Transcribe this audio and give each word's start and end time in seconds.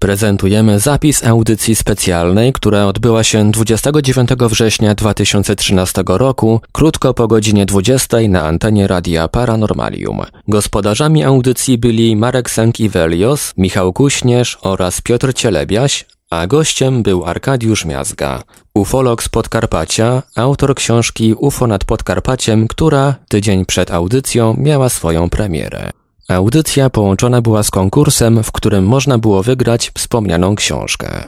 Prezentujemy 0.00 0.78
zapis 0.78 1.24
audycji 1.24 1.74
specjalnej, 1.74 2.52
która 2.52 2.86
odbyła 2.86 3.24
się 3.24 3.50
29 3.50 4.30
września 4.30 4.94
2013 4.94 6.02
roku, 6.06 6.60
krótko 6.72 7.14
po 7.14 7.28
godzinie 7.28 7.66
20 7.66 8.16
na 8.28 8.42
antenie 8.42 8.86
Radia 8.86 9.28
Paranormalium. 9.28 10.20
Gospodarzami 10.48 11.24
audycji 11.24 11.78
byli 11.78 12.16
Marek 12.16 12.50
Sęk-Iwelios, 12.50 13.52
Michał 13.56 13.92
Kuśnierz 13.92 14.58
oraz 14.62 15.00
Piotr 15.00 15.34
Cielebiaś, 15.34 16.06
a 16.30 16.46
gościem 16.46 17.02
był 17.02 17.24
Arkadiusz 17.24 17.84
Miazga, 17.84 18.42
ufolog 18.74 19.22
z 19.22 19.28
Podkarpacia, 19.28 20.22
autor 20.36 20.74
książki 20.74 21.34
UFO 21.34 21.66
nad 21.66 21.84
Podkarpaciem, 21.84 22.68
która 22.68 23.14
tydzień 23.28 23.66
przed 23.66 23.90
audycją 23.90 24.56
miała 24.58 24.88
swoją 24.88 25.30
premierę. 25.30 25.90
Audycja 26.30 26.90
połączona 26.90 27.42
była 27.42 27.62
z 27.62 27.70
konkursem, 27.70 28.42
w 28.42 28.52
którym 28.52 28.86
można 28.86 29.18
było 29.18 29.42
wygrać 29.42 29.90
wspomnianą 29.94 30.54
książkę. 30.54 31.24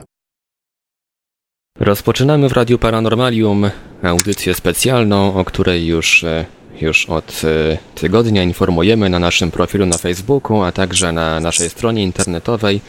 Rozpoczynamy 1.81 2.49
w 2.49 2.53
Radiu 2.53 2.79
Paranormalium 2.79 3.71
audycję 4.03 4.55
specjalną, 4.55 5.35
o 5.35 5.45
której 5.45 5.87
już, 5.87 6.25
e, 6.25 6.45
już 6.81 7.07
od 7.07 7.43
e, 7.45 7.79
tygodnia 7.95 8.43
informujemy 8.43 9.11
na 9.11 9.19
naszym 9.19 9.51
profilu 9.51 9.87
na 9.87 9.99
Facebooku, 9.99 10.63
a 10.63 10.73
także 10.73 11.13
na 11.13 11.41
naszej 11.41 11.71
stronie 11.71 12.03
internetowej 12.03 12.81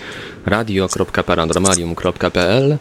radio.paranormalium.pl. 0.45 2.77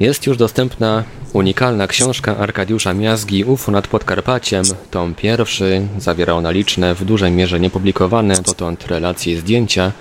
Jest 0.00 0.26
już 0.26 0.36
dostępna 0.36 1.04
unikalna 1.32 1.86
książka 1.86 2.36
Arkadiusza 2.36 2.94
Miazgi 2.94 3.44
UFO 3.44 3.72
nad 3.72 3.88
Podkarpaciem. 3.88 4.64
Tom 4.90 5.14
pierwszy 5.14 5.88
zawierał 5.98 6.40
na 6.40 6.50
liczne, 6.50 6.94
w 6.94 7.04
dużej 7.04 7.32
mierze 7.32 7.60
niepublikowane 7.60 8.34
dotąd 8.34 8.86
relacje 8.86 9.32
i 9.32 9.36
zdjęcia. 9.36 9.92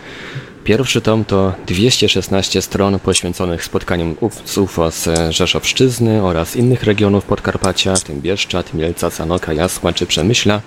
Pierwszy 0.64 1.02
tom 1.02 1.26
to 1.26 1.54
216 1.68 2.62
stron 2.62 3.00
poświęconych 3.00 3.64
spotkaniom 3.64 4.16
z 4.46 4.58
UFO 4.58 4.92
z 4.92 5.10
Rzeszowszczyzny 5.30 6.24
oraz 6.24 6.56
innych 6.56 6.84
regionów 6.84 7.26
Podkarpacia, 7.26 7.96
w 7.96 8.04
tym 8.04 8.22
Bieszczad, 8.22 8.74
Mielca, 8.74 9.10
Sanoka, 9.10 9.54
Jasła 9.54 9.94
czy 9.94 10.06
Przemyśla. 10.06 10.62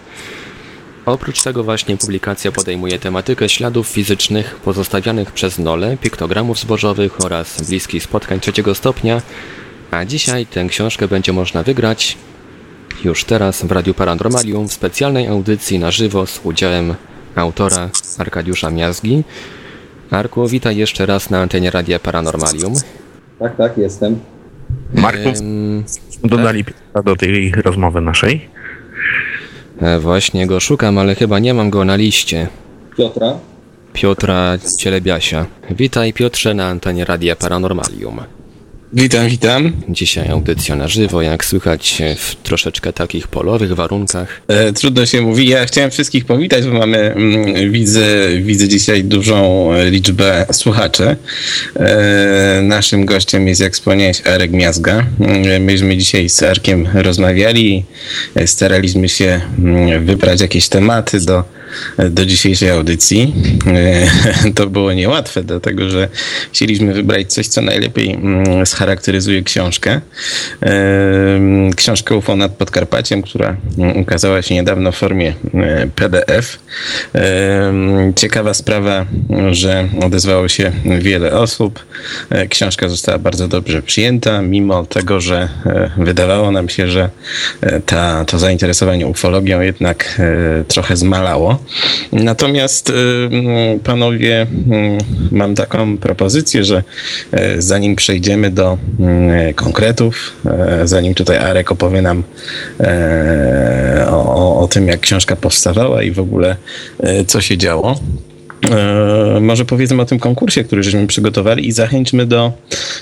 Oprócz 1.09 1.43
tego 1.43 1.65
właśnie 1.65 1.97
publikacja 1.97 2.53
podejmuje 2.53 2.99
tematykę 2.99 3.49
śladów 3.49 3.89
fizycznych 3.89 4.57
pozostawianych 4.57 5.33
przez 5.33 5.59
Nole, 5.59 5.97
piktogramów 5.97 6.59
zbożowych 6.59 7.25
oraz 7.25 7.63
bliskich 7.69 8.03
spotkań 8.03 8.41
trzeciego 8.41 8.75
stopnia, 8.75 9.23
a 9.91 10.05
dzisiaj 10.05 10.47
tę 10.47 10.65
książkę 10.65 11.09
będzie 11.09 11.33
można 11.33 11.63
wygrać 11.63 12.19
już 13.05 13.25
teraz 13.25 13.65
w 13.65 13.73
Radiu 13.73 13.95
Paranormalium 13.95 14.69
w 14.69 14.73
specjalnej 14.73 15.27
audycji 15.27 15.79
na 15.79 15.91
żywo 15.91 16.27
z 16.27 16.41
udziałem 16.45 16.95
autora 17.35 17.91
Arkadiusza 18.19 18.71
Miazgi. 18.71 19.25
Arku, 20.11 20.49
witaj 20.49 20.77
jeszcze 20.77 21.07
raz 21.07 21.31
na 21.31 21.41
antenie 21.41 21.71
Radia 21.71 21.99
Paranormalium. 21.99 22.75
Tak, 23.39 23.57
tak, 23.57 23.79
jestem. 23.79 24.21
Marku, 24.95 25.33
dodali 26.25 26.65
tak? 26.65 27.05
do 27.05 27.17
tej 27.17 27.53
rozmowy 27.53 28.01
naszej. 28.01 28.59
E, 29.81 29.99
właśnie 30.01 30.47
go 30.47 30.61
szukam, 30.61 30.99
ale 30.99 31.15
chyba 31.15 31.39
nie 31.39 31.55
mam 31.55 31.71
go 31.71 31.85
na 31.85 31.97
liście. 31.97 32.49
Piotra? 32.97 33.39
Piotra 33.93 34.59
Cielebiasia. 34.79 35.47
Witaj 35.71 36.13
Piotrze 36.13 36.55
na 36.55 36.67
antenie 36.67 37.05
Radia 37.05 37.37
Paranormalium. 37.37 38.38
Witam, 38.93 39.29
witam. 39.29 39.73
Dzisiaj 39.89 40.29
audycja 40.29 40.77
na 40.77 40.89
żywo, 40.89 41.23
jak 41.23 41.45
słychać 41.45 42.03
w 42.17 42.35
troszeczkę 42.35 42.93
takich 42.93 43.29
polowych 43.29 43.75
warunkach. 43.75 44.41
E, 44.49 44.73
trudno 44.73 45.07
się 45.07 45.21
mówi. 45.21 45.49
Ja 45.49 45.67
chciałem 45.67 45.91
wszystkich 45.91 46.25
powitać, 46.25 46.65
bo 46.65 46.73
mamy, 46.73 46.99
mm, 46.99 47.73
widzę, 47.73 48.29
widzę 48.43 48.69
dzisiaj 48.69 49.05
dużą 49.05 49.71
liczbę 49.91 50.47
słuchaczy. 50.53 51.17
E, 51.77 52.61
naszym 52.63 53.07
gościem 53.07 53.49
jest, 53.49 53.61
jak 53.61 53.75
wspomniałeś, 53.75 54.27
Arek 54.27 54.51
Miazga. 54.51 55.07
E, 55.21 55.61
myśmy 55.61 55.97
dzisiaj 55.97 56.29
z 56.29 56.43
Arkiem 56.43 56.89
rozmawiali, 56.95 57.85
staraliśmy 58.47 59.09
się 59.09 59.41
mm, 59.59 60.07
wybrać 60.07 60.41
jakieś 60.41 60.69
tematy 60.69 61.21
do 61.21 61.58
do 62.11 62.27
dzisiejszej 62.27 62.71
audycji. 62.71 63.35
E, 63.67 64.53
to 64.57 64.67
było 64.67 64.93
niełatwe, 64.93 65.43
dlatego 65.43 65.91
że 65.91 66.09
chcieliśmy 66.53 66.95
wybrać 66.95 67.33
coś, 67.33 67.47
co 67.47 67.63
najlepiej 67.63 68.15
mm, 68.15 68.67
scharakteryzuje 68.67 69.43
książkę. 69.43 70.01
E, 70.63 70.71
książkę 71.77 72.17
UFO 72.17 72.37
nad 72.37 72.53
Podkarpaciem, 72.53 73.23
która 73.23 73.57
mm, 73.79 73.97
ukazała 73.97 74.43
się 74.43 74.55
niedawno 74.55 74.93
w 74.93 74.97
formie 74.97 75.35
e, 75.55 75.87
PDF. 75.95 76.59
Ciekawa 78.17 78.55
sprawa, 78.55 79.07
że 79.51 79.89
odezwało 80.03 80.49
się 80.49 80.73
wiele 81.01 81.33
osób. 81.33 81.85
Książka 82.49 82.89
została 82.89 83.19
bardzo 83.19 83.49
dobrze 83.49 83.83
przyjęta, 83.83 84.43
mimo 84.43 84.87
tego, 84.87 85.21
że 85.21 85.49
wydawało 85.99 86.51
nam 86.51 86.69
się, 86.69 86.89
że 86.89 87.11
ta, 87.87 88.25
to 88.25 88.39
zainteresowanie 88.39 89.07
ufologią 89.07 89.61
jednak 89.61 90.21
trochę 90.69 90.97
zmalało. 90.97 91.58
Natomiast 92.13 92.91
y, 92.91 92.93
mm, 92.93 93.81
panowie, 93.81 94.47
mm, 94.67 94.99
mam 95.31 95.55
taką 95.55 95.99
propozycję, 95.99 96.65
że 96.65 96.83
e, 97.33 97.63
zanim 97.63 97.97
przejdziemy 97.97 98.51
do 98.51 98.79
mm, 99.01 99.55
konkretów, 99.55 100.33
e, 100.47 100.81
zanim 100.85 101.15
tutaj 101.15 101.37
Arek 101.37 101.73
opowie 101.73 102.03
nam 102.03 102.23
e, 102.81 104.07
o, 104.11 104.61
o 104.61 104.69
tym, 104.69 104.89
jak 104.89 105.01
książka 105.01 105.37
powstawała 105.37 106.03
i 106.03 106.11
w 106.11 106.21
ogóle 106.21 106.57
co 107.27 107.41
się 107.41 107.59
działo, 107.59 108.01
E, 108.71 109.41
może 109.41 109.65
powiedzmy 109.65 110.03
o 110.03 110.05
tym 110.05 110.19
konkursie, 110.19 110.65
który 110.65 110.83
żeśmy 110.83 111.07
przygotowali 111.07 111.69
i 111.69 111.73
zachęćmy 111.73 112.27
do 112.27 112.53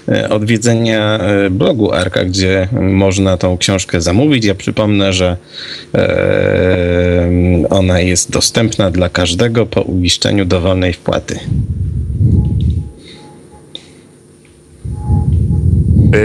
e, 0.09 0.29
odwiedzenia 0.29 1.19
e, 1.19 1.51
blogu 1.51 1.93
Arka, 1.93 2.25
gdzie 2.25 2.69
można 2.81 3.37
tą 3.37 3.59
książkę 3.59 4.01
zamówić. 4.01 4.45
Ja 4.45 4.55
przypomnę, 4.55 5.13
że 5.13 5.37
ona 7.71 8.01
jest 8.01 8.31
dostępna 8.31 8.91
dla 8.91 9.09
każdego 9.09 9.67
po 9.67 9.83
uiszczeniu 9.83 10.45
dowolnej 10.45 10.93
wpłaty. 10.93 11.39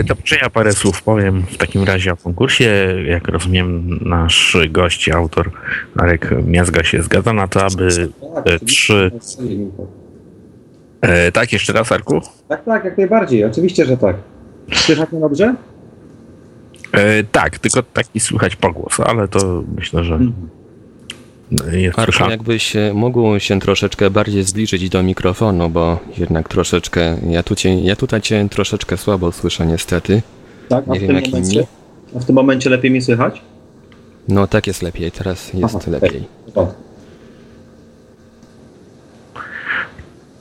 To 0.07 0.15
może 0.15 0.35
ja 0.41 0.49
parę 0.49 0.73
słów 0.73 1.03
powiem 1.03 1.41
w 1.41 1.57
takim 1.57 1.83
razie 1.83 2.13
o 2.13 2.17
konkursie. 2.17 2.95
Jak 3.05 3.27
rozumiem, 3.27 3.99
nasz 4.01 4.57
gość, 4.69 5.09
autor 5.09 5.51
Arek 5.95 6.29
Miazga 6.45 6.83
się 6.83 7.03
zgadza 7.03 7.33
na 7.33 7.47
to, 7.47 7.65
aby 7.65 7.87
tak, 8.35 8.59
trzy... 8.65 9.11
E, 11.01 11.31
tak, 11.31 11.53
jeszcze 11.53 11.73
raz, 11.73 11.91
Arku? 11.91 12.21
Tak, 12.47 12.65
tak, 12.65 12.85
jak 12.85 12.97
najbardziej. 12.97 13.45
Oczywiście, 13.45 13.85
że 13.85 13.97
tak. 13.97 14.15
Słychać 14.73 15.11
mnie 15.11 15.21
dobrze? 15.21 15.55
E, 16.91 17.23
tak, 17.23 17.59
tylko 17.59 17.83
taki 17.83 18.19
słychać 18.19 18.55
pogłos, 18.55 18.99
ale 18.99 19.27
to 19.27 19.63
myślę, 19.75 20.03
że... 20.03 20.13
Mhm. 20.13 20.60
Arku, 21.95 22.29
jakbyś 22.29 22.73
mógł 22.93 23.39
się 23.39 23.59
troszeczkę 23.59 24.09
bardziej 24.09 24.43
zbliżyć 24.43 24.89
do 24.89 25.03
mikrofonu, 25.03 25.69
bo 25.69 25.99
jednak 26.17 26.49
troszeczkę, 26.49 27.17
ja, 27.29 27.43
tu 27.43 27.55
cię, 27.55 27.81
ja 27.81 27.95
tutaj 27.95 28.21
cię 28.21 28.47
troszeczkę 28.49 28.97
słabo 28.97 29.31
słyszę 29.31 29.65
niestety. 29.65 30.21
Tak, 30.69 30.83
a, 30.87 30.93
Nie 30.93 30.99
w, 30.99 31.01
wiem, 31.01 31.21
tym 31.21 31.31
momencie, 31.31 31.67
a 32.15 32.19
w 32.19 32.25
tym 32.25 32.35
momencie 32.35 32.69
lepiej 32.69 32.91
mi 32.91 33.01
słychać? 33.01 33.41
No 34.27 34.47
tak 34.47 34.67
jest 34.67 34.81
lepiej, 34.81 35.11
teraz 35.11 35.53
jest 35.53 35.75
Aha, 35.75 35.91
lepiej. 35.91 36.23
Tak. 36.55 36.65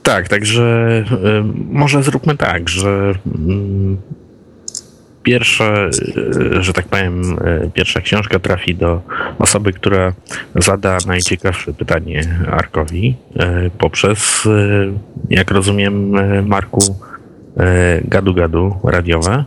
tak, 0.03 0.27
także 0.27 0.87
y, 1.11 1.43
może 1.71 2.03
zróbmy 2.03 2.37
tak, 2.37 2.69
że 2.69 3.13
y, 3.27 4.20
pierwsze, 5.23 5.89
e, 6.57 6.63
że 6.63 6.73
tak 6.73 6.85
powiem, 6.85 7.37
e, 7.45 7.69
pierwsza 7.73 8.01
książka 8.01 8.39
trafi 8.39 8.75
do 8.75 9.01
osoby, 9.39 9.73
która 9.73 10.13
zada 10.55 10.97
najciekawsze 11.07 11.73
pytanie 11.73 12.21
Arkowi 12.51 13.15
e, 13.35 13.69
poprzez, 13.77 14.47
jak 15.29 15.51
rozumiem, 15.51 16.11
Marku, 16.47 16.81
gadu-gadu 18.05 18.79
radiowe. 18.83 19.45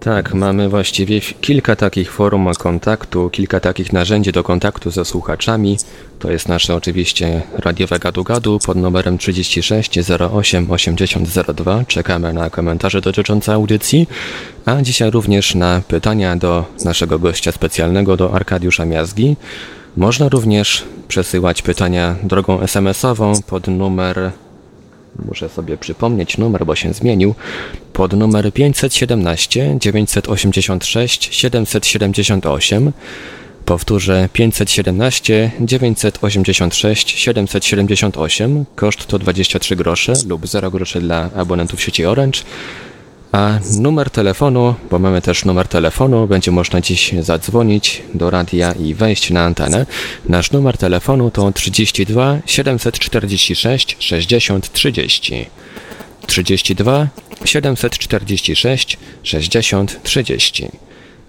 Tak, 0.00 0.34
mamy 0.34 0.68
właściwie 0.68 1.20
kilka 1.20 1.76
takich 1.76 2.12
forum 2.12 2.48
kontaktu, 2.58 3.30
kilka 3.30 3.60
takich 3.60 3.92
narzędzi 3.92 4.32
do 4.32 4.42
kontaktu 4.42 4.90
ze 4.90 5.04
słuchaczami. 5.04 5.76
To 6.18 6.30
jest 6.30 6.48
nasze 6.48 6.74
oczywiście 6.74 7.42
radiowe 7.52 7.98
gadu-gadu 7.98 8.58
pod 8.66 8.76
numerem 8.76 9.18
36 9.18 9.98
08 10.32 10.70
80 10.70 11.28
02. 11.54 11.84
Czekamy 11.84 12.32
na 12.32 12.50
komentarze 12.50 13.00
dotyczące 13.00 13.52
audycji, 13.52 14.08
a 14.64 14.82
dzisiaj 14.82 15.10
również 15.10 15.54
na 15.54 15.82
pytania 15.88 16.36
do 16.36 16.64
naszego 16.84 17.18
gościa 17.18 17.52
specjalnego, 17.52 18.16
do 18.16 18.34
Arkadiusza 18.34 18.84
Miazgi. 18.84 19.36
Można 19.96 20.28
również 20.28 20.84
przesyłać 21.08 21.62
pytania 21.62 22.16
drogą 22.22 22.60
SMS-ową 22.60 23.32
pod 23.42 23.68
numer 23.68 24.30
muszę 25.26 25.48
sobie 25.48 25.76
przypomnieć 25.76 26.38
numer, 26.38 26.66
bo 26.66 26.74
się 26.74 26.92
zmienił, 26.92 27.34
pod 27.92 28.12
numer 28.12 28.52
517 28.52 29.76
986 29.80 31.28
778 31.34 32.92
Powtórzę 33.64 34.28
517 34.32 35.50
986 35.60 37.10
778. 37.18 38.64
Koszt 38.74 39.06
to 39.06 39.18
23 39.18 39.76
grosze 39.76 40.12
lub 40.28 40.46
0 40.46 40.70
groszy 40.70 41.00
dla 41.00 41.30
abonentów 41.36 41.82
sieci 41.82 42.06
Orange. 42.06 42.40
A 43.32 43.58
numer 43.78 44.10
telefonu, 44.10 44.74
bo 44.90 44.98
mamy 44.98 45.22
też 45.22 45.44
numer 45.44 45.68
telefonu, 45.68 46.26
będzie 46.26 46.50
można 46.50 46.80
dziś 46.80 47.14
zadzwonić 47.20 48.02
do 48.14 48.30
radia 48.30 48.72
i 48.72 48.94
wejść 48.94 49.30
na 49.30 49.44
antenę. 49.44 49.86
Nasz 50.28 50.50
numer 50.50 50.78
telefonu 50.78 51.30
to 51.30 51.52
32 51.52 52.38
746 52.46 53.96
60 53.98 54.72
30. 54.72 55.46
32 56.26 57.06
746 57.44 58.98
60 59.22 60.02
30. 60.02 60.68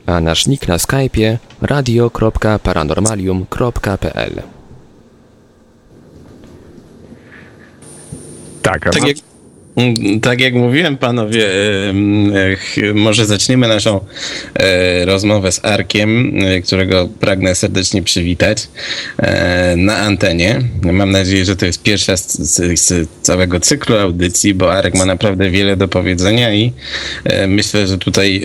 A 0.06 0.21
nasz 0.21 0.48
nick 0.48 0.68
na 0.68 0.77
Skype'ie 0.77 1.38
radio.paranormalium.pl 1.62 4.42
Tak, 8.62 8.88
a 8.88 8.89
Tak 8.89 9.07
jak, 9.07 9.18
tak 10.22 10.42
jak 10.42 10.54
mówiłem, 10.54 10.98
panowie, 10.98 11.48
ech, 12.52 12.76
może 12.94 13.26
zaczniemy 13.26 13.68
naszą 13.68 14.00
e, 14.54 15.06
rozmowę 15.06 15.52
z 15.52 15.66
Arkiem, 15.66 16.34
e, 16.40 16.62
którego 16.62 17.10
pragnę 17.20 17.56
serdecznie 17.56 18.04
przywitać 18.04 18.68
e, 19.18 19.76
na 19.76 19.98
antenie. 19.98 20.62
Mam 20.92 21.12
nadzieję, 21.12 21.46
że 21.46 21.56
to 21.56 21.66
jest 21.66 21.84
pierwsza 21.84 22.18
z, 22.18 22.38
z, 22.80 23.10
całego 23.22 23.60
cyklu 23.60 23.98
audycji, 23.98 24.54
bo 24.54 24.74
Arek 24.74 24.96
ma 24.96 25.06
naprawdę 25.06 25.50
wiele 25.50 25.78
do 25.78 25.88
powiedzenia 25.88 26.54
i 26.54 26.74
e, 27.24 27.48
myślę, 27.48 27.88
że 27.88 27.98
tutaj 27.98 28.42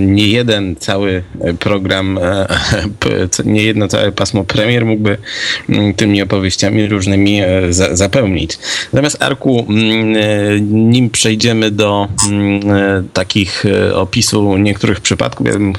nie 0.00 0.26
jeden 0.26 0.76
cały 0.76 1.22
program, 1.58 2.18
e, 2.18 2.46
nie 3.44 3.62
jedno 3.62 3.88
całe 3.88 4.12
pasmo 4.12 4.44
premier 4.44 4.86
mógłby 4.86 5.18
tymi 5.96 6.22
opowieściami 6.22 6.86
różnymi 6.86 7.40
e, 7.40 7.72
za, 7.72 7.96
zapełnić. 7.96 8.58
Natomiast 8.92 9.22
Arku, 9.22 9.66
e, 10.16 10.57
nim 10.60 11.10
przejdziemy 11.10 11.70
do 11.70 12.08
mm, 12.28 12.70
e, 12.70 13.02
takich 13.12 13.66
e, 13.66 13.96
opisu 13.96 14.56
niektórych 14.56 15.00
przypadków, 15.00 15.46
ja 15.46 15.52
bym 15.52 15.72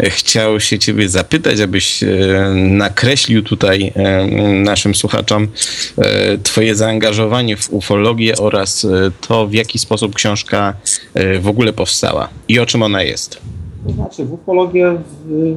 chciał 0.00 0.60
się 0.60 0.78
ciebie 0.78 1.08
zapytać, 1.08 1.60
abyś 1.60 2.02
e, 2.02 2.08
nakreślił 2.54 3.42
tutaj 3.42 3.92
naszym 4.64 4.94
słuchaczom 4.94 5.48
twoje 6.42 6.74
zaangażowanie 6.74 7.56
w 7.56 7.72
ufologię 7.72 8.36
oraz 8.36 8.86
to, 9.28 9.46
w 9.46 9.52
jaki 9.52 9.78
sposób 9.78 10.14
książka 10.14 10.74
w 11.40 11.48
ogóle 11.48 11.72
powstała 11.72 12.28
i 12.48 12.58
o 12.58 12.66
czym 12.66 12.82
ona 12.82 13.02
jest. 13.02 13.38
To 13.86 13.92
znaczy, 13.92 14.24
w 14.24 14.32
ufologię 14.32 14.98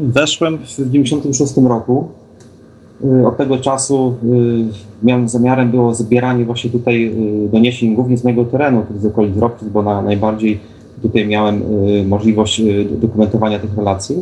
weszłem 0.02 0.58
w 0.58 0.62
1996 0.62 1.54
roku. 1.70 2.25
Y, 3.06 3.28
Od 3.28 3.38
tego 3.38 3.58
czasu 3.58 4.14
y, 4.24 5.06
miałem 5.06 5.30
zamiarem 5.30 5.72
było 5.72 5.96
zbieranie 5.96 6.46
właśnie 6.46 6.70
tutaj 6.70 7.06
y, 7.46 7.50
doniesień 7.50 7.96
głównie 7.96 8.18
z 8.18 8.24
mojego 8.24 8.46
terenu, 8.46 8.84
z 9.00 9.06
okolic 9.06 9.38
Ropczyc, 9.38 9.70
bo 9.70 9.84
na, 9.84 10.02
najbardziej 10.02 10.60
tutaj 11.02 11.28
miałem 11.28 11.62
możliwość 12.08 12.62
dokumentowania 13.02 13.60
tych 13.60 13.78
relacji. 13.78 14.16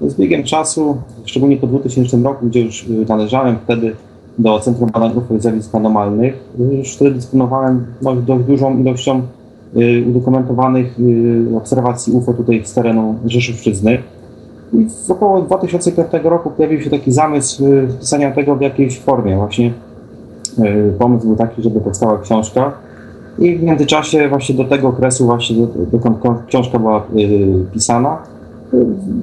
Z 0.00 0.14
biegiem 0.14 0.42
czasu, 0.42 0.96
szczególnie 1.24 1.56
po 1.56 1.66
2000 1.66 2.16
roku, 2.16 2.46
gdzie 2.46 2.60
już 2.60 2.86
należałem 3.08 3.56
wtedy 3.64 3.92
do 4.38 4.60
Centrum 4.60 4.90
Badań 4.90 5.10
UFO 5.16 5.34
i 5.34 5.40
Zjawisk 5.40 5.74
Anomalnych, 5.74 6.34
już 6.72 6.94
wtedy 6.94 7.10
dysponowałem 7.10 7.86
no, 8.02 8.16
dość 8.16 8.44
dużą 8.44 8.78
ilością 8.78 9.22
udokumentowanych 10.08 10.98
obserwacji 11.56 12.12
UFO 12.12 12.34
tutaj 12.34 12.62
z 12.64 12.74
terenu 12.74 13.14
Rzeszówczyzny. 13.26 13.98
I 14.78 14.86
w 15.06 15.10
około 15.10 15.42
2005 15.42 16.08
roku 16.24 16.50
pojawił 16.50 16.80
się 16.80 16.90
taki 16.90 17.12
zamysł 17.12 17.66
y, 17.66 17.88
wpisania 17.88 18.30
tego 18.30 18.56
w 18.56 18.60
jakiejś 18.60 19.00
formie. 19.00 19.36
Właśnie 19.36 19.72
y, 20.58 20.92
pomysł 20.98 21.26
był 21.26 21.36
taki, 21.36 21.62
żeby 21.62 21.80
powstała 21.80 22.18
książka. 22.18 22.72
I 23.38 23.56
w 23.56 23.62
międzyczasie 23.62 24.28
właśnie 24.28 24.54
do 24.54 24.64
tego 24.64 24.88
okresu, 24.88 25.26
właśnie 25.26 25.56
do- 25.56 25.98
dokąd 25.98 26.18
książka 26.46 26.78
była 26.78 27.02
y, 27.16 27.64
pisana, 27.72 28.18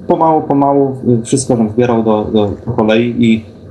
pomału, 0.07 0.41
pomału 0.41 0.95
wszystko 1.23 1.57
żem 1.57 1.69
zbierał 1.69 2.03
do, 2.03 2.27
do, 2.33 2.51
po 2.65 2.71
kolei 2.71 3.15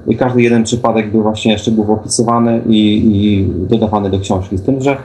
i, 0.09 0.17
każdy 0.17 0.43
jeden 0.43 0.65
przypadek 0.65 1.11
był 1.11 1.23
właśnie 1.23 1.59
szczegółowo 1.59 1.93
opisywany 1.93 2.61
i, 2.67 3.03
i 3.15 3.49
dodawany 3.69 4.11
do 4.11 4.21
książki. 4.21 4.59
Z 4.59 4.63
tym, 4.63 4.81
że 4.81 4.97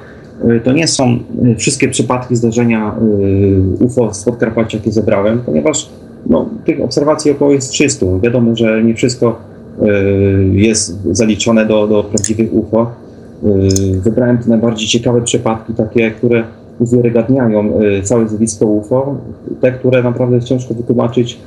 to 0.64 0.72
nie 0.72 0.88
są 0.88 1.18
wszystkie 1.58 1.90
przypadki 1.90 2.36
zdarzenia 2.36 2.96
UFO 3.80 4.14
z 4.14 4.24
Podkarpacia, 4.24 4.78
jakie 4.78 4.92
zebrałem, 4.92 5.42
ponieważ 5.46 5.90
no, 6.26 6.50
tych 6.66 6.82
obserwacji 6.82 7.32
około 7.32 7.52
jest 7.52 7.72
300. 7.72 8.06
Wiadomo, 8.24 8.56
że 8.56 8.84
nie 8.84 8.96
wszystko 8.96 9.40
y, 9.82 9.86
jest 10.54 11.04
zaliczone 11.12 11.66
do, 11.66 11.88
do 11.88 12.04
prawdziwych 12.04 12.54
UFO. 12.54 12.92
Y, 13.44 14.02
Wybrałem 14.02 14.38
te 14.38 14.50
najbardziej 14.50 14.88
ciekawe 14.88 15.22
przypadki, 15.22 15.74
takie, 15.74 16.12
które 16.12 16.44
uwiarygadniają 16.80 17.82
y, 17.82 18.02
całe 18.04 18.28
zjawisko 18.28 18.66
UFO, 18.66 19.18
te, 19.62 19.72
które 19.72 20.04
naprawdę 20.04 20.42
ciężko 20.42 20.74
wytłumaczyć 20.74 21.40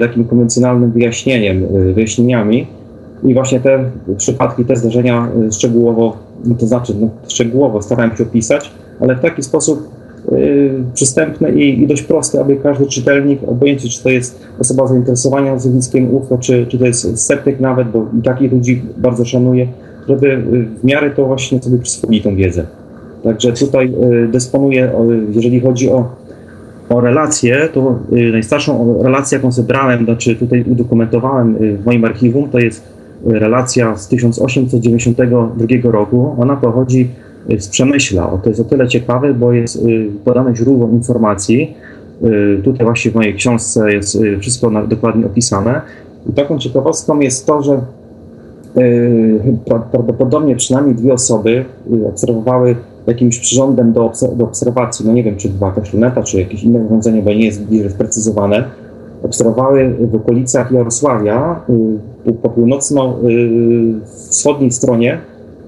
takim 0.00 0.24
konwencjonalnym 0.24 0.90
wyjaśnieniem, 0.90 1.66
wyjaśnieniami. 1.94 2.66
I 3.24 3.34
właśnie 3.34 3.60
te 3.60 3.84
przypadki, 4.16 4.64
te 4.64 4.76
zdarzenia 4.76 5.28
szczegółowo, 5.52 6.16
no 6.44 6.54
to 6.54 6.66
znaczy 6.66 6.94
no, 7.00 7.08
szczegółowo 7.28 7.82
starałem 7.82 8.16
się 8.16 8.22
opisać, 8.22 8.70
ale 9.00 9.16
w 9.16 9.20
taki 9.20 9.42
sposób 9.42 9.88
y, 10.32 10.70
przystępny 10.94 11.52
i, 11.52 11.82
i 11.82 11.86
dość 11.86 12.02
prosty, 12.02 12.40
aby 12.40 12.56
każdy 12.56 12.86
czytelnik, 12.86 13.40
obojętnie 13.46 13.90
czy 13.90 14.02
to 14.02 14.10
jest 14.10 14.40
osoba 14.58 14.86
zainteresowana 14.86 15.58
zjawiskiem 15.58 16.14
UFO, 16.14 16.38
czy, 16.38 16.66
czy 16.66 16.78
to 16.78 16.86
jest 16.86 17.18
sceptyk 17.18 17.60
nawet, 17.60 17.88
bo 17.88 18.06
takich 18.24 18.52
ludzi 18.52 18.82
bardzo 18.96 19.24
szanuję, 19.24 19.66
żeby 20.08 20.26
y, 20.26 20.40
w 20.80 20.84
miarę 20.84 21.10
to 21.10 21.26
właśnie 21.26 21.62
sobie 21.62 21.78
przyswoili 21.78 22.22
tą 22.22 22.36
wiedzę. 22.36 22.66
Także 23.24 23.52
tutaj 23.52 23.92
y, 24.24 24.28
dysponuję, 24.28 24.90
jeżeli 25.30 25.60
chodzi 25.60 25.90
o, 25.90 26.08
o 26.88 27.00
relacje, 27.00 27.68
to 27.72 27.98
najstarszą 28.32 29.02
relację, 29.02 29.38
jaką 29.38 29.52
zebrałem, 29.52 30.04
znaczy 30.04 30.36
tutaj 30.36 30.64
udokumentowałem 30.72 31.56
w 31.58 31.84
moim 31.84 32.04
archiwum, 32.04 32.48
to 32.48 32.58
jest 32.58 32.96
relacja 33.24 33.96
z 33.96 34.08
1892 34.08 35.90
roku. 35.90 36.36
Ona 36.38 36.56
pochodzi 36.56 37.08
z 37.58 37.68
Przemyśla. 37.68 38.32
O, 38.32 38.38
to 38.38 38.48
jest 38.48 38.60
o 38.60 38.64
tyle 38.64 38.88
ciekawe, 38.88 39.34
bo 39.34 39.52
jest 39.52 39.76
y, 39.76 40.08
podane 40.24 40.56
źródło 40.56 40.88
informacji. 40.88 41.74
Y, 42.24 42.60
Tutaj 42.64 42.86
właśnie 42.86 43.10
w 43.10 43.14
mojej 43.14 43.34
książce 43.34 43.92
jest 43.92 44.14
y, 44.14 44.38
wszystko 44.40 44.70
dokładnie 44.88 45.26
opisane. 45.26 45.80
I 46.30 46.32
taką 46.32 46.58
ciekawostką 46.58 47.20
jest 47.20 47.46
to, 47.46 47.62
że 47.62 47.80
pra- 49.66 49.82
prawdopodobnie 49.90 50.56
przynajmniej 50.56 50.94
dwie 50.94 51.12
osoby 51.12 51.64
obserwowały 52.08 52.76
jakimś 53.06 53.38
przyrządem 53.38 53.92
do, 53.92 54.12
do 54.36 54.44
obserwacji, 54.44 55.06
no 55.06 55.12
nie 55.12 55.22
wiem, 55.22 55.36
czy 55.36 55.48
była 55.48 55.70
jakaś 55.70 55.92
luneta, 55.92 56.22
czy 56.22 56.40
jakieś 56.40 56.64
inne 56.64 56.78
urządzenie, 56.78 57.22
bo 57.22 57.30
nie 57.30 57.44
jest 57.44 57.64
bliżej 57.64 57.90
sprecyzowane, 57.90 58.64
obserwowały 59.22 59.94
w 60.00 60.14
okolicach 60.14 60.72
Jarosławia 60.72 61.60
po 62.42 62.48
północno-wschodniej 62.48 64.70
stronie 64.70 65.18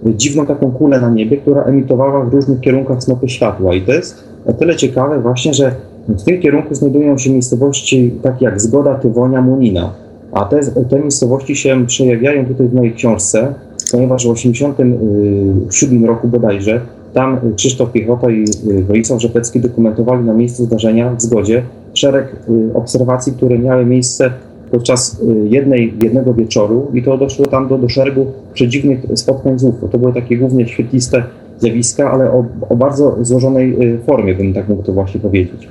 dziwną 0.06 0.46
taką 0.46 0.72
kulę 0.72 1.00
na 1.00 1.10
niebie, 1.10 1.36
która 1.36 1.62
emitowała 1.62 2.24
w 2.24 2.34
różnych 2.34 2.60
kierunkach 2.60 3.02
snopy 3.02 3.28
światła. 3.28 3.74
I 3.74 3.82
to 3.82 3.92
jest 3.92 4.24
o 4.46 4.52
tyle 4.52 4.76
ciekawe 4.76 5.20
właśnie, 5.20 5.54
że 5.54 5.72
w 6.08 6.22
tym 6.22 6.40
kierunku 6.40 6.74
znajdują 6.74 7.18
się 7.18 7.30
miejscowości 7.30 8.14
takie 8.22 8.44
jak 8.44 8.60
Zgoda, 8.60 8.94
Tywonia, 8.94 9.42
Munina. 9.42 9.92
A 10.32 10.44
te, 10.44 10.60
te 10.90 11.00
miejscowości 11.00 11.56
się 11.56 11.86
przejawiają 11.86 12.46
tutaj 12.46 12.68
w 12.68 12.74
mojej 12.74 12.94
książce, 12.94 13.54
ponieważ 13.92 14.26
w 14.28 14.34
1987 14.34 16.04
roku 16.04 16.28
bodajże 16.28 16.80
tam 17.14 17.38
Krzysztof 17.56 17.92
Piechota 17.92 18.30
i 18.30 18.44
y, 18.70 18.84
Wojciech 18.84 19.20
Rzepecki 19.20 19.60
dokumentowali 19.60 20.24
na 20.24 20.34
miejscu 20.34 20.64
zdarzenia 20.64 21.14
w 21.14 21.22
Zgodzie 21.22 21.62
szereg 21.94 22.36
y, 22.48 22.74
obserwacji, 22.74 23.32
które 23.32 23.58
miały 23.58 23.86
miejsce 23.86 24.30
podczas 24.70 25.20
y, 25.22 25.48
jednej, 25.48 25.94
jednego 26.02 26.34
wieczoru 26.34 26.86
i 26.94 27.02
to 27.02 27.18
doszło 27.18 27.46
tam 27.46 27.68
do, 27.68 27.78
do 27.78 27.88
szeregu 27.88 28.26
przedziwnych 28.54 29.00
spotkań 29.14 29.58
z 29.58 29.64
UFO. 29.64 29.88
To 29.88 29.98
były 29.98 30.12
takie 30.12 30.36
głównie 30.38 30.68
świetliste 30.68 31.22
zjawiska, 31.58 32.10
ale 32.10 32.32
o, 32.32 32.44
o 32.68 32.76
bardzo 32.76 33.16
złożonej 33.22 33.94
y, 33.94 33.98
formie, 33.98 34.34
bym 34.34 34.54
tak 34.54 34.68
mógł 34.68 34.82
to 34.82 34.92
właśnie 34.92 35.20
powiedzieć. 35.20 35.68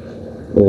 Yy, 0.56 0.64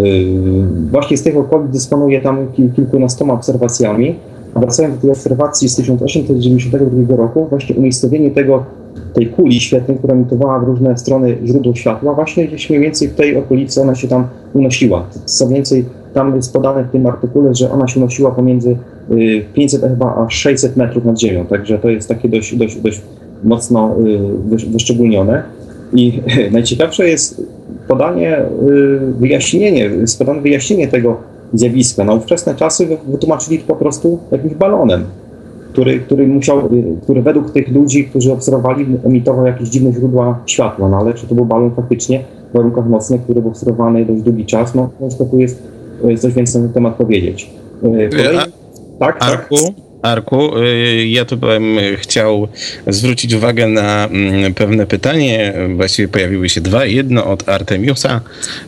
Właśnie 0.90 1.16
z 1.16 1.22
tych 1.22 1.36
okolic 1.36 1.72
dysponuję 1.72 2.20
tam 2.20 2.46
kil- 2.56 2.72
kilkunastoma 2.76 3.34
obserwacjami. 3.34 4.14
Wracając 4.60 4.94
do 4.94 5.00
tej 5.00 5.10
obserwacji 5.10 5.68
z 5.68 5.76
1892 5.76 7.16
roku, 7.16 7.46
właśnie 7.50 7.76
umiejscowienie 7.76 8.30
tego, 8.30 8.64
tej 9.14 9.26
kuli 9.26 9.60
świetnej, 9.60 9.98
która 9.98 10.14
emitowała 10.14 10.58
w 10.58 10.64
różne 10.64 10.98
strony 10.98 11.38
źródło 11.44 11.74
światła, 11.74 12.14
właśnie 12.14 12.46
gdzieś 12.48 12.70
mniej 12.70 12.82
więcej 12.82 13.08
w 13.08 13.14
tej 13.14 13.36
okolicy 13.36 13.82
ona 13.82 13.94
się 13.94 14.08
tam 14.08 14.26
unosiła. 14.54 15.06
Co 15.24 15.48
więcej, 15.48 15.84
tam 16.14 16.36
jest 16.36 16.52
podane 16.52 16.84
w 16.84 16.90
tym 16.90 17.06
artykule, 17.06 17.54
że 17.54 17.70
ona 17.70 17.88
się 17.88 18.00
unosiła 18.00 18.30
pomiędzy 18.30 18.76
y, 19.10 19.44
500 19.54 19.82
chyba 19.82 20.14
a 20.16 20.30
600 20.30 20.76
metrów 20.76 21.04
nad 21.04 21.20
ziemią, 21.20 21.46
także 21.46 21.78
to 21.78 21.88
jest 21.88 22.08
takie 22.08 22.28
dość, 22.28 22.56
dość, 22.56 22.80
dość 22.80 23.02
mocno 23.44 23.96
y, 24.00 24.18
wysz- 24.50 24.72
wyszczególnione. 24.72 25.42
I 25.94 26.22
najciekawsze 26.52 27.08
jest 27.08 27.42
podanie, 27.88 28.38
y, 28.38 28.44
wyjaśnienie, 29.20 29.80
jest 29.80 30.18
podane 30.18 30.40
wyjaśnienie 30.40 30.88
tego 30.88 31.16
zjawisko. 31.54 32.04
Na 32.04 32.12
ówczesne 32.12 32.54
czasy 32.54 32.98
wytłumaczyli 33.08 33.58
to 33.58 33.66
po 33.66 33.76
prostu 33.76 34.18
jakimś 34.30 34.54
balonem, 34.54 35.04
który, 35.72 36.00
który 36.00 36.26
musiał, 36.26 36.68
który 37.02 37.22
według 37.22 37.50
tych 37.50 37.68
ludzi, 37.68 38.04
którzy 38.04 38.32
obserwowali, 38.32 38.86
emitował 39.04 39.46
jakieś 39.46 39.68
dziwne 39.68 39.92
źródła 39.92 40.38
światła, 40.46 40.88
no 40.88 40.96
ale 40.96 41.14
czy 41.14 41.26
to 41.26 41.34
był 41.34 41.44
balon 41.44 41.70
faktycznie 41.74 42.24
w 42.50 42.56
warunkach 42.56 42.88
nocnych, 42.88 43.22
który 43.22 43.40
był 43.40 43.50
obserwowany 43.50 44.04
dość 44.04 44.22
długi 44.22 44.46
czas, 44.46 44.74
no 44.74 44.90
ciężko 45.00 45.24
tu 45.24 45.38
jest 45.38 45.62
coś 46.18 46.34
więcej 46.34 46.62
na 46.62 46.66
ten 46.66 46.74
temat 46.74 46.94
powiedzieć. 46.94 47.50
Kolejny, 47.82 48.38
tak, 48.98 49.18
tak. 49.20 49.48
Arku, 50.02 50.58
y, 50.58 51.06
ja 51.06 51.24
tu 51.24 51.36
bym 51.36 51.78
chciał 51.96 52.48
zwrócić 52.86 53.34
uwagę 53.34 53.66
na 53.66 54.06
mm, 54.06 54.54
pewne 54.54 54.86
pytanie. 54.86 55.54
Właściwie 55.76 56.08
pojawiły 56.08 56.48
się 56.48 56.60
dwa. 56.60 56.84
Jedno 56.84 57.26
od 57.26 57.48
Artemiusa, 57.48 58.20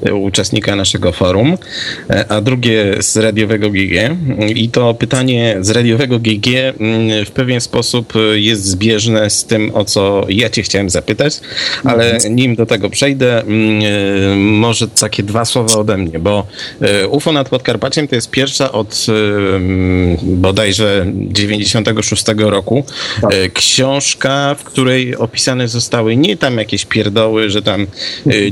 y, 0.06 0.14
uczestnika 0.14 0.76
naszego 0.76 1.12
forum, 1.12 1.52
y, 1.52 2.28
a 2.28 2.40
drugie 2.40 2.96
z 2.98 3.16
radiowego 3.16 3.70
GG. 3.70 4.16
I 4.54 4.68
to 4.68 4.94
pytanie 4.94 5.56
z 5.60 5.70
radiowego 5.70 6.18
GG 6.18 6.48
mm, 6.48 7.26
w 7.26 7.30
pewien 7.30 7.60
sposób 7.60 8.12
jest 8.34 8.64
zbieżne 8.64 9.30
z 9.30 9.44
tym, 9.44 9.74
o 9.74 9.84
co 9.84 10.26
ja 10.28 10.50
cię 10.50 10.62
chciałem 10.62 10.90
zapytać, 10.90 11.40
ale 11.84 12.10
mhm. 12.12 12.36
nim 12.36 12.56
do 12.56 12.66
tego 12.66 12.90
przejdę, 12.90 13.42
mm, 13.42 14.40
może 14.40 14.88
takie 14.88 15.22
dwa 15.22 15.44
słowa 15.44 15.74
ode 15.74 15.96
mnie, 15.96 16.18
bo 16.18 16.46
UFO 17.10 17.32
nad 17.32 17.48
Podkarpaciem 17.48 18.08
to 18.08 18.14
jest 18.14 18.30
pierwsza 18.30 18.72
od 18.72 19.06
bodajże 20.22 21.06
96 21.20 22.24
roku. 22.38 22.84
Tak. 23.20 23.34
E, 23.34 23.48
książka, 23.48 24.56
w 24.58 24.64
której 24.64 25.16
opisane 25.16 25.68
zostały 25.68 26.16
nie 26.16 26.36
tam 26.36 26.58
jakieś 26.58 26.84
pierdoły, 26.84 27.50
że 27.50 27.62
tam 27.62 27.86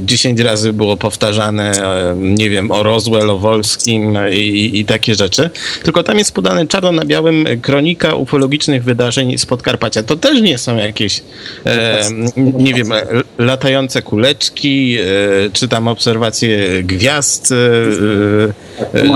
10 0.00 0.40
e, 0.40 0.44
razy 0.44 0.72
było 0.72 0.96
powtarzane, 0.96 1.72
e, 1.72 2.16
nie 2.16 2.50
wiem, 2.50 2.70
o 2.70 2.82
Roswell, 2.82 3.30
o 3.30 3.38
Wolskim 3.38 4.18
i, 4.32 4.70
i 4.74 4.84
takie 4.84 5.14
rzeczy, 5.14 5.50
tylko 5.82 6.02
tam 6.02 6.18
jest 6.18 6.32
podane 6.32 6.66
czarno 6.66 6.92
na 6.92 7.04
białym 7.04 7.46
kronika 7.62 8.14
ufologicznych 8.14 8.84
wydarzeń 8.84 9.38
z 9.38 9.46
Podkarpacia. 9.46 10.02
To 10.02 10.16
też 10.16 10.40
nie 10.40 10.58
są 10.58 10.76
jakieś, 10.76 11.22
e, 11.66 12.02
nie 12.36 12.74
wiem, 12.74 12.92
latające 13.38 14.02
kuleczki, 14.02 14.96
e, 14.98 15.04
czy 15.52 15.68
tam 15.68 15.88
obserwacje 15.88 16.82
gwiazd, 16.82 17.52
e, 17.52 19.08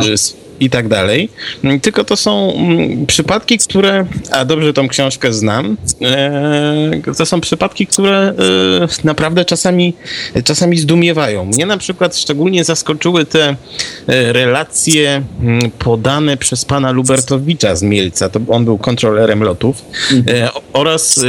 i 0.62 0.70
tak 0.70 0.88
dalej. 0.88 1.28
Tylko 1.82 2.04
to 2.04 2.16
są 2.16 2.54
mm, 2.54 3.06
przypadki, 3.06 3.58
które, 3.58 4.06
a 4.30 4.44
dobrze 4.44 4.72
tą 4.72 4.88
książkę 4.88 5.32
znam, 5.32 5.76
e, 6.02 7.12
to 7.16 7.26
są 7.26 7.40
przypadki, 7.40 7.86
które 7.86 8.16
e, 8.18 8.34
naprawdę 9.04 9.44
czasami, 9.44 9.94
czasami 10.44 10.78
zdumiewają. 10.78 11.44
Mnie 11.44 11.66
na 11.66 11.76
przykład 11.76 12.16
szczególnie 12.16 12.64
zaskoczyły 12.64 13.24
te 13.24 13.48
e, 13.48 14.32
relacje 14.32 15.22
mm, 15.40 15.70
podane 15.70 16.36
przez 16.36 16.64
pana 16.64 16.90
Lubertowicza 16.90 17.76
z 17.76 17.82
Mielca, 17.82 18.28
to 18.28 18.40
on 18.48 18.64
był 18.64 18.78
kontrolerem 18.78 19.42
lotów, 19.42 19.84
mhm. 20.12 20.48
oraz 20.72 21.20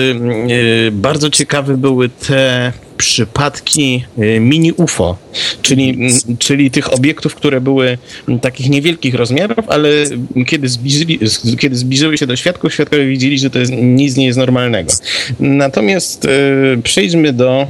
bardzo 0.92 1.30
ciekawe 1.30 1.78
były 1.78 2.10
te 2.10 2.74
przypadki 2.98 4.04
y, 4.20 4.40
mini 4.40 4.72
UFO, 4.72 5.18
czyli, 5.62 5.98
czyli 6.40 6.72
tych 6.72 6.94
obiektów, 6.94 7.36
które 7.36 7.62
były 7.62 7.98
takich 8.42 8.70
niewielkich 8.70 9.16
rozmiarów, 9.16 9.70
ale 9.70 9.90
kiedy, 10.48 10.70
zbliżyli, 10.70 11.20
kiedy 11.60 11.76
zbliżyły 11.76 12.18
się 12.18 12.28
do 12.28 12.36
świadków, 12.36 12.74
świadkowie 12.74 13.06
widzieli, 13.06 13.40
że 13.40 13.50
to 13.50 13.60
jest, 13.60 13.72
nic 13.82 14.18
nie 14.18 14.26
jest 14.26 14.38
normalnego. 14.38 14.92
Natomiast 15.40 16.26
y, 16.26 16.30
przejdźmy 16.84 17.34
do 17.34 17.68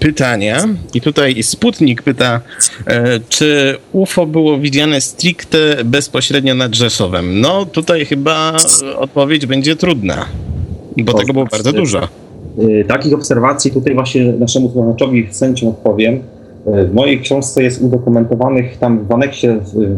pytania 0.00 0.64
i 0.94 1.00
tutaj 1.00 1.42
Sputnik 1.42 2.02
pyta, 2.02 2.40
y, 2.80 2.92
czy 3.28 3.78
UFO 3.92 4.26
było 4.26 4.58
widziane 4.58 5.00
stricte 5.00 5.84
bezpośrednio 5.84 6.54
nad 6.54 6.74
Rzeszowem? 6.74 7.40
No 7.40 7.66
tutaj 7.66 8.06
chyba 8.06 8.56
odpowiedź 8.96 9.46
będzie 9.46 9.76
trudna, 9.76 10.26
bo 10.96 11.14
tego 11.14 11.32
było 11.32 11.44
bardzo 11.44 11.72
dużo. 11.72 12.08
Y, 12.58 12.84
takich 12.88 13.14
obserwacji 13.14 13.70
tutaj 13.70 13.94
właśnie 13.94 14.32
naszemu 14.32 14.70
słuchaczowi 14.70 15.26
chęcią 15.40 15.68
odpowiem. 15.68 16.14
Y, 16.14 16.20
w 16.86 16.94
mojej 16.94 17.20
książce 17.20 17.62
jest 17.62 17.82
udokumentowanych 17.82 18.78
tam 18.78 19.04
w 19.04 19.12
aneksie, 19.12 19.48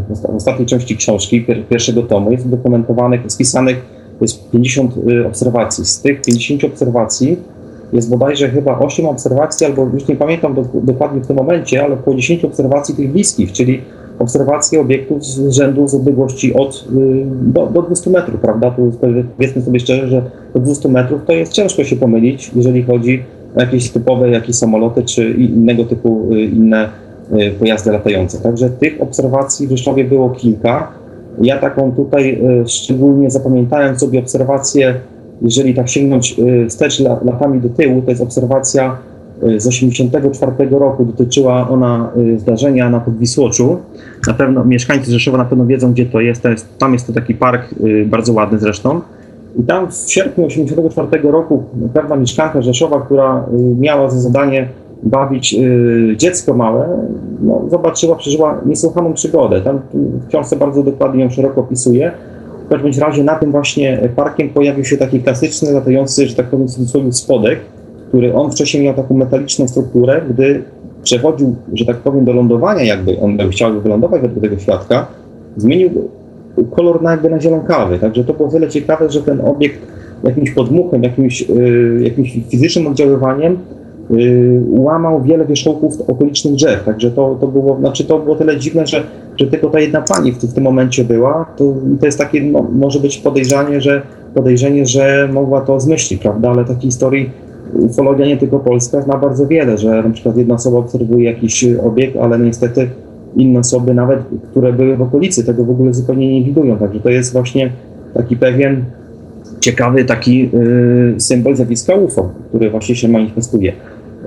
w 0.09 0.37
ostatniej 0.37 0.67
części 0.67 0.97
książki, 0.97 1.47
pierwszego 1.71 2.03
tomu, 2.03 2.31
jest 2.31 2.47
udokumentowanych, 2.47 3.21
spisanych 3.33 3.99
jest 4.21 4.51
50 4.51 4.95
y, 5.11 5.27
obserwacji. 5.27 5.85
Z 5.85 6.01
tych 6.01 6.23
50 6.23 6.65
obserwacji 6.65 7.37
jest 7.93 8.11
bodajże 8.11 8.49
chyba 8.49 8.79
8 8.79 9.07
obserwacji, 9.07 9.67
albo 9.67 9.91
już 9.95 10.09
nie 10.09 10.17
pamiętam 10.17 10.55
do, 10.55 10.65
dokładnie 10.75 11.21
w 11.21 11.27
tym 11.27 11.37
momencie, 11.37 11.85
ale 11.85 11.95
około 11.95 12.17
10 12.17 12.45
obserwacji 12.45 12.95
tych 12.95 13.13
bliskich, 13.13 13.53
czyli 13.53 13.83
obserwacje 14.19 14.81
obiektów 14.81 15.25
z 15.25 15.51
rzędu 15.51 15.89
z 15.89 15.95
odległości 15.95 16.55
od 16.55 16.85
y, 16.97 17.27
do, 17.43 17.67
do 17.67 17.83
200 17.83 18.11
metrów, 18.11 18.41
prawda? 18.41 18.71
Tu 18.71 18.93
powiedzmy 19.37 19.63
sobie 19.63 19.81
szczerze, 19.81 20.09
że 20.09 20.23
do 20.55 20.61
200 20.61 20.89
metrów 20.89 21.21
to 21.27 21.33
jest 21.33 21.53
ciężko 21.53 21.85
się 21.85 21.97
pomylić, 21.97 22.51
jeżeli 22.57 22.83
chodzi 22.83 23.23
o 23.57 23.61
jakieś 23.61 23.91
typowe 23.91 24.31
jakieś 24.31 24.57
samoloty 24.57 25.03
czy 25.03 25.31
innego 25.31 25.85
typu 25.85 26.29
y, 26.33 26.41
inne 26.41 26.89
y, 27.33 27.51
pojazdy 27.51 27.93
latające. 27.93 28.39
Także 28.39 28.71
tych 28.71 29.03
obserwacji 29.03 29.67
w 29.67 29.71
Rzeszowie 29.71 30.05
było 30.05 30.31
kilka. 30.31 30.89
Ja 31.43 31.59
taką 31.59 31.93
tutaj 31.93 32.43
szczególnie 32.67 33.31
zapamiętałem 33.31 33.99
sobie 33.99 34.19
obserwację, 34.19 34.95
jeżeli 35.43 35.75
tak 35.75 35.89
sięgnąć 35.89 36.37
wstecz 36.69 37.01
latami 37.01 37.61
do 37.61 37.69
tyłu, 37.69 38.03
to 38.03 38.11
jest 38.11 38.23
obserwacja 38.23 38.97
z 39.43 39.65
1984 39.65 40.79
roku. 40.79 41.05
Dotyczyła 41.05 41.69
ona 41.69 42.11
y, 42.17 42.39
zdarzenia 42.39 42.91
na 42.91 43.01
Podwisłoczu. 43.01 43.79
Na 44.27 44.35
pewno 44.35 44.65
mieszkańcy 44.65 45.13
Rzeszowa 45.13 45.39
na 45.39 45.45
pewno 45.45 45.67
wiedzą, 45.67 45.93
gdzie 45.93 46.07
to 46.07 46.21
jest. 46.21 46.49
Tam 46.79 46.93
jest 46.93 47.07
to 47.07 47.13
taki 47.13 47.35
park, 47.35 47.75
y, 47.85 48.07
bardzo 48.07 48.33
ładny 48.33 48.59
zresztą. 48.59 49.01
I 49.59 49.63
tam 49.63 49.91
w 49.91 49.95
sierpniu 49.95 50.49
1984 50.49 51.33
roku 51.33 51.65
pewna 51.95 52.17
mieszkanka 52.17 52.63
Rzeszowa, 52.63 53.01
która 53.01 53.45
y, 53.55 53.81
miała 53.81 54.11
za 54.11 54.21
zadanie 54.21 54.69
bawić 55.03 55.57
dziecko 56.17 56.55
małe, 56.55 56.89
no, 57.41 57.63
zobaczyła, 57.71 58.17
przeżyła 58.17 58.61
niesłychaną 58.67 59.15
przygodę. 59.15 59.61
Tam 59.61 59.81
w 59.95 60.29
książce 60.29 60.57
bardzo 60.57 60.83
dokładnie 60.83 61.25
ją 61.25 61.31
szeroko 61.31 61.61
opisuje. 61.61 62.13
W 62.67 62.71
każdym 62.71 63.03
razie 63.03 63.25
na 63.25 63.35
tym 63.35 63.51
właśnie 63.51 64.09
parkiem 64.17 64.49
pojawił 64.49 64.85
się 64.85 64.97
taki 64.97 65.21
klasyczny, 65.21 65.73
latający, 65.73 66.27
że 66.27 66.37
tak 66.37 66.47
powiem 66.47 66.67
w 66.67 66.71
cudzysłowie, 66.71 67.13
spodek, 67.13 67.59
który 68.09 68.35
on 68.35 68.51
wcześniej 68.51 68.85
miał 68.85 68.95
taką 68.95 69.15
metaliczną 69.15 69.69
strukturę, 69.69 70.23
gdy 70.31 70.63
przechodził, 71.03 71.57
że 71.75 71.85
tak 71.85 71.97
powiem, 71.97 72.25
do 72.25 72.33
lądowania, 72.33 72.85
jakby 72.85 73.21
on 73.21 73.39
chciał 73.51 73.81
wylądować 73.81 74.23
według 74.23 74.41
tego 74.41 74.59
świadka, 74.59 75.07
zmienił 75.57 75.91
kolor 76.71 77.03
na 77.03 77.11
jakby 77.11 77.31
na 77.31 77.41
zielonkawy. 77.41 77.99
Także 77.99 78.25
to 78.25 78.35
było 78.35 78.49
tyle 78.49 78.69
ciekawe, 78.69 79.11
że 79.11 79.23
ten 79.23 79.41
obiekt 79.41 79.79
jakimś 80.25 80.51
podmuchem, 80.51 81.03
jakimś, 81.03 81.41
yy, 81.41 82.01
jakimś 82.03 82.41
fizycznym 82.49 82.87
oddziaływaniem 82.87 83.59
yy, 84.11 84.63
łamał 84.69 85.23
wiele 85.23 85.47
wierzchołków 85.47 86.01
okolicznych 86.01 86.55
drzew. 86.55 86.85
Także 86.85 87.11
to, 87.11 87.37
to, 87.41 87.47
było, 87.47 87.77
znaczy 87.79 88.05
to 88.05 88.19
było 88.19 88.37
tyle 88.37 88.59
dziwne, 88.59 88.87
że, 88.87 89.03
że 89.37 89.47
tylko 89.47 89.71
ta 89.71 89.81
jedna 89.81 90.03
pani 90.03 90.33
w, 90.33 90.39
w 90.39 90.55
tym 90.55 90.65
momencie 90.65 91.05
była. 91.05 91.47
To, 91.57 91.75
to 92.01 92.07
jest 92.07 92.19
takie, 92.19 92.43
no, 92.43 92.67
może 92.73 93.01
być 93.01 93.19
podejrzenie, 93.19 93.81
że 93.81 94.03
podejrzenie, 94.35 94.87
że 94.87 95.29
mogła 95.33 95.61
to 95.61 95.81
zmyślić, 95.81 96.23
prawda? 96.23 96.51
Ale 96.51 96.65
takiej 96.65 96.83
historii 96.83 97.31
ufologia 97.73 98.27
nie 98.27 98.37
tylko 98.37 98.59
polska 98.59 99.05
ma 99.07 99.19
bardzo 99.19 99.47
wiele, 99.47 99.79
że 99.79 100.03
na 100.03 100.11
przykład 100.11 100.37
jedna 100.37 100.55
osoba 100.55 100.79
obserwuje 100.79 101.25
jakiś 101.25 101.65
obiekt, 101.85 102.17
ale 102.17 102.39
niestety 102.39 102.89
inne 103.37 103.61
osoby 103.61 103.95
nawet, 103.95 104.21
które 104.51 104.73
były 104.73 104.97
w 104.97 105.03
okolicy, 105.03 105.45
tego 105.45 105.65
w 105.65 105.71
ogóle 105.71 105.95
zupełnie 105.95 106.35
nie 106.35 106.45
widują. 106.45 106.77
Także 106.77 107.01
to 107.01 107.09
jest 107.09 107.33
właśnie 107.33 107.71
taki 108.15 108.37
pewien 108.37 108.85
ciekawy 109.61 110.05
taki 110.05 110.51
y, 111.17 111.21
symbol 111.21 111.57
zjawiska 111.57 111.95
UFO, 111.95 112.31
który 112.49 112.71
właśnie 112.71 112.97
się 112.97 113.09
manifestuje. 113.09 113.73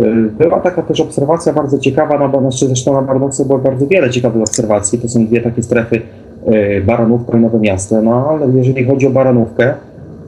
Y, 0.01 0.31
była 0.38 0.60
taka 0.60 0.81
też 0.81 1.00
obserwacja 1.00 1.53
bardzo 1.53 1.79
ciekawa, 1.79 2.19
na, 2.19 2.39
znaczy 2.39 2.67
zresztą 2.67 2.93
na 2.93 3.01
Baranówce 3.01 3.45
było 3.45 3.60
bardzo 3.60 3.88
wiele 3.88 4.10
ciekawych 4.10 4.41
obserwacji. 4.41 5.00
To 5.00 5.07
są 5.07 5.25
dwie 5.25 5.41
takie 5.41 5.63
strefy, 5.63 6.01
y, 6.48 6.81
Baranówka 6.86 7.38
i 7.38 7.41
Nowe 7.41 7.60
Miasto. 7.60 8.01
No 8.01 8.27
ale 8.29 8.57
jeżeli 8.57 8.86
chodzi 8.86 9.07
o 9.07 9.10
Baranówkę, 9.10 9.74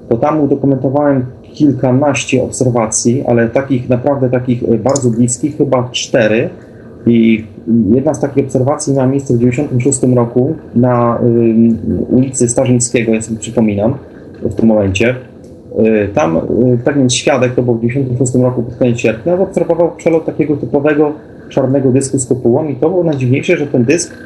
to 0.10 0.18
tam 0.18 0.42
udokumentowałem 0.42 1.26
kilkanaście 1.54 2.44
obserwacji, 2.44 3.24
ale 3.28 3.50
takich 3.50 3.90
naprawdę 3.90 4.30
takich 4.30 4.64
e, 4.64 4.78
bardzo 4.78 5.10
bliskich, 5.10 5.58
chyba 5.58 5.90
cztery. 5.92 6.50
I 7.06 7.46
jedna 7.96 8.14
z 8.14 8.20
takich 8.20 8.46
obserwacji 8.46 8.94
miała 8.94 9.08
miejsce 9.08 9.34
w 9.34 9.38
1996 9.38 10.16
roku 10.16 10.56
na 10.76 11.20
ulicy 12.10 12.50
Starzyńskiego, 12.50 13.14
ja 13.14 13.22
sobie 13.22 13.40
przypominam 13.40 13.94
w 14.42 14.56
tym 14.56 14.68
momencie. 14.68 15.16
Y, 15.80 16.10
tam 16.14 16.38
y, 16.38 16.78
pewien 16.84 17.10
świadek, 17.10 17.56
to 17.56 17.64
był 17.64 17.76
w 17.76 17.82
1996 17.82 18.44
roku 18.44 18.64
pod 18.64 18.76
koniec 18.76 19.00
sierpnia, 19.00 19.40
obserwował 19.40 19.92
przelot 19.92 20.26
takiego 20.26 20.58
typowego 20.58 21.14
czarnego 21.50 21.92
dysku 21.92 22.18
z 22.18 22.28
kopułą 22.28 22.68
i 22.68 22.76
to 22.76 22.90
było 22.90 23.04
najdziwniejsze, 23.04 23.58
że 23.58 23.68
ten 23.68 23.84
dysk 23.84 24.18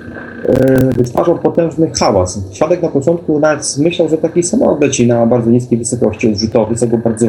wytwarzał 0.98 1.38
potężny 1.38 1.92
hałas. 2.00 2.42
Świadek 2.52 2.82
na 2.82 2.90
początku 2.90 3.40
nawet 3.40 3.78
myślał, 3.80 4.10
że 4.10 4.18
taki 4.18 4.44
samolot 4.44 4.82
leci 4.82 5.08
na 5.08 5.26
bardzo 5.26 5.52
niskiej 5.52 5.78
wysokości 5.78 6.30
odrzutowy, 6.30 6.76
co 6.76 6.88
go 6.88 6.98
bardzo 6.98 7.28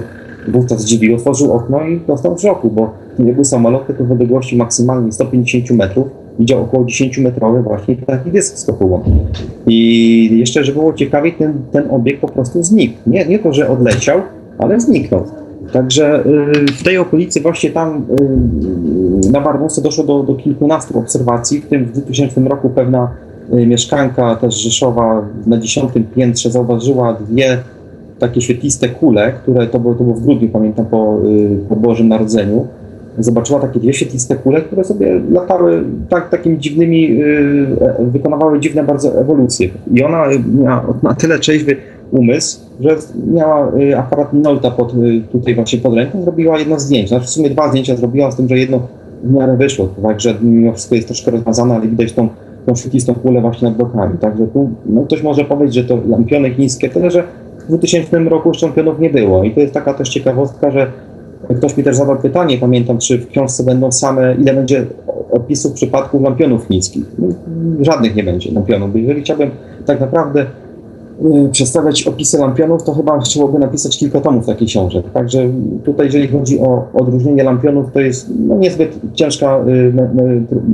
wówczas 0.49 0.81
zdziwił, 0.81 1.15
otworzył 1.15 1.53
okno 1.53 1.87
i 1.87 2.01
dostał 2.07 2.39
szoku, 2.39 2.71
bo 2.71 2.91
nie 3.19 3.33
był 3.33 3.45
samolot, 3.45 3.87
tylko 3.87 4.05
w 4.05 4.13
odległości 4.13 4.57
maksymalnej 4.57 5.13
150 5.13 5.71
metrów 5.71 6.09
widział 6.39 6.63
około 6.63 6.85
10-metrowy 6.85 7.63
właśnie 7.63 7.97
taki 7.97 8.31
dysk 8.31 8.59
skokowy. 8.59 9.11
I 9.67 10.39
jeszcze, 10.39 10.65
żeby 10.65 10.79
było 10.79 10.93
ciekawiej, 10.93 11.33
ten, 11.33 11.55
ten 11.73 11.91
obiekt 11.91 12.21
po 12.21 12.29
prostu 12.29 12.63
znikł. 12.63 12.95
Nie, 13.07 13.27
nie 13.27 13.39
to, 13.39 13.53
że 13.53 13.69
odleciał, 13.69 14.21
ale 14.59 14.81
zniknął. 14.81 15.25
Także 15.73 16.27
y, 16.27 16.73
w 16.73 16.83
tej 16.83 16.99
okolicy, 16.99 17.41
właśnie 17.41 17.71
tam 17.71 18.07
y, 19.27 19.31
na 19.31 19.41
Barbusie 19.41 19.83
doszło 19.83 20.05
do, 20.05 20.23
do 20.23 20.35
kilkunastu 20.35 20.99
obserwacji, 20.99 21.61
w 21.61 21.67
tym 21.67 21.85
w 21.85 21.93
2000 21.93 22.41
roku 22.41 22.71
pewna 22.71 23.11
y, 23.53 23.67
mieszkanka 23.67 24.37
też 24.37 24.55
Rzeszowa 24.55 25.23
na 25.47 25.59
dziesiątym 25.59 26.05
piętrze 26.05 26.51
zauważyła 26.51 27.13
dwie 27.13 27.59
takie 28.19 28.41
świetliste 28.41 28.89
kule, 28.89 29.33
które 29.33 29.67
to 29.67 29.79
było, 29.79 29.95
to 29.95 30.05
było 30.05 30.17
w 30.17 30.25
grudniu, 30.25 30.49
pamiętam, 30.49 30.87
po, 30.87 31.19
po 31.69 31.77
Bożym 31.77 32.09
Narodzeniu. 32.09 32.67
Zobaczyła 33.19 33.61
takie 33.61 33.81
dwie 33.81 33.93
świetliste 33.93 34.37
kule, 34.37 34.61
które 34.61 34.85
sobie 34.85 35.21
latały 35.31 35.85
tak, 36.09 36.29
takimi 36.29 36.59
dziwnymi, 36.59 37.21
e, 37.23 38.05
wykonywały 38.05 38.61
dziwne 38.61 38.85
bardzo 38.85 39.21
ewolucje. 39.21 39.69
I 39.95 40.03
ona 40.03 40.25
miała 40.55 40.95
na 41.03 41.15
tyle 41.15 41.39
trzeźwy 41.39 41.77
umysł, 42.11 42.61
że 42.81 42.97
miała 43.33 43.73
y, 43.75 43.99
aparat 43.99 44.33
Minolta 44.33 44.71
pod, 44.71 44.95
y, 44.95 45.21
tutaj 45.33 45.55
właśnie 45.55 45.79
pod 45.79 45.95
ręką, 45.95 46.23
zrobiła 46.23 46.59
jedno 46.59 46.81
zdjęcie. 46.81 47.09
Znaczy 47.09 47.27
w 47.27 47.31
sumie 47.31 47.51
dwa 47.51 47.69
zdjęcia 47.69 47.97
zrobiła, 47.97 48.31
z 48.31 48.37
tym, 48.37 48.49
że 48.49 48.59
jedno 48.59 48.81
w 49.25 49.33
miarę 49.33 49.57
wyszło, 49.57 49.89
także 50.03 50.35
mimo 50.43 50.73
wszystko 50.73 50.95
jest 50.95 51.09
troszkę 51.09 51.31
rozmazane, 51.31 51.75
ale 51.75 51.89
widać 51.89 52.13
tą, 52.13 52.29
tą 52.67 52.75
świetlistą 52.75 53.15
kulę 53.15 53.41
właśnie 53.41 53.69
nad 53.69 53.77
blokami. 53.77 54.19
Także 54.19 54.47
tu 54.47 54.71
no, 54.87 55.03
ktoś 55.03 55.23
może 55.23 55.45
powiedzieć, 55.45 55.75
że 55.75 55.85
to 55.85 55.99
lampiony 56.09 56.51
chińskie, 56.51 56.89
tyle 56.89 57.11
że 57.11 57.25
w 57.59 57.69
2000 57.69 58.19
roku 58.19 58.55
szczempionów 58.55 58.99
nie 58.99 59.11
było. 59.11 59.45
I 59.45 59.51
to 59.51 59.61
jest 59.61 59.75
taka 59.75 59.95
też 59.95 60.09
ciekawostka, 60.09 60.71
że 60.71 60.87
ktoś 61.55 61.77
mi 61.77 61.85
też 61.85 61.97
zadał 61.97 62.17
pytanie, 62.17 62.59
pamiętam, 62.59 62.99
czy 62.99 63.19
w 63.19 63.29
książce 63.29 63.65
będą 63.65 63.93
same, 63.93 64.35
ile 64.35 64.55
będzie 64.55 64.87
opisów 65.31 65.73
przypadków 65.73 66.23
lampionów 66.23 66.67
chińskich. 66.67 67.05
No, 67.19 67.29
żadnych 67.81 68.15
nie 68.15 68.25
będzie 68.25 68.53
lampionów, 68.53 68.93
bo 68.93 68.99
jeżeli 68.99 69.23
chciałbym 69.23 69.51
tak 69.87 70.01
naprawdę 70.01 70.47
Y, 71.25 71.49
przedstawiać 71.53 72.07
opisy 72.07 72.39
lampionów, 72.39 72.83
to 72.83 72.95
chyba 72.95 73.19
trzeba 73.19 73.49
by 73.49 73.59
napisać 73.59 73.99
kilka 73.99 74.21
tomów 74.21 74.47
takich 74.47 74.69
książek. 74.69 75.05
Także 75.13 75.49
tutaj, 75.85 76.07
jeżeli 76.07 76.29
chodzi 76.29 76.61
o 76.61 76.85
odróżnienie 76.95 77.43
lampionów, 77.43 77.93
to 77.93 78.01
jest 78.01 78.31
no, 78.39 78.59
niezbyt 78.59 78.99
ciężka 79.15 79.61
y, 79.69 79.93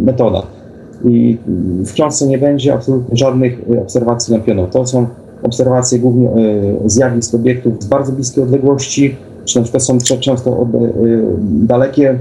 metoda. 0.05 0.43
I 1.05 1.39
w 1.85 1.93
książce 1.93 2.27
nie 2.27 2.39
będzie 2.39 2.75
absolutnie 2.75 3.17
żadnych 3.17 3.71
y, 3.71 3.81
obserwacji 3.81 4.33
lampionów. 4.33 4.71
To 4.71 4.87
są 4.87 5.07
obserwacje 5.43 5.99
głównie 5.99 6.31
zjawisk 6.87 7.35
obiektów 7.35 7.83
z 7.83 7.87
bardzo 7.87 8.13
bliskiej 8.13 8.45
odległości, 8.45 9.17
czy 9.45 9.61
na 9.61 9.81
są 9.81 9.99
często 9.99 10.67
dalekie 11.43 12.19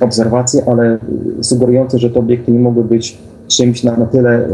obserwacje, 0.00 0.62
ale 0.66 0.98
sugerujące, 1.40 1.98
że 1.98 2.10
te 2.10 2.20
obiekty 2.20 2.52
nie 2.52 2.58
mogły 2.58 2.84
być 2.84 3.18
czymś 3.48 3.84
na, 3.84 3.96
na 3.96 4.06
tyle 4.06 4.48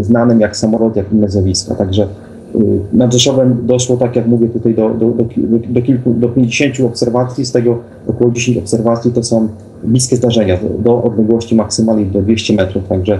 znanym 0.00 0.40
jak 0.40 0.56
samolot, 0.56 0.96
jak 0.96 1.12
inne 1.12 1.28
zjawiska. 1.28 1.74
Także 1.74 2.08
Y, 2.54 2.80
nad 2.92 3.12
Rzeszowem 3.12 3.66
doszło, 3.66 3.96
tak 3.96 4.16
jak 4.16 4.26
mówię, 4.26 4.48
tutaj 4.48 4.74
do, 4.74 4.90
do, 4.90 5.06
do, 5.10 5.24
do, 5.68 5.82
kilku, 5.82 6.14
do 6.14 6.28
50 6.28 6.80
obserwacji, 6.80 7.44
z 7.44 7.52
tego 7.52 7.78
około 8.06 8.30
10 8.30 8.58
obserwacji 8.58 9.12
to 9.12 9.22
są 9.22 9.48
bliskie 9.84 10.16
zdarzenia, 10.16 10.58
do 10.78 11.02
odległości 11.02 11.54
maksymalnej 11.54 12.06
do 12.06 12.22
200 12.22 12.54
metrów, 12.54 12.88
także 12.88 13.14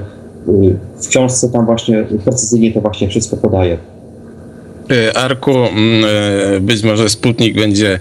y, 0.49 0.77
w 0.97 1.09
książce 1.09 1.49
tam 1.49 1.67
właśnie 1.67 2.05
precyzyjnie 2.25 2.73
to 2.73 2.81
właśnie 2.81 3.09
wszystko 3.09 3.37
podaje. 3.37 3.77
Y, 4.93 5.15
Arku, 5.15 5.59
mm, 5.59 6.05
być 6.67 6.83
może 6.83 7.09
Sputnik 7.09 7.55
będzie 7.55 8.01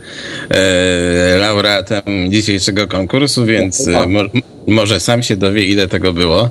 laureatem 1.40 2.04
dzisiejszego 2.30 2.88
konkursu, 2.88 3.46
więc 3.46 3.90
może 4.68 5.00
sam 5.00 5.24
się 5.24 5.38
dowie, 5.38 5.64
ile 5.64 5.88
tego 5.88 6.14
było. 6.14 6.50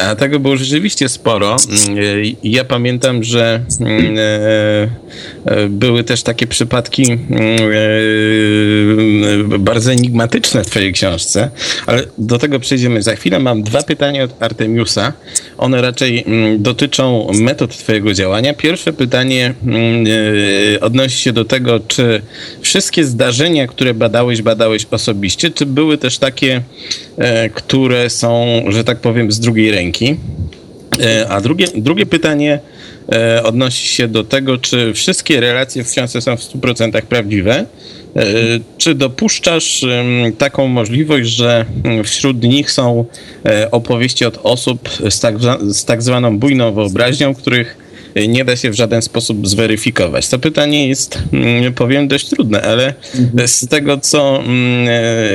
A 0.00 0.14
tego 0.14 0.40
było 0.40 0.56
rzeczywiście 0.56 1.08
sporo. 1.08 1.56
Mm, 1.88 1.98
ja 2.42 2.64
pamiętam, 2.64 3.24
że 3.24 3.60
mm, 3.80 4.16
e, 4.18 4.20
e, 5.44 5.68
były 5.68 6.04
też 6.04 6.22
takie 6.22 6.46
przypadki 6.46 7.12
mm, 7.12 7.22
e, 9.54 9.58
bardzo 9.58 9.92
enigmatyczne 9.92 10.64
w 10.64 10.66
Twojej 10.66 10.92
książce, 10.92 11.50
ale 11.86 12.02
do 12.18 12.38
tego 12.38 12.60
przejdziemy 12.60 13.02
za 13.02 13.16
chwilę. 13.16 13.38
Mam 13.38 13.62
dwa 13.62 13.82
pytania 13.82 14.24
od 14.24 14.42
Artemiusa. 14.42 15.12
One 15.58 15.82
raczej 15.82 16.24
dotyczą 16.58 17.30
metod 17.34 17.76
Twojego 17.76 18.14
działania. 18.14 18.54
Pierwsze 18.54 18.92
pytanie 18.92 19.54
odnosi 20.80 21.18
się 21.18 21.32
do 21.32 21.44
tego, 21.44 21.80
czy 21.80 22.22
wszystkie 22.60 23.04
zdarzenia, 23.04 23.66
które 23.66 23.94
badałeś, 23.94 24.42
badałeś 24.42 24.86
osobiście, 24.90 25.50
czy 25.50 25.66
były 25.66 25.98
też 25.98 26.18
takie 26.18 26.62
które 27.50 28.10
są, 28.10 28.46
że 28.68 28.84
tak 28.84 29.00
powiem, 29.00 29.32
z 29.32 29.40
drugiej 29.40 29.70
ręki. 29.70 30.16
E, 31.00 31.28
a 31.28 31.40
drugie, 31.40 31.66
drugie 31.76 32.06
pytanie 32.06 32.60
e, 33.12 33.42
odnosi 33.42 33.88
się 33.88 34.08
do 34.08 34.24
tego, 34.24 34.58
czy 34.58 34.92
wszystkie 34.92 35.40
relacje 35.40 35.84
w 35.84 35.90
książce 35.90 36.20
są 36.20 36.36
w 36.36 36.40
100% 36.40 37.02
prawdziwe. 37.02 37.54
E, 38.16 38.24
czy 38.78 38.94
dopuszczasz 38.94 39.84
taką 40.38 40.68
możliwość, 40.68 41.30
że 41.30 41.64
wśród 42.04 42.42
nich 42.42 42.70
są 42.70 43.04
opowieści 43.70 44.24
od 44.24 44.38
osób 44.42 44.88
z 45.10 45.20
tak, 45.20 45.34
z 45.68 45.84
tak 45.84 46.02
zwaną 46.02 46.38
bujną 46.38 46.72
wyobraźnią, 46.72 47.34
których 47.34 47.83
nie 48.28 48.44
da 48.44 48.56
się 48.56 48.70
w 48.70 48.74
żaden 48.74 49.02
sposób 49.02 49.48
zweryfikować. 49.48 50.28
To 50.28 50.38
pytanie 50.38 50.88
jest, 50.88 51.18
mm, 51.32 51.72
powiem, 51.72 52.08
dość 52.08 52.28
trudne, 52.28 52.62
ale 52.62 52.94
mhm. 53.18 53.48
z 53.48 53.68
tego, 53.68 53.98
co 53.98 54.42
mm, 54.42 54.88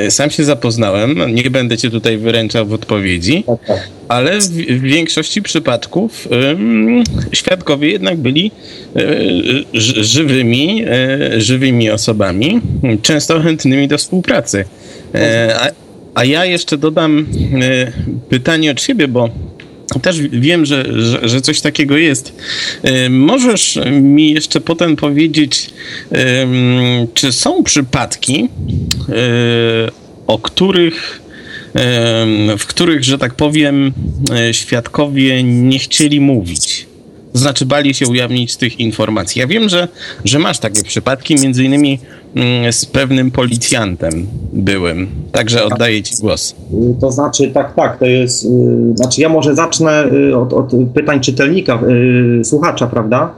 e, 0.05 0.11
sam 0.11 0.29
się 0.29 0.43
zapoznałem, 0.43 1.35
nie 1.35 1.49
będę 1.49 1.77
cię 1.77 1.89
tutaj 1.89 2.17
wyręczał 2.17 2.65
w 2.65 2.73
odpowiedzi, 2.73 3.43
tak, 3.47 3.65
tak. 3.67 3.89
ale 4.07 4.39
w, 4.39 4.81
większości 4.81 5.41
przypadków 5.41 6.27
świadkowie 7.31 7.89
jednak 7.89 8.17
byli 8.17 8.51
e, 8.95 9.01
żywymi, 10.03 10.83
e, 10.87 11.41
żywymi 11.41 11.89
osobami, 11.89 12.61
często 13.01 13.41
chętnymi 13.41 13.87
do 13.87 13.97
współpracy. 13.97 14.65
A, 15.55 15.67
a 16.13 16.25
ja 16.25 16.45
jeszcze 16.45 16.77
dodam 16.77 17.25
pytanie 18.29 18.71
od 18.71 18.81
siebie, 18.81 19.07
bo 19.07 19.29
też 19.99 20.21
wiem, 20.21 20.65
że, 20.65 20.85
że, 21.01 21.29
że, 21.29 21.41
coś 21.41 21.61
takiego 21.61 21.97
jest. 21.97 22.33
Możesz 23.09 23.79
mi 23.91 24.31
jeszcze 24.31 24.61
potem 24.61 24.95
powiedzieć, 24.95 25.69
czy 27.13 27.31
są 27.31 27.63
przypadki, 27.63 28.49
o 30.27 30.39
których, 30.39 31.21
w 32.57 32.65
których, 32.67 33.03
że 33.03 33.17
tak 33.17 33.35
powiem, 33.35 33.93
e, 34.31 34.53
świadkowie 34.53 35.43
nie 35.43 35.79
chcieli 35.79 36.21
mówić? 36.21 36.88
Znaczy 37.33 37.65
bali 37.65 37.93
się 37.93 38.07
ujawnić 38.07 38.57
tych 38.57 38.79
informacji. 38.79 39.39
Ja 39.39 39.47
wiem, 39.47 39.69
że, 39.69 39.87
że 40.25 40.39
masz 40.39 40.59
takie 40.59 40.83
przypadki, 40.83 41.35
między 41.35 41.63
innymi 41.63 41.99
mm, 42.35 42.73
z 42.73 42.85
pewnym 42.85 43.31
policjantem 43.31 44.27
byłym. 44.53 45.07
Także 45.31 45.65
oddaję 45.65 46.03
Ci 46.03 46.15
głos. 46.21 46.55
To 47.01 47.11
znaczy, 47.11 47.47
tak, 47.47 47.75
tak, 47.75 47.99
to 47.99 48.05
jest, 48.05 48.45
y, 48.45 48.47
znaczy 48.95 49.21
ja 49.21 49.29
może 49.29 49.55
zacznę 49.55 50.05
y, 50.13 50.37
od, 50.37 50.53
od 50.53 50.71
pytań 50.93 51.19
czytelnika, 51.19 51.79
y, 52.41 52.45
słuchacza, 52.45 52.87
prawda, 52.87 53.33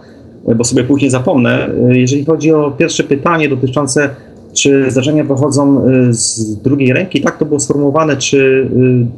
bo 0.56 0.64
sobie 0.64 0.84
później 0.84 1.12
zapomnę. 1.12 1.70
Jeżeli 1.90 2.26
chodzi 2.26 2.54
o 2.54 2.72
pierwsze 2.72 3.04
pytanie 3.04 3.50
dotyczące 3.50 4.10
czy 4.54 4.92
zdarzenia 4.92 5.26
pochodzą 5.26 5.82
z 6.10 6.56
drugiej 6.56 6.94
ręki? 6.94 7.22
Tak 7.22 7.38
to 7.38 7.46
było 7.46 7.60
sformułowane. 7.60 8.18
Czy 8.18 8.70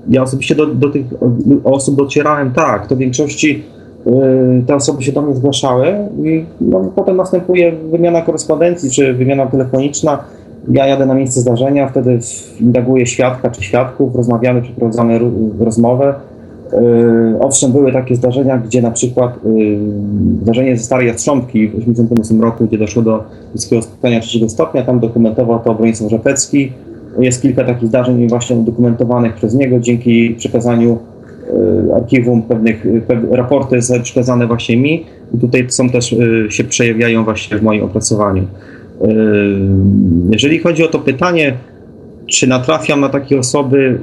ja 0.10 0.22
osobiście 0.22 0.56
do, 0.56 0.66
do 0.66 0.90
tych 0.90 1.06
osób 1.64 1.96
docierałem? 1.96 2.52
Tak, 2.52 2.88
to 2.88 2.96
w 2.96 2.98
większości 2.98 3.64
te 4.68 4.76
osoby 4.76 5.04
się 5.04 5.12
do 5.12 5.22
mnie 5.22 5.36
zgłaszały 5.36 5.88
i 6.24 6.46
no, 6.62 6.92
potem 6.96 7.18
następuje 7.18 7.72
wymiana 7.72 8.22
korespondencji 8.22 8.92
czy 8.92 9.14
wymiana 9.14 9.46
telefoniczna. 9.46 10.24
Ja 10.72 10.88
jadę 10.88 11.06
na 11.06 11.14
miejsce 11.14 11.42
zdarzenia, 11.42 11.88
wtedy 11.88 12.20
indaguję 12.60 13.06
świadka 13.06 13.50
czy 13.50 13.64
świadków, 13.64 14.16
rozmawiamy, 14.16 14.62
przeprowadzamy 14.62 15.20
rozmowę. 15.60 16.14
Y, 16.74 17.40
owszem, 17.40 17.72
były 17.72 17.92
takie 17.92 18.16
zdarzenia, 18.16 18.58
gdzie 18.58 18.82
na 18.82 18.92
przykład 18.92 19.38
y, 19.46 19.78
zdarzenie 20.42 20.78
ze 20.78 20.84
Starej 20.84 21.08
Jastrząbki 21.08 21.68
w 21.68 21.72
1988 21.72 22.42
roku, 22.42 22.66
gdzie 22.66 22.78
doszło 22.78 23.02
do 23.02 23.24
bliskiego 23.52 23.82
spotkania 23.82 24.20
trzeciego 24.20 24.50
stopnia, 24.50 24.84
tam 24.84 25.00
dokumentował 25.00 25.60
to 25.60 25.74
Bronisław 25.74 26.12
Rzepecki. 26.12 26.72
Jest 27.20 27.42
kilka 27.42 27.64
takich 27.64 27.88
zdarzeń 27.88 28.28
właśnie 28.30 28.56
udokumentowanych 28.56 29.34
przez 29.34 29.56
niego 29.56 29.80
dzięki 29.80 30.36
przekazaniu 30.38 30.98
archiwum 31.96 32.42
pewnych, 32.42 32.86
raporty 33.32 33.80
przekazane 34.04 34.48
właśnie 34.48 34.78
mi 34.78 35.06
i 35.34 35.38
tutaj 35.38 35.66
są 35.70 35.90
też, 35.90 36.14
e, 36.14 36.52
się 36.52 36.64
przejawiają 36.64 37.24
właśnie 37.24 37.58
w 37.58 37.64
moim 37.64 37.84
opracowaniu. 37.84 38.44
E, 38.44 39.08
jeżeli 40.32 40.60
chodzi 40.60 40.84
o 40.84 40.88
to 40.88 41.00
pytanie, 41.00 41.54
czy 42.28 42.48
natrafiam 42.48 43.02
na 43.02 43.10
takie 43.10 43.40
osoby, 43.40 44.00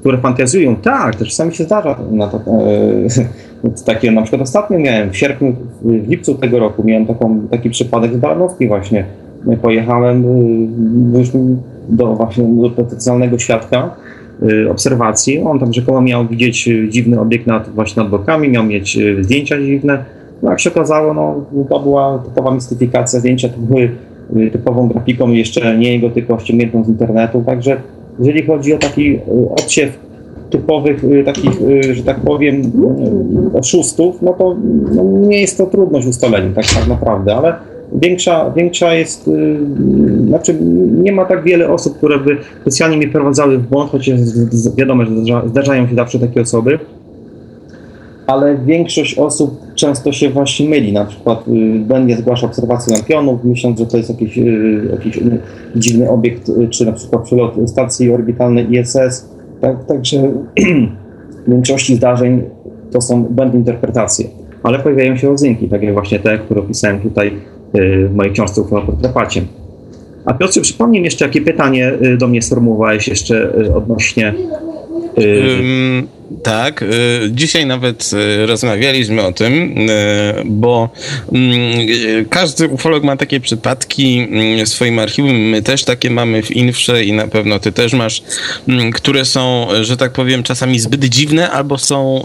które 0.00 0.18
fantazjują? 0.18 0.76
Tak, 0.76 1.16
też 1.16 1.28
czasami 1.28 1.54
się 1.54 1.64
zdarza. 1.64 1.98
Na 2.10 2.28
to, 2.28 2.40
takie 3.86 4.12
na 4.12 4.22
przykład 4.22 4.42
ostatnio 4.42 4.78
miałem, 4.78 5.10
w 5.10 5.16
sierpniu, 5.16 5.56
w 5.82 6.08
lipcu 6.08 6.34
tego 6.34 6.58
roku 6.58 6.84
miałem 6.84 7.06
taką, 7.06 7.40
taki 7.50 7.70
przypadek 7.70 8.14
z 8.14 8.16
Baranowski 8.16 8.68
właśnie. 8.68 9.04
pojechałem 9.62 10.24
do 11.88 12.14
właśnie 12.14 12.44
do 12.44 12.70
potencjalnego 12.70 13.38
świadka 13.38 13.96
obserwacji. 14.70 15.40
On 15.40 15.58
tam 15.58 15.72
rzekomo 15.72 16.02
miał 16.02 16.26
widzieć 16.26 16.68
dziwny 16.88 17.20
obiekt 17.20 17.46
nad, 17.46 17.68
właśnie 17.68 18.02
nad 18.02 18.10
bokami, 18.10 18.48
miał 18.48 18.64
mieć 18.64 18.98
zdjęcia 19.20 19.60
dziwne. 19.60 20.04
No 20.42 20.50
jak 20.50 20.60
się 20.60 20.70
okazało, 20.70 21.14
no, 21.14 21.44
to 21.68 21.80
była 21.80 22.18
typowa 22.18 22.54
mistyfikacja. 22.54 23.20
Zdjęcia 23.20 23.48
to 23.48 23.58
były 23.58 23.90
typową 24.52 24.88
grafiką, 24.88 25.30
jeszcze 25.30 25.78
nie 25.78 25.92
jego, 25.92 26.10
tylko 26.10 26.38
ściągniętą 26.38 26.84
z 26.84 26.88
internetu. 26.88 27.42
Także 27.46 27.76
jeżeli 28.18 28.46
chodzi 28.46 28.74
o 28.74 28.78
taki 28.78 29.18
odsiew 29.56 29.98
typowych 30.50 31.04
takich, 31.24 31.52
że 31.92 32.02
tak 32.02 32.20
powiem, 32.20 32.62
oszustów, 33.54 34.22
no 34.22 34.32
to 34.32 34.56
no 34.94 35.04
nie 35.04 35.40
jest 35.40 35.58
to 35.58 35.66
trudność 35.66 36.06
ustalenia 36.06 36.54
tak, 36.54 36.64
tak 36.74 36.88
naprawdę, 36.88 37.34
ale 37.34 37.54
większa, 37.94 38.50
większa 38.50 38.94
jest, 38.94 39.30
znaczy 40.26 40.54
nie 41.02 41.12
ma 41.12 41.24
tak 41.24 41.42
wiele 41.42 41.68
osób, 41.68 41.96
które 41.96 42.18
by 42.18 42.36
specjalnie 42.60 42.96
mnie 42.96 43.08
prowadzały 43.08 43.58
w 43.58 43.68
błąd, 43.68 43.90
chociaż 43.90 44.20
wiadomo, 44.76 45.04
że 45.04 45.10
zdarzają 45.46 45.88
się 45.88 45.94
zawsze 45.94 46.18
takie 46.18 46.40
osoby, 46.40 46.78
ale 48.26 48.58
większość 48.58 49.18
osób 49.18 49.60
często 49.74 50.12
się 50.12 50.30
właśnie 50.30 50.68
myli. 50.68 50.92
Na 50.92 51.04
przykład 51.04 51.44
będzie 51.78 52.16
zgłasza 52.16 52.46
obserwację 52.46 52.94
lampionów, 52.94 53.44
myśląc, 53.44 53.78
że 53.78 53.86
to 53.86 53.96
jest 53.96 54.08
jakiś, 54.08 54.38
jakiś 54.90 55.18
dziwny 55.76 56.10
obiekt, 56.10 56.50
czy 56.70 56.86
na 56.86 56.92
przykład 56.92 57.22
przylot 57.22 57.54
stacji 57.66 58.10
orbitalnej 58.10 58.66
ISS. 58.72 59.28
Tak, 59.60 59.84
także 59.84 60.32
w 61.46 61.50
większości 61.50 61.96
zdarzeń 61.96 62.42
to 62.90 63.00
są 63.00 63.24
błędne 63.24 63.58
interpretacje, 63.58 64.26
ale 64.62 64.78
pojawiają 64.78 65.16
się 65.16 65.28
rodzynki, 65.28 65.68
takie 65.68 65.92
właśnie 65.92 66.18
te, 66.18 66.38
które 66.38 66.60
opisałem 66.60 67.00
tutaj 67.00 67.32
w 68.08 68.14
mojej 68.14 68.32
książce 68.32 68.60
Uchwała 68.60 68.82
pod. 68.82 68.94
A 70.24 70.34
Piotrze, 70.34 70.60
przypomnij 70.60 71.02
jeszcze, 71.02 71.24
jakie 71.24 71.40
pytanie 71.40 71.92
do 72.18 72.28
mnie 72.28 72.42
sformułowałeś 72.42 73.08
jeszcze 73.08 73.52
odnośnie... 73.74 74.34
Um, 75.16 76.08
tak, 76.42 76.82
y, 76.82 76.86
dzisiaj 77.30 77.66
nawet 77.66 78.10
y, 78.12 78.46
rozmawialiśmy 78.46 79.22
o 79.22 79.32
tym, 79.32 79.78
y, 79.78 80.42
bo 80.44 80.88
mm, 81.32 81.54
każdy 82.30 82.68
ufolog 82.68 83.04
ma 83.04 83.16
takie 83.16 83.40
przypadki 83.40 84.18
mm, 84.18 84.66
w 84.66 84.68
swoim 84.68 84.98
archiwum, 84.98 85.36
my 85.36 85.62
też 85.62 85.84
takie 85.84 86.10
mamy 86.10 86.42
w 86.42 86.50
Infrze 86.50 87.04
i 87.04 87.12
na 87.12 87.26
pewno 87.26 87.58
ty 87.58 87.72
też 87.72 87.92
masz, 87.92 88.22
mm, 88.68 88.92
które 88.92 89.24
są, 89.24 89.68
że 89.82 89.96
tak 89.96 90.12
powiem, 90.12 90.42
czasami 90.42 90.78
zbyt 90.78 91.04
dziwne 91.04 91.50
albo 91.50 91.78
są, 91.78 92.24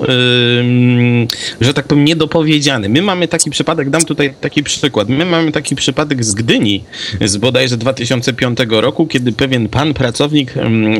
że 1.62 1.73
tak 1.73 1.88
powiem, 1.88 2.05
niedopowiedziane. 2.05 2.89
My 2.89 3.01
mamy 3.01 3.27
taki 3.27 3.49
przypadek, 3.49 3.89
dam 3.89 4.05
tutaj 4.05 4.33
taki 4.41 4.63
przykład, 4.63 5.09
my 5.09 5.25
mamy 5.25 5.51
taki 5.51 5.75
przypadek 5.75 6.25
z 6.25 6.33
Gdyni 6.33 6.83
z 7.21 7.38
bodajże 7.38 7.77
2005 7.77 8.59
roku, 8.69 9.07
kiedy 9.07 9.31
pewien 9.31 9.69
pan 9.69 9.93
pracownik 9.93 10.53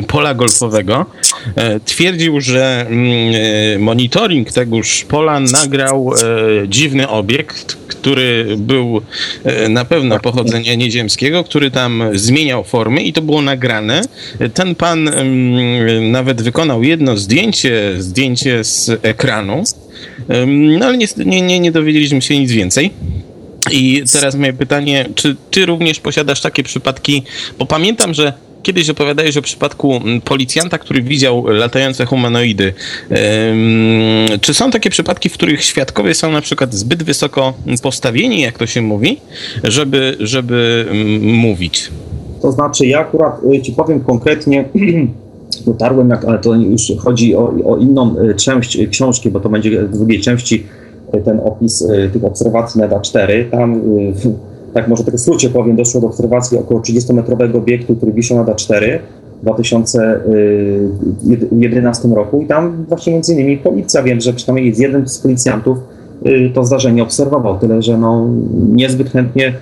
pola 0.06 0.34
golfowego 0.34 1.06
e, 1.56 1.80
twierdził, 1.80 2.40
że 2.40 2.86
monitoring 3.78 4.52
tegoż 4.52 5.04
pola 5.08 5.40
nagrał 5.40 6.12
e, 6.14 6.68
dziwny 6.68 7.08
obiekt, 7.08 7.76
który 7.88 8.56
był 8.58 9.02
e, 9.44 9.68
na 9.68 9.84
pewno 9.84 10.20
pochodzenia 10.20 10.74
nieziemskiego, 10.74 11.44
który 11.44 11.70
tam 11.70 12.02
zmieniał 12.14 12.64
formy 12.64 13.02
i 13.02 13.12
to 13.12 13.22
było 13.22 13.42
nagrane. 13.42 14.02
Ten 14.54 14.74
pan 14.74 15.10
nawet 16.00 16.42
wykonał 16.42 16.82
jedno 16.82 17.16
zdjęcie, 17.16 17.94
zdjęcie 17.98 18.64
z 18.64 18.90
ekranu, 19.02 19.64
no 20.46 20.86
ale 20.86 20.98
nie, 20.98 21.06
nie, 21.42 21.60
nie 21.60 21.72
dowiedzieliśmy 21.72 22.22
się 22.22 22.38
nic 22.38 22.52
więcej. 22.52 22.90
I 23.70 24.02
teraz 24.12 24.34
moje 24.34 24.52
pytanie, 24.52 25.08
czy 25.14 25.36
ty 25.50 25.66
również 25.66 26.00
posiadasz 26.00 26.40
takie 26.40 26.62
przypadki? 26.62 27.22
Bo 27.58 27.66
pamiętam, 27.66 28.14
że 28.14 28.32
Kiedyś 28.62 28.90
opowiadałeś 28.90 29.36
o 29.36 29.42
przypadku 29.42 29.96
mm, 29.96 30.20
policjanta, 30.20 30.78
który 30.78 31.02
widział 31.02 31.46
latające 31.46 32.06
humanoidy. 32.06 32.72
Czy 34.40 34.54
są 34.54 34.70
takie 34.70 34.90
przypadki, 34.90 35.28
w 35.28 35.32
których 35.32 35.64
świadkowie 35.64 36.14
są 36.14 36.32
na 36.32 36.40
przykład 36.40 36.74
zbyt 36.74 37.02
wysoko 37.02 37.54
postawieni, 37.82 38.40
jak 38.40 38.58
to 38.58 38.66
się 38.66 38.82
mówi, 38.82 39.20
żeby, 39.64 40.16
żeby 40.20 40.86
mm, 40.90 41.22
mówić? 41.22 41.90
To 42.42 42.52
znaczy, 42.52 42.86
ja 42.86 43.00
akurat 43.00 43.40
y, 43.54 43.62
ci 43.62 43.72
powiem 43.72 44.00
konkretnie, 44.00 44.64
dotarłem, 45.66 46.10
jak, 46.10 46.24
ale 46.24 46.38
to 46.38 46.54
już 46.54 46.92
chodzi 46.98 47.34
o, 47.34 47.54
o 47.64 47.76
inną 47.76 48.16
y, 48.18 48.34
część 48.34 48.78
książki, 48.90 49.30
bo 49.30 49.40
to 49.40 49.48
będzie 49.48 49.82
w 49.82 49.96
drugiej 49.96 50.20
części 50.20 50.66
y, 51.14 51.20
ten 51.20 51.40
opis 51.44 51.84
tych 52.12 52.24
obserwacji 52.24 52.80
NEDA 52.80 53.00
4. 53.00 53.48
Tam 53.50 53.82
tak 54.74 54.88
może 54.88 55.04
tak 55.04 55.14
w 55.14 55.20
skrócie 55.20 55.50
powiem, 55.50 55.76
doszło 55.76 56.00
do 56.00 56.06
obserwacji 56.06 56.58
około 56.58 56.80
30-metrowego 56.80 57.56
obiektu, 57.56 57.96
który 57.96 58.12
wisiał 58.12 58.38
na 58.38 58.44
D4 58.44 58.98
w 59.40 59.42
2011 59.42 62.08
roku 62.08 62.42
i 62.42 62.46
tam 62.46 62.84
właśnie 62.88 63.12
między 63.12 63.34
innymi 63.34 63.56
policja, 63.56 64.02
wiem, 64.02 64.20
że 64.20 64.32
przynajmniej 64.32 64.74
jeden 64.78 65.08
z 65.08 65.18
policjantów 65.18 65.78
y, 66.26 66.50
to 66.54 66.64
zdarzenie 66.64 67.02
obserwował, 67.02 67.58
tyle 67.58 67.82
że 67.82 67.98
no, 67.98 68.28
niezbyt 68.72 69.10
chętnie 69.10 69.54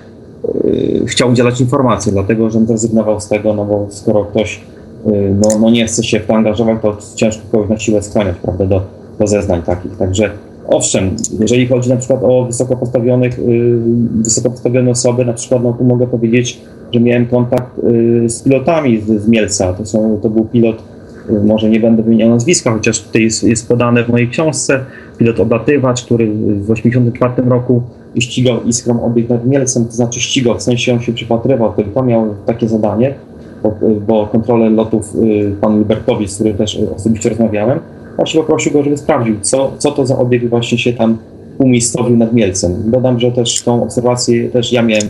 y, 0.65 1.03
chciał 1.07 1.31
udzielać 1.31 1.61
informacji, 1.61 2.13
dlatego 2.13 2.51
że 2.51 2.67
zrezygnował 2.67 3.21
z 3.21 3.29
tego, 3.29 3.55
no 3.55 3.65
bo 3.65 3.87
skoro 3.91 4.25
ktoś 4.25 4.61
y, 5.07 5.35
no, 5.43 5.49
no 5.61 5.71
nie 5.71 5.87
chce 5.87 6.05
się 6.05 6.21
w 6.21 6.27
to 6.27 6.35
angażować, 6.35 6.79
to 6.83 6.97
ciężko 7.15 7.43
kogoś 7.53 7.69
na 7.69 7.79
siłę 7.79 8.03
skłaniać 8.03 8.37
prawda, 8.43 8.67
do, 8.67 8.83
do 9.19 9.27
zeznań 9.27 9.63
takich. 9.63 9.97
Także 9.97 10.31
Owszem, 10.69 11.17
jeżeli 11.41 11.67
chodzi 11.67 11.91
na 11.91 11.97
przykład 11.97 12.21
o 12.23 12.45
wysoko 12.45 12.77
postawionych, 12.77 13.39
y, 13.39 13.79
wysoko 14.25 14.51
postawione 14.51 14.91
osoby, 14.91 15.25
na 15.25 15.33
przykład 15.33 15.63
no, 15.63 15.73
tu 15.73 15.85
mogę 15.85 16.07
powiedzieć, 16.07 16.61
że 16.93 17.01
miałem 17.01 17.27
kontakt 17.27 17.79
y, 17.79 18.29
z 18.29 18.43
pilotami 18.43 19.01
z, 19.01 19.23
z 19.23 19.29
Mielca. 19.29 19.73
To, 19.73 19.87
są, 19.87 20.19
to 20.23 20.31
był 20.31 20.45
pilot, 20.45 20.83
y, 21.31 21.33
może 21.33 21.71
nie 21.71 21.81
będę 21.81 22.03
wymieniał 22.03 22.29
nazwiska, 22.29 22.73
chociaż 22.73 23.03
tutaj 23.03 23.23
jest, 23.23 23.45
jest 23.45 23.69
podane 23.69 24.05
w 24.05 24.09
mojej 24.09 24.29
książce, 24.29 24.81
pilot 25.19 25.41
oblatywacz, 25.41 26.05
który 26.05 26.27
w 26.27 26.61
1984 26.61 27.49
roku 27.49 27.83
ścigał 28.19 28.63
iskrą 28.63 29.05
obiekt 29.05 29.31
nad 29.31 29.47
Mielcem, 29.47 29.85
to 29.85 29.93
znaczy 29.93 30.21
ścigał, 30.21 30.59
w 30.59 30.63
sensie 30.63 30.93
on 30.93 31.01
się 31.01 31.13
przypatrywał, 31.13 31.73
tylko 31.73 32.03
miał 32.03 32.35
takie 32.47 32.69
zadanie, 32.69 33.15
bo, 33.63 33.75
bo 34.07 34.27
kontrolę 34.27 34.71
lotów 34.71 35.17
pan 35.61 35.79
Libertowicz, 35.79 36.31
z 36.31 36.35
którym 36.35 36.57
też 36.57 36.81
osobiście 36.97 37.29
rozmawiałem, 37.29 37.79
właśnie 38.19 38.41
poprosił 38.41 38.73
go, 38.73 38.83
żeby 38.83 38.97
sprawdził, 38.97 39.35
co, 39.41 39.73
co 39.79 39.91
to 39.91 40.07
za 40.07 40.19
obiekt 40.19 40.47
właśnie 40.47 40.79
się 40.79 40.93
tam 40.93 41.19
umiejscowił 41.59 42.17
nad 42.17 42.33
Mielcem. 42.33 42.75
Dodam, 42.87 43.21
że 43.21 43.33
też 43.33 43.63
tą 43.63 43.83
obserwację 43.83 44.49
też 44.49 44.73
ja 44.73 44.83
miałem 44.83 45.09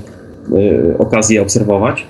y, 0.52 0.98
okazję 0.98 1.42
obserwować. 1.42 2.06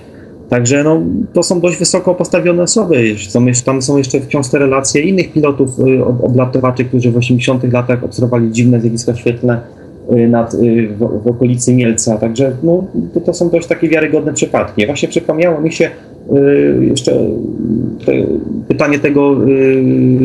Także 0.49 0.83
no, 0.83 1.01
to 1.33 1.43
są 1.43 1.59
dość 1.59 1.77
wysoko 1.77 2.15
postawione 2.15 2.63
osoby. 2.63 3.15
Są, 3.29 3.45
tam 3.65 3.81
są 3.81 3.97
jeszcze 3.97 4.19
wciąż 4.19 4.49
te 4.49 4.59
relacje 4.59 5.01
innych 5.01 5.33
pilotów, 5.33 5.79
y, 5.79 6.05
oblatowaczy, 6.05 6.85
którzy 6.85 7.11
w 7.11 7.17
80 7.17 7.73
latach 7.73 8.03
obserwowali 8.03 8.51
dziwne 8.51 8.81
zjawiska 8.81 9.15
świetlne 9.15 9.61
y, 10.11 10.27
nad, 10.27 10.53
y, 10.53 10.87
w, 10.87 11.23
w, 11.23 11.27
okolicy 11.27 11.73
Mielca. 11.73 12.17
Także 12.17 12.51
no, 12.63 12.83
to, 13.13 13.21
to, 13.21 13.33
są 13.33 13.49
dość 13.49 13.67
takie 13.67 13.89
wiarygodne 13.89 14.33
przypadki. 14.33 14.85
Właśnie 14.85 15.09
przypomniało 15.09 15.61
mi 15.61 15.71
się 15.71 15.89
jeszcze 16.81 17.11
te, 18.05 18.11
pytanie 18.67 18.99
tego 18.99 19.47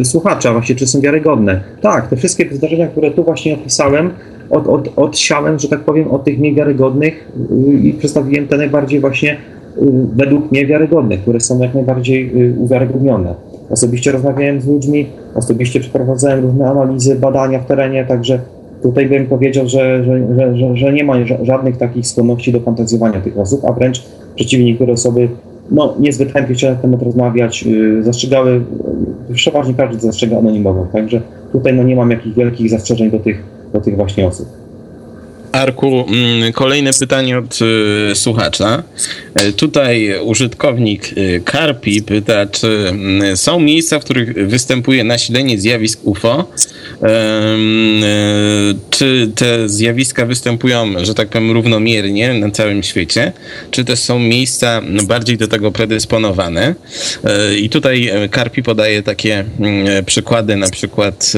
y, 0.00 0.04
słuchacza, 0.04 0.52
właśnie, 0.52 0.74
czy 0.74 0.86
są 0.86 1.00
wiarygodne. 1.00 1.60
Tak, 1.80 2.08
te 2.08 2.16
wszystkie 2.16 2.48
zdarzenia, 2.52 2.86
które 2.86 3.10
tu 3.10 3.24
właśnie 3.24 3.54
opisałem, 3.54 4.10
od, 4.50 4.66
od, 4.66 4.88
odsiałem, 4.96 5.58
że 5.58 5.68
tak 5.68 5.80
powiem, 5.80 6.10
od 6.10 6.24
tych 6.24 6.38
niewiarygodnych 6.38 7.32
y, 7.50 7.72
i 7.72 7.92
przedstawiłem 7.92 8.46
te 8.48 8.56
najbardziej 8.56 9.00
właśnie 9.00 9.36
według 10.16 10.52
mnie 10.52 10.66
wiarygodne, 10.66 11.18
które 11.18 11.40
są 11.40 11.58
jak 11.58 11.74
najbardziej 11.74 12.32
uwiarygodnione. 12.58 13.34
Osobiście 13.70 14.12
rozmawiałem 14.12 14.60
z 14.60 14.66
ludźmi, 14.66 15.06
osobiście 15.34 15.80
przeprowadzałem 15.80 16.44
różne 16.44 16.70
analizy, 16.70 17.14
badania 17.14 17.58
w 17.58 17.66
terenie, 17.66 18.04
także 18.04 18.38
tutaj 18.82 19.08
bym 19.08 19.26
powiedział, 19.26 19.68
że, 19.68 20.04
że, 20.04 20.56
że, 20.56 20.76
że, 20.76 20.92
nie 20.92 21.04
ma 21.04 21.14
żadnych 21.42 21.76
takich 21.76 22.06
skłonności 22.06 22.52
do 22.52 22.60
fantazjowania 22.60 23.20
tych 23.20 23.38
osób, 23.38 23.64
a 23.64 23.72
wręcz 23.72 24.04
przeciwnie, 24.34 24.66
niektóre 24.66 24.92
osoby 24.92 25.28
no, 25.70 25.94
niezbyt 26.00 26.32
chętnie 26.32 26.54
chciałem 26.54 26.76
na 26.76 26.82
temat 26.82 27.02
rozmawiać. 27.02 27.62
Yy, 27.62 28.02
zastrzegały, 28.02 28.64
przeważnie 29.34 29.74
każdy 29.74 30.00
zastrzega 30.00 30.38
anonimowo, 30.38 30.86
także 30.92 31.20
tutaj 31.52 31.74
no, 31.74 31.82
nie 31.82 31.96
mam 31.96 32.10
jakichś 32.10 32.36
wielkich 32.36 32.70
zastrzeżeń 32.70 33.10
do 33.10 33.18
tych, 33.18 33.42
do 33.72 33.80
tych 33.80 33.96
właśnie 33.96 34.26
osób. 34.26 34.63
Arku, 35.54 36.06
mm, 36.08 36.52
kolejne 36.52 36.90
pytanie 36.92 37.38
od 37.38 37.58
y, 37.62 38.14
słuchacza. 38.14 38.82
E, 39.34 39.52
tutaj 39.52 40.20
użytkownik 40.22 41.18
y, 41.18 41.42
Karpi 41.44 42.02
pyta, 42.02 42.46
czy 42.46 42.68
mm, 42.88 43.36
są 43.36 43.60
miejsca, 43.60 43.98
w 43.98 44.04
których 44.04 44.48
występuje 44.48 45.04
nasilenie 45.04 45.58
zjawisk 45.58 46.00
UFO? 46.02 46.48
E, 47.02 47.56
czy 48.90 49.30
te 49.34 49.68
zjawiska 49.68 50.26
występują, 50.26 51.04
że 51.04 51.14
tak 51.14 51.28
powiem, 51.28 51.50
równomiernie 51.50 52.34
na 52.34 52.50
całym 52.50 52.82
świecie? 52.82 53.32
Czy 53.70 53.84
też 53.84 53.98
są 53.98 54.18
miejsca 54.18 54.80
bardziej 55.06 55.38
do 55.38 55.48
tego 55.48 55.72
predysponowane? 55.72 56.74
E, 57.24 57.56
I 57.56 57.68
tutaj 57.68 58.10
Karpi 58.30 58.62
podaje 58.62 59.02
takie 59.02 59.44
mm, 59.60 60.04
przykłady, 60.04 60.56
na 60.56 60.70
przykład 60.70 61.32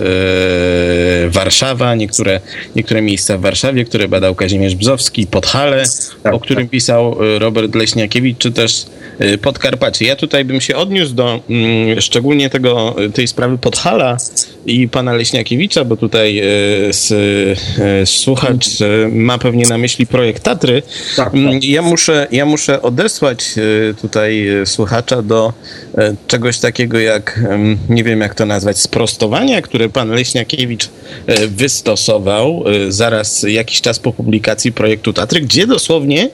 Warszawa, 1.29 1.95
niektóre, 1.95 2.41
niektóre 2.77 3.03
miejsca 3.03 3.39
w 3.39 3.41
Warszawie, 3.41 3.85
które 3.85 4.06
który 4.07 4.21
badał 4.21 4.35
Kazimierz 4.35 4.75
Bzowski, 4.75 5.27
Podhale, 5.27 5.85
tak, 6.23 6.35
o 6.35 6.41
którym 6.41 6.65
tak. 6.65 6.71
pisał 6.71 7.25
y, 7.25 7.39
Robert 7.39 7.75
Leśniakiewicz, 7.75 8.39
czy 8.39 8.53
też 8.53 8.87
y, 9.21 9.39
Podkarpacie. 9.39 10.07
Ja 10.07 10.17
tutaj 10.17 10.45
bym 10.45 10.61
się 10.61 10.77
odniósł 10.77 11.15
do 11.15 11.41
mm, 11.51 12.01
szczególnie 12.01 12.51
tego, 12.51 12.97
tej 13.15 13.29
sprawy 13.29 13.59
Podhala 13.59 14.17
i 14.67 14.89
pana 14.89 15.13
Leśniakiewicza, 15.13 15.85
bo 15.85 15.97
tutaj 15.97 16.43
z, 16.91 17.13
słuchacz 18.05 18.67
ma 19.13 19.39
pewnie 19.39 19.67
na 19.67 19.79
myśli 19.79 20.07
projekt 20.07 20.43
Tatry. 20.43 20.83
Tak, 21.17 21.35
mm, 21.35 21.53
tak. 21.53 21.65
Ja, 21.65 21.83
muszę, 21.83 22.27
ja 22.33 22.47
muszę 22.47 22.83
odesłać 22.83 23.55
tutaj 24.01 24.47
słuchacza 24.65 25.23
do 25.23 25.53
czegoś 26.27 26.59
takiego 26.59 26.99
jak, 26.99 27.41
nie 27.89 28.05
wiem 28.05 28.21
jak 28.21 28.35
to 28.35 28.47
nazwać, 28.47 28.79
sprostowania, 28.79 29.63
które 29.63 29.89
pan 29.89 30.11
Leśniakiewicz 30.11 30.89
wystosował 31.49 32.65
zaraz 32.89 33.43
jakiś 33.49 33.81
czas 33.81 33.99
po 33.99 34.13
publikacji 34.13 34.73
projektu 34.73 35.13
Tatry, 35.13 35.41
gdzie 35.41 35.67
dosłownie, 35.67 36.31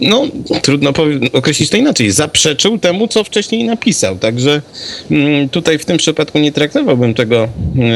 no 0.00 0.26
trudno 0.62 0.92
określić 1.32 1.70
to 1.70 1.76
inaczej, 1.76 2.10
zaprzeczył 2.10 2.78
temu, 2.78 3.08
co 3.08 3.24
wcześniej 3.24 3.64
napisał. 3.64 4.18
Także 4.18 4.62
mm, 5.10 5.48
tutaj 5.48 5.78
w 5.78 5.84
tym 5.84 5.96
przypadku 5.96 6.38
nie 6.38 6.52
traktowałbym 6.52 7.14
tego 7.14 7.48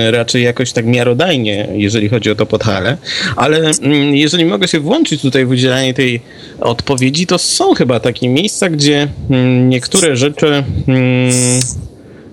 y, 0.08 0.10
raczej 0.10 0.42
jakoś 0.42 0.72
tak 0.72 0.86
miarodajnie, 0.86 1.68
jeżeli 1.72 2.08
chodzi 2.08 2.30
o 2.30 2.34
to 2.34 2.46
podhale, 2.46 2.96
ale 3.36 3.58
mm, 3.58 4.16
jeżeli 4.16 4.44
mogę 4.44 4.68
się 4.68 4.80
włączyć 4.80 5.22
tutaj 5.22 5.46
w 5.46 5.50
udzielanie 5.50 5.94
tej 5.94 6.20
odpowiedzi, 6.60 7.26
to 7.26 7.38
są 7.38 7.74
chyba 7.74 8.00
takie 8.00 8.28
miejsca, 8.28 8.68
gdzie 8.68 9.08
mm, 9.30 9.68
niektóre 9.68 10.16
rzeczy 10.16 10.64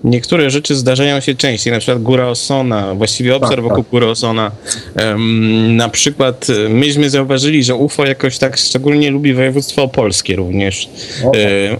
niektóre 0.04 0.50
rzeczy 0.50 0.74
zdarzają 0.74 1.20
się 1.20 1.34
częściej, 1.34 1.72
na 1.72 1.78
przykład 1.78 2.02
góra 2.02 2.28
Osona, 2.28 2.94
właściwie 2.94 3.36
obszar 3.36 3.54
tak, 3.54 3.62
wokół 3.62 3.82
tak. 3.82 3.90
góry 3.90 4.06
Osona. 4.06 4.50
Um, 4.96 5.76
na 5.76 5.88
przykład 5.88 6.46
e, 6.50 6.68
myśmy 6.68 7.10
zauważyli, 7.10 7.64
że 7.64 7.74
UFO 7.74 8.06
jakoś 8.06 8.38
tak 8.38 8.56
szczególnie 8.56 9.10
lubi 9.10 9.34
województwo 9.34 9.82
opolskie 9.82 10.36
również, 10.36 10.88
e, 11.24 11.72
e, 11.72 11.78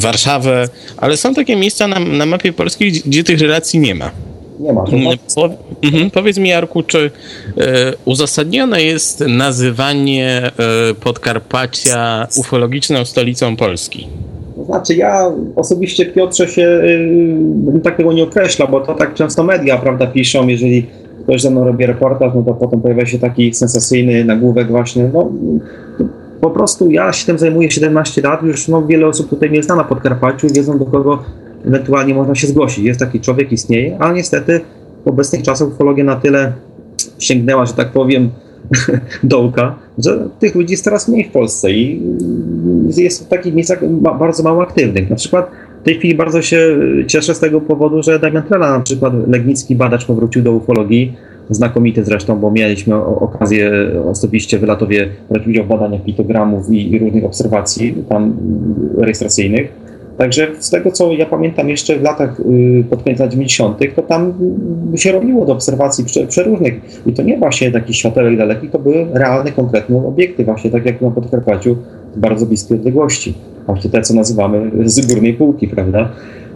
Warszawę, 0.00 0.68
ale 0.96 1.16
są 1.16 1.34
takie 1.34 1.56
miejsca 1.56 1.88
na, 1.88 1.98
na 1.98 2.26
mapie 2.26 2.52
polskiej, 2.52 2.92
gdzie, 2.92 3.00
gdzie 3.06 3.24
tych 3.24 3.40
relacji 3.40 3.80
nie 3.80 3.94
ma. 3.94 4.10
Nie 4.60 4.72
ma. 4.72 4.84
Mm, 4.84 5.18
po, 5.34 5.50
mhm, 5.82 6.10
powiedz 6.10 6.38
mi, 6.38 6.48
Jarku, 6.48 6.82
czy 6.82 7.10
e, 7.58 7.92
uzasadnione 8.04 8.82
jest 8.82 9.20
nazywanie 9.20 10.50
e, 10.90 10.94
Podkarpacia 10.94 12.28
ufologiczną 12.36 13.04
stolicą 13.04 13.56
Polski? 13.56 14.08
Znaczy 14.66 14.94
ja 14.94 15.32
osobiście 15.56 16.06
Piotrze 16.06 16.48
się 16.48 16.80
yy, 17.72 17.80
tak 17.80 17.96
tego 17.96 18.12
nie 18.12 18.22
określa, 18.22 18.66
bo 18.66 18.80
to 18.80 18.94
tak 18.94 19.14
często 19.14 19.42
media, 19.42 19.78
prawda, 19.78 20.06
piszą, 20.06 20.48
jeżeli 20.48 20.86
ktoś 21.22 21.42
ze 21.42 21.50
mną 21.50 21.64
robi 21.64 21.86
reportaż, 21.86 22.32
no 22.34 22.42
to 22.42 22.54
potem 22.54 22.80
pojawia 22.80 23.06
się 23.06 23.18
taki 23.18 23.54
sensacyjny 23.54 24.24
nagłówek 24.24 24.68
właśnie, 24.68 25.10
no 25.14 25.30
po 26.40 26.50
prostu 26.50 26.90
ja 26.90 27.12
się 27.12 27.26
tym 27.26 27.38
zajmuję 27.38 27.70
17 27.70 28.22
lat, 28.22 28.42
już 28.42 28.68
no, 28.68 28.86
wiele 28.86 29.06
osób 29.06 29.28
tutaj 29.28 29.50
mnie 29.50 29.62
zna 29.62 29.76
na 29.76 29.84
Podkarpaciu 29.84 30.46
i 30.46 30.52
wiedzą 30.52 30.78
do 30.78 30.84
kogo 30.84 31.22
ewentualnie 31.66 32.14
można 32.14 32.34
się 32.34 32.46
zgłosić. 32.46 32.84
Jest 32.84 33.00
taki 33.00 33.20
człowiek, 33.20 33.52
istnieje, 33.52 33.96
ale 33.98 34.14
niestety 34.14 34.60
w 35.04 35.08
obecnych 35.08 35.42
czasach 35.42 35.68
ufologia 35.68 36.04
na 36.04 36.16
tyle 36.16 36.52
sięgnęła, 37.18 37.66
że 37.66 37.72
tak 37.72 37.92
powiem, 37.92 38.30
dołka, 39.24 39.74
że 39.98 40.28
tych 40.38 40.54
ludzi 40.54 40.72
jest 40.72 40.84
coraz 40.84 41.08
mniej 41.08 41.24
w 41.24 41.32
Polsce 41.32 41.72
i 41.72 42.02
jest 42.96 43.24
w 43.24 43.28
takich 43.28 43.54
miejscach 43.54 43.86
bardzo 44.18 44.42
mało 44.42 44.62
aktywnych. 44.62 45.10
Na 45.10 45.16
przykład 45.16 45.50
w 45.82 45.84
tej 45.84 45.98
chwili 45.98 46.14
bardzo 46.14 46.42
się 46.42 46.78
cieszę 47.06 47.34
z 47.34 47.40
tego 47.40 47.60
powodu, 47.60 48.02
że 48.02 48.18
Damian 48.18 48.42
Trela, 48.42 48.78
na 48.78 48.80
przykład 48.80 49.28
legnicki 49.28 49.76
badacz, 49.76 50.04
powrócił 50.04 50.42
do 50.42 50.52
ufologii, 50.52 51.12
znakomity 51.50 52.04
zresztą, 52.04 52.38
bo 52.38 52.50
mieliśmy 52.50 52.96
okazję 52.96 53.72
osobiście 54.10 54.58
w 54.58 54.62
Latowie 54.62 55.08
brać 55.30 55.46
udział 55.46 55.64
w 55.64 55.68
badaniach 55.68 56.04
pitogramów 56.04 56.70
i, 56.70 56.92
i 56.92 56.98
różnych 56.98 57.24
obserwacji 57.24 57.94
tam 58.08 58.36
rejestracyjnych 58.98 59.72
Także 60.18 60.48
z 60.58 60.70
tego, 60.70 60.92
co 60.92 61.12
ja 61.12 61.26
pamiętam 61.26 61.68
jeszcze 61.68 61.98
w 61.98 62.02
latach 62.02 62.40
y, 62.40 62.84
pod 62.90 63.02
koniec 63.02 63.18
lat 63.18 63.30
90., 63.30 63.78
to 63.96 64.02
tam 64.02 64.34
się 64.96 65.12
robiło 65.12 65.46
do 65.46 65.52
obserwacji 65.52 66.04
przeróżnych. 66.28 66.74
I 67.06 67.12
to 67.12 67.22
nie 67.22 67.38
właśnie 67.38 67.72
takich 67.72 67.96
światełek 67.96 68.36
dalekich, 68.36 68.70
to 68.70 68.78
były 68.78 69.06
realne, 69.12 69.52
konkretne 69.52 69.96
obiekty, 70.06 70.44
właśnie 70.44 70.70
tak 70.70 70.86
jak 70.86 71.00
na 71.00 71.10
Podkarpaciu, 71.10 71.76
w 72.16 72.18
bardzo 72.18 72.46
bliskiej 72.46 72.78
odległości. 72.78 73.34
Właśnie 73.66 73.90
te, 73.90 74.02
co 74.02 74.14
nazywamy 74.14 74.70
z 74.84 75.06
górnej 75.06 75.34
półki, 75.34 75.68
prawda? 75.68 76.08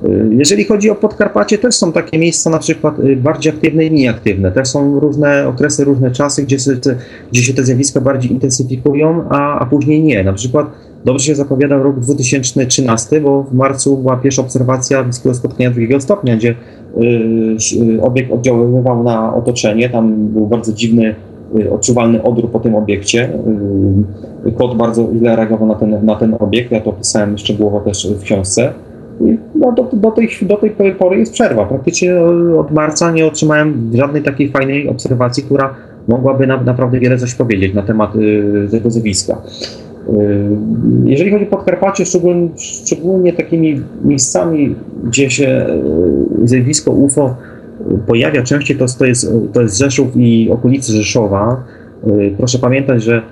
Y, 0.07 0.29
jeżeli 0.31 0.65
chodzi 0.65 0.91
o 0.91 0.95
Podkarpacie, 0.95 1.59
też 1.59 1.75
są 1.75 1.93
takie 1.93 2.19
miejsca 2.19 2.51
na 2.51 2.59
przykład 2.59 2.99
y, 2.99 3.17
bardziej 3.17 3.53
aktywne 3.53 3.85
i 3.85 3.91
mniej 3.91 4.09
aktywne. 4.09 4.53
Też 4.53 4.69
są 4.69 5.01
różne 5.01 5.49
okresy, 5.49 5.85
różne 5.85 6.11
czasy, 6.11 6.43
gdzie 6.43 6.59
się 6.59 6.77
te, 6.77 6.97
gdzie 7.33 7.43
się 7.43 7.55
te 7.55 7.65
zjawiska 7.65 8.01
bardziej 8.01 8.33
intensyfikują, 8.33 9.25
a, 9.29 9.59
a 9.59 9.67
później 9.67 10.03
nie. 10.03 10.25
Na 10.25 10.33
przykład 10.33 10.67
dobrze 11.05 11.25
się 11.25 11.35
zapowiada 11.35 11.77
rok 11.77 12.01
2013, 12.01 13.21
bo 13.21 13.43
w 13.43 13.55
marcu 13.55 13.97
była 13.97 14.17
pierwsza 14.17 14.43
obserwacja 14.43 15.05
bliskiego 15.05 15.35
spotkania 15.35 15.71
drugiego 15.71 16.01
stopnia, 16.01 16.37
gdzie 16.37 16.55
y, 17.97 18.03
obiekt 18.03 18.33
oddziaływał 18.33 19.03
na 19.03 19.35
otoczenie. 19.35 19.91
Tam 19.91 20.27
był 20.27 20.47
bardzo 20.47 20.73
dziwny, 20.73 21.15
y, 21.59 21.73
odczuwalny 21.73 22.23
odór 22.23 22.51
po 22.51 22.61
tym 22.61 22.75
obiekcie. 22.75 23.31
Y, 24.47 24.53
kot 24.53 24.77
bardzo 24.77 25.09
źle 25.19 25.37
reagował 25.37 25.69
na 25.69 25.75
ten, 25.75 26.05
na 26.07 26.17
ten 26.17 26.37
obiekt. 26.39 26.73
Ja 26.73 26.81
to 26.81 26.91
opisałem 26.91 27.39
szczegółowo 27.39 27.81
też 27.81 28.09
w 28.13 28.23
książce. 28.23 28.73
No, 29.55 29.73
do, 29.73 29.89
do, 29.93 30.11
tej, 30.11 30.29
do 30.43 30.57
tej 30.57 30.71
pory 30.99 31.19
jest 31.19 31.33
przerwa. 31.33 31.65
Praktycznie 31.67 32.21
od 32.59 32.71
marca 32.71 33.13
nie 33.13 33.27
otrzymałem 33.27 33.91
żadnej 33.95 34.23
takiej 34.23 34.51
fajnej 34.51 34.89
obserwacji, 34.89 35.43
która 35.43 35.75
mogłaby 36.09 36.47
na, 36.47 36.63
naprawdę 36.63 37.01
wiele 37.01 37.19
coś 37.19 37.35
powiedzieć 37.35 37.75
na 37.75 37.83
temat 37.83 38.17
y, 38.17 38.69
tego 38.71 38.91
zjawiska. 38.91 39.43
Y, 40.09 40.13
jeżeli 41.05 41.31
chodzi 41.31 41.45
o 41.45 41.51
Podkarpacie, 41.51 42.07
szczególnie, 42.07 42.49
szczególnie 42.57 43.33
takimi 43.33 43.81
miejscami, 44.05 44.75
gdzie 45.05 45.31
się 45.31 45.67
zjawisko 46.45 46.91
UFO 46.91 47.37
pojawia 48.07 48.43
częściej, 48.43 48.77
to, 48.77 48.85
to, 48.99 49.05
jest, 49.05 49.33
to 49.53 49.63
jest 49.63 49.79
Rzeszów 49.79 50.09
i 50.17 50.51
okolice 50.51 50.93
Rzeszowa. 50.93 51.65
Proszę 52.39 52.59
pamiętać, 52.59 53.03
że 53.03 53.23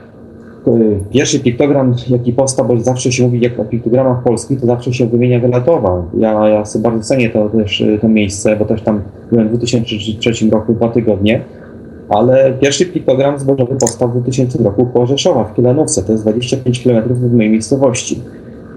pierwszy 1.11 1.41
piktogram, 1.41 1.95
jaki 2.09 2.33
powstał, 2.33 2.67
bo 2.67 2.81
zawsze 2.81 3.13
się 3.13 3.23
mówi 3.23 3.41
jak 3.41 3.61
o 3.61 3.65
piktogramach 3.65 4.23
polskich, 4.23 4.61
to 4.61 4.67
zawsze 4.67 4.93
się 4.93 5.07
wymienia 5.07 5.41
Wylatowa. 5.41 6.03
Ja, 6.19 6.49
ja 6.49 6.65
sobie 6.65 6.83
bardzo 6.83 7.03
cenię 7.03 7.31
to 7.31 7.49
też 7.49 7.85
to 8.01 8.09
miejsce, 8.09 8.57
bo 8.57 8.65
też 8.65 8.83
tam 8.83 9.03
byłem 9.33 9.49
w 9.49 9.57
2003 9.57 10.51
roku 10.51 10.73
dwa 10.73 10.89
tygodnie 10.89 11.41
ale 12.09 12.53
pierwszy 12.61 12.87
piktogram 12.87 13.39
zbożowy 13.39 13.77
powstał 13.77 14.09
w 14.09 14.13
2000 14.13 14.65
roku 14.65 14.87
koło 14.87 15.07
Rzeszowa, 15.07 15.45
w 15.45 15.55
Kielenówce, 15.55 16.03
to 16.03 16.13
jest 16.13 16.25
25 16.25 16.85
km 16.85 16.97
od 16.97 17.33
mojej 17.33 17.51
miejscowości. 17.51 18.21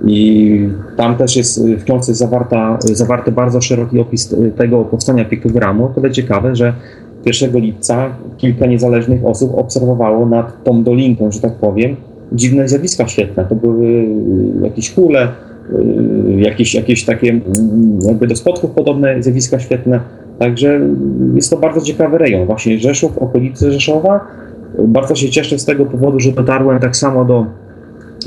I 0.06 0.70
tam 0.98 1.16
też 1.16 1.36
jest 1.36 1.68
w 1.68 1.84
książce 1.84 2.14
zawarta, 2.14 2.78
zawarty 2.82 3.32
bardzo 3.32 3.62
szeroki 3.62 4.00
opis 4.00 4.36
tego 4.58 4.86
powstania 4.86 5.26
piktogramu. 5.26 5.86
O 5.86 5.88
tyle 5.88 6.12
ciekawe, 6.12 6.56
że 6.56 6.74
1 7.28 7.62
lipca 7.62 8.10
kilka 8.38 8.66
niezależnych 8.66 9.26
osób 9.26 9.58
obserwowało 9.58 10.26
nad 10.26 10.64
tą 10.64 10.84
dolinką, 10.84 11.32
że 11.32 11.40
tak 11.40 11.56
powiem, 11.56 11.96
dziwne 12.32 12.68
zjawiska 12.68 13.08
świetlne. 13.08 13.46
To 13.46 13.56
były 13.56 14.08
jakieś 14.62 14.92
kule, 14.92 15.28
jakieś, 16.38 16.76
jakieś 16.76 17.06
takie 17.06 17.42
jakby 18.08 18.28
do 18.28 18.36
spotków 18.36 18.72
podobne 18.72 19.24
zjawiska 19.24 19.60
świetlne. 19.60 20.00
Także 20.40 20.80
jest 21.36 21.50
to 21.50 21.58
bardzo 21.58 21.82
ciekawy 21.82 22.18
rejon. 22.18 22.46
Właśnie 22.46 22.80
Rzeszów, 22.80 23.18
okolice 23.18 23.72
Rzeszowa. 23.72 24.20
Bardzo 24.88 25.16
się 25.16 25.30
cieszę 25.30 25.60
z 25.60 25.66
tego 25.66 25.86
powodu, 25.86 26.20
że 26.20 26.32
dotarłem 26.32 26.80
tak 26.80 26.96
samo 26.96 27.26
do, 27.26 27.46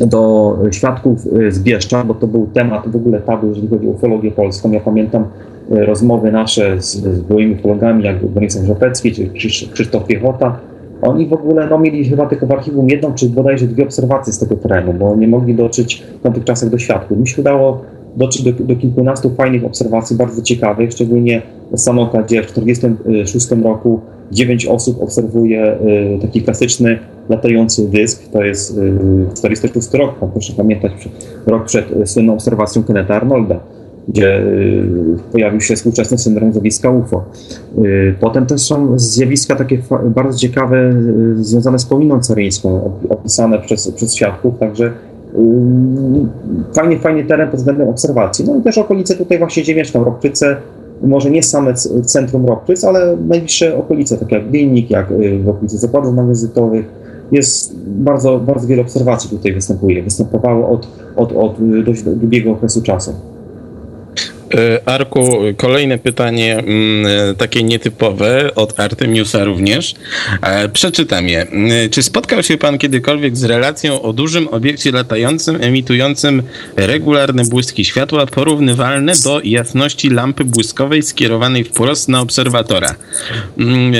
do 0.07 0.57
świadków 0.71 1.21
z 1.49 1.59
Bieszcza, 1.63 2.05
bo 2.05 2.15
to 2.15 2.27
był 2.27 2.49
temat 2.55 2.89
w 2.89 2.97
ogóle 2.97 3.21
tabu, 3.21 3.49
jeżeli 3.49 3.69
chodzi 3.69 3.89
o 3.89 3.91
ufologię 3.91 4.31
polską. 4.31 4.71
Ja 4.71 4.81
pamiętam 4.81 5.25
rozmowy 5.71 6.33
nasze 6.33 6.83
z, 6.83 6.95
z 6.97 7.21
byłymi 7.21 7.55
ufologami, 7.55 8.05
jak 8.05 8.27
Bronisław 8.27 8.65
Żopecki 8.65 9.13
czy 9.13 9.31
Krzysztof 9.73 10.07
Piechota. 10.07 10.59
Oni 11.03 11.27
w 11.27 11.33
ogóle 11.33 11.67
no, 11.67 11.79
mieli 11.79 12.05
chyba 12.05 12.27
tylko 12.27 12.47
w 12.47 12.53
archiwum 12.53 12.89
jedną 12.89 13.15
czy 13.15 13.29
bodajże 13.29 13.67
dwie 13.67 13.85
obserwacje 13.85 14.33
z 14.33 14.39
tego 14.39 14.57
terenu, 14.57 14.93
bo 14.93 15.17
nie 15.17 15.29
mogli 15.29 15.55
dotrzeć 15.55 16.03
w 16.21 16.23
tamtych 16.23 16.45
czasach 16.45 16.71
do 16.71 16.79
świadków. 16.79 17.19
Mi 17.19 17.29
się 17.29 17.41
udało 17.41 17.83
dotrzeć 18.17 18.43
do, 18.43 18.65
do 18.65 18.77
kilkunastu 18.77 19.31
fajnych 19.31 19.65
obserwacji, 19.65 20.17
bardzo 20.17 20.43
ciekawych, 20.43 20.93
szczególnie 20.93 21.43
Sanoka, 21.75 22.23
gdzie 22.23 22.43
w 22.43 22.53
1946 22.53 23.63
roku 23.65 24.01
dziewięć 24.33 24.67
osób 24.67 25.03
obserwuje 25.03 25.79
y, 26.17 26.19
taki 26.21 26.43
klasyczny 26.43 26.99
latający 27.29 27.89
dysk. 27.89 28.29
To 28.33 28.43
jest 28.43 28.69
1946 28.69 29.95
y, 29.95 29.99
rok, 29.99 30.15
proszę 30.33 30.53
pamiętać, 30.57 30.93
rok 31.47 31.65
przed 31.65 31.85
słynną 32.05 32.33
obserwacją 32.33 32.83
Kenneta 32.83 33.15
Arnolda, 33.15 33.61
gdzie 34.11 34.43
pojawił 35.33 35.61
się 35.61 35.77
współczesny 35.77 36.19
syndrom 36.19 36.53
zjawiska 36.53 36.91
UFO. 36.91 37.25
Potem 38.21 38.47
też 38.47 38.61
są 38.61 38.99
zjawiska 38.99 39.57
takie 39.57 39.79
bardzo 40.15 40.39
ciekawe 40.39 40.93
związane 41.35 41.79
z 41.79 41.85
pominą 41.85 42.21
caryjską, 42.21 42.93
opisane 43.09 43.59
przez, 43.59 43.93
przez 43.93 44.15
świadków, 44.15 44.59
także 44.59 44.93
fajnie, 46.73 46.99
fajny 46.99 47.25
teren 47.25 47.51
pod 47.51 47.61
względem 47.61 47.89
obserwacji. 47.89 48.45
No 48.45 48.57
i 48.57 48.63
też 48.63 48.79
okolice 48.79 49.15
tutaj 49.15 49.39
właśnie, 49.39 49.63
gdzie 49.63 49.75
mieszkam, 49.75 50.03
Rokczyce, 50.05 50.57
może 51.03 51.31
nie 51.31 51.43
same 51.43 51.75
centrum 52.05 52.47
Rockpryc, 52.47 52.85
ale 52.85 53.17
najbliższe 53.29 53.77
okolice, 53.77 54.17
takie 54.17 54.37
jak 54.37 54.51
Glinik, 54.51 54.91
jak 54.91 55.07
w 55.45 55.49
okolicy 55.49 55.79
zakładów 55.79 56.15
magazytowych. 56.15 56.87
Jest 57.33 57.75
bardzo, 57.87 58.39
bardzo 58.39 58.67
wiele 58.67 58.83
obserwacji 58.83 59.31
tutaj 59.31 59.53
występuje. 59.53 60.03
Występowało 60.03 60.69
od, 60.69 60.89
od, 61.17 61.33
od 61.33 61.85
dość 61.85 62.03
długiego 62.03 62.53
okresu 62.53 62.83
czasu. 62.83 63.13
E, 64.55 64.89
Arku, 64.89 65.39
kolejne 65.57 65.99
pytanie, 65.99 66.59
mm, 66.59 67.07
e, 67.31 67.35
takie 67.35 67.63
nietypowe, 67.63 68.55
od 68.55 68.81
Artemiusa 68.81 69.45
również. 69.45 69.95
E, 70.43 70.69
przeczytam 70.69 71.29
je. 71.29 71.47
Czy 71.91 72.03
spotkał 72.03 72.43
się 72.43 72.59
pan 72.59 72.79
kiedykolwiek 72.79 73.37
z 73.37 73.45
relacją 73.45 74.03
o 74.03 74.13
dużym 74.13 74.49
obiekcie 74.49 74.93
latającym, 74.93 75.59
emitującym 75.61 76.43
regularne 76.77 77.45
błyski 77.45 77.85
światła, 77.85 78.27
porównywalne 78.27 79.13
do 79.25 79.41
jasności 79.45 80.11
lampy 80.11 80.45
błyskowej 80.45 81.03
skierowanej 81.03 81.65
wprost 81.65 82.09
na 82.09 82.21
obserwatora? 82.21 82.95
Mm, 83.59 83.93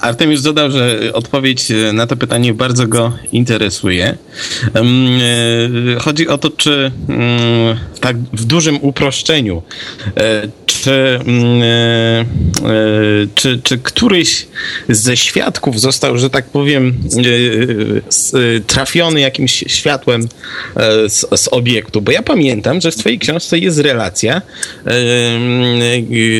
Artemius 0.00 0.42
dodał, 0.42 0.70
że 0.70 0.98
odpowiedź 1.12 1.66
na 1.92 2.06
to 2.06 2.16
pytanie 2.16 2.54
bardzo 2.54 2.86
go 2.86 3.12
interesuje. 3.32 4.16
Mm, 4.74 5.20
chodzi 5.98 6.28
o 6.28 6.38
to, 6.38 6.50
czy 6.50 6.92
tak 8.00 8.16
w 8.32 8.44
dużym 8.44 8.78
uproszczeniu 8.82 9.62
czy, 10.66 11.18
mm, 11.26 11.62
e, 11.62 12.20
e, 12.20 12.24
czy, 13.34 13.60
czy 13.62 13.78
któryś 13.78 14.46
ze 14.88 15.16
świadków 15.16 15.80
został, 15.80 16.18
że 16.18 16.30
tak 16.30 16.44
powiem, 16.44 16.94
trafiony 18.66 19.20
jakimś 19.20 19.64
światłem 19.66 20.28
z, 21.08 21.40
z 21.40 21.48
obiektu? 21.48 22.02
Bo 22.02 22.12
ja 22.12 22.22
pamiętam, 22.22 22.80
że 22.80 22.90
w 22.90 22.96
twojej 22.96 23.18
książce 23.18 23.58
jest 23.58 23.78
relacja, 23.78 24.42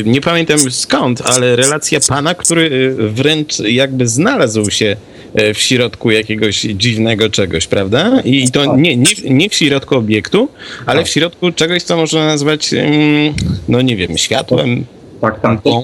nie 0.05 0.21
pamiętam 0.21 0.59
skąd, 0.71 1.21
ale 1.25 1.55
relacja 1.55 1.99
pana, 2.07 2.35
który 2.35 2.95
wręcz 2.97 3.59
jakby 3.59 4.07
znalazł 4.07 4.69
się 4.69 4.95
w 5.53 5.57
środku 5.57 6.11
jakiegoś 6.11 6.61
dziwnego 6.61 7.29
czegoś, 7.29 7.67
prawda? 7.67 8.21
I 8.25 8.51
to 8.51 8.75
nie, 8.75 8.97
nie, 8.97 9.05
nie 9.29 9.49
w 9.49 9.53
środku 9.53 9.95
obiektu, 9.95 10.47
ale 10.85 11.01
w 11.01 11.03
tak. 11.03 11.11
środku 11.13 11.51
czegoś, 11.51 11.83
co 11.83 11.97
można 11.97 12.25
nazwać, 12.25 12.75
no 13.69 13.81
nie 13.81 13.95
wiem, 13.95 14.17
światłem. 14.17 14.85
Tak, 15.21 15.39
tak. 15.39 15.61
To, 15.61 15.83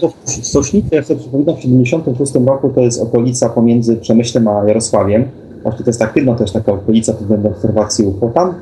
to 0.53 0.61
jak 0.91 1.05
sobie 1.05 1.19
przypominam, 1.19 1.55
w 1.55 1.61
76 1.61 2.33
roku 2.47 2.69
to 2.75 2.81
jest 2.81 3.01
okolica 3.01 3.49
pomiędzy 3.49 3.95
Przemyślem 3.97 4.47
a 4.47 4.63
Jarosławiem. 4.67 5.25
Właśnie 5.63 5.83
to 5.85 5.89
jest 5.89 6.01
aktywna 6.01 6.35
też 6.35 6.51
taka 6.51 6.71
okolica 6.71 7.13
pod 7.13 7.21
względem 7.21 7.51
obserwacji 7.51 8.05
UFO. 8.05 8.27
Tam 8.27 8.53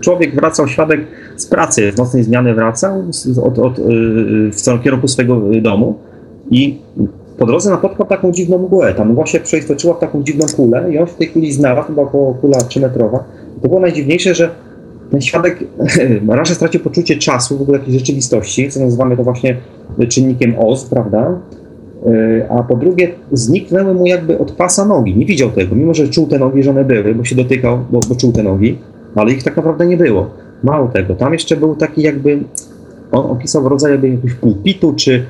człowiek 0.00 0.34
wracał, 0.34 0.68
świadek 0.68 1.00
z 1.36 1.46
pracy, 1.46 1.92
z 1.92 1.96
nocnej 1.96 2.24
zmiany 2.24 2.54
wracał 2.54 3.04
od, 3.42 3.58
od, 3.58 3.80
w 4.52 4.82
kierunku 4.84 5.08
swojego 5.08 5.40
domu 5.62 5.98
i 6.50 6.78
po 7.38 7.46
drodze 7.46 7.70
napotkał 7.70 8.06
taką 8.06 8.32
dziwną 8.32 8.58
mgłę. 8.58 8.94
Ta 8.94 9.04
mgła 9.04 9.26
się 9.26 9.40
przeistoczyła 9.40 9.94
w 9.94 9.98
taką 9.98 10.22
dziwną 10.22 10.46
kulę 10.56 10.92
i 10.92 10.98
on 10.98 11.06
w 11.06 11.14
tej 11.14 11.28
kuli 11.28 11.52
znalazł, 11.52 11.86
to 11.86 11.92
była 11.92 12.06
około 12.06 12.34
kula 12.34 12.58
3-metrowa. 12.58 13.18
To 13.62 13.68
było 13.68 13.80
najdziwniejsze, 13.80 14.34
że 14.34 14.50
ten 15.10 15.20
świadek 15.20 15.58
raczej 16.28 16.56
stracił 16.56 16.80
poczucie 16.80 17.16
czasu, 17.16 17.58
w 17.58 17.62
ogóle 17.62 17.78
jakiejś 17.78 17.98
rzeczywistości, 17.98 18.70
co 18.70 18.80
nazywamy 18.80 19.16
to 19.16 19.24
właśnie 19.24 19.56
czynnikiem 20.08 20.54
OZ, 20.58 20.84
prawda? 20.84 21.38
E, 22.06 22.50
a 22.50 22.62
po 22.62 22.76
drugie, 22.76 23.08
zniknęły 23.32 23.94
mu 23.94 24.06
jakby 24.06 24.38
od 24.38 24.52
pasa 24.52 24.84
nogi. 24.84 25.16
Nie 25.16 25.26
widział 25.26 25.50
tego, 25.50 25.74
mimo 25.74 25.94
że 25.94 26.08
czuł 26.08 26.26
te 26.26 26.38
nogi, 26.38 26.62
że 26.62 26.70
one 26.70 26.84
były, 26.84 27.14
bo 27.14 27.24
się 27.24 27.36
dotykał, 27.36 27.78
bo, 27.90 28.00
bo 28.08 28.14
czuł 28.14 28.32
te 28.32 28.42
nogi, 28.42 28.78
ale 29.14 29.32
ich 29.32 29.42
tak 29.42 29.56
naprawdę 29.56 29.86
nie 29.86 29.96
było. 29.96 30.30
Mało 30.62 30.88
tego, 30.88 31.14
tam 31.14 31.32
jeszcze 31.32 31.56
był 31.56 31.76
taki 31.76 32.02
jakby, 32.02 32.38
on 33.12 33.30
opisał 33.30 33.68
rodzaj 33.68 33.92
jakby 33.92 34.08
jakiegoś 34.08 34.34
pulpitu, 34.34 34.94
czy 34.96 35.24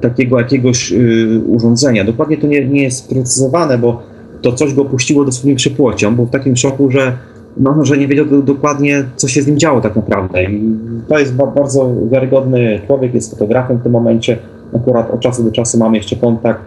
takiego 0.00 0.38
jakiegoś 0.38 0.92
y, 0.92 1.40
urządzenia. 1.46 2.04
Dokładnie 2.04 2.38
to 2.38 2.46
nie, 2.46 2.66
nie 2.66 2.82
jest 2.82 2.98
sprecyzowane, 2.98 3.78
bo 3.78 4.02
to 4.42 4.52
coś 4.52 4.74
go 4.74 4.84
puściło 4.84 5.24
dosłownie 5.24 5.56
przypłocią, 5.56 6.16
był 6.16 6.26
w 6.26 6.30
takim 6.30 6.56
szoku, 6.56 6.90
że, 6.90 7.12
no, 7.56 7.84
że 7.84 7.98
nie 7.98 8.08
wiedział 8.08 8.26
do, 8.26 8.42
dokładnie, 8.42 9.04
co 9.16 9.28
się 9.28 9.42
z 9.42 9.46
nim 9.46 9.58
działo 9.58 9.80
tak 9.80 9.96
naprawdę. 9.96 10.44
I 10.44 10.76
to 11.08 11.18
jest 11.18 11.34
ba 11.34 11.46
bardzo 11.46 11.92
wiarygodny 12.10 12.80
człowiek, 12.86 13.14
jest 13.14 13.30
fotografem 13.30 13.78
w 13.78 13.82
tym 13.82 13.92
momencie. 13.92 14.38
Akurat 14.76 15.10
od 15.10 15.20
czasu 15.20 15.44
do 15.44 15.52
czasu 15.52 15.78
mamy 15.78 15.96
jeszcze 15.96 16.16
kontakt. 16.16 16.60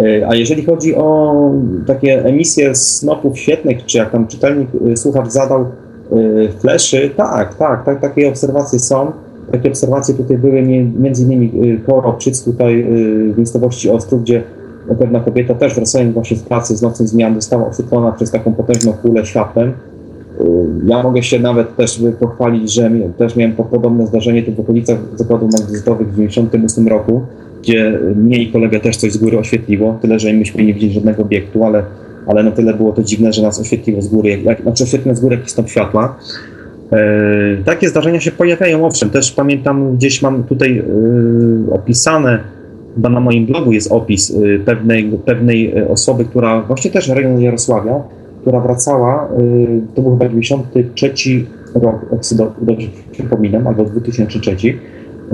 Y, 0.00 0.26
a 0.28 0.34
jeżeli 0.34 0.64
chodzi 0.64 0.94
o 0.94 1.34
takie 1.86 2.24
emisje 2.24 2.74
snopów 2.74 3.38
świetnych, 3.38 3.84
czy 3.86 3.98
jak 3.98 4.10
tam 4.10 4.26
czytelnik, 4.26 4.68
y, 4.86 4.96
słuchacz 4.96 5.28
zadał 5.28 5.66
fleszy, 6.60 7.10
tak, 7.16 7.54
tak, 7.54 7.84
tak, 7.84 8.00
takie 8.00 8.28
obserwacje 8.28 8.78
są. 8.78 9.12
Takie 9.52 9.68
obserwacje 9.68 10.14
tutaj 10.14 10.38
były 10.38 10.62
między 10.98 11.22
innymi 11.22 11.52
y, 11.64 11.80
koło 11.86 12.18
tutaj 12.44 12.80
y, 12.80 13.32
w 13.32 13.36
miejscowości 13.36 13.90
Ostrów, 13.90 14.22
gdzie 14.22 14.42
pewna 14.98 15.20
kobieta 15.20 15.54
też 15.54 15.74
wracając 15.74 16.14
właśnie 16.14 16.36
z 16.36 16.42
pracy 16.42 16.76
z 16.76 16.82
nocnej 16.82 17.08
zmian 17.08 17.34
została 17.34 17.68
oświetlona 17.68 18.12
przez 18.12 18.30
taką 18.30 18.54
potężną 18.54 18.92
kulę 18.92 19.26
światłem. 19.26 19.68
Y, 19.68 19.74
ja 20.86 21.02
mogę 21.02 21.22
się 21.22 21.38
nawet 21.38 21.76
też 21.76 22.02
pochwalić, 22.20 22.72
że 22.72 22.90
też 23.18 23.36
miałem 23.36 23.56
podobne 23.56 24.06
zdarzenie 24.06 24.42
tu 24.42 24.54
w 24.54 24.60
okolicach 24.60 24.98
zakładów 25.14 25.52
magazytowych 25.52 26.08
w 26.08 26.10
1998 26.10 26.88
roku, 26.88 27.22
gdzie 27.62 27.98
mnie 28.16 28.42
i 28.42 28.52
kolegę 28.52 28.80
też 28.80 28.96
coś 28.96 29.12
z 29.12 29.16
góry 29.16 29.38
oświetliło, 29.38 29.98
tyle 30.02 30.18
że 30.18 30.32
myśmy 30.32 30.64
nie 30.64 30.74
widzieli 30.74 30.92
żadnego 30.92 31.22
obiektu, 31.22 31.64
ale, 31.64 31.82
ale 32.26 32.42
na 32.42 32.50
tyle 32.50 32.74
było 32.74 32.92
to 32.92 33.02
dziwne, 33.02 33.32
że 33.32 33.42
nas 33.42 33.60
oświetliło 33.60 34.02
z 34.02 34.08
góry, 34.08 34.40
jak, 34.42 34.62
znaczy 34.62 34.84
oświetliło 34.84 35.14
z 35.14 35.20
góry 35.20 35.36
jakiś 35.36 35.50
stop 35.50 35.68
światła. 35.68 36.16
E, 36.92 37.64
takie 37.64 37.88
zdarzenia 37.88 38.20
się 38.20 38.30
pojawiają, 38.30 38.86
owszem, 38.86 39.10
też 39.10 39.32
pamiętam, 39.32 39.96
gdzieś 39.96 40.22
mam 40.22 40.44
tutaj 40.44 40.78
e, 40.78 40.84
opisane, 41.72 42.38
chyba 42.94 43.08
na 43.08 43.20
moim 43.20 43.46
blogu 43.46 43.72
jest 43.72 43.92
opis 43.92 44.30
e, 44.30 44.58
pewnej, 44.58 45.10
pewnej 45.24 45.84
osoby, 45.88 46.24
która 46.24 46.62
właśnie 46.62 46.90
też 46.90 47.08
rejon 47.08 47.40
Jarosławia, 47.40 48.02
która 48.40 48.60
wracała, 48.60 49.28
to 49.94 50.02
był 50.02 50.10
chyba 50.10 50.28
93 50.28 51.12
rok, 51.74 52.06
jak 52.12 52.20
dobrze 52.60 52.88
przypominam, 53.12 53.66
albo 53.66 53.84
2003, 53.84 54.56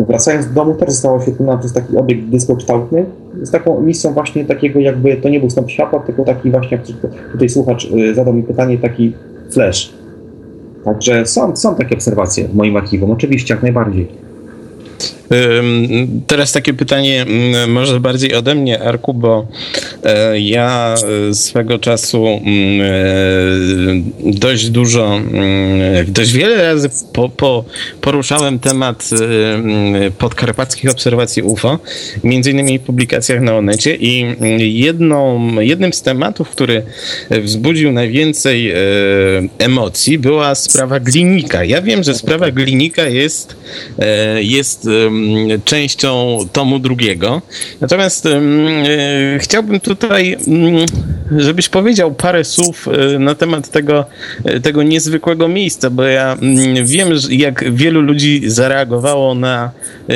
wracając 0.08 0.48
do 0.48 0.54
domu 0.54 0.74
też 0.74 0.90
została 0.90 1.16
oświetlona 1.16 1.58
przez 1.58 1.72
taki 1.72 1.96
obiekt 1.96 2.24
dyskokształtny 2.24 3.04
z 3.42 3.50
taką 3.50 3.78
emisją 3.78 4.12
właśnie 4.12 4.44
takiego 4.44 4.80
jakby, 4.80 5.16
to 5.16 5.28
nie 5.28 5.40
był 5.40 5.50
stąd 5.50 5.70
światła, 5.70 6.00
tylko 6.00 6.24
taki 6.24 6.50
właśnie, 6.50 6.76
jak 6.76 6.86
tutaj 7.32 7.48
słuchacz 7.48 7.88
zadał 8.14 8.34
mi 8.34 8.42
pytanie, 8.42 8.78
taki 8.78 9.12
flash 9.50 10.03
Także 10.84 11.26
są, 11.26 11.56
są 11.56 11.74
takie 11.74 11.94
obserwacje 11.94 12.48
w 12.48 12.54
moim 12.54 12.76
archiwum, 12.76 13.10
oczywiście, 13.10 13.54
jak 13.54 13.62
najbardziej. 13.62 14.08
Teraz 16.26 16.52
takie 16.52 16.74
pytanie 16.74 17.22
mm, 17.22 17.72
może 17.72 18.00
bardziej 18.00 18.34
ode 18.34 18.54
mnie, 18.54 18.82
Arku, 18.82 19.14
bo 19.14 19.46
e, 20.04 20.40
ja 20.40 20.94
e, 21.30 21.34
swego 21.34 21.78
czasu 21.78 22.26
mm, 22.26 22.80
e, 22.80 24.32
dość 24.38 24.70
dużo, 24.70 25.16
mm, 25.16 26.12
dość 26.12 26.32
wiele 26.32 26.62
razy 26.62 26.90
po, 27.12 27.28
po 27.28 27.64
poruszałem 28.00 28.58
temat 28.58 29.10
podkarpackich 30.18 30.90
obserwacji 30.90 31.42
UFO, 31.42 31.78
między 32.24 32.50
innymi 32.50 32.78
w 32.78 32.82
publikacjach 32.82 33.40
na 33.40 33.56
Onecie 33.56 33.96
i 33.96 34.34
jedną, 34.58 35.50
jednym 35.60 35.92
z 35.92 36.02
tematów, 36.02 36.50
który 36.50 36.82
wzbudził 37.30 37.92
najwięcej 37.92 38.72
emocji 39.58 40.18
była 40.18 40.54
sprawa 40.54 41.00
Glinika. 41.00 41.64
Ja 41.64 41.82
wiem, 41.82 42.02
że 42.02 42.14
sprawa 42.14 42.50
Glinika 42.50 43.08
jest, 43.08 43.56
jest 44.40 44.88
częścią 45.64 46.38
tomu 46.52 46.78
drugiego. 46.78 47.42
Natomiast 47.80 48.26
e, 48.26 48.40
chciałbym 49.38 49.80
tutaj, 49.80 50.36
żebyś 51.36 51.68
powiedział 51.68 52.14
parę 52.14 52.44
słów 52.44 52.88
e, 52.88 53.18
na 53.18 53.34
temat 53.34 53.70
tego, 53.70 54.04
e, 54.44 54.60
tego 54.60 54.82
niezwykłego 54.82 55.48
miejsca, 55.48 55.90
bo 55.90 56.02
ja 56.02 56.36
wiem, 56.84 57.08
jak 57.30 57.74
wielu 57.74 58.00
ludzi 58.00 58.42
zareagowało 58.46 59.34
na 59.34 59.70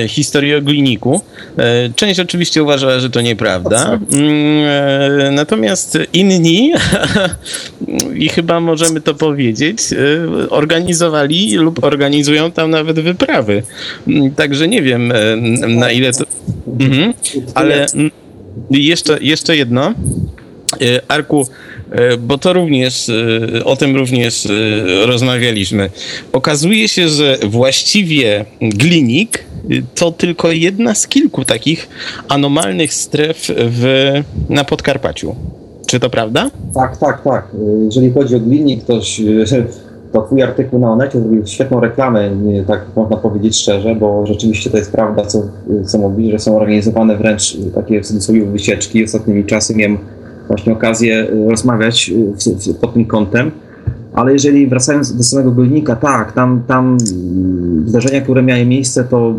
historię 0.08 0.58
o 0.58 0.62
gliniku. 0.62 1.20
Część 1.96 2.20
oczywiście 2.20 2.62
uważała, 2.62 3.00
że 3.00 3.10
to 3.10 3.20
nieprawda. 3.20 3.98
Natomiast 5.32 5.98
inni, 6.12 6.72
i 8.24 8.28
chyba 8.28 8.60
możemy 8.60 9.00
to 9.00 9.14
powiedzieć, 9.14 9.78
organizowali 10.50 11.54
lub 11.54 11.84
organizują 11.84 12.50
tam 12.52 12.70
nawet 12.70 13.00
wyprawy. 13.00 13.62
Także 14.36 14.68
nie 14.68 14.82
wiem, 14.82 14.87
wiem 14.88 15.12
e, 15.12 15.36
na 15.68 15.90
ile 15.90 16.12
to. 16.12 16.24
Mhm. 16.80 17.14
Ale 17.54 17.86
jeszcze, 18.70 19.18
jeszcze 19.20 19.56
jedno. 19.56 19.94
E, 20.80 21.02
Arku, 21.08 21.46
e, 21.90 22.16
bo 22.16 22.38
to 22.38 22.52
również, 22.52 23.10
o 23.64 23.76
tym 23.76 23.96
również 23.96 24.48
rozmawialiśmy. 25.06 25.90
Okazuje 26.32 26.88
się, 26.88 27.08
że 27.08 27.38
właściwie 27.46 28.44
glinik 28.60 29.44
to 29.94 30.12
tylko 30.12 30.52
jedna 30.52 30.94
z 30.94 31.08
kilku 31.08 31.44
takich 31.44 31.88
anomalnych 32.28 32.94
stref 32.94 33.46
w, 33.48 34.12
na 34.48 34.64
Podkarpaciu. 34.64 35.36
Czy 35.86 36.00
to 36.00 36.10
prawda? 36.10 36.50
Tak, 36.74 36.96
tak, 36.96 37.22
tak. 37.24 37.48
Jeżeli 37.84 38.10
chodzi 38.10 38.34
o 38.34 38.40
glinik, 38.40 38.84
to 38.84 39.00
to 40.12 40.22
twój 40.22 40.42
artykuł 40.42 40.78
na 40.78 40.92
Onecie 40.92 41.20
zrobił 41.20 41.46
świetną 41.46 41.80
reklamę, 41.80 42.30
tak 42.66 42.80
można 42.96 43.16
powiedzieć 43.16 43.56
szczerze, 43.56 43.94
bo 43.94 44.26
rzeczywiście 44.26 44.70
to 44.70 44.76
jest 44.76 44.92
prawda, 44.92 45.24
co, 45.24 45.42
co 45.86 45.98
mówi, 45.98 46.30
że 46.30 46.38
są 46.38 46.56
organizowane 46.56 47.16
wręcz 47.16 47.56
takie 47.74 48.00
w 48.02 48.06
cudzysłowie 48.06 48.46
wycieczki. 48.46 49.04
Ostatnimi 49.04 49.44
czasy 49.44 49.74
miałem 49.76 49.98
właśnie 50.48 50.72
okazję 50.72 51.26
rozmawiać 51.48 52.12
pod 52.80 52.94
tym 52.94 53.04
kątem. 53.04 53.50
Ale 54.12 54.32
jeżeli 54.32 54.66
wracając 54.66 55.16
do 55.16 55.22
samego 55.22 55.50
Górnika, 55.50 55.96
tak, 55.96 56.32
tam, 56.32 56.62
tam 56.66 56.96
zdarzenia, 57.86 58.20
które 58.20 58.42
miały 58.42 58.66
miejsce, 58.66 59.04
to, 59.04 59.34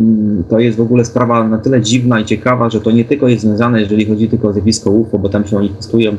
to 0.50 0.60
jest 0.60 0.78
w 0.78 0.82
ogóle 0.82 1.06
sprawa 1.06 1.48
na 1.48 1.58
tyle 1.58 1.82
dziwna 1.82 2.20
i 2.20 2.26
ciekawa, 2.26 2.70
że 2.70 2.82
to 2.82 2.92
nie 2.92 3.06
tylko 3.06 3.28
jest 3.28 3.42
związane, 3.44 3.82
jeżeli 3.82 4.06
chodzi 4.06 4.30
tylko 4.30 4.48
o 4.48 4.54
zjawisko 4.54 4.92
UFO, 4.92 5.20
bo 5.20 5.30
tam 5.30 5.46
się 5.46 5.56
manifestują 5.56 6.12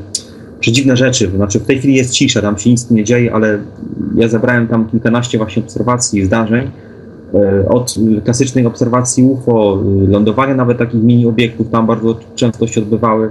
przedziwne 0.61 0.97
rzeczy. 0.97 1.31
Znaczy 1.37 1.61
w 1.61 1.67
tej 1.67 1.79
chwili 1.79 1.95
jest 1.95 2.13
cisza, 2.13 2.43
tam 2.43 2.59
się 2.59 2.71
nic 2.71 2.91
nie 2.91 3.05
dzieje, 3.05 3.35
ale 3.35 3.59
ja 4.17 4.29
zebrałem 4.29 4.69
tam 4.69 4.89
kilkanaście 4.91 5.39
właśnie 5.39 5.63
obserwacji 5.63 6.21
i 6.21 6.25
zdarzeń. 6.25 6.71
E, 7.35 7.69
od 7.69 7.95
klasycznej 8.25 8.67
obserwacji 8.67 9.25
UFO, 9.25 9.83
lądowania 10.09 10.55
nawet 10.55 10.79
takich 10.79 11.03
mini 11.03 11.27
obiektów 11.27 11.71
tam 11.71 11.87
bardzo 11.87 12.17
często 12.35 12.67
się 12.67 12.81
odbywały, 12.81 13.31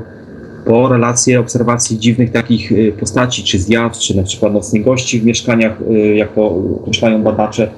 po 0.65 0.89
relacje 0.89 1.39
obserwacji 1.39 1.99
dziwnych 1.99 2.31
takich 2.31 2.71
e, 2.71 2.91
postaci, 2.91 3.43
czy 3.43 3.59
zjaw, 3.59 3.97
czy 3.97 4.17
na 4.17 4.23
przykład 4.23 4.53
nocnych 4.53 4.83
gości 4.83 5.19
w 5.19 5.25
mieszkaniach, 5.25 5.77
e, 5.89 6.15
jak 6.15 6.33
to 6.33 6.45
określają 6.81 7.23
badacze, 7.23 7.69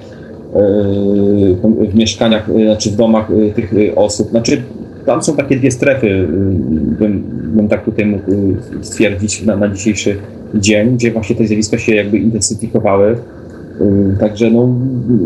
w 1.90 1.94
mieszkaniach, 1.94 2.50
znaczy 2.64 2.90
w 2.90 2.96
domach 2.96 3.28
tych 3.54 3.72
osób. 3.96 4.30
Znaczy 4.30 4.62
tam 5.06 5.22
są 5.22 5.36
takie 5.36 5.56
dwie 5.56 5.70
strefy, 5.70 6.06
y, 6.06 6.26
bym, 6.98 7.22
bym 7.56 7.68
tak 7.68 7.84
tutaj 7.84 8.06
mógł 8.06 8.30
y, 8.32 8.56
stwierdzić 8.80 9.42
na, 9.42 9.56
na 9.56 9.68
dzisiejszy 9.68 10.16
dzień, 10.54 10.94
gdzie 10.94 11.10
właśnie 11.10 11.36
te 11.36 11.46
zjawiska 11.46 11.78
się 11.78 11.94
jakby 11.94 12.18
intensyfikowały. 12.18 13.16
Y, 13.80 14.16
także 14.20 14.50
no, 14.50 14.74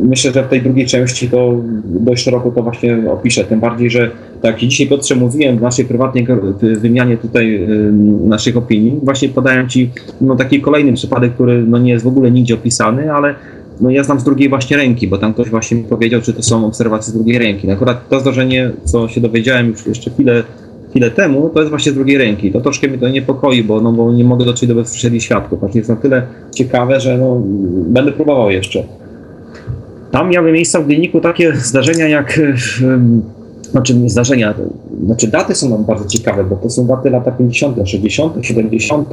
myślę, 0.03 0.33
że 0.33 0.43
w 0.43 0.49
tej 0.49 0.63
drugiej 0.63 0.87
części 0.87 1.29
to 1.29 1.61
dość 1.85 2.25
szeroko 2.25 2.51
to 2.51 2.63
właśnie 2.63 3.11
opiszę. 3.11 3.45
Tym 3.45 3.61
bardziej, 3.61 3.91
że 3.91 4.11
tak 4.43 4.63
jak 4.63 4.71
dzisiaj 4.71 4.87
Piotrze 4.87 5.15
mówiłem 5.15 5.59
w 5.59 5.63
naszej 5.63 5.85
prywatnej 5.85 6.27
wymianie 6.61 7.17
tutaj 7.17 7.69
naszych 8.25 8.57
opinii, 8.57 9.01
właśnie 9.03 9.29
podałem 9.29 9.69
Ci 9.69 9.91
no, 10.21 10.37
taki 10.37 10.61
kolejny 10.61 10.93
przypadek, 10.93 11.35
który 11.35 11.63
no, 11.63 11.79
nie 11.79 11.93
jest 11.93 12.05
w 12.05 12.09
ogóle 12.09 12.31
nigdzie 12.31 12.55
opisany, 12.55 13.13
ale 13.13 13.35
no 13.81 13.91
ja 13.91 14.05
znam 14.05 14.21
z 14.21 14.25
drugiej 14.25 14.49
właśnie 14.49 14.77
ręki, 14.77 15.09
bo 15.09 15.19
tam 15.19 15.35
ktoś 15.35 15.51
właśnie 15.51 15.77
mi 15.77 15.85
powiedział, 15.85 16.21
czy 16.21 16.33
to 16.33 16.43
są 16.43 16.67
obserwacje 16.67 17.13
z 17.13 17.15
drugiej 17.15 17.39
ręki. 17.39 17.67
No 17.67 17.73
akurat 17.73 18.09
to 18.09 18.21
zdarzenie, 18.21 18.71
co 18.85 19.09
się 19.09 19.21
dowiedziałem 19.21 19.67
już 19.67 19.87
jeszcze 19.87 20.11
chwilę, 20.11 20.43
chwilę 20.91 21.11
temu, 21.11 21.51
to 21.55 21.61
jest 21.61 21.71
właśnie 21.71 21.93
z 21.93 21.95
drugiej 21.95 22.19
ręki. 22.19 22.53
To 22.53 22.61
troszkę 22.61 22.89
mnie 22.89 22.99
to 22.99 23.09
niepokoi, 23.09 23.65
bo, 23.65 23.81
no, 23.81 23.93
bo 23.93 24.13
nie 24.13 24.25
mogę 24.25 24.45
dotrzeć 24.45 24.69
do 24.69 24.75
bezpośrednich 24.75 25.23
świadków. 25.23 25.61
Właśnie 25.61 25.79
jest 25.79 25.91
na 25.91 25.97
tyle 25.97 26.23
ciekawe, 26.55 27.01
że 27.01 27.19
no, 27.19 27.43
będę 27.87 28.13
próbował 28.13 28.51
jeszcze. 28.51 28.83
Tam 30.11 30.31
miały 30.31 30.53
miejsce 30.53 30.85
w 30.85 30.89
dzienniku 30.89 31.21
takie 31.21 31.57
zdarzenia 31.57 32.09
jak 32.09 32.41
znaczy 33.71 33.95
zdarzenia, 34.07 34.55
znaczy 35.05 35.29
daty 35.29 35.55
są 35.55 35.71
nam 35.71 35.85
bardzo 35.85 36.09
ciekawe, 36.09 36.45
bo 36.45 36.57
to 36.57 36.71
są 36.71 36.87
daty 36.87 37.11
lata 37.11 37.33
50., 37.33 37.77
60., 37.89 38.35
70., 38.43 39.09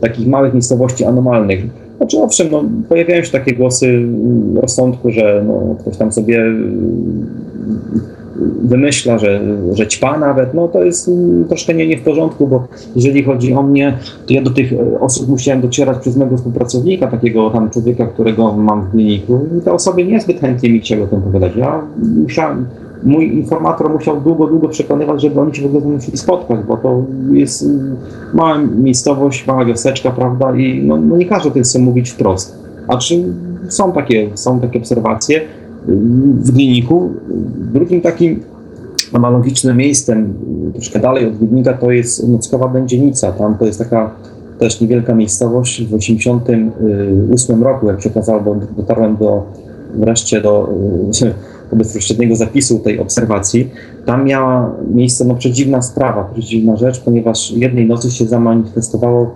takich 0.00 0.26
małych 0.26 0.52
miejscowości 0.52 1.04
anomalnych. 1.04 1.64
Znaczy 1.96 2.18
owszem, 2.18 2.48
no, 2.50 2.64
pojawiają 2.88 3.24
się 3.24 3.32
takie 3.32 3.54
głosy 3.54 4.02
rozsądku, 4.54 5.10
że 5.10 5.44
no, 5.46 5.76
ktoś 5.80 5.96
tam 5.96 6.12
sobie 6.12 6.44
wymyśla, 8.70 9.18
że, 9.18 9.40
że 9.72 9.86
ćpa 9.86 10.18
nawet, 10.18 10.54
no 10.54 10.68
to 10.68 10.84
jest 10.84 11.08
mm, 11.08 11.44
troszkę 11.44 11.74
nie, 11.74 11.86
nie 11.86 11.98
w 11.98 12.02
porządku, 12.02 12.46
bo 12.46 12.68
jeżeli 12.96 13.24
chodzi 13.24 13.54
o 13.54 13.62
mnie, 13.62 13.98
to 14.26 14.32
ja 14.32 14.42
do 14.42 14.50
tych 14.50 14.72
e, 14.72 15.00
osób 15.00 15.28
musiałem 15.28 15.60
docierać 15.60 15.98
przez 15.98 16.16
mojego 16.16 16.36
współpracownika, 16.36 17.06
takiego 17.06 17.50
tam 17.50 17.70
człowieka, 17.70 18.06
którego 18.06 18.52
mam 18.52 18.82
w 18.82 18.90
kliniku 18.90 19.40
i 19.58 19.64
te 19.64 19.72
osoby 19.72 20.04
niezbyt 20.04 20.40
chętnie 20.40 20.70
mi 20.70 20.80
chciały 20.80 21.02
o 21.02 21.06
tym 21.06 21.22
powiedzieć. 21.22 21.56
Ja 21.56 21.82
musiałem, 22.22 22.66
mój 23.02 23.36
informator 23.36 23.90
musiał 23.90 24.20
długo, 24.20 24.46
długo 24.46 24.68
przekonywać, 24.68 25.22
żeby 25.22 25.40
oni 25.40 25.54
się 25.54 25.62
w 25.62 25.76
ogóle 25.76 25.94
musieli 25.94 26.18
spotkać, 26.18 26.60
bo 26.68 26.76
to 26.76 27.02
jest 27.32 27.62
mm, 27.62 27.96
mała 28.34 28.58
miejscowość, 28.58 29.46
mała 29.46 29.64
wioseczka, 29.64 30.10
prawda, 30.10 30.56
i 30.56 30.82
no, 30.84 30.96
no 30.96 31.16
nie 31.16 31.26
każdy 31.26 31.50
tym 31.50 31.62
chce 31.62 31.78
mówić 31.78 32.10
wprost. 32.10 32.58
A 32.88 32.96
czy 32.96 33.24
są 33.68 33.92
takie, 33.92 34.30
są 34.34 34.60
takie 34.60 34.78
obserwacje, 34.78 35.40
w 35.86 36.50
Gliniku. 36.50 37.10
Drugim 37.72 38.00
takim 38.00 38.40
analogicznym 39.12 39.76
miejscem, 39.76 40.34
troszkę 40.72 40.98
dalej 40.98 41.26
od 41.26 41.36
Glidnika, 41.36 41.74
to 41.74 41.90
jest 41.90 42.28
Nockowa 42.28 42.68
Będzienica. 42.68 43.32
Tam 43.32 43.58
to 43.58 43.64
jest 43.64 43.78
taka 43.78 44.10
też 44.58 44.80
niewielka 44.80 45.14
miejscowość. 45.14 45.82
W 45.82 45.98
1988 45.98 47.62
roku, 47.62 47.86
jak 47.86 48.02
się 48.02 48.10
okazało, 48.10 48.40
bo 48.40 48.56
dotarłem 48.76 49.16
do, 49.16 49.42
wreszcie 49.94 50.40
do, 50.40 50.68
do 51.70 51.76
bezpośredniego 51.76 52.36
zapisu 52.36 52.78
tej 52.78 52.98
obserwacji, 52.98 53.70
tam 54.06 54.24
miała 54.24 54.74
miejsce 54.94 55.24
no, 55.24 55.34
przedziwna 55.34 55.82
sprawa, 55.82 56.24
przedziwna 56.32 56.76
rzecz, 56.76 57.00
ponieważ 57.00 57.50
jednej 57.50 57.86
nocy 57.86 58.10
się 58.10 58.26
zamanifestowało 58.26 59.34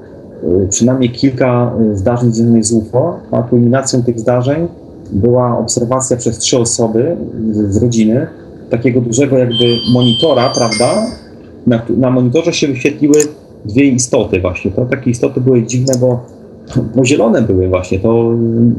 y, 0.65 0.69
przynajmniej 0.69 1.11
kilka 1.11 1.73
y, 1.93 1.97
zdarzeń 1.97 2.33
związanych 2.33 2.65
z 2.65 2.73
UFO, 2.73 3.19
a 3.31 3.43
kulminacją 3.43 4.03
tych 4.03 4.21
zdarzeń 4.21 4.69
była 5.13 5.59
obserwacja 5.59 6.17
przez 6.17 6.39
trzy 6.39 6.59
osoby 6.59 7.17
z, 7.53 7.75
z 7.75 7.77
rodziny 7.77 8.27
takiego 8.71 9.01
dużego 9.01 9.39
jakby 9.39 9.77
monitora, 9.93 10.53
prawda? 10.55 11.07
Na, 11.67 11.83
na 11.97 12.11
monitorze 12.11 12.53
się 12.53 12.69
wyświetliły 12.69 13.15
dwie 13.65 13.85
istoty 13.85 14.41
właśnie. 14.41 14.71
To 14.71 14.85
takie 14.85 15.11
istoty 15.11 15.41
były 15.41 15.63
dziwne, 15.63 15.95
bo, 16.01 16.21
bo 16.97 17.05
zielone 17.05 17.43
były 17.43 17.69
właśnie. 17.69 17.99
To 17.99 18.31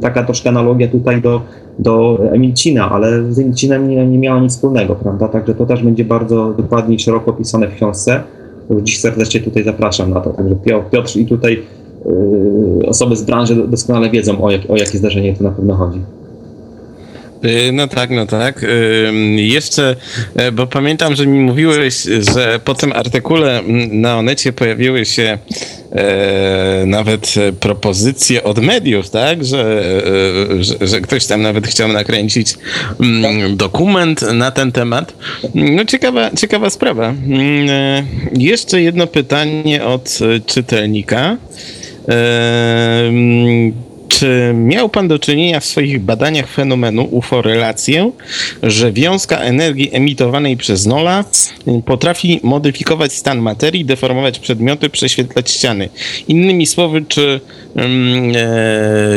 taka 0.02 0.24
troszkę 0.24 0.50
analogia 0.50 0.88
tutaj 0.88 1.22
do, 1.22 1.42
do 1.80 2.20
Emilcina, 2.32 2.90
ale 2.90 3.34
z 3.34 3.40
Emilcinem 3.40 3.90
nie, 3.90 4.08
nie 4.08 4.18
miało 4.18 4.42
nic 4.42 4.52
wspólnego, 4.52 4.96
prawda? 4.96 5.28
Także 5.28 5.56
to 5.56 5.66
też 5.66 5.84
będzie 5.84 6.06
bardzo 6.06 6.54
dokładnie 6.58 6.96
i 6.96 7.00
szeroko 7.00 7.32
opisane 7.32 7.68
w 7.68 7.76
książce. 7.76 8.24
Dziś 8.84 9.00
serdecznie 9.00 9.42
tutaj 9.42 9.64
zapraszam 9.64 10.10
na 10.10 10.22
to. 10.22 10.30
Także 10.30 10.56
Piotr 10.92 11.18
i 11.18 11.26
tutaj 11.26 11.64
yy, 12.80 12.88
osoby 12.88 13.16
z 13.16 13.24
branży 13.24 13.68
doskonale 13.68 14.10
wiedzą, 14.10 14.42
o, 14.42 14.52
jak, 14.52 14.62
o 14.70 14.76
jakie 14.76 14.98
zdarzenie 14.98 15.34
tu 15.34 15.44
na 15.44 15.52
pewno 15.52 15.76
chodzi. 15.76 16.00
Y, 17.46 17.72
no 17.72 17.88
tak, 17.88 18.10
no 18.10 18.26
tak. 18.26 18.66
Jeszcze, 19.36 19.96
e, 20.36 20.52
bo 20.52 20.68
pamiętam, 20.68 21.16
że 21.16 21.28
mi 21.28 21.40
mówiłeś, 21.40 21.96
że 22.34 22.60
po 22.66 22.76
tym 22.76 22.94
artykule 22.94 23.62
na 23.92 24.18
Onecie 24.18 24.54
pojawiły 24.54 25.06
się 25.06 25.38
e, 25.92 26.84
nawet 26.86 27.34
propozycje 27.60 28.44
od 28.44 28.60
mediów, 28.60 29.10
tak? 29.10 29.46
Że, 29.46 29.84
e, 30.60 30.64
że, 30.64 30.88
że, 30.88 31.02
ktoś 31.02 31.26
tam 31.26 31.42
nawet 31.42 31.68
chciał 31.68 31.88
nakręcić 31.88 32.56
dokument 33.50 34.22
na 34.34 34.52
ten 34.52 34.72
temat. 34.72 35.14
No 35.56 35.86
ciekawa, 35.86 36.32
ciekawa 36.32 36.70
sprawa. 36.70 37.08
Mm, 37.08 38.06
jeszcze 38.38 38.82
jedno 38.82 39.08
pytanie 39.08 39.84
od 39.84 40.20
czytelnika. 40.46 41.38
Czy 44.20 44.54
miał 44.54 44.90
Pan 44.90 45.08
do 45.08 45.20
czynienia 45.20 45.60
w 45.60 45.66
swoich 45.66 46.02
badaniach 46.02 46.48
fenomenu 46.48 47.08
UFO 47.12 47.42
relację, 47.42 48.12
że 48.64 48.92
wiązka 48.92 49.38
energii 49.38 49.90
emitowanej 49.94 50.58
przez 50.58 50.86
Nola 50.86 51.24
potrafi 51.86 52.40
modyfikować 52.44 53.14
stan 53.14 53.40
materii, 53.40 53.86
deformować 53.86 54.40
przedmioty, 54.40 54.90
prześwietlać 54.90 55.52
ściany? 55.52 55.90
Innymi 56.28 56.66
słowy, 56.66 57.06
czy 57.08 57.40
mm, 57.76 58.36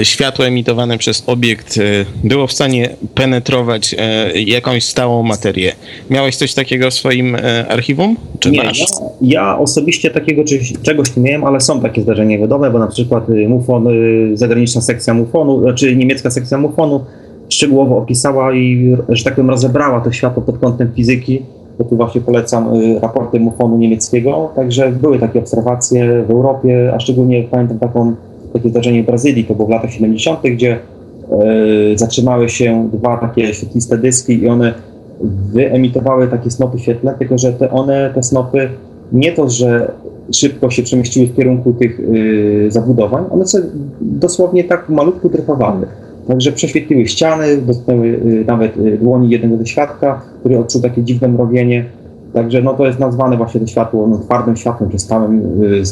e, 0.01 0.05
światło 0.05 0.47
emitowane 0.47 0.99
przez 0.99 1.23
obiekt 1.27 1.79
e, 1.79 1.81
było 2.25 2.47
w 2.47 2.53
stanie 2.53 2.91
penetrować 3.15 3.95
e, 3.99 4.33
jakąś 4.41 4.85
stałą 4.85 5.23
materię? 5.23 5.73
Miałeś 6.11 6.37
coś 6.37 6.55
takiego 6.55 6.91
w 6.91 6.95
swoim 6.95 7.35
e, 7.35 7.69
archiwum? 7.69 8.17
Czy 8.41 8.51
nie, 8.51 8.63
masz? 8.63 8.79
Ja, 8.81 8.87
ja, 9.23 9.59
osobiście 9.59 10.11
takiego 10.11 10.43
czegoś 10.83 11.17
nie 11.17 11.23
miałem, 11.23 11.45
ale 11.45 11.61
są 11.61 11.81
takie 11.81 12.03
zdarzenia 12.03 12.39
wiadomo, 12.39 12.71
bo 12.71 12.79
na 12.79 12.87
przykład 12.87 13.31
y, 13.31 13.49
MUFON, 13.49 13.87
y, 13.87 14.37
zagraniczna 14.37 14.81
sekcja 14.89 15.15
MUFONu, 15.15 15.61
znaczy 15.61 15.97
niemiecka 15.97 16.31
sekcja 16.31 16.59
MUFONu 16.59 17.05
szczegółowo 17.49 17.99
opisała 17.99 18.55
i, 18.55 18.97
że 19.09 19.25
tak 19.25 19.35
powiem, 19.35 19.51
rozebrała 19.51 20.01
to 20.01 20.13
światło 20.13 20.43
pod 20.43 20.59
kątem 20.59 20.93
fizyki, 20.95 21.43
bo 21.79 21.85
tu 21.85 21.97
właśnie 21.97 22.21
polecam 22.21 22.75
y, 22.75 23.01
raporty 23.01 23.41
MUFONu 23.41 23.77
niemieckiego, 23.77 24.51
także 24.57 24.93
były 24.93 25.19
takie 25.19 25.39
obserwacje 25.39 26.25
w 26.29 26.31
Europie, 26.31 26.93
a 26.95 27.01
szczególnie 27.01 27.43
pamiętam 27.43 27.79
taką, 27.79 28.15
takie 28.53 28.69
zdarzenie 28.69 29.03
w 29.03 29.07
Brazylii, 29.07 29.45
to 29.45 29.55
było 29.55 29.69
w 29.69 29.71
latach 29.71 29.93
70., 29.93 30.41
gdzie 30.43 30.79
y, 31.93 31.99
zatrzymały 31.99 32.49
się 32.49 32.89
dwa 32.93 33.17
takie 33.17 33.55
świetliste 33.55 33.99
dyski 33.99 34.43
i 34.43 34.49
one 34.49 34.75
wyemitowały 35.53 36.29
takie 36.29 36.51
snopy 36.51 36.79
świetlne, 36.79 37.15
tylko 37.19 37.39
że 37.39 37.53
te 37.53 37.71
one, 37.71 38.11
te 38.15 38.23
snopy, 38.23 38.69
nie 39.13 39.33
to, 39.33 39.51
że 39.51 39.93
szybko 40.33 40.71
się 40.71 40.83
przemieściły 40.83 41.27
w 41.27 41.37
kierunku 41.37 41.73
tych 41.73 42.01
y, 42.01 42.67
zabudowań, 42.69 43.25
one 43.31 43.47
sobie 43.47 43.65
dosłownie 44.01 44.65
tak 44.65 44.89
malutko 44.89 45.29
dryfowały. 45.29 45.87
Także 46.29 46.53
prześwietliły 46.53 47.07
ściany, 47.07 47.57
dotknęły 47.57 48.07
y, 48.07 48.45
nawet 48.47 48.77
y, 48.77 48.99
dłoni 48.99 49.31
jednego 49.31 49.57
ze 49.57 49.67
świadka, 49.67 50.23
który 50.41 50.59
odczuł 50.59 50.83
takie 50.83 51.03
dziwne 51.03 51.29
mrowienie. 51.29 51.85
Także 52.33 52.63
no, 52.63 52.75
to 52.75 52.87
jest 52.87 52.99
nazwane 52.99 53.37
właśnie 53.37 53.61
to 53.61 53.67
światło 53.67 54.07
no, 54.07 54.19
twardym 54.19 54.57
światłem, 54.57 54.91
czy 54.91 54.99
stałym, 54.99 55.43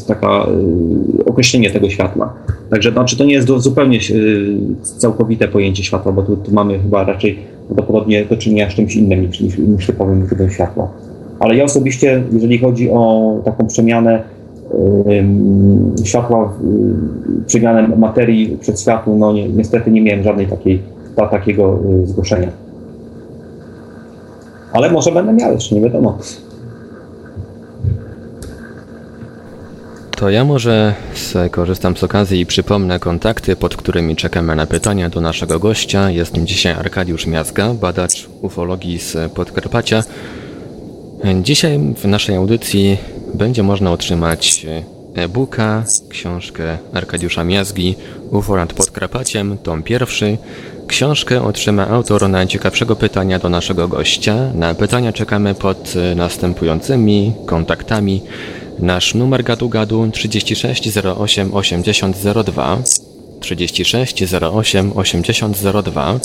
taka 0.09 0.47
określenie 1.26 1.70
tego 1.70 1.91
światła. 1.91 2.34
Także 2.70 2.93
znaczy, 2.93 3.18
to 3.18 3.24
nie 3.24 3.34
jest 3.34 3.49
zupełnie 3.49 3.99
całkowite 4.82 5.49
pojęcie 5.49 5.84
światła, 5.84 6.12
bo 6.12 6.22
tu, 6.22 6.37
tu 6.37 6.53
mamy 6.53 6.78
chyba 6.78 7.05
raczej 7.05 7.39
prawdopodobnie 7.66 8.24
do 8.24 8.37
czynienia 8.37 8.70
z 8.70 8.74
czymś 8.74 8.97
innym 8.97 9.26
niż, 9.26 9.41
niż, 9.41 9.59
niż 9.59 9.87
typowym 9.87 10.26
źródłem 10.26 10.51
światła. 10.51 10.89
Ale 11.41 11.57
ja 11.57 11.64
osobiście, 11.64 12.22
jeżeli 12.32 12.59
chodzi 12.59 12.91
o 12.91 13.34
taką 13.45 13.66
przemianę 13.66 14.22
światła, 16.05 16.53
przemianę 17.47 17.89
materii 17.89 18.59
przed 18.61 18.80
światłem, 18.80 19.18
no 19.18 19.32
ni 19.32 19.49
niestety 19.49 19.91
nie 19.91 20.03
miałem 20.03 20.24
żadnej 20.24 20.47
takiej, 20.47 20.82
ta, 21.16 21.26
takiego 21.26 21.78
y, 22.03 22.07
zgłoszenia. 22.07 22.49
Ale 24.72 24.91
może 24.91 25.12
będę 25.12 25.32
miał 25.32 25.53
jeszcze, 25.53 25.74
nie 25.74 25.80
wiadomo. 25.80 26.18
To 30.16 30.30
ja 30.30 30.45
może 30.45 30.95
skorzystam 31.14 31.97
z 31.97 32.05
okazji 32.05 32.41
i 32.41 32.47
przypomnę 32.47 32.99
kontakty, 32.99 33.57
pod 33.57 33.76
którymi 33.76 34.16
czekamy 34.16 34.57
na 34.57 34.66
pytania 34.66 35.09
do 35.09 35.20
naszego 35.20 35.59
gościa. 35.59 36.11
Jest 36.11 36.37
nim 36.37 36.47
dzisiaj 36.47 36.72
Arkadiusz 36.72 37.26
Miazga, 37.26 37.74
badacz 37.74 38.28
ufologii 38.43 38.99
z 38.99 39.32
Podkarpacia. 39.32 40.03
Dzisiaj 41.42 41.78
w 41.96 42.04
naszej 42.04 42.36
audycji 42.36 42.96
będzie 43.34 43.62
można 43.62 43.92
otrzymać 43.92 44.66
e-booka, 45.14 45.84
książkę 46.08 46.78
Arkadiusza 46.92 47.44
Miazgi 47.44 47.94
UFO 48.30 48.56
nad 48.56 48.72
Podkarpaciem, 48.72 49.58
tom 49.58 49.82
pierwszy. 49.82 50.38
Książkę 50.86 51.42
otrzyma 51.42 51.88
autor 51.88 52.28
najciekawszego 52.28 52.96
pytania 52.96 53.38
do 53.38 53.48
naszego 53.48 53.88
gościa. 53.88 54.34
Na 54.54 54.74
pytania 54.74 55.12
czekamy 55.12 55.54
pod 55.54 55.94
następującymi 56.16 57.32
kontaktami. 57.46 58.22
Nasz 58.78 59.14
numer 59.14 59.44
gadu 59.44 59.68
gadu 59.68 60.10
36 60.12 60.98
08 61.18 61.54
80 61.54 62.16
02 62.44 62.78
36 63.40 64.24
08 64.52 64.92
80 64.96 65.58
02 65.84 66.20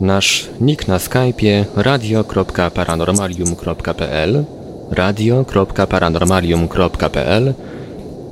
Nasz 0.00 0.48
nick 0.60 0.88
na 0.88 0.98
Skype'ie 0.98 1.64
radio.paranormalium.pl 1.76 4.44
radio.paranormalium.pl 4.90 7.54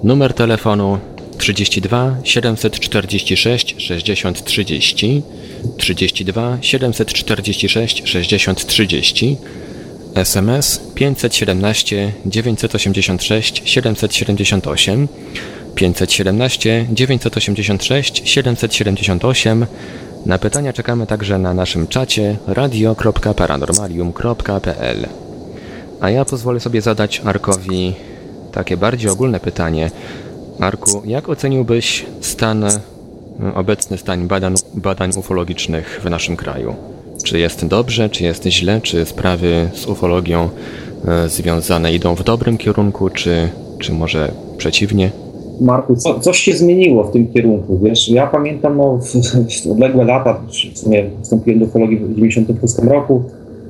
Numer 0.02 0.32
telefonu 0.32 0.98
32 1.38 2.16
746 2.24 3.74
60 3.78 4.44
30 4.44 5.22
32 5.78 6.58
746 6.62 8.02
60 8.04 8.66
30 8.66 9.36
SMS 10.14 10.80
517 10.94 12.12
986 12.24 13.62
778 13.64 15.08
517 15.74 16.86
986 16.90 18.22
778 18.24 19.66
Na 20.26 20.38
pytania 20.38 20.72
czekamy 20.72 21.06
także 21.06 21.38
na 21.38 21.54
naszym 21.54 21.86
czacie 21.86 22.36
radio.paranormalium.pl 22.46 25.06
A 26.00 26.10
ja 26.10 26.24
pozwolę 26.24 26.60
sobie 26.60 26.80
zadać 26.80 27.22
Arkowi 27.24 27.94
takie 28.52 28.76
bardziej 28.76 29.10
ogólne 29.10 29.40
pytanie. 29.40 29.90
Arku, 30.60 31.02
jak 31.04 31.28
oceniłbyś 31.28 32.06
stan, 32.20 32.64
obecny 33.54 33.98
stan 33.98 34.28
badań, 34.28 34.54
badań 34.74 35.10
ufologicznych 35.16 36.00
w 36.04 36.10
naszym 36.10 36.36
kraju? 36.36 36.74
Czy 37.24 37.38
jest 37.38 37.66
dobrze, 37.66 38.10
czy 38.10 38.24
jest 38.24 38.44
źle, 38.44 38.80
czy 38.80 39.04
sprawy 39.04 39.70
z 39.74 39.86
ufologią 39.86 40.50
e, 41.08 41.28
związane 41.28 41.94
idą 41.94 42.14
w 42.14 42.24
dobrym 42.24 42.58
kierunku, 42.58 43.10
czy, 43.10 43.48
czy 43.78 43.92
może 43.92 44.32
przeciwnie? 44.58 45.10
Marku, 45.60 45.96
co, 45.96 46.20
coś 46.20 46.38
się 46.38 46.52
zmieniło 46.52 47.04
w 47.04 47.12
tym 47.12 47.26
kierunku, 47.26 47.78
wiesz, 47.78 48.08
ja 48.08 48.26
pamiętam 48.26 48.76
no, 48.76 48.98
w, 48.98 49.12
w 49.66 49.72
odległe 49.72 50.04
lata, 50.04 50.40
w 50.74 50.78
sumie 50.78 51.04
wstąpiłem 51.22 51.60
do 51.60 51.66
ufologii 51.66 51.96
w 51.96 52.14
1996 52.14 52.90
roku, 52.90 53.22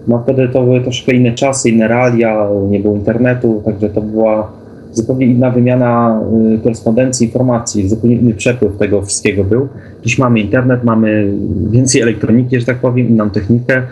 no 0.08 0.22
wtedy 0.22 0.48
to 0.48 0.62
były 0.62 0.80
troszkę 0.80 1.12
inne 1.12 1.32
czasy, 1.32 1.70
inne 1.70 1.88
realia, 1.88 2.48
nie 2.70 2.80
było 2.80 2.94
internetu, 2.94 3.62
także 3.64 3.90
to 3.90 4.00
była 4.00 4.52
zupełnie 4.92 5.26
inna 5.26 5.50
wymiana 5.50 6.20
y, 6.54 6.58
korespondencji, 6.58 7.26
informacji, 7.26 7.88
zupełnie 7.88 8.16
inny 8.16 8.34
przepływ 8.34 8.78
tego 8.78 9.02
wszystkiego 9.02 9.44
był. 9.44 9.68
Dziś 10.04 10.18
mamy 10.18 10.40
internet, 10.40 10.84
mamy 10.84 11.32
więcej 11.70 12.00
elektroniki, 12.00 12.60
że 12.60 12.66
tak 12.66 12.78
powiem, 12.78 13.08
inną 13.08 13.30
technikę, 13.30 13.82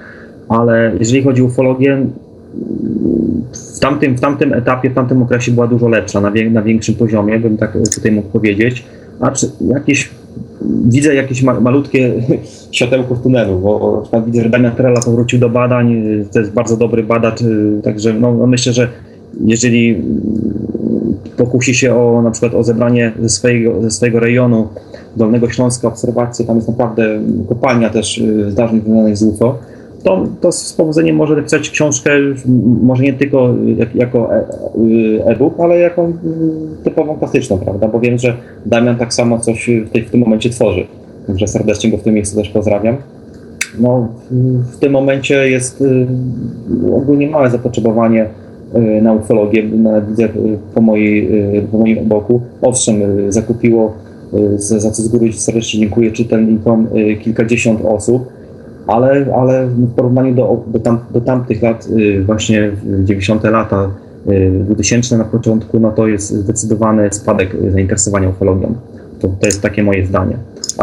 ale 0.48 0.92
jeżeli 0.98 1.22
chodzi 1.22 1.42
o 1.42 1.44
ufologię, 1.44 2.06
w 3.52 3.80
tamtym, 3.80 4.16
w 4.16 4.20
tamtym 4.20 4.52
etapie, 4.52 4.90
w 4.90 4.94
tamtym 4.94 5.22
okresie 5.22 5.52
była 5.52 5.66
dużo 5.66 5.88
lepsza, 5.88 6.20
na, 6.20 6.30
wie, 6.30 6.50
na 6.50 6.62
większym 6.62 6.94
poziomie, 6.94 7.38
bym 7.38 7.56
tak 7.56 7.78
tutaj 7.94 8.12
mógł 8.12 8.28
powiedzieć. 8.28 8.84
A 9.20 9.30
czy 9.30 9.50
jakieś, 9.68 10.10
widzę 10.84 11.14
jakieś 11.14 11.42
ma, 11.42 11.60
malutkie 11.60 12.12
światełko 12.72 13.14
w 13.14 13.22
tunelu, 13.22 13.58
bo 13.58 14.02
widzę, 14.26 14.42
że 14.42 14.50
Damian 14.50 14.76
Trela 14.76 15.00
powrócił 15.00 15.38
do 15.38 15.48
badań, 15.48 16.02
to 16.32 16.38
jest 16.38 16.52
bardzo 16.52 16.76
dobry 16.76 17.02
badacz, 17.02 17.42
y, 17.42 17.80
także 17.84 18.14
no, 18.14 18.34
no 18.34 18.46
myślę, 18.46 18.72
że 18.72 18.88
jeżeli 19.44 20.02
pokusi 21.36 21.74
się 21.74 21.94
o 21.94 22.22
na 22.22 22.30
przykład 22.30 22.54
o 22.54 22.64
zebranie 22.64 23.12
ze 23.20 23.28
swojego, 23.28 23.82
ze 23.82 23.90
swojego 23.90 24.20
rejonu 24.20 24.68
Dolnego 25.16 25.50
Śląska 25.50 25.88
obserwacje, 25.88 26.46
tam 26.46 26.56
jest 26.56 26.68
naprawdę 26.68 27.20
kopalnia 27.48 27.90
też 27.90 28.18
y, 28.18 28.50
zdarzeń 28.50 28.80
związanych 28.80 29.16
z 29.16 29.22
UFO, 29.22 29.58
to, 30.02 30.26
to 30.40 30.52
z 30.52 30.72
powodzeniem 30.72 31.16
może 31.16 31.36
napisać 31.36 31.70
książkę, 31.70 32.10
może 32.82 33.02
nie 33.02 33.12
tylko 33.12 33.54
jak, 33.76 33.94
jako 33.94 34.34
e, 34.34 34.40
y, 34.40 35.24
e-book, 35.24 35.54
ale 35.60 35.78
jako 35.78 36.08
y, 36.08 36.84
typową 36.84 37.16
klasyczną, 37.18 37.58
prawda? 37.58 37.88
Bo 37.88 38.00
wiem, 38.00 38.18
że 38.18 38.36
Damian 38.66 38.96
tak 38.96 39.14
samo 39.14 39.38
coś 39.38 39.70
w, 39.86 39.90
tej, 39.90 40.02
w 40.02 40.10
tym 40.10 40.20
momencie 40.20 40.50
tworzy. 40.50 40.86
Także 41.26 41.46
serdecznie 41.46 41.90
go 41.90 41.96
w 41.96 42.02
tym 42.02 42.14
miejscu 42.14 42.36
też 42.36 42.48
pozdrawiam. 42.48 42.96
No, 43.78 44.08
w 44.72 44.76
tym 44.76 44.92
momencie 44.92 45.50
jest 45.50 45.84
ogólnie 46.94 47.30
małe 47.30 47.50
zapotrzebowanie 47.50 48.26
na 49.02 49.12
ufologię, 49.12 49.62
nawet 49.62 50.08
widzę 50.08 50.28
po, 50.74 50.80
mojej, 50.80 51.30
po 51.72 51.78
moim 51.78 52.08
boku. 52.08 52.40
Owszem, 52.62 53.02
zakupiło, 53.28 53.94
za 54.56 54.90
co 54.90 55.02
z 55.02 55.08
góry 55.08 55.32
serdecznie 55.32 55.80
dziękuję 55.80 56.12
czytelnikom, 56.12 56.86
kilkadziesiąt 57.20 57.80
osób, 57.84 58.22
ale, 58.86 59.26
ale 59.36 59.66
w 59.66 59.94
porównaniu 59.94 60.34
do, 60.34 60.64
do, 60.66 60.78
tam, 60.78 60.98
do 61.10 61.20
tamtych 61.20 61.62
lat, 61.62 61.88
właśnie 62.26 62.70
90. 63.04 63.44
lata, 63.44 63.90
2000 64.60 65.18
na 65.18 65.24
początku, 65.24 65.80
no 65.80 65.92
to 65.92 66.06
jest 66.06 66.30
zdecydowany 66.30 67.08
spadek 67.12 67.56
zainteresowania 67.72 68.28
ufologią. 68.28 68.74
To, 69.20 69.28
to 69.28 69.46
jest 69.46 69.62
takie 69.62 69.82
moje 69.82 70.06
zdanie. 70.06 70.36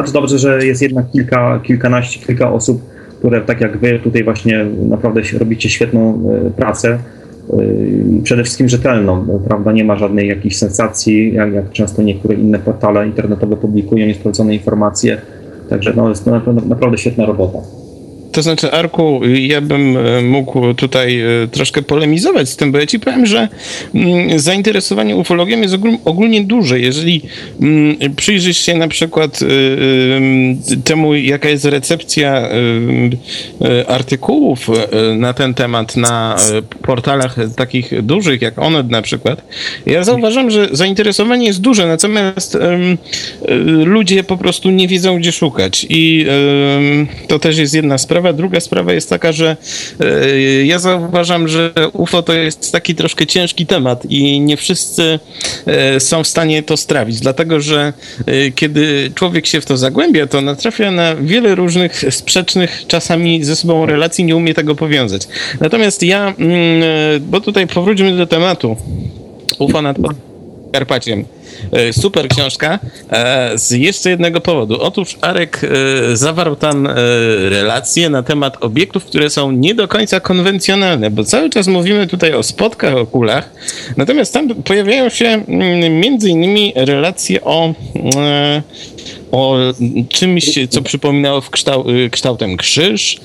To 0.06 0.12
dobrze, 0.12 0.40
że 0.40 0.66
jest 0.66 0.82
jednak 0.82 1.12
kilka, 1.12 1.60
kilkanaście, 1.64 2.26
kilka 2.26 2.52
osób, 2.52 2.82
które 3.20 3.42
tak 3.42 3.62
jak 3.62 3.78
wy 3.78 4.00
tutaj 4.00 4.24
właśnie 4.24 4.66
naprawdę 4.90 5.22
robicie 5.40 5.70
świetną 5.70 6.24
pracę 6.56 6.98
przede 8.24 8.44
wszystkim 8.44 8.70
rzetelną, 8.70 9.40
prawda? 9.48 9.72
Nie 9.72 9.84
ma 9.84 9.96
żadnej 9.96 10.28
jakiejś 10.28 10.58
sensacji, 10.58 11.34
jak, 11.34 11.54
jak 11.54 11.72
często 11.72 12.02
niektóre 12.02 12.36
inne 12.36 12.60
portale 12.60 13.08
internetowe 13.08 13.58
publikują 13.58 14.08
niesprawdzone 14.08 14.54
informacje. 14.54 15.22
Także 15.70 15.94
no, 15.96 16.10
jest 16.10 16.26
to 16.26 16.54
naprawdę 16.54 16.98
świetna 16.98 17.26
robota. 17.26 17.60
To 18.38 18.42
znaczy, 18.42 18.72
Arku, 18.72 19.22
ja 19.40 19.62
bym 19.62 19.98
e, 19.98 20.22
mógł 20.22 20.74
tutaj 20.74 21.22
e, 21.22 21.48
troszkę 21.48 21.82
polemizować 21.82 22.50
z 22.50 22.56
tym, 22.56 22.72
bo 22.72 22.78
ja 22.78 22.86
ci 22.86 23.00
powiem, 23.00 23.26
że 23.26 23.48
mm, 23.96 24.40
zainteresowanie 24.40 25.16
ufologią 25.16 25.62
jest 25.62 25.76
ogólnie 26.06 26.44
duże. 26.44 26.80
Jeżeli 26.80 27.22
mm, 27.62 28.16
przyjrzysz 28.16 28.58
się 28.58 28.76
na 28.76 28.88
przykład 28.88 29.40
e, 29.42 29.46
temu, 30.84 31.16
jaka 31.16 31.50
jest 31.50 31.66
recepcja 31.66 32.50
artykułów 33.88 34.70
na 35.16 35.34
ten 35.34 35.54
temat 35.54 35.96
na 35.96 36.36
portalach 36.82 37.36
takich 37.56 38.02
dużych, 38.02 38.42
jak 38.42 38.60
Onet 38.60 38.90
na 38.90 39.02
przykład, 39.02 39.42
ja 39.86 40.04
zauważam, 40.04 40.52
że 40.52 40.68
zainteresowanie 40.72 41.48
jest 41.48 41.62
duże, 41.62 41.88
natomiast 41.88 42.58
ludzie 43.86 44.24
po 44.24 44.38
prostu 44.38 44.70
nie 44.70 44.88
wiedzą, 44.88 45.20
gdzie 45.20 45.32
szukać. 45.32 45.86
I 45.90 46.26
to 47.28 47.40
też 47.40 47.58
jest 47.58 47.74
jedna 47.74 47.98
sprawa 47.98 48.27
sprawa. 48.28 48.38
Druga 48.38 48.60
sprawa 48.60 48.94
jest 48.94 49.10
taka, 49.10 49.32
że 49.32 49.58
e, 50.00 50.66
ja 50.66 50.80
zauważam, 50.80 51.48
że 51.48 51.74
UFO 51.94 52.24
to 52.24 52.34
jest 52.34 52.72
taki 52.72 52.96
troszkę 52.96 53.26
ciężki 53.26 53.66
temat 53.66 54.06
i 54.10 54.40
nie 54.40 54.58
wszyscy 54.58 55.20
e, 55.66 56.00
są 56.00 56.24
w 56.24 56.28
stanie 56.28 56.64
to 56.64 56.78
strawić, 56.78 57.20
dlatego 57.20 57.62
że 57.62 57.94
e, 58.26 58.52
kiedy 58.52 59.12
człowiek 59.16 59.46
się 59.46 59.62
w 59.62 59.66
to 59.66 59.78
zagłębia, 59.78 60.28
to 60.28 60.42
natrafia 60.42 60.92
na 60.92 61.16
wiele 61.16 61.56
różnych 61.56 62.04
sprzecznych 62.10 62.84
czasami 62.88 63.44
ze 63.44 63.56
sobą 63.56 63.86
relacji, 63.86 64.24
nie 64.24 64.36
umie 64.36 64.54
tego 64.54 64.76
powiązać. 64.76 65.28
Natomiast 65.60 66.04
ja, 66.04 66.34
mm, 66.40 66.84
bo 67.22 67.42
tutaj 67.42 67.68
powróćmy 67.68 68.18
do 68.18 68.28
tematu 68.28 68.78
UFO 69.60 69.82
nad 69.82 69.98
Podkarpaciem. 69.98 71.37
E, 71.72 71.94
super 71.94 72.28
książka 72.28 72.80
e, 73.10 73.58
z 73.58 73.72
jeszcze 73.72 74.10
jednego 74.10 74.42
powodu. 74.42 74.82
Otóż 74.82 75.18
Arek 75.22 75.62
e, 75.64 76.18
zawarł 76.18 76.56
tam 76.56 76.88
relacje 77.50 78.10
na 78.10 78.24
temat 78.24 78.64
obiektów, 78.64 79.06
które 79.06 79.30
są 79.30 79.52
nie 79.52 79.76
do 79.76 79.88
końca 79.88 80.20
konwencjonalne, 80.20 81.12
bo 81.12 81.24
cały 81.24 81.50
czas 81.50 81.68
mówimy 81.68 82.08
tutaj 82.08 82.34
o 82.34 82.44
spotkach, 82.44 82.96
o 82.96 83.06
kulach, 83.06 83.50
natomiast 83.98 84.34
tam 84.34 84.50
pojawiają 84.56 85.10
się 85.10 85.26
mm, 85.26 86.00
między 86.00 86.30
innymi 86.30 86.74
relacje 86.76 87.44
o 87.44 87.74
o 89.32 89.58
czymś, 90.10 90.60
co 90.70 90.82
przypominało 90.82 91.42
w 91.42 91.50
kształ 91.50 91.86
kształtem 92.12 92.58
krzyż, 92.58 93.20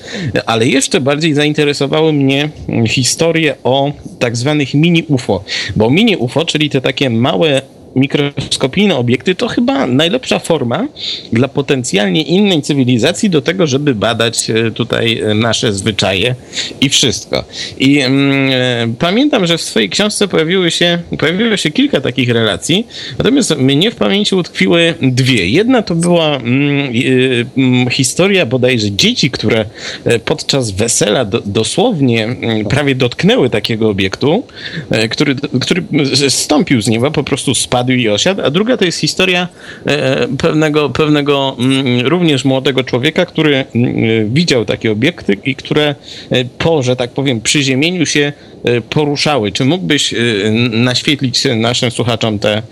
ale 0.46 0.66
jeszcze 0.66 1.00
bardziej 1.00 1.34
zainteresowały 1.34 2.12
mnie 2.12 2.48
historie 2.88 3.54
o 3.64 3.92
tak 4.18 4.36
zwanych 4.36 4.74
mini 4.74 5.04
UFO, 5.08 5.44
bo 5.76 5.90
mini 5.90 6.16
UFO, 6.16 6.44
czyli 6.44 6.70
te 6.70 6.80
takie 6.80 7.10
małe 7.10 7.62
mikroskopijne 7.96 8.96
obiekty 8.96 9.34
to 9.34 9.48
chyba 9.48 9.86
najlepsza 9.86 10.38
forma 10.38 10.88
dla 11.32 11.48
potencjalnie 11.48 12.22
innej 12.22 12.62
cywilizacji 12.62 13.30
do 13.30 13.42
tego, 13.42 13.66
żeby 13.66 13.94
badać 13.94 14.50
e, 14.50 14.70
tutaj 14.70 15.18
e, 15.18 15.34
nasze 15.34 15.72
zwyczaje 15.72 16.34
i 16.80 16.88
wszystko. 16.88 17.44
I 17.78 17.98
mm, 17.98 18.50
e, 18.52 18.94
pamiętam, 18.98 19.46
że 19.46 19.58
w 19.58 19.62
swojej 19.62 19.90
książce 19.90 20.28
pojawiły 20.28 20.70
się, 20.70 20.98
pojawiło 21.18 21.56
się 21.56 21.70
kilka 21.70 22.00
takich 22.00 22.28
relacji, 22.28 22.86
natomiast 23.18 23.56
mnie 23.56 23.90
w 23.90 23.96
pamięci 23.96 24.34
utkwiły 24.34 24.94
dwie. 25.02 25.48
Jedna 25.48 25.82
to 25.82 25.94
była 25.94 26.36
mm, 26.36 26.92
y, 26.94 27.46
historia 27.90 28.46
bodajże 28.46 28.92
dzieci, 28.92 29.30
które 29.30 29.64
podczas 30.24 30.70
wesela 30.70 31.24
do, 31.24 31.42
dosłownie 31.46 32.24
mm, 32.24 32.64
prawie 32.64 32.94
dotknęły 32.94 33.50
takiego 33.50 33.88
obiektu, 33.88 34.42
który, 35.10 35.36
który 35.60 35.84
zstąpił 36.28 36.82
z 36.82 36.88
nieba, 36.88 37.10
po 37.10 37.24
prostu 37.24 37.54
spadł 37.54 37.81
spadł 37.82 37.92
i 37.92 38.08
a 38.44 38.50
druga 38.50 38.76
to 38.76 38.84
jest 38.84 38.98
historia 38.98 39.48
e, 39.86 40.28
pewnego, 40.38 40.90
pewnego 40.90 41.56
mm, 41.58 42.06
również 42.06 42.44
młodego 42.44 42.84
człowieka, 42.84 43.26
który 43.26 43.64
mm, 43.74 44.34
widział 44.34 44.64
takie 44.64 44.92
obiekty 44.92 45.36
i 45.44 45.54
które 45.54 45.94
e, 46.30 46.44
po, 46.44 46.82
że 46.82 46.96
tak 46.96 47.10
powiem, 47.10 47.40
przyziemieniu 47.40 48.06
się 48.06 48.32
e, 48.64 48.80
poruszały. 48.80 49.52
Czy 49.52 49.64
mógłbyś 49.64 50.14
naświetlić 50.72 51.48
naszym 51.56 51.90
słuchaczom 51.90 52.38
te 52.38 52.62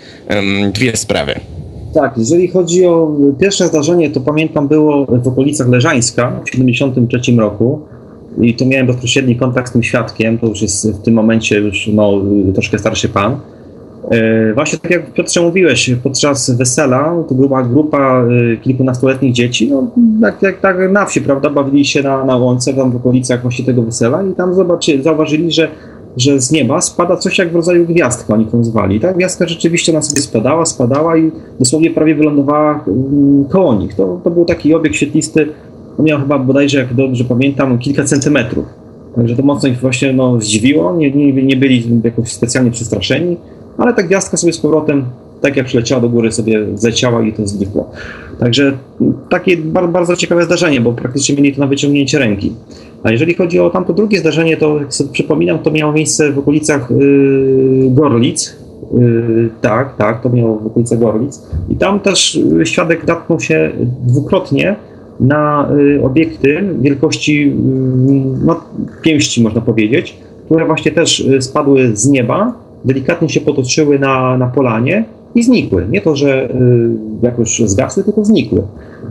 dwie 0.73 0.97
sprawy? 0.97 1.39
Tak, 1.93 2.13
jeżeli 2.17 2.47
chodzi 2.47 2.85
o 2.85 3.11
pierwsze 3.39 3.67
zdarzenie, 3.67 4.09
to 4.09 4.21
pamiętam 4.21 4.67
było 4.67 5.05
w 5.05 5.27
okolicach 5.27 5.69
Leżańska 5.69 6.31
w 6.41 6.51
1973 6.51 7.31
roku 7.31 7.81
i 8.41 8.53
to 8.53 8.65
miałem 8.65 8.87
bezpośredni 8.87 9.35
kontakt 9.35 9.69
z 9.69 9.73
tym 9.73 9.83
świadkiem, 9.83 10.37
to 10.37 10.47
już 10.47 10.61
jest 10.61 10.91
w 10.91 11.01
tym 11.01 11.13
momencie 11.13 11.59
już 11.59 11.89
no, 11.93 12.21
troszkę 12.53 12.79
starszy 12.79 13.09
pan. 13.09 13.39
E, 14.09 14.53
właśnie 14.53 14.79
tak 14.79 14.91
jak 14.91 15.13
Piotrze 15.13 15.41
mówiłeś, 15.41 15.91
podczas 16.03 16.51
wesela 16.51 17.23
to 17.29 17.35
była 17.35 17.63
grupa 17.63 18.23
e, 18.23 18.57
kilkunastoletnich 18.57 19.33
dzieci, 19.33 19.71
no 19.71 19.91
tak 20.41 20.61
tak 20.61 20.91
na 20.91 21.05
wsi, 21.05 21.21
prawda, 21.21 21.49
bawili 21.49 21.85
się 21.85 22.03
na, 22.03 22.25
na 22.25 22.37
łące 22.37 22.73
tam 22.73 22.91
w 22.91 22.95
okolicach 22.95 23.41
właśnie 23.41 23.65
tego 23.65 23.81
wesela 23.81 24.23
i 24.23 24.33
tam 24.33 24.53
zobaczy, 24.53 25.03
zauważyli, 25.03 25.51
że, 25.51 25.67
że 26.17 26.39
z 26.39 26.51
nieba 26.51 26.81
spada 26.81 27.17
coś 27.17 27.37
jak 27.37 27.51
w 27.51 27.55
rodzaju 27.55 27.85
gwiazdka, 27.85 28.33
oni 28.33 28.45
to 28.45 28.57
nazwali. 28.57 28.99
Ta 28.99 29.13
gwiazdka 29.13 29.47
rzeczywiście 29.47 29.93
na 29.93 30.01
sobie 30.01 30.21
spadała, 30.21 30.65
spadała 30.65 31.17
i 31.17 31.31
dosłownie 31.59 31.91
prawie 31.91 32.15
wylądowała 32.15 32.83
mm, 32.87 33.45
koło 33.45 33.75
nich. 33.75 33.95
To, 33.95 34.21
to 34.23 34.31
był 34.31 34.45
taki 34.45 34.73
obiekt 34.73 34.95
świetlisty, 34.95 35.47
miał 35.99 36.19
chyba 36.19 36.39
bodajże, 36.39 36.77
jak 36.77 36.93
dobrze 36.93 37.23
pamiętam, 37.23 37.77
kilka 37.77 38.03
centymetrów. 38.03 38.65
Także 39.15 39.35
to 39.35 39.43
mocno 39.43 39.69
ich 39.69 39.79
właśnie 39.79 40.13
no, 40.13 40.41
zdziwiło, 40.41 40.95
nie, 40.95 41.11
nie, 41.11 41.33
nie 41.43 41.55
byli 41.55 42.01
jakoś 42.03 42.31
specjalnie 42.31 42.71
przestraszeni 42.71 43.37
ale 43.77 43.93
ta 43.93 44.03
gwiazdka 44.03 44.37
sobie 44.37 44.53
z 44.53 44.57
powrotem, 44.57 45.05
tak 45.41 45.57
jak 45.57 45.65
przyleciała 45.65 46.01
do 46.01 46.09
góry, 46.09 46.31
sobie 46.31 46.65
zleciała 46.75 47.21
i 47.21 47.33
to 47.33 47.47
znikło. 47.47 47.91
Także 48.39 48.77
takie 49.29 49.57
bardzo 49.87 50.15
ciekawe 50.15 50.43
zdarzenie, 50.43 50.81
bo 50.81 50.93
praktycznie 50.93 51.35
mieli 51.35 51.55
to 51.55 51.61
na 51.61 51.67
wyciągnięcie 51.67 52.19
ręki. 52.19 52.53
A 53.03 53.11
jeżeli 53.11 53.33
chodzi 53.33 53.59
o 53.59 53.69
tamto 53.69 53.93
drugie 53.93 54.19
zdarzenie, 54.19 54.57
to 54.57 54.79
jak 54.79 54.93
sobie 54.93 55.13
przypominam, 55.13 55.59
to 55.59 55.71
miało 55.71 55.93
miejsce 55.93 56.31
w 56.31 56.39
okolicach 56.39 56.89
yy, 56.89 57.89
Gorlic. 57.89 58.55
Yy, 58.93 59.49
tak, 59.61 59.95
tak, 59.97 60.23
to 60.23 60.29
miało 60.29 60.59
w 60.59 60.67
okolicach 60.67 60.99
Gorlic. 60.99 61.41
I 61.69 61.75
tam 61.75 61.99
też 61.99 62.39
świadek 62.63 63.07
natknął 63.07 63.39
się 63.39 63.71
dwukrotnie 64.03 64.75
na 65.19 65.69
y, 65.97 66.03
obiekty 66.03 66.63
wielkości 66.81 67.49
y, 67.49 67.53
no, 68.45 68.63
pięści, 69.01 69.43
można 69.43 69.61
powiedzieć, 69.61 70.17
które 70.45 70.65
właśnie 70.65 70.91
też 70.91 71.27
spadły 71.39 71.91
z 71.93 72.07
nieba 72.07 72.53
delikatnie 72.85 73.29
się 73.29 73.41
potoczyły 73.41 73.99
na, 73.99 74.37
na 74.37 74.47
polanie 74.47 75.05
i 75.35 75.43
znikły. 75.43 75.87
Nie 75.89 76.01
to, 76.01 76.15
że 76.15 76.49
y, 76.49 76.55
jakoś 77.21 77.59
zgasły, 77.59 78.03
tylko 78.03 78.25
znikły. 78.25 78.61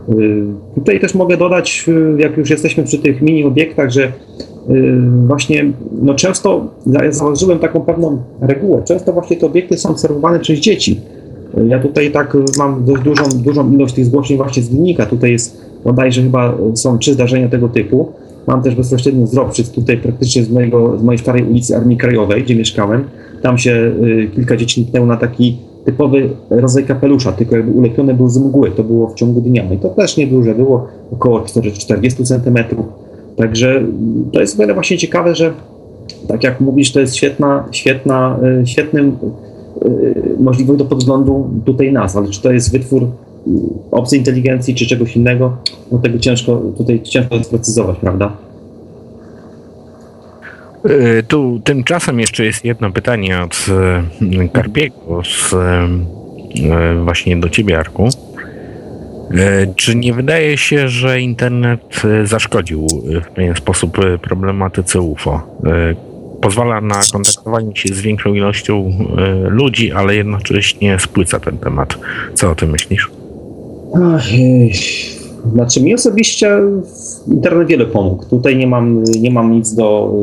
Y, 0.09 0.43
tutaj 0.75 0.99
też 0.99 1.15
mogę 1.15 1.37
dodać, 1.37 1.85
y, 1.87 2.21
jak 2.21 2.37
już 2.37 2.49
jesteśmy 2.49 2.83
przy 2.83 2.99
tych 2.99 3.21
mini 3.21 3.43
obiektach, 3.43 3.89
że 3.91 4.11
właśnie 5.27 5.65
no 6.01 6.13
często 6.15 6.67
ja 6.85 7.11
zauważyłem 7.11 7.59
taką 7.59 7.81
pewną 7.81 8.17
regułę. 8.41 8.81
Często 8.85 9.13
właśnie 9.13 9.37
te 9.37 9.45
obiekty 9.45 9.77
są 9.77 9.89
obserwowane 9.89 10.39
przez 10.39 10.59
dzieci. 10.59 11.01
Ja 11.67 11.79
tutaj 11.79 12.11
tak 12.11 12.37
mam 12.57 12.85
dość 12.85 13.03
dużą, 13.03 13.23
dużą 13.35 13.71
ilość 13.71 13.93
tych 13.93 14.05
zgłoszeń 14.05 14.37
właśnie 14.37 14.63
z 14.63 14.69
wynika. 14.69 15.05
Tutaj 15.05 15.31
jest 15.31 15.65
bodajże 15.83 16.21
chyba 16.21 16.57
są 16.73 16.97
trzy 16.97 17.13
zdarzenia 17.13 17.49
tego 17.49 17.69
typu. 17.69 18.11
Mam 18.47 18.61
też 18.61 18.75
bezpośrednio 18.75 19.27
z 19.27 19.33
Robczyc, 19.33 19.71
tutaj 19.71 19.97
praktycznie 19.97 20.43
z, 20.43 20.51
mojego, 20.51 20.97
z 20.97 21.03
mojej 21.03 21.19
starej 21.19 21.43
ulicy 21.43 21.75
Armii 21.75 21.97
Krajowej, 21.97 22.43
gdzie 22.43 22.55
mieszkałem. 22.55 23.03
Tam 23.41 23.57
się 23.57 23.71
y, 23.71 24.29
kilka 24.35 24.57
dzieci 24.57 24.81
niknęło 24.81 25.05
na 25.05 25.17
taki 25.17 25.57
typowy 25.85 26.29
rodzaj 26.49 26.85
kapelusza, 26.85 27.31
tylko 27.31 27.55
jakby 27.55 27.71
ulepione 27.71 28.13
był 28.13 28.29
z 28.29 28.37
mgły. 28.37 28.71
To 28.71 28.83
było 28.83 29.07
w 29.07 29.15
ciągu 29.15 29.41
dnia. 29.41 29.73
I 29.73 29.77
to 29.77 29.89
też 29.89 30.17
nieduże, 30.17 30.55
było 30.55 30.87
około 31.11 31.41
40 31.41 32.25
cm. 32.25 32.57
Także 33.37 33.83
to 34.33 34.41
jest 34.41 34.57
wiele 34.57 34.73
właśnie 34.73 34.97
ciekawe, 34.97 35.35
że 35.35 35.53
tak 36.27 36.43
jak 36.43 36.61
mówisz, 36.61 36.91
to 36.91 36.99
jest 36.99 37.15
świetna, 37.15 37.65
świetna, 37.71 38.39
y, 38.61 38.67
świetnym 38.67 39.17
y, 39.85 40.35
możliwość 40.39 40.79
do 40.79 40.85
podglądu 40.85 41.49
tutaj 41.65 41.93
nas, 41.93 42.15
ale 42.15 42.27
czy 42.27 42.41
to 42.41 42.51
jest 42.51 42.71
wytwór 42.71 43.07
obcej 43.91 44.19
inteligencji 44.19 44.75
czy 44.75 44.87
czegoś 44.87 45.15
innego, 45.15 45.57
no 45.91 45.97
tego 45.97 46.19
ciężko 46.19 46.61
tutaj 46.77 47.01
ciężko 47.01 47.43
sprecyzować, 47.43 47.97
prawda? 48.01 48.37
E, 50.83 51.23
tu 51.23 51.61
tymczasem 51.63 52.19
jeszcze 52.19 52.45
jest 52.45 52.65
jedno 52.65 52.91
pytanie 52.91 53.41
od 53.41 53.65
e, 54.41 54.47
Karpiego, 54.47 55.21
z, 55.23 55.53
e, 55.53 55.89
właśnie 57.03 57.37
do 57.37 57.49
ciebie, 57.49 57.79
Arku. 57.79 58.09
Czy 59.75 59.95
nie 59.95 60.13
wydaje 60.13 60.57
się, 60.57 60.87
że 60.87 61.21
internet 61.21 62.01
zaszkodził 62.23 62.87
w 63.23 63.27
pewien 63.35 63.55
sposób 63.55 63.97
problematyce 64.21 65.01
UFO? 65.01 65.41
Pozwala 66.41 66.81
na 66.81 67.01
kontaktowanie 67.13 67.75
się 67.75 67.93
z 67.93 68.01
większą 68.01 68.33
ilością 68.33 68.91
ludzi, 69.47 69.91
ale 69.91 70.15
jednocześnie 70.15 70.99
spłyca 70.99 71.39
ten 71.39 71.57
temat. 71.57 71.97
Co 72.33 72.51
o 72.51 72.55
tym 72.55 72.69
myślisz? 72.69 73.09
Znaczy 75.53 75.83
mi 75.83 75.93
osobiście 75.93 76.59
internet 77.27 77.67
wiele 77.67 77.85
pomógł. 77.85 78.25
Tutaj 78.25 78.57
nie 78.57 78.67
mam, 78.67 79.03
nie 79.19 79.31
mam 79.31 79.51
nic 79.51 79.73
do, 79.73 80.13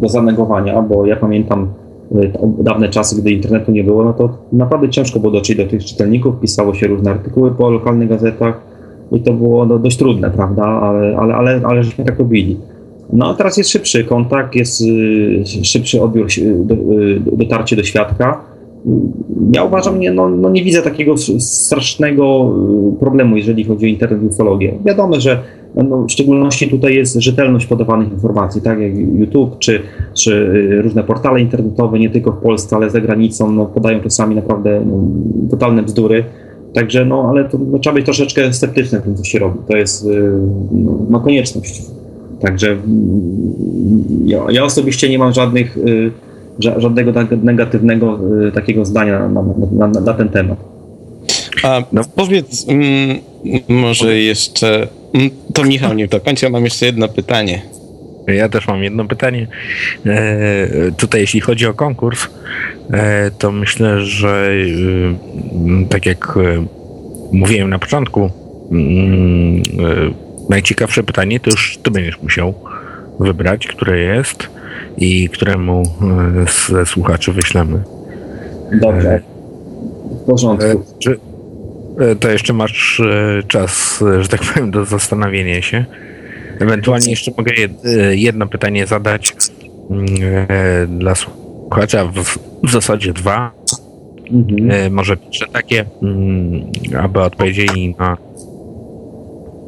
do 0.00 0.08
zanegowania, 0.08 0.82
bo 0.82 1.06
ja 1.06 1.16
pamiętam 1.16 1.68
e, 2.14 2.30
dawne 2.58 2.88
czasy, 2.88 3.16
gdy 3.16 3.30
internetu 3.30 3.72
nie 3.72 3.84
było, 3.84 4.04
no 4.04 4.12
to 4.12 4.38
naprawdę 4.52 4.88
ciężko 4.88 5.20
było 5.20 5.32
dotrzeć 5.32 5.56
do 5.56 5.66
tych 5.66 5.84
czytelników, 5.84 6.40
pisało 6.40 6.74
się 6.74 6.86
różne 6.86 7.10
artykuły 7.10 7.50
po 7.50 7.70
lokalnych 7.70 8.08
gazetach 8.08 8.60
i 9.12 9.20
to 9.20 9.32
było 9.32 9.66
no, 9.66 9.78
dość 9.78 9.96
trudne, 9.96 10.30
prawda, 10.30 10.62
ale, 10.62 11.16
ale, 11.16 11.34
ale, 11.34 11.60
ale 11.64 11.84
żeśmy 11.84 12.04
tak 12.04 12.18
robili. 12.18 12.56
No 13.12 13.30
a 13.30 13.34
teraz 13.34 13.56
jest 13.56 13.70
szybszy 13.70 14.04
kontakt, 14.04 14.54
jest 14.54 14.82
e, 14.82 15.64
szybszy 15.64 16.02
odbiór, 16.02 16.26
e, 16.26 17.36
dotarcie 17.36 17.76
do 17.76 17.82
świadka 17.82 18.55
ja 19.52 19.64
uważam, 19.64 20.00
nie, 20.00 20.10
no, 20.10 20.28
no 20.28 20.50
nie 20.50 20.64
widzę 20.64 20.82
takiego 20.82 21.14
strasznego 21.38 22.54
y, 22.94 23.00
problemu, 23.00 23.36
jeżeli 23.36 23.64
chodzi 23.64 23.86
o 23.86 23.88
internet 23.88 24.22
i 24.22 24.26
ufologię. 24.26 24.74
Wiadomo, 24.84 25.20
że 25.20 25.42
no, 25.74 26.02
w 26.02 26.12
szczególności 26.12 26.68
tutaj 26.68 26.94
jest 26.94 27.14
rzetelność 27.14 27.66
podawanych 27.66 28.12
informacji, 28.12 28.62
tak 28.62 28.80
jak 28.80 28.92
YouTube 28.96 29.58
czy, 29.58 29.82
czy 30.14 30.32
y, 30.32 30.82
różne 30.82 31.04
portale 31.04 31.40
internetowe, 31.40 31.98
nie 31.98 32.10
tylko 32.10 32.32
w 32.32 32.36
Polsce, 32.36 32.76
ale 32.76 32.90
za 32.90 33.00
granicą, 33.00 33.52
no, 33.52 33.66
podają 33.66 34.00
czasami 34.00 34.34
naprawdę 34.34 34.82
no, 34.86 35.00
totalne 35.50 35.82
bzdury. 35.82 36.24
Także, 36.72 37.04
no, 37.04 37.26
ale 37.30 37.44
to, 37.44 37.58
no, 37.58 37.78
trzeba 37.78 37.94
być 37.94 38.04
troszeczkę 38.04 38.52
sceptycznym 38.52 39.00
w 39.00 39.04
tym, 39.04 39.16
co 39.16 39.24
się 39.24 39.38
robi. 39.38 39.58
To 39.68 39.76
jest 39.76 40.06
y, 40.06 40.32
no, 40.72 40.98
no 41.10 41.20
konieczność. 41.20 41.82
Także 42.40 42.70
mm, 42.70 42.82
ja, 44.24 44.40
ja, 44.50 44.64
osobiście 44.64 45.08
nie 45.08 45.18
mam 45.18 45.32
żadnych 45.32 45.78
żadnego 46.58 47.12
negatywnego 47.42 48.18
y, 48.48 48.52
takiego 48.52 48.84
zdania 48.84 49.28
na, 49.28 49.42
na, 49.42 49.86
na, 49.86 50.00
na 50.00 50.14
ten 50.14 50.28
temat. 50.28 50.58
A 51.62 51.82
no. 51.92 52.02
powiedz 52.16 52.66
mm, 52.68 53.18
może 53.68 54.18
jeszcze, 54.18 54.88
mm, 55.14 55.30
to 55.54 55.64
Michał 55.64 55.94
nie 55.94 56.08
do 56.08 56.20
końca, 56.20 56.48
mam 56.48 56.64
jeszcze 56.64 56.86
jedno 56.86 57.08
pytanie. 57.08 57.62
Ja 58.26 58.48
też 58.48 58.68
mam 58.68 58.82
jedno 58.82 59.04
pytanie. 59.04 59.46
E, 60.06 60.68
tutaj 60.96 61.20
jeśli 61.20 61.40
chodzi 61.40 61.66
o 61.66 61.74
konkurs, 61.74 62.28
e, 62.92 63.30
to 63.30 63.52
myślę, 63.52 64.00
że 64.00 64.48
y, 64.50 65.14
tak 65.88 66.06
jak 66.06 66.36
y, 66.36 66.62
mówiłem 67.32 67.70
na 67.70 67.78
początku, 67.78 68.30
mm, 68.70 69.56
y, 69.56 69.62
najciekawsze 70.48 71.02
pytanie 71.02 71.40
to 71.40 71.50
już 71.50 71.78
ty 71.82 71.90
będziesz 71.90 72.22
musiał 72.22 72.54
wybrać, 73.20 73.66
które 73.66 73.98
jest 73.98 74.55
i 74.96 75.28
któremu 75.28 75.82
ze 76.68 76.86
słuchaczy 76.86 77.32
wyślemy. 77.32 77.82
Dobrze. 78.72 79.20
W 80.22 80.26
porządku. 80.26 80.82
Czy, 80.98 81.18
to 82.20 82.30
jeszcze 82.30 82.52
masz 82.52 83.02
czas, 83.48 84.04
że 84.20 84.28
tak 84.28 84.40
powiem, 84.54 84.70
do 84.70 84.84
zastanowienia 84.84 85.62
się. 85.62 85.84
Ewentualnie 86.60 87.10
jeszcze 87.10 87.30
mogę 87.36 87.52
jedno 88.10 88.46
pytanie 88.46 88.86
zadać 88.86 89.36
mm, 89.90 90.06
dla 90.98 91.14
słuchacza, 91.14 92.04
w, 92.04 92.38
w 92.68 92.70
zasadzie 92.70 93.12
dwa. 93.12 93.52
Mhm. 94.30 94.94
Może 94.94 95.16
pierwsze 95.16 95.46
takie, 95.52 95.84
mm, 96.02 96.62
aby 96.98 97.20
odpowiedzieli 97.20 97.94
na 97.98 98.16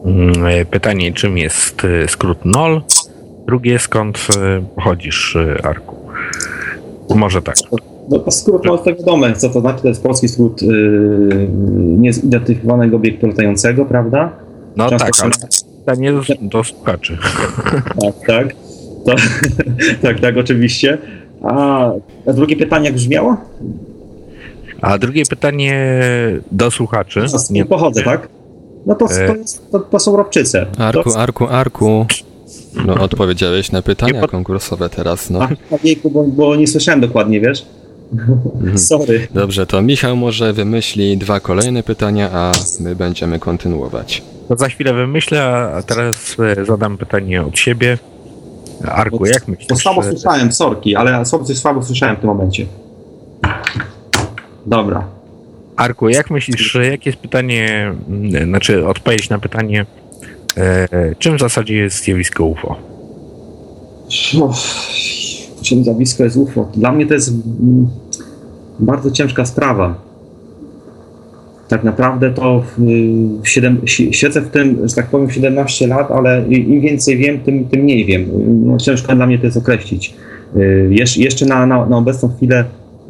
mm, 0.05 0.67
pytanie, 0.71 1.13
czym 1.13 1.39
jest 1.39 1.83
skrót 2.07 2.45
NOL. 2.45 2.83
Drugie, 3.49 3.79
skąd 3.79 4.27
pochodzisz, 4.77 5.39
Arku? 5.63 5.97
Może 7.15 7.43
tak. 7.43 7.55
No 8.11 8.19
to 8.19 8.31
skrót 8.31 8.65
NOL 8.65 8.79
to 8.79 8.95
wiadomo, 8.95 9.27
co 9.37 9.49
to 9.49 9.61
znaczy, 9.61 9.83
to 9.83 9.89
jest 9.89 10.03
polski 10.03 10.29
skrót 10.29 10.63
yy, 10.63 11.49
niezidentyfikowanego 11.99 12.97
obiektu 12.97 13.27
latającego, 13.27 13.85
prawda? 13.85 14.33
No 14.77 14.91
Często 14.91 15.07
tak, 15.07 15.15
ale 15.23 15.33
pytanie 15.79 16.13
do, 16.13 16.23
do 16.41 16.65
słuchaczy. 16.65 17.19
Tak, 18.01 18.15
tak. 18.27 18.55
To, 19.07 19.15
tak, 20.03 20.21
tak, 20.21 20.37
oczywiście. 20.37 20.99
A, 21.43 21.91
a 22.27 22.33
drugie 22.33 22.57
pytanie 22.57 22.85
jak 22.85 22.95
brzmiało? 22.95 23.37
A 24.81 24.99
drugie 24.99 25.23
pytanie 25.31 26.01
do 26.53 26.71
słuchaczy. 26.71 27.29
Z 27.29 27.51
nie 27.51 27.65
pochodzę, 27.65 28.03
tak? 28.03 28.29
No 28.87 28.95
to, 28.95 29.09
to, 29.09 29.15
e- 29.15 29.39
jest, 29.39 29.71
to, 29.71 29.79
to 29.79 29.99
są 29.99 30.17
robczyce. 30.17 30.67
Arku, 30.79 31.15
Arku, 31.17 31.47
Arku. 31.47 32.07
No, 32.87 32.95
odpowiedziałeś 32.95 33.73
na 33.73 33.83
pytania 33.83 34.27
konkursowe 34.27 34.89
teraz, 34.89 35.31
no. 35.31 35.49
A, 35.71 35.79
wieku, 35.79 36.11
bo, 36.11 36.25
bo 36.25 36.57
nie 36.57 36.67
słyszałem 36.67 37.01
dokładnie, 37.01 37.41
wiesz? 37.41 37.67
Mhm. 38.13 38.79
Sorry. 38.89 39.29
Dobrze, 39.35 39.67
to 39.67 39.83
Michał 39.83 40.17
może 40.17 40.53
wymyśli 40.53 41.19
dwa 41.19 41.41
kolejne 41.41 41.83
pytania, 41.83 42.31
a 42.33 42.53
my 42.81 42.97
będziemy 42.97 43.39
kontynuować. 43.39 44.23
To 44.49 44.57
za 44.57 44.69
chwilę 44.69 44.93
wymyślę, 44.93 45.45
a 45.77 45.83
teraz 45.83 46.37
e, 46.59 46.65
zadam 46.65 46.99
pytanie 46.99 47.43
od 47.43 47.59
siebie. 47.59 47.99
Arku, 48.85 49.27
jak 49.27 49.49
myślisz? 49.49 49.69
Bo 49.69 49.77
słabo 49.77 50.03
słyszałem, 50.03 50.53
sorki, 50.53 50.97
ale 50.97 51.25
coś 51.25 51.59
słabo 51.59 51.83
słyszałem 51.83 52.17
w 52.17 52.21
tym 52.21 52.29
momencie. 52.29 52.67
Dobra. 54.67 55.05
Arku, 55.77 56.09
jak 56.09 56.31
myślisz, 56.31 56.79
jakie 56.91 57.11
jest 57.11 57.23
pytanie, 57.23 57.93
znaczy 58.45 58.87
odpowiedź 58.87 59.29
na 59.29 59.39
pytanie, 59.39 59.87
czym 61.19 61.37
w 61.37 61.41
zasadzie 61.41 61.75
jest 61.75 62.05
zjawisko 62.05 62.45
UFO? 62.45 62.77
czym 65.63 65.85
zjawisko 65.85 66.25
jest 66.25 66.37
UFO? 66.37 66.69
Dla 66.75 66.93
mnie 66.93 67.07
to 67.07 67.15
jest 67.15 67.29
mm, 67.29 67.89
bardzo 68.81 69.11
ciężka 69.11 69.47
sprawa 69.47 70.09
tak 71.69 71.85
naprawdę 71.85 72.31
to 72.31 72.63
w 73.43 73.49
7, 73.49 73.81
siedzę 74.11 74.41
w 74.41 74.49
tym, 74.49 74.89
że 74.89 74.95
tak 74.95 75.07
powiem, 75.07 75.31
17 75.31 75.87
lat, 75.87 76.11
ale 76.11 76.45
im 76.49 76.81
więcej 76.81 77.17
wiem, 77.17 77.41
tym, 77.41 77.65
tym 77.65 77.81
mniej 77.81 78.05
wiem. 78.05 78.27
No, 78.67 78.79
ciężko 78.79 79.15
dla 79.15 79.27
mnie 79.27 79.39
to 79.39 79.45
jest 79.45 79.57
określić. 79.57 80.15
Y, 80.57 80.89
Jesz, 80.91 81.17
jeszcze 81.17 81.47
na, 81.47 81.67
na, 81.67 81.87
na 81.87 81.97
obecną 81.97 82.29
chwilę 82.37 82.65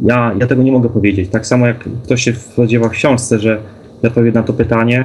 ja, 0.04 0.34
ja 0.40 0.46
tego 0.46 0.62
nie 0.62 0.72
mogę 0.72 0.88
powiedzieć. 0.88 1.30
Tak 1.30 1.46
samo 1.46 1.66
jak 1.66 1.84
ktoś 2.04 2.22
się 2.22 2.34
spodziewa 2.34 2.88
w 2.88 2.92
książce, 2.92 3.38
że 3.38 3.58
ja 4.02 4.08
odpowiem 4.08 4.34
na 4.34 4.42
to 4.42 4.52
pytanie, 4.52 5.04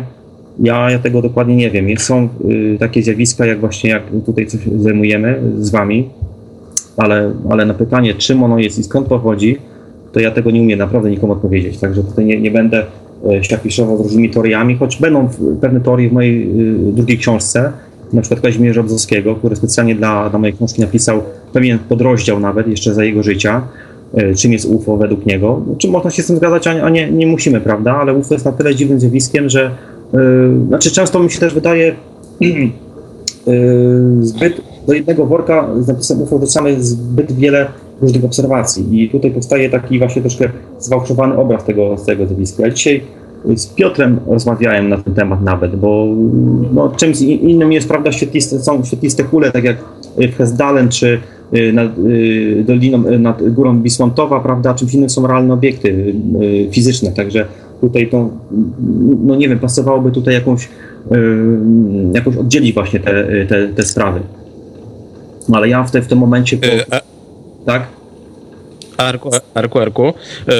ja, 0.59 0.91
ja 0.91 0.99
tego 0.99 1.21
dokładnie 1.21 1.55
nie 1.55 1.71
wiem. 1.71 1.97
Są 1.97 2.29
y, 2.49 2.77
takie 2.79 3.03
zjawiska, 3.03 3.45
jak 3.45 3.59
właśnie 3.59 3.89
jak 3.89 4.03
tutaj 4.25 4.47
coś 4.47 4.61
zajmujemy 4.77 5.41
z 5.59 5.71
wami, 5.71 6.09
ale, 6.97 7.33
ale 7.49 7.65
na 7.65 7.73
pytanie, 7.73 8.13
czym 8.13 8.43
ono 8.43 8.59
jest 8.59 8.79
i 8.79 8.83
skąd 8.83 9.07
pochodzi, 9.07 9.57
to 10.11 10.19
ja 10.19 10.31
tego 10.31 10.51
nie 10.51 10.61
umiem 10.61 10.79
naprawdę 10.79 11.09
nikomu 11.11 11.33
odpowiedzieć. 11.33 11.77
Także 11.77 12.03
tutaj 12.03 12.25
nie, 12.25 12.41
nie 12.41 12.51
będę 12.51 12.85
Ściapiszowo 13.41 13.97
z 13.97 14.01
różnymi 14.01 14.29
teoriami, 14.29 14.75
choć 14.75 14.97
będą 14.97 15.29
pewne 15.61 15.81
teorie 15.81 16.09
w 16.09 16.13
mojej 16.13 16.43
y, 16.89 16.93
drugiej 16.93 17.17
książce, 17.17 17.71
na 18.13 18.21
przykład 18.21 18.41
Kazimierza 18.41 18.83
Bzowskiego, 18.83 19.35
który 19.35 19.55
specjalnie 19.55 19.95
dla, 19.95 20.29
dla 20.29 20.39
mojej 20.39 20.55
książki 20.55 20.81
napisał 20.81 21.23
pewien 21.53 21.79
podrozdział 21.79 22.39
nawet 22.39 22.67
jeszcze 22.67 22.93
za 22.93 23.03
jego 23.03 23.23
życia, 23.23 23.61
y, 24.17 24.35
czym 24.35 24.53
jest 24.53 24.65
UFO 24.65 24.97
według 24.97 25.25
niego. 25.25 25.61
Czy 25.77 25.87
można 25.87 26.11
się 26.11 26.23
z 26.23 26.27
tym 26.27 26.35
zgadzać, 26.37 26.67
a 26.67 26.89
nie, 26.89 27.11
nie 27.11 27.27
musimy, 27.27 27.61
prawda? 27.61 27.95
Ale 27.95 28.13
UFO 28.13 28.33
jest 28.33 28.45
na 28.45 28.51
tyle 28.51 28.75
dziwnym 28.75 28.99
zjawiskiem, 28.99 29.49
że 29.49 29.71
znaczy 30.67 30.91
często 30.91 31.19
mi 31.19 31.31
się 31.31 31.39
też 31.39 31.53
wydaje 31.53 31.95
yy, 32.39 32.71
zbyt 34.25 34.61
do 34.87 34.93
jednego 34.93 35.25
worka 35.25 35.69
z 35.79 35.87
napisem 35.87 36.21
UFO 36.21 36.39
wrzucamy 36.39 36.83
zbyt 36.83 37.31
wiele 37.31 37.67
różnych 38.01 38.25
obserwacji 38.25 39.03
i 39.03 39.09
tutaj 39.09 39.31
powstaje 39.31 39.69
taki 39.69 39.99
właśnie 39.99 40.21
troszkę 40.21 40.49
zwałszowany 40.79 41.37
obraz 41.37 41.63
tego, 41.63 41.95
tego 42.05 42.27
zjawiska. 42.27 42.63
Ja 42.63 42.73
dzisiaj 42.73 43.01
z 43.55 43.67
Piotrem 43.67 44.19
rozmawiałem 44.27 44.89
na 44.89 44.97
ten 44.97 45.13
temat 45.13 45.41
nawet, 45.41 45.75
bo 45.75 46.07
no, 46.73 46.89
czymś 46.89 47.21
innym 47.21 47.71
jest, 47.71 47.87
prawda, 47.87 48.11
świetliste, 48.11 48.59
są 48.59 48.83
świetliste 48.83 49.23
kule, 49.23 49.51
tak 49.51 49.63
jak 49.63 49.77
w 50.17 50.35
Hesdalen, 50.35 50.89
czy 50.89 51.19
y, 51.53 51.73
nad 51.73 51.91
doliną, 52.65 53.19
nad 53.19 53.49
górą 53.49 53.81
Wisłantowa, 53.81 54.39
prawda, 54.39 54.73
czymś 54.73 54.93
innym 54.93 55.09
są 55.09 55.27
realne 55.27 55.53
obiekty 55.53 56.13
fizyczne, 56.71 57.11
także 57.11 57.45
tutaj 57.83 58.09
to, 58.09 58.29
no 59.23 59.35
nie 59.35 59.49
wiem, 59.49 59.59
pasowałoby 59.59 60.11
tutaj 60.11 60.33
jakąś, 60.33 60.69
jakąś 62.13 62.37
oddzielić 62.37 62.73
właśnie 62.73 62.99
te, 62.99 63.45
te, 63.45 63.67
te 63.67 63.83
sprawy. 63.83 64.19
Ale 65.53 65.69
ja 65.69 65.83
w, 65.83 65.91
te, 65.91 66.01
w 66.01 66.07
tym 66.07 66.17
momencie... 66.17 66.57
Po... 66.57 66.67
Tak? 67.65 67.87
Arku, 68.97 69.31
Arku, 69.53 69.79
Arku, 69.79 70.13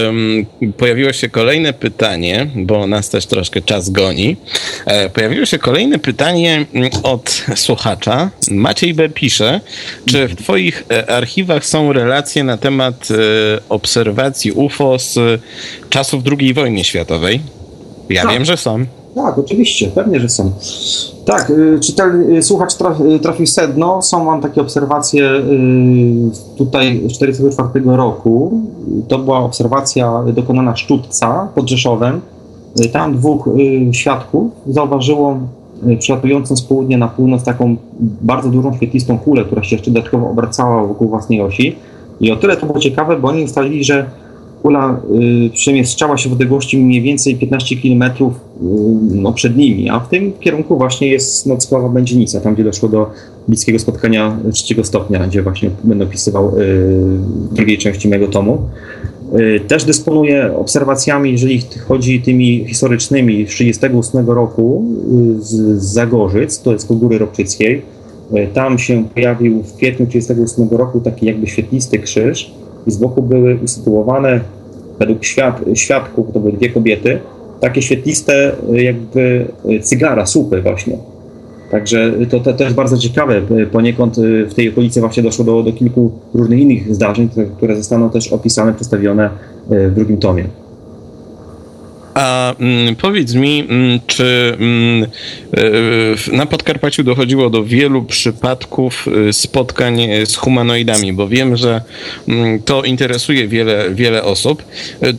um, 0.05 0.45
pojawiło 0.77 1.13
się 1.13 1.29
kolejne 1.29 1.73
pytanie, 1.73 2.47
bo 2.55 2.87
nas 2.87 3.09
też 3.09 3.25
troszkę 3.25 3.61
czas 3.61 3.89
goni. 3.89 4.37
E, 4.85 5.09
pojawiło 5.09 5.45
się 5.45 5.59
kolejne 5.59 5.99
pytanie 5.99 6.65
mm, 6.73 6.89
od 7.03 7.45
słuchacza. 7.55 8.29
Maciej 8.51 8.93
B. 8.93 9.09
pisze, 9.09 9.61
czy 10.05 10.27
w 10.27 10.35
Twoich 10.35 10.83
e, 10.91 11.09
archiwach 11.09 11.65
są 11.65 11.93
relacje 11.93 12.43
na 12.43 12.57
temat 12.57 13.07
e, 13.11 13.15
obserwacji 13.69 14.51
UFO 14.51 14.99
z 14.99 15.41
czasów 15.89 16.23
II 16.39 16.53
wojny 16.53 16.83
światowej? 16.83 17.39
Ja 18.09 18.21
tak. 18.21 18.31
wiem, 18.31 18.45
że 18.45 18.57
są. 18.57 18.85
Tak, 19.15 19.37
oczywiście, 19.37 19.87
pewnie, 19.87 20.19
że 20.19 20.29
są. 20.29 20.51
Tak, 21.25 21.49
y, 21.49 21.79
czytel, 21.79 22.31
y, 22.31 22.43
słuchacz 22.43 22.73
y, 23.15 23.19
trafił 23.19 23.47
sedno. 23.47 24.01
Są 24.01 24.23
mam 24.23 24.41
takie 24.41 24.61
obserwacje 24.61 25.29
tutaj 26.57 26.97
z 26.97 27.19
1944 27.19 27.95
roku. 27.97 28.61
To 29.07 29.19
była 29.19 29.39
obserwacja 29.39 30.23
dokonana 30.33 30.75
Szczutca 30.75 31.47
pod 31.55 31.69
Rzeszowem. 31.69 32.21
Tam 32.91 33.17
dwóch 33.17 33.49
świadków 33.91 34.51
zauważyło 34.67 35.39
przelatującą 35.99 36.55
z 36.55 36.61
południa 36.61 36.97
na 36.97 37.07
północ 37.07 37.43
taką 37.43 37.75
bardzo 38.21 38.49
dużą 38.49 38.73
świetlistą 38.73 39.17
kulę, 39.17 39.45
która 39.45 39.63
się 39.63 39.75
jeszcze 39.75 39.91
dodatkowo 39.91 40.29
obracała 40.29 40.87
wokół 40.87 41.09
własnej 41.09 41.41
osi. 41.41 41.75
I 42.19 42.31
o 42.31 42.35
tyle 42.35 42.57
to 42.57 42.65
było 42.65 42.79
ciekawe, 42.79 43.19
bo 43.19 43.27
oni 43.27 43.43
ustalili, 43.43 43.83
że 43.83 44.05
kula 44.63 45.01
y, 45.47 45.49
przemieszczała 45.49 46.17
się 46.17 46.29
w 46.29 46.33
odległości 46.33 46.77
mniej 46.77 47.01
więcej 47.01 47.35
15 47.35 47.75
km 47.75 48.03
y, 48.03 48.25
no, 49.11 49.33
przed 49.33 49.57
nimi, 49.57 49.89
a 49.89 49.99
w 49.99 50.09
tym 50.09 50.33
kierunku 50.39 50.77
właśnie 50.77 51.07
jest 51.07 51.45
Nockowa 51.45 51.89
Będzienica, 51.89 52.39
tam 52.39 52.53
gdzie 52.53 52.63
doszło 52.63 52.89
do 52.89 53.11
bliskiego 53.47 53.79
spotkania 53.79 54.37
trzeciego 54.53 54.83
stopnia, 54.83 55.27
gdzie 55.27 55.41
właśnie 55.41 55.69
będę 55.83 56.05
opisywał 56.05 56.59
y, 56.59 56.97
drugiej 57.51 57.77
części 57.77 58.07
mojego 58.07 58.27
tomu. 58.27 58.61
Też 59.67 59.83
dysponuję 59.83 60.57
obserwacjami, 60.57 61.31
jeżeli 61.31 61.61
chodzi 61.87 62.21
tymi 62.21 62.65
historycznymi 62.67 63.45
z 63.45 63.49
1938 63.49 64.29
roku 64.29 64.85
z, 65.39 65.83
Zagorzyc, 65.83 66.61
to 66.61 66.73
jest 66.73 66.87
po 66.87 66.93
Góry 66.93 67.17
Ropczyckiej. 67.17 67.81
Tam 68.53 68.79
się 68.79 69.05
pojawił 69.13 69.63
w 69.63 69.73
kwietniu 69.73 70.05
1938 70.05 70.77
roku 70.77 70.99
taki 70.99 71.25
jakby 71.25 71.47
świetlisty 71.47 71.99
krzyż, 71.99 72.53
i 72.87 72.91
z 72.91 72.97
boku 72.97 73.21
były 73.21 73.59
usytuowane, 73.63 74.39
według 74.99 75.25
świad 75.25 75.61
świadków, 75.73 76.27
to 76.33 76.39
były 76.39 76.53
dwie 76.53 76.69
kobiety, 76.69 77.19
takie 77.59 77.81
świetliste 77.81 78.51
jakby 78.73 79.45
cygara, 79.81 80.25
słupy 80.25 80.61
właśnie. 80.61 80.97
Także 81.71 82.13
to, 82.29 82.39
to, 82.39 82.53
bardzo 82.75 82.97
ciekawe. 82.97 83.41
Poniekąd 83.71 84.15
w 84.49 84.53
tej 84.53 84.69
okolicy 84.69 84.99
właśnie 84.99 85.23
doszło 85.23 85.45
do, 85.45 85.63
do 85.63 85.73
kilku 85.73 86.11
różnych 86.33 86.59
innych 86.59 86.95
zdarzeń, 86.95 87.29
które 87.57 87.75
zostaną 87.75 88.09
też 88.09 88.33
opisane, 88.33 88.73
przedstawione 88.73 89.29
w 89.69 89.93
drugim 89.95 90.17
tomie. 90.17 90.43
A 92.13 92.55
mm, 92.59 92.95
powiedz 92.95 93.33
mi, 93.33 93.59
mm, 93.69 93.99
czy 94.07 94.57
mm, 94.59 95.03
e, 96.31 96.35
na 96.35 96.45
Podkarpaciu 96.45 97.03
dochodziło 97.03 97.49
do 97.49 97.63
wielu 97.63 98.03
przypadków 98.03 99.05
e, 99.29 99.33
spotkań 99.33 99.97
z 100.25 100.35
humanoidami, 100.35 101.13
bo 101.13 101.27
wiem, 101.27 101.55
że 101.55 101.81
mm, 102.27 102.61
to 102.61 102.83
interesuje 102.83 103.47
wiele, 103.47 103.91
wiele 103.91 104.23
osób. 104.23 104.63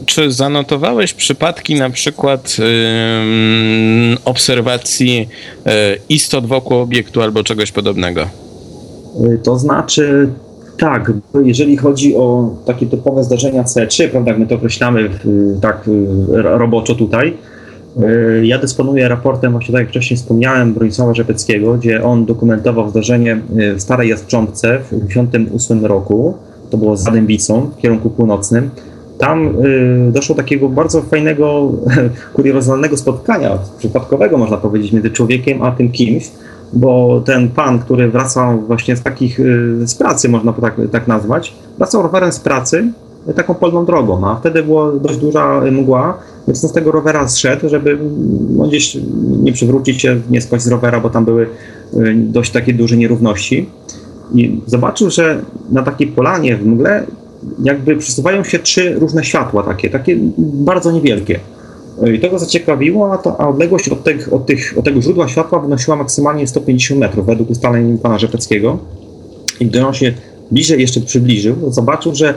Czy 0.06 0.32
zanotowałeś 0.32 1.12
przypadki 1.12 1.74
na 1.74 1.90
przykład 1.90 2.56
mm, 2.58 4.18
obserwacji 4.24 5.28
istot 6.08 6.46
wokół 6.46 6.78
obiektu 6.78 7.22
albo 7.22 7.44
czegoś 7.44 7.72
podobnego? 7.72 8.28
To 9.44 9.58
znaczy, 9.58 10.28
tak, 10.78 11.12
jeżeli 11.42 11.76
chodzi 11.76 12.16
o 12.16 12.54
takie 12.66 12.86
typowe 12.86 13.24
zdarzenia 13.24 13.62
C3, 13.62 14.08
prawda, 14.08 14.30
jak 14.30 14.40
my 14.40 14.46
to 14.46 14.54
określamy 14.54 15.10
tak 15.60 15.90
roboczo 16.32 16.94
tutaj, 16.94 17.36
e, 18.02 18.46
ja 18.46 18.58
dysponuję 18.58 19.08
raportem, 19.08 19.52
właśnie 19.52 19.72
tak 19.72 19.80
jak 19.80 19.88
wcześniej 19.88 20.16
wspomniałem, 20.16 20.74
Bronisława 20.74 21.14
Rzepeckiego, 21.14 21.74
gdzie 21.74 22.04
on 22.04 22.24
dokumentował 22.24 22.90
zdarzenie 22.90 23.40
w 23.76 23.82
Starej 23.82 24.08
Jastrzębce 24.08 24.78
w 24.78 24.88
1958 24.88 25.86
roku. 25.86 26.34
To 26.70 26.78
było 26.78 26.96
za 26.96 27.10
Dębicą 27.10 27.70
w 27.76 27.76
kierunku 27.76 28.10
północnym. 28.10 28.70
Tam 29.18 29.64
y, 29.64 30.12
doszło 30.12 30.34
do 30.34 30.42
takiego 30.42 30.68
bardzo 30.68 31.02
fajnego, 31.02 31.72
kuriozalnego 32.34 32.96
spotkania, 32.96 33.58
przypadkowego 33.78 34.38
można 34.38 34.56
powiedzieć, 34.56 34.92
między 34.92 35.10
człowiekiem 35.10 35.62
a 35.62 35.72
tym 35.72 35.92
kimś, 35.92 36.30
bo 36.74 37.22
ten 37.24 37.48
pan, 37.48 37.78
który 37.78 38.10
wracał 38.10 38.60
właśnie 38.60 38.96
z 38.96 39.02
takich, 39.02 39.40
y, 39.40 39.86
z 39.86 39.94
pracy, 39.94 40.28
można 40.28 40.52
tak, 40.52 40.76
tak 40.92 41.08
nazwać, 41.08 41.54
wracał 41.78 42.02
rowerem 42.02 42.32
z 42.32 42.40
pracy 42.40 42.92
y, 43.28 43.34
taką 43.34 43.54
polną 43.54 43.84
drogą, 43.84 44.28
a 44.28 44.36
wtedy 44.36 44.62
była 44.62 44.92
dość 44.92 45.18
duża 45.18 45.60
mgła, 45.60 46.18
więc 46.48 46.64
on 46.64 46.70
z 46.70 46.72
tego 46.72 46.92
rowera 46.92 47.28
zszedł, 47.28 47.68
żeby 47.68 47.98
no, 48.56 48.66
gdzieś 48.66 48.98
nie 49.42 49.52
przywrócić 49.52 50.02
się, 50.02 50.20
nie 50.30 50.40
spaść 50.40 50.64
z 50.64 50.68
rowera, 50.68 51.00
bo 51.00 51.10
tam 51.10 51.24
były 51.24 51.46
y, 51.94 52.14
dość 52.16 52.50
takie 52.50 52.74
duże 52.74 52.96
nierówności. 52.96 53.70
I 54.34 54.60
zobaczył, 54.66 55.10
że 55.10 55.42
na 55.70 55.82
takiej 55.82 56.06
polanie 56.06 56.56
w 56.56 56.66
mgle 56.66 57.06
jakby 57.62 57.96
przesuwają 57.96 58.44
się 58.44 58.58
trzy 58.58 58.94
różne 58.94 59.24
światła 59.24 59.62
takie, 59.62 59.90
takie 59.90 60.16
bardzo 60.38 60.92
niewielkie. 60.92 61.40
I 62.14 62.20
to 62.20 62.30
go 62.30 62.38
zaciekawiło, 62.38 63.12
a, 63.12 63.18
to, 63.18 63.40
a 63.40 63.48
odległość 63.48 63.88
od, 63.88 63.98
od, 64.32 64.46
tych, 64.46 64.74
od 64.78 64.84
tego 64.84 65.02
źródła 65.02 65.28
światła 65.28 65.58
wynosiła 65.58 65.96
maksymalnie 65.96 66.46
150 66.46 67.00
metrów 67.00 67.26
według 67.26 67.50
ustaleń 67.50 67.98
pana 67.98 68.18
Rzepeckiego. 68.18 68.78
I 69.60 69.66
gdy 69.66 69.86
on 69.86 69.94
się 69.94 70.12
bliżej 70.50 70.80
jeszcze 70.80 71.00
przybliżył, 71.00 71.56
zobaczył, 71.68 72.14
że 72.14 72.34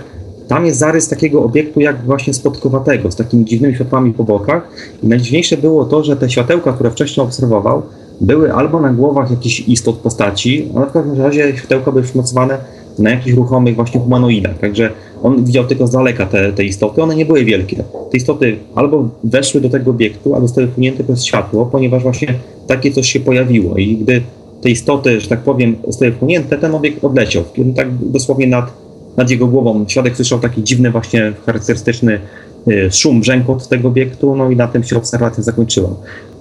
tam 0.47 0.65
jest 0.65 0.79
zarys 0.79 1.09
takiego 1.09 1.43
obiektu 1.43 1.79
jak 1.79 2.05
właśnie 2.05 2.33
spotkowatego, 2.33 3.11
z 3.11 3.15
takimi 3.15 3.45
dziwnymi 3.45 3.75
światłami 3.75 4.13
po 4.13 4.23
bokach. 4.23 4.69
I 5.03 5.07
najdziwniejsze 5.07 5.57
było 5.57 5.85
to, 5.85 6.03
że 6.03 6.15
te 6.15 6.29
światełka, 6.29 6.73
które 6.73 6.91
wcześniej 6.91 7.25
obserwował, 7.25 7.81
były 8.21 8.53
albo 8.53 8.81
na 8.81 8.89
głowach 8.89 9.31
jakichś 9.31 9.59
istot 9.59 9.95
postaci, 9.95 10.69
a 10.75 10.85
w 10.85 10.91
każdym 10.91 11.21
razie 11.21 11.57
światełka 11.57 11.91
były 11.91 12.03
przymocowane 12.03 12.57
na 12.99 13.09
jakichś 13.09 13.35
ruchomych 13.35 13.75
właśnie 13.75 14.01
humanoidach. 14.01 14.59
Także 14.59 14.89
on 15.23 15.45
widział 15.45 15.65
tylko 15.65 15.87
z 15.87 15.91
daleka 15.91 16.25
te, 16.25 16.53
te 16.53 16.63
istoty, 16.63 17.03
one 17.03 17.15
nie 17.15 17.25
były 17.25 17.45
wielkie. 17.45 17.83
Te 18.11 18.17
istoty 18.17 18.57
albo 18.75 19.09
weszły 19.23 19.61
do 19.61 19.69
tego 19.69 19.91
obiektu, 19.91 20.33
albo 20.35 20.47
zostały 20.47 20.67
wpłynięte 20.67 21.03
przez 21.03 21.25
światło, 21.25 21.65
ponieważ 21.65 22.03
właśnie 22.03 22.33
takie 22.67 22.91
coś 22.91 23.11
się 23.11 23.19
pojawiło 23.19 23.77
i 23.77 23.97
gdy 23.97 24.21
te 24.61 24.69
istoty, 24.69 25.21
że 25.21 25.27
tak 25.27 25.39
powiem, 25.39 25.75
zostały 25.87 26.11
wpłynięte, 26.11 26.57
ten 26.57 26.75
obiekt 26.75 27.05
odleciał, 27.05 27.43
tak 27.75 27.87
dosłownie 28.01 28.47
nad, 28.47 28.73
nad 29.17 29.29
jego 29.29 29.47
głową. 29.47 29.85
Świadek 29.87 30.15
słyszał 30.15 30.39
taki 30.39 30.63
dziwny 30.63 30.91
właśnie 30.91 31.33
charakterystyczny 31.45 32.19
y, 32.67 32.91
szum, 32.91 33.21
brzękot 33.21 33.67
tego 33.67 33.87
obiektu, 33.87 34.35
no 34.35 34.51
i 34.51 34.55
na 34.55 34.67
tym 34.67 34.83
się 34.83 34.97
obserwacja 34.97 35.43
zakończyła. 35.43 35.89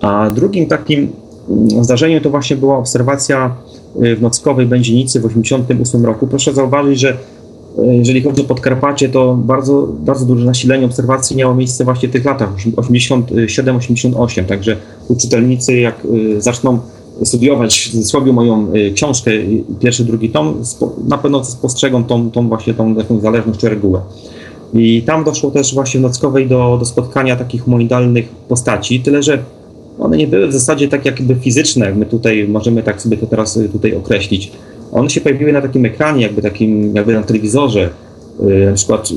A 0.00 0.30
drugim 0.30 0.66
takim 0.66 1.12
mm, 1.48 1.84
zdarzeniem 1.84 2.22
to 2.22 2.30
właśnie 2.30 2.56
była 2.56 2.78
obserwacja 2.78 3.54
y, 4.02 4.16
w 4.16 4.22
Nockowej 4.22 4.66
Będzienicy 4.66 5.20
w 5.20 5.22
1988 5.22 6.06
roku. 6.06 6.26
Proszę 6.26 6.54
zauważyć, 6.54 7.00
że 7.00 7.16
jeżeli 7.84 8.22
chodzi 8.22 8.42
o 8.42 8.44
Podkarpacie, 8.44 9.08
to 9.08 9.34
bardzo, 9.34 9.88
bardzo 10.00 10.26
duże 10.26 10.44
nasilenie 10.44 10.86
obserwacji 10.86 11.36
miało 11.36 11.54
miejsce 11.54 11.84
właśnie 11.84 12.08
w 12.08 12.12
tych 12.12 12.24
latach 12.24 12.50
87-88, 12.56 14.44
także 14.44 14.76
czytelnicy 15.20 15.76
jak 15.76 16.04
y, 16.04 16.40
zaczną 16.42 16.78
studiować 17.24 17.90
sobie 18.02 18.32
moją 18.32 18.74
y, 18.74 18.92
książkę, 18.92 19.30
pierwszy, 19.80 20.04
drugi 20.04 20.30
tom, 20.30 20.62
na 21.08 21.18
pewno 21.18 21.44
spostrzegą 21.44 22.04
tą, 22.04 22.30
tą 22.30 22.48
właśnie 22.48 22.74
tą 22.74 22.94
taką 22.94 23.20
zależność 23.20 23.60
czy 23.60 23.68
regułę. 23.68 24.00
I 24.74 25.02
tam 25.02 25.24
doszło 25.24 25.50
też 25.50 25.74
właśnie 25.74 26.00
w 26.00 26.02
Nockowej 26.02 26.48
do, 26.48 26.76
do 26.78 26.84
spotkania 26.84 27.36
takich 27.36 27.62
humanoidalnych 27.62 28.28
postaci, 28.28 29.00
tyle 29.00 29.22
że 29.22 29.38
one 29.98 30.16
nie 30.16 30.26
były 30.26 30.48
w 30.48 30.52
zasadzie 30.52 30.88
tak 30.88 31.04
jakby 31.04 31.34
fizyczne, 31.34 31.94
my 31.94 32.06
tutaj 32.06 32.48
możemy 32.48 32.82
tak 32.82 33.02
sobie 33.02 33.16
to 33.16 33.26
teraz 33.26 33.58
tutaj 33.72 33.94
określić 33.94 34.52
one 34.92 35.10
się 35.10 35.20
pojawiły 35.20 35.52
na 35.52 35.62
takim 35.62 35.84
ekranie, 35.84 36.22
jakby 36.22 36.42
takim, 36.42 36.94
jakby 36.94 37.14
na 37.14 37.22
telewizorze. 37.22 37.90
Y, 38.40 38.66
na 38.66 38.72
przykład 38.72 39.10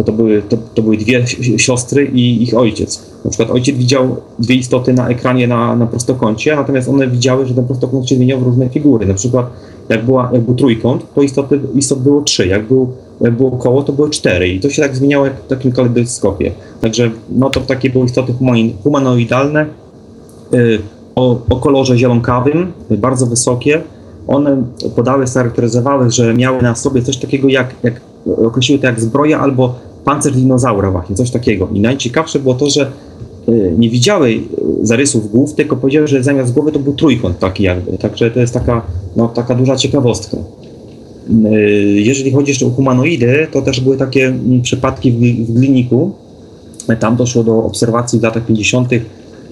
y, 0.00 0.04
to 0.04 0.12
były, 0.12 0.42
to, 0.48 0.56
to 0.74 0.82
były 0.82 0.96
dwie 0.96 1.26
siostry 1.56 2.06
i 2.06 2.42
ich 2.42 2.58
ojciec. 2.58 3.02
Na 3.24 3.30
przykład 3.30 3.50
ojciec 3.50 3.76
widział 3.76 4.16
dwie 4.38 4.54
istoty 4.54 4.92
na 4.92 5.08
ekranie 5.08 5.48
na, 5.48 5.76
na 5.76 5.86
prostokącie, 5.86 6.56
natomiast 6.56 6.88
one 6.88 7.08
widziały, 7.08 7.46
że 7.46 7.54
ten 7.54 7.64
prostokąt 7.64 8.08
się 8.08 8.16
zmieniał 8.16 8.40
w 8.40 8.42
różne 8.42 8.68
figury. 8.68 9.06
Na 9.06 9.14
przykład 9.14 9.46
jak, 9.88 10.04
była, 10.04 10.30
jak 10.32 10.42
był 10.42 10.54
trójkąt, 10.54 11.14
to 11.14 11.22
istoty, 11.22 11.60
istot 11.74 11.98
było 11.98 12.22
trzy. 12.22 12.46
Jak, 12.46 12.66
był, 12.66 12.88
jak 13.20 13.36
było 13.36 13.50
koło, 13.50 13.82
to 13.82 13.92
były 13.92 14.10
cztery. 14.10 14.48
I 14.48 14.60
to 14.60 14.70
się 14.70 14.82
tak 14.82 14.96
zmieniało 14.96 15.24
jak 15.24 15.40
w 15.40 15.46
takim 15.46 15.72
kalejdoskopie. 15.72 16.52
Także 16.80 17.10
no 17.30 17.50
to 17.50 17.60
takie 17.60 17.90
były 17.90 18.04
istoty 18.04 18.34
humanoidalne 18.82 19.66
y, 20.54 20.78
o, 21.14 21.38
o 21.50 21.56
kolorze 21.56 21.98
zielonkawym, 21.98 22.72
bardzo 22.90 23.26
wysokie, 23.26 23.82
one 24.26 24.62
podały, 24.96 25.26
charakteryzowały, 25.26 26.10
że 26.10 26.34
miały 26.34 26.62
na 26.62 26.74
sobie 26.74 27.02
coś 27.02 27.16
takiego 27.16 27.48
jak, 27.48 27.74
jak 27.82 28.00
określiły 28.26 28.80
to 28.80 28.86
jak 28.86 29.00
zbroja 29.00 29.40
albo 29.40 29.74
pancerz 30.04 30.36
dinozaura 30.36 30.90
właśnie, 30.90 31.16
coś 31.16 31.30
takiego. 31.30 31.68
I 31.72 31.80
najciekawsze 31.80 32.38
było 32.38 32.54
to, 32.54 32.70
że 32.70 32.90
y, 33.48 33.74
nie 33.78 33.90
widziały 33.90 34.30
y, 34.30 34.42
zarysów 34.82 35.30
głów, 35.30 35.54
tylko 35.54 35.76
powiedziały, 35.76 36.08
że 36.08 36.22
zamiast 36.22 36.52
głowy 36.52 36.72
to 36.72 36.78
był 36.78 36.94
trójkąt 36.94 37.38
taki 37.38 37.62
jakby. 37.62 37.98
Także 37.98 38.30
to 38.30 38.40
jest 38.40 38.54
taka, 38.54 38.82
no, 39.16 39.28
taka 39.28 39.54
duża 39.54 39.76
ciekawostka. 39.76 40.36
Y, 40.36 41.50
jeżeli 42.00 42.32
chodzi 42.32 42.50
jeszcze 42.50 42.66
o 42.66 42.70
humanoidy, 42.70 43.46
to 43.52 43.62
też 43.62 43.80
były 43.80 43.96
takie 43.96 44.26
mm, 44.26 44.62
przypadki 44.62 45.12
w, 45.12 45.16
w 45.46 45.52
Gliniku. 45.52 46.12
Tam 47.00 47.16
doszło 47.16 47.44
do 47.44 47.64
obserwacji 47.64 48.20
w 48.20 48.22
latach 48.22 48.46
50., 48.46 48.88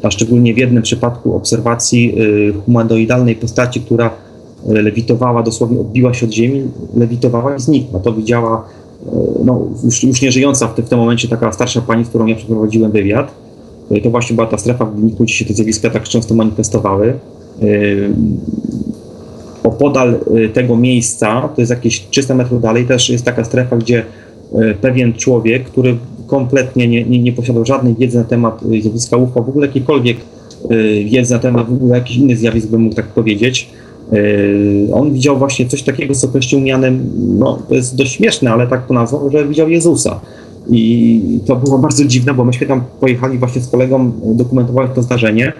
a 0.02 0.10
szczególnie 0.10 0.54
w 0.54 0.58
jednym 0.58 0.82
przypadku 0.82 1.36
obserwacji 1.36 2.16
humanoidalnej 2.64 3.36
postaci, 3.36 3.80
która 3.80 4.10
lewitowała, 4.66 5.42
dosłownie 5.42 5.80
odbiła 5.80 6.14
się 6.14 6.26
od 6.26 6.32
ziemi, 6.32 6.62
lewitowała 6.96 7.56
i 7.56 7.60
znikła. 7.60 8.00
To 8.00 8.12
widziała 8.12 8.64
e, 9.06 9.10
no, 9.44 9.66
już, 9.84 10.02
już 10.02 10.22
nie 10.22 10.32
żyjąca 10.32 10.68
w, 10.68 10.78
w 10.78 10.88
tym 10.88 10.98
momencie 10.98 11.28
taka 11.28 11.52
starsza 11.52 11.80
pani, 11.80 12.04
z 12.04 12.08
którą 12.08 12.26
ja 12.26 12.36
przeprowadziłem 12.36 12.92
wywiad. 12.92 13.32
E, 13.90 14.00
to 14.00 14.10
właśnie 14.10 14.36
była 14.36 14.46
ta 14.46 14.58
strefa 14.58 14.84
w 14.84 14.94
Gliniku, 14.94 15.24
gdzie 15.24 15.34
się 15.34 15.44
te 15.44 15.54
zjawiska 15.54 15.90
tak 15.90 16.02
często 16.02 16.34
manifestowały. 16.34 17.08
E, 17.62 17.66
opodal 19.64 20.18
tego 20.54 20.76
miejsca, 20.76 21.48
to 21.54 21.62
jest 21.62 21.70
jakieś 21.70 22.06
300 22.10 22.34
metrów 22.34 22.62
dalej, 22.62 22.86
też 22.86 23.10
jest 23.10 23.24
taka 23.24 23.44
strefa, 23.44 23.76
gdzie 23.76 24.04
pewien 24.80 25.12
człowiek, 25.12 25.64
który 25.64 25.96
kompletnie 26.26 26.88
nie, 26.88 27.04
nie, 27.04 27.22
nie 27.22 27.32
posiadał 27.32 27.64
żadnej 27.64 27.94
wiedzy 27.94 28.18
na 28.18 28.24
temat 28.24 28.60
zjawiska 28.80 29.16
UFO, 29.16 29.42
w 29.42 29.48
ogóle 29.48 29.66
jakiejkolwiek 29.66 30.16
wiedzy 31.04 31.34
na 31.34 31.38
temat 31.38 31.70
w 31.70 31.72
ogóle 31.72 31.94
jakichś 31.94 32.16
innych 32.16 32.38
zjawisk, 32.38 32.68
bym 32.68 32.80
mógł 32.80 32.96
tak 32.96 33.06
powiedzieć, 33.06 33.70
on 34.92 35.12
widział 35.12 35.38
właśnie 35.38 35.68
coś 35.68 35.82
takiego, 35.82 36.14
co 36.14 36.26
określił 36.26 36.60
mianem, 36.60 37.10
no 37.38 37.58
to 37.68 37.74
jest 37.74 37.96
dość 37.96 38.12
śmieszne, 38.12 38.52
ale 38.52 38.66
tak 38.66 38.86
to 38.86 38.94
nazwał, 38.94 39.30
że 39.30 39.48
widział 39.48 39.68
Jezusa. 39.68 40.20
I 40.70 41.20
to 41.46 41.56
było 41.56 41.78
bardzo 41.88 42.04
dziwne, 42.04 42.34
bo 42.34 42.44
myśmy 42.44 42.66
tam 42.66 42.84
pojechali 43.00 43.38
właśnie 43.38 43.62
z 43.62 43.68
kolegą, 43.68 44.12
dokumentować 44.24 44.90
to 44.94 45.02
zdarzenie. 45.02 45.52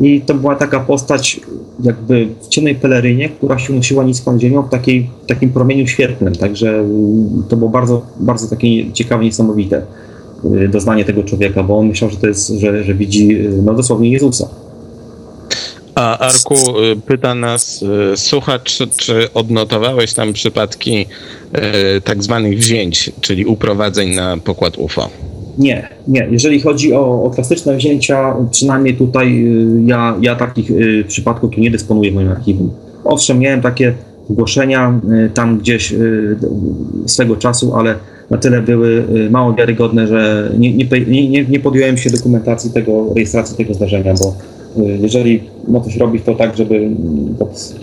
I 0.00 0.20
to 0.20 0.34
była 0.34 0.56
taka 0.56 0.80
postać 0.80 1.40
jakby 1.82 2.28
w 2.40 2.48
ciemnej 2.48 2.74
pelerynie, 2.74 3.28
która 3.28 3.58
się 3.58 3.72
unosiła 3.72 4.04
nisko 4.04 4.32
nad 4.32 4.40
ziemią 4.40 4.62
w 4.62 4.68
takiej, 4.68 5.10
takim 5.26 5.50
promieniu 5.50 5.86
świetlnym. 5.86 6.34
Także 6.34 6.84
to 7.48 7.56
było 7.56 7.70
bardzo, 7.70 8.02
bardzo 8.20 8.48
takie 8.48 8.92
ciekawe, 8.92 9.24
niesamowite 9.24 9.82
yy, 10.44 10.68
doznanie 10.68 11.04
tego 11.04 11.22
człowieka, 11.22 11.62
bo 11.62 11.78
on 11.78 11.88
myślał, 11.88 12.10
że 12.10 12.16
to 12.16 12.26
jest, 12.26 12.48
że, 12.48 12.84
że 12.84 12.94
widzi 12.94 13.38
no 13.64 13.74
dosłownie 13.74 14.10
Jezusa. 14.10 14.48
A 15.98 16.18
Arku, 16.18 16.54
y, 16.54 16.96
pyta 17.06 17.34
nas 17.34 17.82
y, 17.82 18.16
słuchacz, 18.16 18.78
czy, 18.96 19.32
odnotowałeś 19.34 20.14
tam 20.14 20.32
przypadki 20.32 21.06
y, 21.96 22.00
tak 22.00 22.22
zwanych 22.22 22.58
wzięć, 22.58 23.12
czyli 23.20 23.46
uprowadzeń 23.46 24.14
na 24.14 24.36
pokład 24.36 24.78
UFO? 24.78 25.08
Nie, 25.58 25.88
nie. 26.08 26.28
Jeżeli 26.30 26.60
chodzi 26.60 26.92
o, 26.92 27.22
o 27.22 27.30
klasyczne 27.30 27.76
wzięcia, 27.76 28.34
przynajmniej 28.50 28.96
tutaj 28.96 29.44
ja, 29.86 30.16
ja 30.20 30.36
takich 30.36 30.70
przypadków 31.08 31.54
tu 31.54 31.60
nie 31.60 31.70
dysponuję 31.70 32.10
w 32.10 32.14
moim 32.14 32.28
archiwum. 32.28 32.70
Owszem, 33.04 33.38
miałem 33.38 33.60
takie 33.60 33.94
zgłoszenia 34.30 35.00
tam 35.34 35.58
gdzieś 35.58 35.94
swego 37.06 37.36
czasu, 37.36 37.74
ale 37.74 37.94
na 38.30 38.38
tyle 38.38 38.62
były 38.62 39.04
mało 39.30 39.54
wiarygodne, 39.54 40.06
że 40.06 40.50
nie, 40.58 40.74
nie, 40.74 40.86
nie, 41.28 41.44
nie 41.44 41.60
podjąłem 41.60 41.98
się 41.98 42.10
dokumentacji 42.10 42.70
tego, 42.70 43.14
rejestracji 43.14 43.56
tego 43.56 43.74
zdarzenia, 43.74 44.14
bo 44.14 44.34
jeżeli 44.76 45.42
ma 45.68 45.80
coś 45.80 45.96
robić, 45.96 46.22
to 46.24 46.34
tak, 46.34 46.56
żeby 46.56 46.90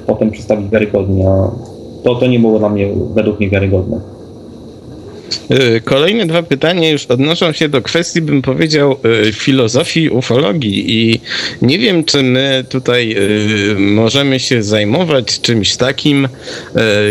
potem 0.08 0.32
przedstawić 0.32 0.70
wiarygodnie, 0.70 1.30
a 1.30 1.52
to, 2.04 2.16
to 2.16 2.28
nie 2.28 2.40
było 2.40 2.60
dla 2.60 2.70
mnie, 2.70 2.90
według 3.14 3.40
mnie 3.40 3.50
wiarygodne. 3.50 4.00
Y, 5.52 5.82
kolejne 5.82 6.26
dwa 6.26 6.44
pytania 6.44 6.90
już 6.90 7.06
odnoszą 7.06 7.52
się 7.52 7.70
do 7.70 7.82
kwestii, 7.82 8.22
bym 8.22 8.42
powiedział, 8.42 8.98
y, 9.28 9.34
filozofii 9.34 10.10
ufologii 10.10 10.94
i 11.02 11.20
nie 11.62 11.80
wiem, 11.80 12.04
czy 12.04 12.24
my 12.24 12.66
tutaj 12.70 13.16
y, 13.18 13.76
możemy 13.80 14.40
się 14.40 14.64
zajmować 14.64 15.42
czymś 15.42 15.76
takim, 15.76 16.28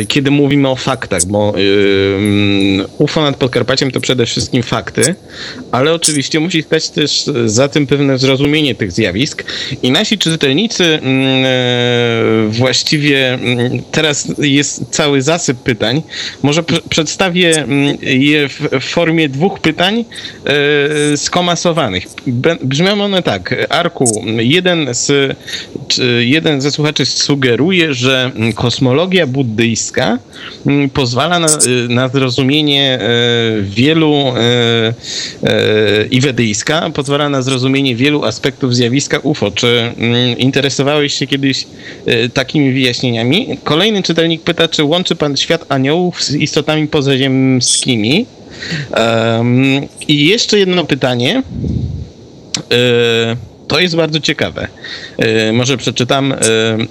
kiedy 0.09 0.31
mówimy 0.31 0.69
o 0.69 0.77
faktach, 0.77 1.25
bo 1.27 1.55
mm, 1.57 2.87
UFO 2.99 3.23
nad 3.23 3.37
Podkarpaciem 3.37 3.91
to 3.91 4.01
przede 4.01 4.27
wszystkim 4.27 4.63
fakty, 4.63 5.15
ale 5.73 5.93
oczywiście 5.93 6.41
musi 6.41 6.63
stać 6.63 6.91
też 6.91 7.25
za 7.47 7.69
tym 7.69 7.87
pewne 7.87 8.19
zrozumienie 8.19 8.75
tych 8.75 8.93
zjawisk 8.93 9.45
i 9.83 9.91
nasi 9.91 10.19
czytelnicy 10.19 10.85
mm, 10.85 12.51
właściwie 12.51 13.35
mm, 13.35 13.83
teraz 13.93 14.33
jest 14.39 14.85
cały 14.91 15.23
zasyp 15.23 15.59
pytań. 15.59 16.03
Może 16.43 16.63
przedstawię 16.89 17.67
je 18.17 18.49
w, 18.49 18.69
formie 18.81 19.29
dwóch 19.29 19.61
pytań 19.61 20.05
e, 20.45 21.17
skomasowanych. 21.17 22.05
Brzmią 22.63 23.05
one 23.05 23.23
tak. 23.23 23.67
Arku, 23.69 24.25
jeden, 24.39 24.95
z, 24.95 25.37
jeden 26.21 26.61
ze 26.61 26.71
słuchaczy 26.71 27.07
sugeruje, 27.07 27.95
że 27.95 28.33
kosmologia 28.55 29.27
buddyjska 29.27 30.19
pozwala 30.93 31.39
na, 31.39 31.49
na 31.89 32.09
zrozumienie 32.09 32.99
e, 33.01 33.63
wielu 33.63 34.15
e, 34.15 34.95
i 36.11 36.21
wedyjska 36.21 36.91
pozwala 36.91 37.29
na 37.29 37.43
zrozumienie 37.43 37.97
wielu 37.97 38.25
aspektów 38.25 38.75
zjawiska 38.75 39.19
UFO. 39.19 39.51
Czy 39.51 39.93
interesowałeś 40.39 41.15
się 41.15 41.27
kiedyś 41.27 41.67
takimi 42.35 42.73
wyjaśnieniami? 42.73 43.59
Kolejny 43.65 44.03
czytelnik 44.03 44.43
pyta, 44.43 44.69
czy 44.69 44.85
łączy 44.85 45.17
pan 45.17 45.37
świat 45.37 45.65
aniołów 45.69 46.23
z 46.23 46.35
istotami 46.35 46.89
pozaziemskimi? 46.89 47.94
Um, 48.97 49.65
I 50.09 50.29
jeszcze 50.29 50.59
jedno 50.59 50.85
pytanie. 50.85 51.43
E, 52.73 53.37
to 53.69 53.81
jest 53.81 53.97
bardzo 53.97 54.21
ciekawe. 54.21 54.69
E, 55.19 55.53
może 55.53 55.77
przeczytam. 55.77 56.33
E, 56.33 56.37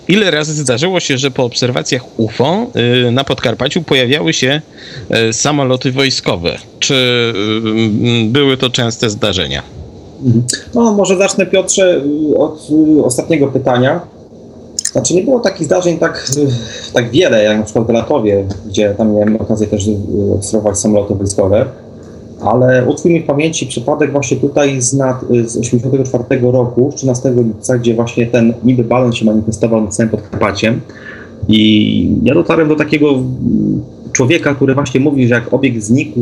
ile 0.07 0.31
razy 0.31 0.53
zdarzyło 0.53 0.99
się, 0.99 1.17
że 1.17 1.31
po 1.31 1.43
obserwacjach 1.43 2.19
UFO 2.19 2.67
na 3.11 3.23
Podkarpaciu 3.23 3.83
pojawiały 3.83 4.33
się 4.33 4.61
samoloty 5.31 5.91
wojskowe? 5.91 6.57
Czy 6.79 7.33
były 8.25 8.57
to 8.57 8.69
częste 8.69 9.09
zdarzenia? 9.09 9.63
No, 10.73 10.93
może 10.93 11.17
zacznę 11.17 11.45
Piotrze 11.45 12.01
od 12.37 12.67
ostatniego 13.03 13.47
pytania. 13.47 14.01
Znaczy 14.93 15.15
nie 15.15 15.23
było 15.23 15.39
takich 15.39 15.65
zdarzeń 15.65 15.97
tak, 15.97 16.27
tak 16.93 17.11
wiele, 17.11 17.43
jak 17.43 17.57
na 17.57 17.63
przykład 17.63 17.87
w 17.87 17.89
Latowie, 17.89 18.43
gdzie 18.67 18.95
tam 18.97 19.13
miałem 19.13 19.35
okazję 19.35 19.67
też 19.67 19.87
y, 19.87 19.97
obserwować 20.33 20.79
samoloty 20.79 21.15
wojskowe, 21.15 21.65
ale 22.41 22.85
utkwił 22.85 23.11
mi 23.11 23.21
w 23.21 23.25
pamięci 23.25 23.67
przypadek 23.67 24.11
właśnie 24.11 24.37
tutaj 24.37 24.81
z, 24.81 24.93
nad, 24.93 25.23
y, 25.31 25.49
z 25.49 25.57
84 25.57 26.51
roku, 26.51 26.93
13 26.95 27.33
lipca, 27.37 27.77
gdzie 27.77 27.93
właśnie 27.93 28.27
ten 28.27 28.53
niby 28.63 28.83
balon 28.83 29.13
się 29.13 29.25
manifestował 29.25 29.81
nad 29.81 29.95
całym 29.95 30.09
Podkarpaciem 30.09 30.81
i 31.47 32.17
ja 32.23 32.33
dotarłem 32.33 32.67
do 32.69 32.75
takiego 32.75 33.13
człowieka, 34.11 34.55
który 34.55 34.75
właśnie 34.75 34.99
mówi, 34.99 35.27
że 35.27 35.35
jak 35.35 35.53
obiekt 35.53 35.83
znikł, 35.83 36.19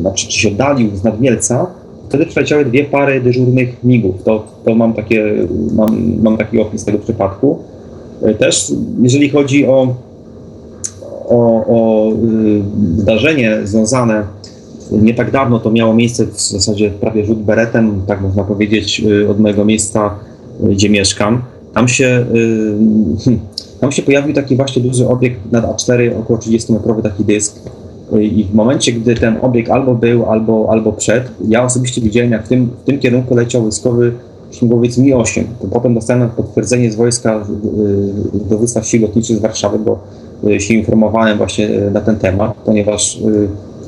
znaczy 0.00 0.28
czy 0.28 0.38
się 0.38 0.48
oddalił 0.48 0.96
z 0.96 1.04
nad 1.04 1.20
Mielca, 1.20 1.66
wtedy 2.08 2.26
przyleciały 2.26 2.64
dwie 2.64 2.84
pary 2.84 3.20
dyżurnych 3.20 3.84
migów. 3.84 4.22
To, 4.22 4.46
to 4.64 4.74
mam, 4.74 4.94
takie, 4.94 5.34
mam, 5.72 6.22
mam 6.22 6.36
taki 6.36 6.60
opis 6.60 6.84
tego 6.84 6.98
przypadku. 6.98 7.58
E, 8.22 8.34
też 8.34 8.72
jeżeli 9.02 9.30
chodzi 9.30 9.66
o, 9.66 9.94
o, 11.28 11.64
o 11.66 12.12
y, 12.12 12.62
zdarzenie 12.96 13.58
związane 13.64 14.22
nie 14.92 15.14
tak 15.14 15.30
dawno, 15.30 15.58
to 15.58 15.70
miało 15.70 15.94
miejsce 15.94 16.26
w 16.26 16.40
zasadzie 16.40 16.90
prawie 16.90 17.24
rzut 17.24 17.38
beretem, 17.38 18.02
tak 18.06 18.20
można 18.20 18.44
powiedzieć, 18.44 19.02
y, 19.06 19.30
od 19.30 19.40
mojego 19.40 19.64
miejsca, 19.64 20.14
y, 20.64 20.68
gdzie 20.68 20.90
mieszkam. 20.90 21.42
Tam 21.74 21.88
się, 21.88 22.26
hmm, 23.24 23.40
tam 23.80 23.92
się 23.92 24.02
pojawił 24.02 24.34
taki 24.34 24.56
właśnie 24.56 24.82
duży 24.82 25.08
obiekt 25.08 25.52
nad 25.52 25.64
A4, 25.64 26.20
około 26.20 26.38
30-metrowy 26.38 27.02
taki 27.02 27.24
dysk. 27.24 27.56
I 28.20 28.44
w 28.44 28.54
momencie, 28.54 28.92
gdy 28.92 29.14
ten 29.14 29.38
obiekt 29.42 29.70
albo 29.70 29.94
był, 29.94 30.26
albo, 30.30 30.66
albo 30.70 30.92
przed, 30.92 31.30
ja 31.48 31.64
osobiście 31.64 32.00
widziałem, 32.00 32.30
jak 32.32 32.46
w 32.46 32.48
tym, 32.48 32.70
w 32.82 32.84
tym 32.84 32.98
kierunku 32.98 33.34
leciał 33.34 33.62
wojskowy 33.62 34.12
śmigłowiec 34.50 34.98
Mi-8. 34.98 35.44
Potem 35.72 35.94
dostałem 35.94 36.28
potwierdzenie 36.28 36.92
z 36.92 36.96
wojska 36.96 37.36
y, 37.36 38.48
dowództwa 38.50 38.82
sił 38.82 39.02
lotniczych 39.02 39.36
z 39.36 39.40
Warszawy, 39.40 39.78
bo 39.78 39.98
y, 40.50 40.60
się 40.60 40.74
informowałem 40.74 41.38
właśnie 41.38 41.68
y, 41.68 41.90
na 41.90 42.00
ten 42.00 42.16
temat, 42.16 42.54
ponieważ 42.64 43.18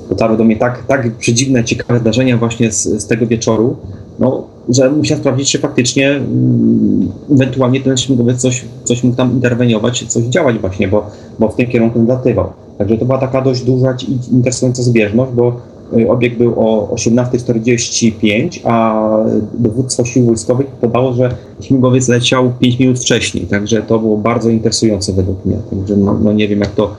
dotarły 0.09 0.37
do 0.37 0.45
mnie 0.45 0.57
tak, 0.57 0.87
tak 0.87 1.17
przedziwne, 1.17 1.65
ciekawe 1.65 2.01
zdarzenia 2.01 2.37
właśnie 2.37 2.73
z, 2.73 2.85
z 2.85 3.07
tego 3.07 3.27
wieczoru, 3.27 3.77
no, 4.19 4.47
że 4.69 4.91
musiałem 4.91 5.21
sprawdzić, 5.21 5.53
czy 5.53 5.59
faktycznie 5.59 6.11
um, 6.11 7.13
ewentualnie 7.33 7.81
ten 7.81 7.97
śmigłowiec 7.97 8.41
coś, 8.41 8.65
coś 8.85 9.05
mógł 9.05 9.17
tam 9.17 9.33
interweniować, 9.33 10.05
coś 10.09 10.25
działać 10.25 10.59
właśnie, 10.59 10.89
bo, 10.89 11.11
bo 11.39 11.49
w 11.49 11.57
tym 11.57 11.67
kierunku 11.67 12.07
latywał. 12.09 12.53
Także 12.79 12.99
to 12.99 13.05
była 13.05 13.19
taka 13.19 13.43
dość 13.43 13.65
duża 13.65 13.97
i 14.09 14.35
interesująca 14.35 14.83
zbieżność, 14.83 15.33
bo 15.33 15.61
obieg 16.09 16.39
był 16.39 16.55
o 16.57 16.95
18.45, 16.95 18.61
a 18.65 19.09
dowództwo 19.55 20.05
sił 20.05 20.27
wojskowych 20.27 20.67
podało, 20.67 21.13
że 21.13 21.35
śmigłowiec 21.61 22.09
leciał 22.09 22.53
5 22.61 22.79
minut 22.79 22.99
wcześniej, 22.99 23.47
także 23.47 23.83
to 23.83 23.99
było 23.99 24.17
bardzo 24.17 24.51
interesujące 24.51 25.13
według 25.13 25.45
mnie. 25.45 25.57
Także 25.71 25.97
no, 25.97 26.19
no 26.23 26.33
nie 26.33 26.49
wiem, 26.49 26.61
jak 26.61 26.71
to, 26.71 26.97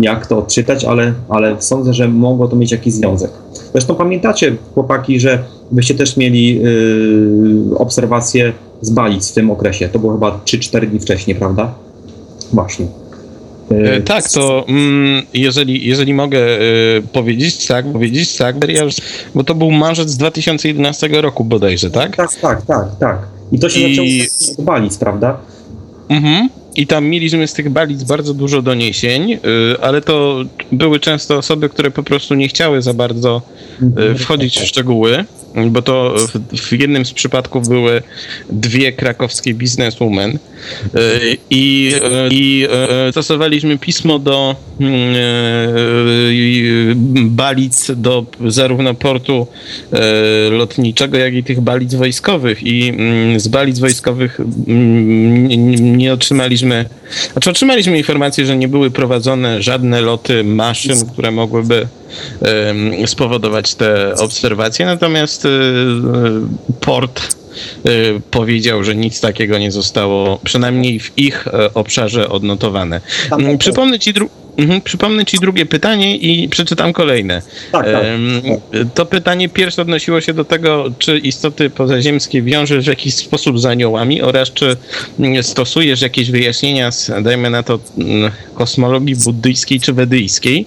jak 0.00 0.26
to 0.26 0.38
odczytać, 0.38 0.84
ale, 0.84 1.12
ale 1.28 1.62
sądzę, 1.62 1.94
że 1.94 2.08
mogło 2.08 2.48
to 2.48 2.56
mieć 2.56 2.72
jakiś 2.72 2.94
związek. 2.94 3.30
Zresztą 3.72 3.94
pamiętacie, 3.94 4.56
chłopaki, 4.74 5.20
że 5.20 5.44
byście 5.72 5.94
też 5.94 6.16
mieli 6.16 6.60
yy, 6.60 7.78
obserwacje 7.78 8.52
z 8.80 8.90
Balic 8.90 9.30
w 9.30 9.34
tym 9.34 9.50
okresie. 9.50 9.88
To 9.88 9.98
było 9.98 10.12
chyba 10.12 10.40
3-4 10.44 10.86
dni 10.86 11.00
wcześniej, 11.00 11.36
prawda? 11.36 11.74
Właśnie. 12.52 12.86
E, 13.70 14.00
tak, 14.00 14.28
to 14.28 14.64
mm, 14.68 15.22
jeżeli, 15.34 15.86
jeżeli 15.86 16.14
mogę 16.14 16.38
e, 16.38 16.60
powiedzieć 17.12 17.66
tak, 17.66 17.92
powiedzieć 17.92 18.36
tak, 18.36 18.56
bo 19.34 19.44
to 19.44 19.54
był 19.54 19.70
marzec 19.70 20.16
2011 20.16 21.08
roku 21.08 21.44
bodajże, 21.44 21.90
tak? 21.90 22.16
Tak, 22.16 22.34
tak, 22.34 22.62
tak, 22.62 22.86
tak. 23.00 23.18
I 23.52 23.58
to 23.58 23.68
się 23.68 23.80
I... 23.80 23.96
zaczęło 23.96 24.08
od 24.58 24.64
Balic, 24.64 24.98
prawda? 24.98 25.36
Mhm. 26.08 26.48
I 26.76 26.86
tam 26.86 27.06
mieliśmy 27.06 27.46
z 27.46 27.52
tych 27.52 27.70
balic 27.70 28.02
bardzo 28.02 28.34
dużo 28.34 28.62
doniesień, 28.62 29.32
y, 29.32 29.38
ale 29.80 30.00
to 30.00 30.36
były 30.72 31.00
często 31.00 31.36
osoby, 31.36 31.68
które 31.68 31.90
po 31.90 32.02
prostu 32.02 32.34
nie 32.34 32.48
chciały 32.48 32.82
za 32.82 32.94
bardzo 32.94 33.42
y. 33.50 33.53
wchodzić 34.18 34.58
w 34.58 34.66
szczegóły, 34.66 35.24
bo 35.66 35.82
to 35.82 36.14
w 36.56 36.72
jednym 36.72 37.06
z 37.06 37.12
przypadków 37.12 37.68
były 37.68 38.02
dwie 38.50 38.92
krakowskie 38.92 39.54
bizneswomen 39.54 40.30
y, 40.30 40.38
i, 41.50 41.92
i 42.30 42.66
stosowaliśmy 43.10 43.78
pismo 43.78 44.18
do 44.18 44.56
balic, 47.14 47.90
do 47.96 48.26
zarówno 48.46 48.94
portu 48.94 49.46
lotniczego, 50.50 51.18
jak 51.18 51.34
i 51.34 51.44
tych 51.44 51.60
balic 51.60 51.94
wojskowych. 51.94 52.62
I 52.62 52.88
mm, 52.88 53.40
z 53.40 53.48
balic 53.48 53.78
wojskowych 53.78 54.40
mm, 54.40 55.96
nie 55.96 56.12
otrzymaliśmy 56.12 56.84
znaczy 57.32 57.50
otrzymaliśmy 57.50 57.98
informację, 57.98 58.46
że 58.46 58.56
nie 58.56 58.68
były 58.68 58.90
prowadzone 58.90 59.62
żadne 59.62 60.00
loty 60.00 60.44
maszyn, 60.44 61.06
które 61.12 61.30
mogłyby 61.30 61.86
um, 62.40 63.06
te 63.74 64.14
obserwacje, 64.18 64.86
natomiast 64.86 65.44
um, 65.44 66.48
port 66.80 67.36
um, 67.84 68.22
powiedział, 68.30 68.84
że 68.84 68.94
nic 68.96 69.20
takiego 69.20 69.58
nie 69.58 69.70
zostało, 69.72 70.40
przynajmniej 70.44 71.00
w 71.00 71.18
ich 71.18 71.44
obszarze 71.74 72.28
odnotowane. 72.28 73.00
Przypomnę 73.58 73.98
ci 73.98 74.14
dru- 74.14 74.28
Mhm, 74.56 74.80
przypomnę 74.80 75.24
Ci 75.24 75.38
drugie 75.38 75.66
pytanie 75.66 76.16
i 76.16 76.48
przeczytam 76.48 76.92
kolejne. 76.92 77.42
Tak, 77.72 77.86
tak. 77.86 78.04
To 78.94 79.06
pytanie 79.06 79.48
pierwsze 79.48 79.82
odnosiło 79.82 80.20
się 80.20 80.34
do 80.34 80.44
tego, 80.44 80.84
czy 80.98 81.18
istoty 81.18 81.70
pozaziemskie 81.70 82.42
wiążesz 82.42 82.84
w 82.84 82.88
jakiś 82.88 83.14
sposób 83.14 83.60
z 83.60 83.66
aniołami 83.66 84.22
oraz 84.22 84.52
czy 84.52 84.76
stosujesz 85.42 86.00
jakieś 86.00 86.30
wyjaśnienia 86.30 86.90
z, 86.90 87.10
dajmy 87.22 87.50
na 87.50 87.62
to, 87.62 87.78
mm, 87.98 88.30
kosmologii 88.54 89.16
buddyjskiej 89.16 89.80
czy 89.80 89.92
wedyjskiej. 89.92 90.66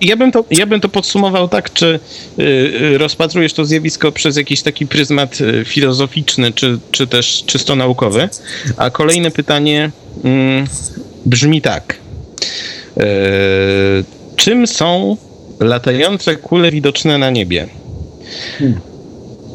Ja 0.00 0.16
bym 0.16 0.32
to, 0.32 0.44
ja 0.50 0.66
bym 0.66 0.80
to 0.80 0.88
podsumował 0.88 1.48
tak, 1.48 1.72
czy 1.72 2.00
y, 2.38 2.42
y, 2.42 2.98
rozpatrujesz 2.98 3.52
to 3.52 3.64
zjawisko 3.64 4.12
przez 4.12 4.36
jakiś 4.36 4.62
taki 4.62 4.86
pryzmat 4.86 5.40
y, 5.40 5.64
filozoficzny, 5.64 6.52
czy, 6.52 6.78
czy 6.90 7.06
też 7.06 7.42
czysto 7.46 7.76
naukowy. 7.76 8.28
A 8.76 8.90
kolejne 8.90 9.30
pytanie 9.30 9.90
mm, 10.24 10.66
brzmi 11.26 11.62
tak. 11.62 11.98
E, 12.96 13.02
czym 14.36 14.66
są 14.66 15.16
latające 15.60 16.36
kule 16.36 16.70
widoczne 16.70 17.18
na 17.18 17.30
niebie. 17.30 17.66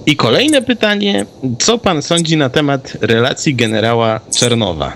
I 0.06 0.16
kolejne 0.16 0.62
pytanie, 0.62 1.26
co 1.60 1.78
pan 1.78 2.02
sądzi 2.02 2.38
na 2.38 2.50
temat 2.50 2.98
relacji 3.02 3.56
generała 3.56 4.20
Czernowa? 4.32 4.94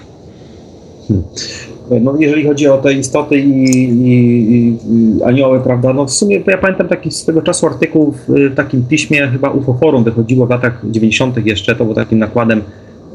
No, 2.01 2.15
jeżeli 2.19 2.47
chodzi 2.47 2.67
o 2.67 2.77
te 2.77 2.93
istoty 2.93 3.39
i, 3.39 3.73
i, 3.73 4.17
i, 4.55 4.77
anioły, 5.23 5.59
prawda, 5.59 5.93
no 5.93 6.05
w 6.05 6.11
sumie 6.11 6.41
to 6.41 6.51
ja 6.51 6.57
pamiętam 6.57 6.87
taki 6.87 7.11
z 7.11 7.25
tego 7.25 7.41
czasu 7.41 7.67
artykuł 7.67 8.11
w, 8.11 8.51
w 8.51 8.55
takim 8.55 8.83
piśmie, 8.83 9.27
chyba 9.27 9.49
UFO 9.49 9.73
Forum 9.73 10.03
wychodziło 10.03 10.47
w 10.47 10.49
latach 10.49 10.81
90. 10.83 11.45
jeszcze, 11.45 11.75
to 11.75 11.85
był 11.85 11.93
takim 11.93 12.19
nakładem 12.19 12.61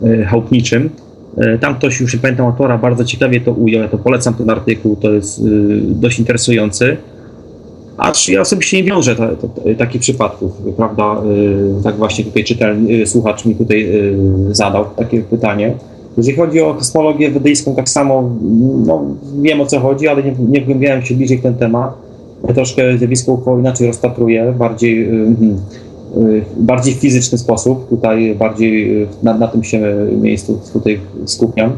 y, 0.03 0.25
chałupniczym. 0.25 0.91
Y, 1.39 1.59
tam 1.59 1.75
ktoś, 1.75 2.01
już 2.01 2.15
nie 2.15 2.21
pamiętam 2.21 2.47
autora, 2.47 2.79
bardzo 2.79 3.05
ciekawie 3.05 3.41
to 3.41 3.53
ujął, 3.53 3.83
ja 3.83 3.89
to 3.89 3.99
polecam 3.99 4.35
ten 4.35 4.51
artykuł, 4.51 4.97
to 4.97 5.13
jest 5.13 5.39
y, 5.39 5.43
dość 5.83 6.19
interesujący. 6.19 6.97
Acz 7.97 8.29
ja 8.29 8.41
osobiście 8.41 8.77
nie 8.77 8.85
wiążę 8.85 9.17
ta, 9.17 9.29
ta, 9.29 9.49
ta, 9.49 9.75
takich 9.79 10.01
przypadków, 10.01 10.53
prawda? 10.77 11.23
Y, 11.81 11.83
tak 11.85 11.97
właśnie 11.97 12.25
tutaj 12.25 12.45
czytelny, 12.45 13.07
słuchacz 13.07 13.45
mi 13.45 13.55
tutaj 13.55 13.83
y, 13.83 14.55
zadał 14.55 14.85
takie 14.97 15.23
pytanie. 15.23 15.75
Jeżeli 16.17 16.37
chodzi 16.37 16.61
o 16.61 16.75
kosmologię 16.75 17.31
wedyjską, 17.31 17.75
tak 17.75 17.89
samo 17.89 18.31
no, 18.87 19.05
wiem 19.43 19.61
o 19.61 19.67
co 19.67 19.81
chodzi, 19.81 20.09
ale 20.09 20.23
nie, 20.23 20.35
nie 20.49 20.61
wgłębiałem 20.61 21.03
się 21.03 21.15
bliżej 21.15 21.39
w 21.39 21.43
ten 21.43 21.55
temat. 21.55 21.93
Ja 22.49 22.55
troszkę 22.55 22.99
zjawisko 22.99 23.33
UFO 23.33 23.59
inaczej 23.59 23.87
rozpatruję, 23.87 24.55
bardziej, 24.59 25.09
bardziej 26.57 26.95
w 26.95 26.97
fizyczny 26.97 27.39
sposób. 27.39 27.89
Tutaj 27.89 28.35
bardziej 28.35 29.07
na, 29.23 29.35
na 29.35 29.49
tym 29.49 29.65
się 29.65 29.81
miejscu 30.21 30.61
tutaj 30.73 31.01
skupiam. 31.27 31.73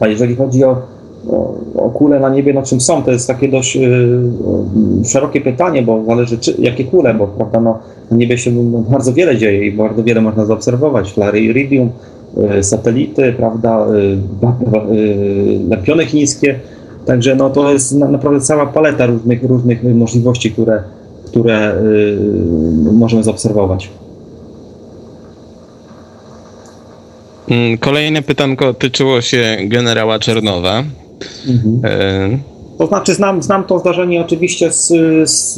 A 0.00 0.06
jeżeli 0.06 0.36
chodzi 0.36 0.64
o 0.64 0.82
o, 1.30 1.54
o 1.76 1.90
kule 1.90 2.20
na 2.20 2.28
niebie, 2.28 2.52
no 2.52 2.62
czym 2.62 2.80
są, 2.80 3.02
to 3.02 3.10
jest 3.10 3.26
takie 3.26 3.48
dość 3.48 3.76
y, 3.76 5.04
szerokie 5.04 5.40
pytanie, 5.40 5.82
bo 5.82 6.04
zależy 6.04 6.38
czy, 6.38 6.54
jakie 6.58 6.84
kule, 6.84 7.14
bo 7.14 7.26
prawda, 7.26 7.60
no, 7.60 7.78
na 8.10 8.16
niebie 8.16 8.38
się 8.38 8.50
bardzo 8.90 9.12
wiele 9.12 9.36
dzieje 9.36 9.66
i 9.66 9.72
bardzo 9.72 10.04
wiele 10.04 10.20
można 10.20 10.46
zaobserwować. 10.46 11.12
Flary 11.12 11.40
iridium, 11.40 11.90
y, 12.58 12.62
satelity, 12.62 13.32
prawda, 13.32 13.86
y, 13.94 14.18
lampiony 15.68 16.06
chińskie, 16.06 16.60
także 17.06 17.34
no, 17.34 17.50
to 17.50 17.72
jest 17.72 17.94
na, 17.94 18.08
naprawdę 18.08 18.40
cała 18.40 18.66
paleta 18.66 19.06
różnych, 19.06 19.44
różnych 19.44 19.84
możliwości, 19.84 20.50
które, 20.50 20.82
które 21.32 21.82
możemy 22.92 23.22
zaobserwować. 23.22 23.90
Mm, 27.48 27.78
kolejne 27.78 28.22
pytanko 28.22 28.74
tyczyło 28.74 29.20
się 29.20 29.56
generała 29.64 30.18
Czernowa. 30.18 30.84
Mhm. 31.48 31.80
E... 31.84 32.38
To 32.78 32.86
znaczy, 32.86 33.14
znam, 33.14 33.42
znam 33.42 33.64
to 33.64 33.78
zdarzenie 33.78 34.20
oczywiście 34.20 34.72
z, 34.72 34.88
z, 35.30 35.54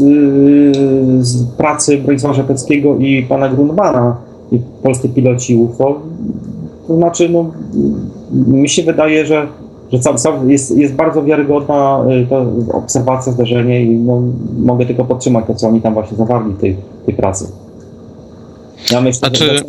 z 1.27 1.45
pracy 1.57 1.99
Bronisława 1.99 2.35
Rzepeckiego 2.35 2.99
i 2.99 3.23
pana 3.23 3.49
Grunmana, 3.49 4.17
i 4.53 4.59
polscy 4.83 5.09
piloci 5.09 5.57
UFO. 5.57 6.01
To 6.89 6.97
znaczy, 6.97 7.29
no, 7.29 7.53
mi 8.47 8.69
się 8.69 8.83
wydaje, 8.83 9.27
że, 9.27 9.47
że 9.95 10.01
cał, 10.01 10.15
cał 10.15 10.49
jest, 10.49 10.77
jest 10.77 10.95
bardzo 10.95 11.25
wiarygodna 11.25 12.05
y, 12.23 12.27
to 12.27 12.47
obserwacja, 12.73 13.33
zdarzenie 13.33 13.83
i 13.83 13.97
no, 13.99 14.23
mogę 14.65 14.87
tylko 14.87 15.05
podtrzymać 15.05 15.45
to, 15.47 15.55
co 15.55 15.69
oni 15.69 15.81
tam 15.81 15.95
właśnie 15.95 16.17
zawarli 16.17 16.53
w 16.53 16.61
tej, 16.61 16.77
tej 17.07 17.15
pracy. 17.15 17.47
Ja 18.93 19.01
myślę, 19.01 19.31
czy... 19.31 19.45
że, 19.45 19.63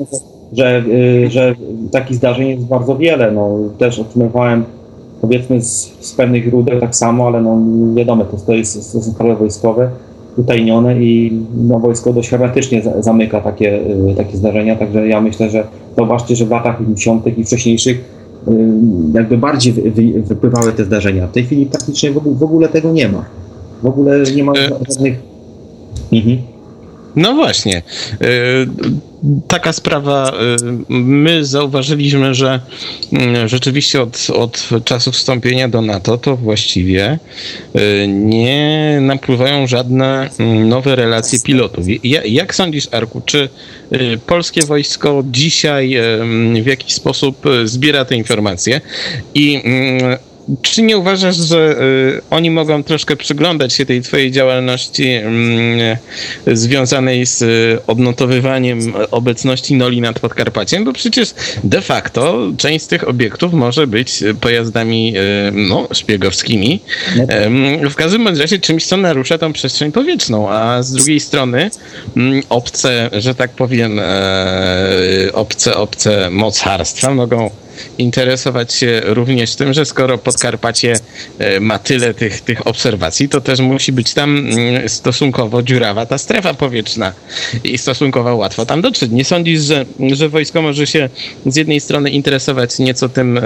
że, 0.53 0.83
y, 0.87 1.29
że 1.29 1.55
takich 1.91 2.17
zdarzeń 2.17 2.47
jest 2.47 2.65
bardzo 2.65 2.97
wiele. 2.97 3.31
No, 3.31 3.57
też 3.77 3.99
otrzymywałem 3.99 4.63
powiedzmy 5.21 5.61
z, 5.61 5.97
z 5.99 6.13
pewnych 6.13 6.43
źródeł 6.43 6.79
tak 6.79 6.95
samo, 6.95 7.27
ale 7.27 7.41
no 7.41 7.59
wiadomo, 7.95 8.25
to, 8.25 8.37
to 8.37 8.53
jest 8.53 9.03
sprawy 9.13 9.35
wojskowe, 9.35 9.89
utajnione 10.37 11.01
i 11.01 11.39
no, 11.67 11.79
wojsko 11.79 12.13
dość 12.13 12.29
hermetycznie 12.29 12.81
zamyka 12.99 13.41
takie, 13.41 13.79
y, 14.11 14.15
takie 14.17 14.37
zdarzenia, 14.37 14.75
także 14.75 15.07
ja 15.07 15.21
myślę, 15.21 15.49
że 15.49 15.67
zobaczcie, 15.97 16.35
że 16.35 16.45
w 16.45 16.49
latach 16.49 16.77
50. 16.77 17.37
i 17.37 17.43
wcześniejszych 17.43 18.24
jakby 19.13 19.37
bardziej 19.37 19.73
wy, 19.73 19.91
wy, 19.91 20.21
wypływały 20.21 20.71
te 20.71 20.85
zdarzenia. 20.85 21.27
W 21.27 21.31
tej 21.31 21.43
chwili 21.43 21.65
praktycznie 21.65 22.11
w 22.11 22.17
ogóle, 22.17 22.35
w 22.35 22.43
ogóle 22.43 22.69
tego 22.69 22.91
nie 22.91 23.09
ma. 23.09 23.25
W 23.83 23.85
ogóle 23.85 24.23
nie 24.35 24.43
ma 24.43 24.53
e, 24.53 24.69
żadnych... 24.89 25.19
Mhm. 26.13 26.37
No 27.15 27.33
właśnie. 27.33 27.77
E, 27.77 28.25
taka 29.47 29.73
sprawa. 29.73 30.31
E, 30.31 30.33
my 30.89 31.45
zauważyliśmy, 31.45 32.33
że 32.33 32.59
mm, 33.13 33.47
rzeczywiście 33.47 34.01
od, 34.01 34.27
od 34.33 34.69
czasu 34.85 35.11
wstąpienia 35.11 35.67
do 35.67 35.81
NATO 35.81 36.17
to 36.17 36.35
właściwie 36.35 37.19
e, 37.75 38.07
nie 38.07 38.97
napływają 39.01 39.67
żadne 39.67 40.29
mm, 40.39 40.69
nowe 40.69 40.95
relacje 40.95 41.39
pilotów. 41.39 41.85
Jak 42.25 42.55
sądzisz, 42.55 42.87
Arku, 42.91 43.21
czy 43.25 43.49
polskie 44.27 44.61
wojsko 44.61 45.23
dzisiaj 45.31 45.97
w 46.63 46.65
jakiś 46.65 46.93
sposób 46.93 47.45
zbiera 47.63 48.05
te 48.05 48.15
informacje 48.15 48.81
i 49.33 49.61
mm, 49.65 50.17
czy 50.61 50.81
nie 50.81 50.97
uważasz, 50.97 51.35
że 51.35 51.81
y, 51.81 52.21
oni 52.29 52.51
mogą 52.51 52.83
troszkę 52.83 53.15
przyglądać 53.15 53.73
się 53.73 53.85
tej 53.85 54.01
twojej 54.01 54.31
działalności 54.31 55.07
y, 56.47 56.57
związanej 56.57 57.25
z 57.25 57.41
y, 57.41 57.79
odnotowywaniem 57.87 58.79
obecności 59.11 59.75
Noli 59.75 60.01
nad 60.01 60.19
Podkarpaciem? 60.19 60.83
Bo 60.83 60.93
przecież 60.93 61.33
de 61.63 61.81
facto 61.81 62.51
część 62.57 62.85
z 62.85 62.87
tych 62.87 63.07
obiektów 63.07 63.53
może 63.53 63.87
być 63.87 64.23
pojazdami 64.41 65.13
y, 65.17 65.51
no, 65.51 65.87
szpiegowskimi. 65.91 66.79
W 67.89 67.95
każdym 67.95 68.27
razie 68.27 68.59
czymś, 68.59 68.85
co 68.85 68.97
narusza 68.97 69.37
tą 69.37 69.53
przestrzeń 69.53 69.91
powietrzną, 69.91 70.49
a 70.49 70.83
z 70.83 70.91
drugiej 70.91 71.19
strony 71.19 71.69
mm, 72.17 72.41
obce, 72.49 73.09
że 73.13 73.35
tak 73.35 73.51
powiem, 73.51 73.99
e, 73.99 74.05
obce, 75.33 75.75
obce 75.75 76.29
mocarstwa 76.29 77.13
mogą 77.13 77.49
interesować 77.97 78.73
się 78.73 79.01
również 79.03 79.55
tym, 79.55 79.73
że 79.73 79.85
skoro 79.85 80.17
Podkarpacie 80.17 80.93
e, 81.39 81.59
ma 81.59 81.79
tyle 81.79 82.13
tych, 82.13 82.41
tych 82.41 82.67
obserwacji, 82.67 83.29
to 83.29 83.41
też 83.41 83.59
musi 83.59 83.91
być 83.91 84.13
tam 84.13 84.37
mm, 84.37 84.89
stosunkowo 84.89 85.63
dziurawa 85.63 86.05
ta 86.05 86.17
strefa 86.17 86.53
powietrzna 86.53 87.13
i 87.63 87.77
stosunkowo 87.77 88.35
łatwo 88.35 88.65
tam 88.65 88.81
dotrzeć. 88.81 89.11
Nie 89.11 89.25
sądzisz, 89.25 89.61
że, 89.61 89.85
że 90.13 90.29
wojsko 90.29 90.61
może 90.61 90.87
się 90.87 91.09
z 91.45 91.55
jednej 91.55 91.79
strony 91.79 92.09
interesować 92.09 92.79
nieco 92.79 93.09
tym, 93.09 93.37
e, 93.37 93.41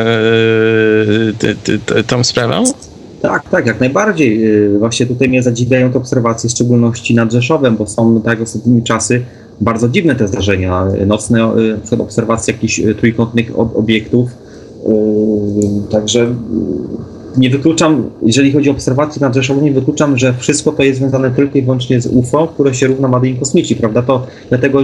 tą 2.07 2.23
sprawą? 2.23 2.63
Tak, 3.21 3.49
tak, 3.49 3.65
jak 3.65 3.79
najbardziej. 3.79 4.45
E, 4.45 4.79
właśnie 4.79 5.05
tutaj 5.05 5.29
mnie 5.29 5.43
zadziwiają 5.43 5.91
te 5.91 5.97
obserwacje, 5.97 6.49
w 6.49 6.51
szczególności 6.51 7.15
nad 7.15 7.31
Rzeszowem, 7.31 7.77
bo 7.77 7.87
są 7.87 8.21
tak 8.21 8.41
ostatnimi 8.41 8.83
czasy 8.83 9.25
bardzo 9.61 9.89
dziwne 9.89 10.15
te 10.15 10.27
zdarzenia. 10.27 10.87
Nocne 11.07 11.51
y, 11.93 12.01
obserwacje 12.01 12.53
jakichś 12.53 12.79
y, 12.79 12.95
trójkątnych 12.95 13.59
obiektów. 13.59 14.29
Y, 14.87 15.91
także 15.91 16.35
nie 17.37 17.49
wykluczam, 17.49 18.09
jeżeli 18.21 18.51
chodzi 18.51 18.69
o 18.69 18.71
obserwacje 18.71 19.21
nad 19.21 19.35
Rzeszowem, 19.35 19.63
nie 19.63 19.71
wykluczam, 19.71 20.17
że 20.17 20.33
wszystko 20.33 20.71
to 20.71 20.83
jest 20.83 20.99
związane 20.99 21.31
tylko 21.31 21.57
i 21.57 21.61
wyłącznie 21.61 22.01
z 22.01 22.07
UFO, 22.07 22.47
które 22.47 22.73
się 22.73 22.87
równa 22.87 23.07
Madyni 23.07 23.39
Kosmici, 23.39 23.75
prawda? 23.75 24.01
To 24.01 24.27
dlatego 24.49 24.83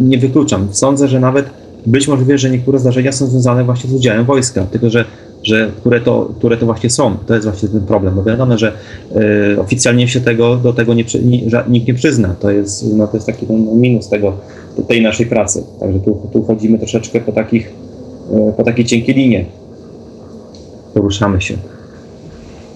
nie 0.00 0.18
wykluczam. 0.18 0.68
Sądzę, 0.70 1.08
że 1.08 1.20
nawet 1.20 1.46
być 1.86 2.08
możliwe, 2.08 2.38
że 2.38 2.50
niektóre 2.50 2.78
zdarzenia 2.78 3.12
są 3.12 3.26
związane 3.26 3.64
właśnie 3.64 3.90
z 3.90 3.92
udziałem 3.92 4.24
wojska, 4.24 4.66
tylko 4.66 4.90
że 4.90 5.04
że, 5.44 5.70
które, 5.80 6.00
to, 6.00 6.30
które 6.38 6.56
to 6.56 6.66
właśnie 6.66 6.90
są. 6.90 7.16
To 7.26 7.34
jest 7.34 7.46
właśnie 7.46 7.68
ten 7.68 7.80
problem. 7.80 8.14
Bo 8.14 8.22
wiadomo, 8.22 8.58
że 8.58 8.72
y, 9.52 9.60
oficjalnie 9.60 10.08
się 10.08 10.20
tego, 10.20 10.56
do 10.56 10.72
tego 10.72 10.94
nie, 10.94 11.04
nie, 11.22 11.40
nikt 11.68 11.88
nie 11.88 11.94
przyzna. 11.94 12.34
To 12.40 12.50
jest, 12.50 12.94
no, 12.96 13.06
to 13.06 13.16
jest 13.16 13.26
taki 13.26 13.46
ten 13.46 13.80
minus 13.80 14.08
tego, 14.08 14.32
tej 14.88 15.02
naszej 15.02 15.26
pracy. 15.26 15.64
Także 15.80 16.00
tu, 16.00 16.28
tu 16.32 16.42
chodzimy 16.42 16.78
troszeczkę 16.78 17.20
po 17.20 17.32
takich, 17.32 17.72
y, 18.50 18.52
po 18.56 18.62
takiej 18.62 18.84
cienkiej 18.84 19.14
linie. 19.14 19.44
Poruszamy 20.94 21.40
się. 21.40 21.54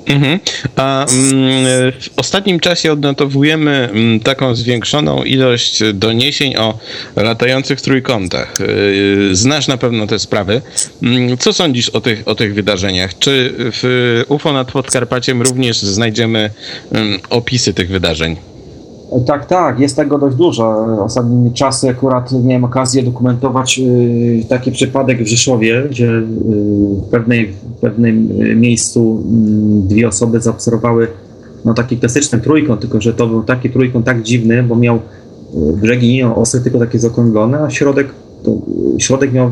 Mhm. 0.08 0.40
A 0.76 1.06
mm, 1.06 1.92
w 1.92 2.08
ostatnim 2.16 2.60
czasie 2.60 2.92
odnotowujemy 2.92 3.70
mm, 3.70 4.20
taką 4.20 4.54
zwiększoną 4.54 5.24
ilość 5.24 5.80
doniesień 5.94 6.56
o 6.56 6.78
latających 7.16 7.80
trójkątach. 7.80 8.54
Y, 8.60 9.36
znasz 9.36 9.68
na 9.68 9.76
pewno 9.76 10.06
te 10.06 10.18
sprawy. 10.18 10.62
Mm, 11.02 11.38
co 11.38 11.52
sądzisz 11.52 11.88
o 11.88 12.00
tych, 12.00 12.28
o 12.28 12.34
tych 12.34 12.54
wydarzeniach? 12.54 13.18
Czy 13.18 13.54
w 13.58 14.24
UFO 14.28 14.52
nad 14.52 14.72
Podkarpaciem 14.72 15.42
również 15.42 15.78
znajdziemy 15.78 16.50
opisy 17.30 17.74
tych 17.74 17.88
wydarzeń? 17.88 18.36
Tak, 19.26 19.46
tak, 19.46 19.80
jest 19.80 19.96
tego 19.96 20.18
dość 20.18 20.36
dużo. 20.36 20.86
Ostatnimi 21.04 21.52
czasy 21.52 21.88
akurat 21.88 22.32
miałem 22.44 22.64
okazję 22.64 23.02
dokumentować 23.02 23.78
y, 23.78 24.44
taki 24.48 24.72
przypadek 24.72 25.22
w 25.22 25.26
Rzeszowie, 25.26 25.82
gdzie 25.90 26.06
y, 26.06 26.22
w, 27.02 27.08
pewnej, 27.10 27.52
w 27.76 27.80
pewnym 27.80 28.28
miejscu 28.60 29.22
y, 29.84 29.88
dwie 29.88 30.08
osoby 30.08 30.40
zaobserwowały 30.40 31.08
no, 31.64 31.74
taki 31.74 31.96
klasyczny 31.96 32.40
trójkąt, 32.40 32.80
tylko 32.80 33.00
że 33.00 33.14
to 33.14 33.26
był 33.26 33.42
taki 33.42 33.70
trójkąt 33.70 34.06
tak 34.06 34.22
dziwny, 34.22 34.62
bo 34.62 34.76
miał 34.76 34.96
y, 34.96 35.00
brzegi 35.72 36.14
nie 36.14 36.34
osy, 36.34 36.60
tylko 36.60 36.78
takie 36.78 36.98
zaokrąglone, 36.98 37.62
a 37.62 37.70
środek, 37.70 38.08
to, 38.44 38.50
y, 38.96 39.00
środek 39.00 39.32
miał 39.32 39.50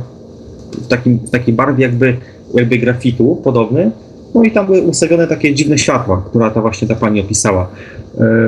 w, 0.73 0.87
takim, 0.87 1.19
w 1.19 1.31
takiej 1.31 1.55
barwie 1.55 1.83
jakby, 1.85 2.17
jakby 2.55 2.79
grafitu 2.79 3.41
podobny, 3.45 3.91
no 4.35 4.43
i 4.43 4.51
tam 4.51 4.67
były 4.67 4.81
ustawione 4.81 5.27
takie 5.27 5.55
dziwne 5.55 5.79
światła, 5.79 6.23
która 6.27 6.51
ta 6.51 6.61
właśnie 6.61 6.89
ta 6.89 6.95
pani 6.95 7.21
opisała. 7.21 7.69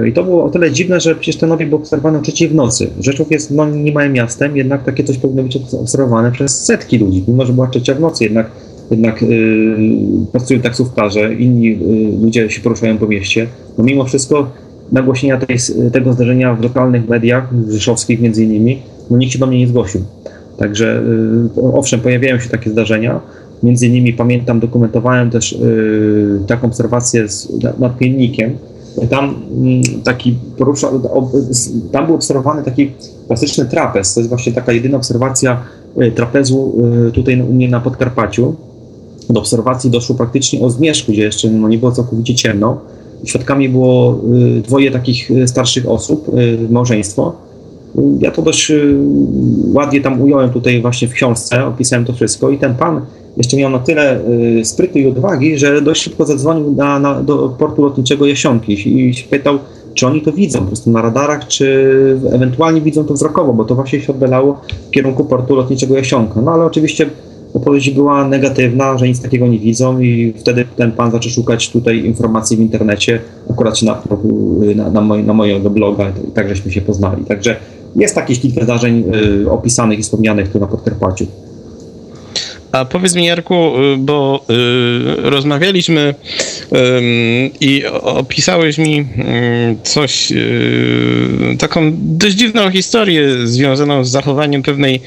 I 0.09 0.13
to 0.13 0.25
było 0.25 0.45
o 0.45 0.51
tyle 0.51 0.73
dziwne, 0.73 1.01
że 1.01 1.15
przecież 1.15 1.37
ten 1.37 1.53
obiekt 1.53 1.69
był 1.69 1.79
obserwowany 1.79 2.19
o 2.19 2.23
trzeciej 2.23 2.49
w 2.49 2.55
nocy. 2.55 2.91
Rzeczów 3.01 3.31
jest 3.31 3.51
no, 3.51 3.71
nie 3.71 3.93
małym 3.93 4.13
miastem, 4.13 4.57
jednak 4.57 4.85
takie 4.85 5.05
coś 5.05 5.19
powinno 5.19 5.43
być 5.43 5.57
obserwowane 5.57 6.33
przez 6.33 6.65
setki 6.65 6.99
ludzi, 6.99 7.25
mimo 7.29 7.47
że 7.47 7.53
była 7.53 7.67
trzecia 7.67 7.95
w 7.95 8.01
nocy, 8.01 8.25
jednak, 8.25 8.51
jednak 8.91 9.23
yy, 9.23 9.79
pracują 10.33 10.61
taksówkarze, 10.61 11.35
inni 11.35 11.65
yy, 11.65 12.23
ludzie 12.23 12.51
się 12.51 12.61
poruszają 12.61 12.99
po 12.99 13.07
mieście. 13.07 13.47
No 13.79 13.85
mimo 13.85 14.05
wszystko 14.05 14.51
nagłośnienia 14.93 15.39
tej, 15.39 15.57
tego 15.93 16.13
zdarzenia 16.13 16.55
w 16.55 16.63
lokalnych 16.63 17.09
mediach, 17.09 17.49
rzeszowskich 17.69 18.21
między 18.21 18.45
innymi, 18.45 18.83
no 19.11 19.17
nikt 19.17 19.33
się 19.33 19.39
do 19.39 19.47
mnie 19.47 19.59
nie 19.59 19.69
zgłosił. 19.69 20.01
Także 20.59 21.03
yy, 21.57 21.73
owszem, 21.73 22.01
pojawiają 22.01 22.39
się 22.39 22.49
takie 22.49 22.71
zdarzenia, 22.71 23.21
Między 23.63 23.87
innymi 23.87 24.13
pamiętam, 24.13 24.61
dokumentowałem 24.61 25.31
też 25.31 25.53
yy, 25.53 26.41
taką 26.47 26.67
obserwację 26.67 27.29
z, 27.29 27.63
nad, 27.63 27.79
nad 27.79 27.99
piennikiem, 27.99 28.59
tam 29.11 29.35
mm, 29.51 29.83
taki 30.05 30.39
porusza, 30.59 30.91
tam 31.93 32.07
był 32.07 32.15
obserwowany 32.15 32.63
taki 32.63 32.93
klasyczny 33.27 33.67
trapez. 33.67 34.15
To 34.15 34.21
jest 34.21 34.29
właśnie 34.29 34.53
taka 34.53 34.73
jedyna 34.73 34.97
obserwacja 34.97 35.61
y, 36.03 36.13
trapezu 36.13 36.79
y, 37.09 37.13
tutaj 37.13 37.41
u 37.43 37.53
mnie 37.53 37.69
na 37.69 37.81
Podkarpaciu. 37.81 38.55
Do 39.31 39.41
obserwacji 39.41 39.91
doszło 39.91 40.17
praktycznie 40.17 40.61
o 40.61 40.71
zmierzchu, 40.71 41.13
gdzie 41.13 41.23
jeszcze 41.23 41.51
no, 41.51 41.69
nie 41.69 41.79
było 41.79 41.93
całkowicie 41.93 42.35
ciemno. 42.35 42.81
Świadkami 43.25 43.69
było 43.69 44.21
y, 44.59 44.63
dwoje 44.63 44.91
takich 44.91 45.31
starszych 45.47 45.89
osób, 45.89 46.31
małżeństwo. 46.71 47.33
Ja 48.19 48.31
to 48.31 48.43
dość 48.43 48.73
ładnie 49.73 50.01
tam 50.01 50.23
ująłem 50.23 50.51
tutaj 50.51 50.83
właśnie 50.83 51.09
w 51.09 51.13
książce, 51.13 51.67
opisałem 51.67 52.05
to 52.05 52.13
wszystko 52.13 52.51
i 52.51 52.59
ten 52.59 52.75
pan 52.75 53.01
jeszcze 53.39 53.57
miał 53.57 53.71
na 53.71 53.79
tyle 53.79 54.21
y, 54.61 54.65
sprytu 54.65 54.99
i 54.99 55.07
odwagi, 55.07 55.59
że 55.59 55.83
dość 55.83 56.03
szybko 56.03 56.27
zadzwonił 56.27 56.73
na, 56.73 56.99
na, 56.99 57.23
do 57.23 57.49
portu 57.59 57.85
lotniczego 57.85 58.27
Jasionki 58.27 59.01
i 59.01 59.15
się 59.15 59.29
pytał, 59.29 59.59
czy 59.95 60.07
oni 60.07 60.23
to 60.23 60.33
widzą 60.33 60.59
po 60.59 60.67
prostu 60.67 60.91
na 60.91 61.03
radarach, 61.03 61.47
czy 61.47 62.19
ewentualnie 62.33 62.81
widzą 62.81 63.05
to 63.05 63.15
wzrokowo, 63.15 63.53
bo 63.53 63.65
to 63.65 63.75
właśnie 63.75 64.01
się 64.01 64.13
oddalało 64.13 64.61
w 64.89 64.91
kierunku 64.91 65.25
portu 65.25 65.57
lotniczego 65.57 65.97
Jasionka. 65.97 66.41
No 66.41 66.51
ale 66.51 66.65
oczywiście 66.65 67.07
odpowiedź 67.55 67.91
była 67.91 68.29
negatywna, 68.29 68.99
że 68.99 69.09
nic 69.09 69.23
takiego 69.23 69.47
nie 69.47 69.59
widzą 69.59 70.01
i 70.01 70.35
wtedy 70.37 70.65
ten 70.77 70.93
pan 70.93 71.11
zaczął 71.11 71.33
szukać 71.33 71.71
tutaj 71.71 72.05
informacji 72.05 72.57
w 72.57 72.61
internecie, 72.61 73.21
akurat 73.51 73.83
na, 73.83 74.03
na, 74.75 74.91
na, 74.91 75.01
moj, 75.01 75.25
na 75.25 75.33
mojego 75.33 75.71
bloga 75.71 76.13
i 76.29 76.31
tak 76.31 76.49
żeśmy 76.49 76.73
się 76.73 76.81
poznali. 76.81 77.25
Także 77.25 77.57
jest 77.97 78.15
takich 78.15 78.41
kilka 78.41 78.65
zdarzeń 78.65 79.05
y, 79.45 79.51
opisanych 79.51 79.99
i 79.99 80.03
wspomnianych 80.03 80.49
tu 80.49 80.59
na 80.59 80.67
Podkarpaciu. 80.67 81.27
A 82.73 82.85
powiedz 82.85 83.15
mi, 83.15 83.27
Jarku, 83.27 83.83
y, 83.95 83.97
bo 83.97 84.45
y, 84.51 85.31
rozmawialiśmy 85.31 86.15
y, 86.73 87.51
i 87.61 87.87
opisałeś 88.03 88.79
mi 88.79 89.07
coś, 89.83 90.33
y, 90.33 91.57
taką 91.59 91.93
dość 91.95 92.37
dziwną 92.37 92.71
historię 92.71 93.47
związaną 93.47 94.05
z 94.05 94.11
zachowaniem 94.11 94.63
pewnej 94.63 95.01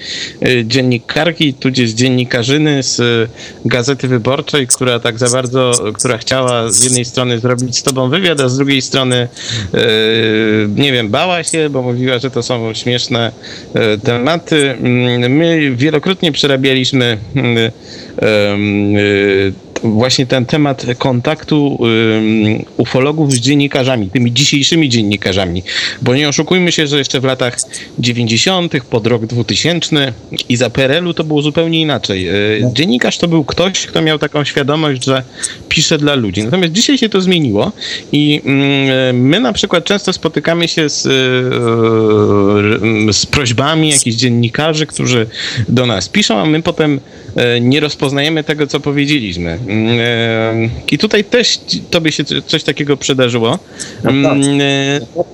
y, 0.47 0.65
dziennikarki, 0.67 1.53
tudzież 1.53 1.89
dziennikarzyny 1.89 2.83
z 2.83 3.29
Gazety 3.65 4.07
Wyborczej, 4.07 4.67
która 4.67 4.99
tak 4.99 5.19
za 5.19 5.29
bardzo, 5.29 5.71
która 5.93 6.17
chciała 6.17 6.71
z 6.71 6.83
jednej 6.83 7.05
strony 7.05 7.39
zrobić 7.39 7.77
z 7.77 7.83
tobą 7.83 8.09
wywiad, 8.09 8.39
a 8.41 8.49
z 8.49 8.57
drugiej 8.57 8.81
strony, 8.81 9.27
y, 9.75 10.69
nie 10.75 10.91
wiem, 10.91 11.09
bała 11.09 11.43
się, 11.43 11.69
bo 11.69 11.81
mówiła, 11.81 12.19
że 12.19 12.31
to 12.31 12.43
są 12.43 12.73
śmieszne 12.73 13.31
tematy. 14.03 14.75
My 15.29 15.75
wielokrotnie 15.75 16.31
przerabialiśmy 16.31 17.17
właśnie 19.83 20.25
ten 20.25 20.45
temat 20.45 20.85
kontaktu 20.97 21.79
ufologów 22.77 23.33
z 23.33 23.39
dziennikarzami, 23.39 24.09
tymi 24.09 24.33
dzisiejszymi 24.33 24.89
dziennikarzami. 24.89 25.63
Bo 26.01 26.15
nie 26.15 26.29
oszukujmy 26.29 26.71
się, 26.71 26.87
że 26.87 26.97
jeszcze 26.97 27.19
w 27.19 27.23
latach 27.23 27.57
90., 27.99 28.73
pod 28.89 29.07
rok 29.07 29.25
2000 29.25 30.13
i 30.49 30.57
za 30.57 30.69
PRL-u 30.69 31.13
to 31.13 31.23
było 31.23 31.41
zupełnie 31.41 31.81
inaczej. 31.81 32.27
E, 32.27 32.33
no. 32.61 32.71
Dziennikarz 32.73 33.17
to 33.17 33.27
był 33.27 33.43
ktoś, 33.43 33.85
kto 33.85 34.01
miał 34.01 34.19
taką 34.19 34.43
świadomość, 34.43 35.05
że 35.05 35.23
pisze 35.69 35.97
dla 35.97 36.15
ludzi. 36.15 36.43
Natomiast 36.43 36.73
dzisiaj 36.73 36.97
się 36.97 37.09
to 37.09 37.21
zmieniło 37.21 37.71
i 38.11 38.41
my 39.13 39.39
na 39.39 39.53
przykład 39.53 39.85
często 39.85 40.13
spotykamy 40.13 40.67
się 40.67 40.89
z, 40.89 41.05
e, 41.05 41.09
z 43.13 43.25
prośbami 43.25 43.89
jakichś 43.89 44.15
dziennikarzy, 44.15 44.85
którzy 44.85 45.27
do 45.69 45.85
nas 45.85 46.09
piszą, 46.09 46.37
a 46.37 46.45
my 46.45 46.61
potem 46.61 46.99
e, 46.99 47.20
nie 47.61 47.79
rozpoznajemy 47.79 48.43
tego, 48.43 48.67
co 48.67 48.79
powiedzieliśmy. 48.79 49.59
Mm, 49.67 50.69
I 50.91 50.97
tutaj 50.97 51.23
też 51.23 51.59
tobie 51.89 52.11
się 52.11 52.23
coś 52.45 52.63
takiego 52.63 52.97
przydarzyło. 52.97 53.59
No 54.03 54.11
tak. 54.29 54.37
mm, 54.37 54.61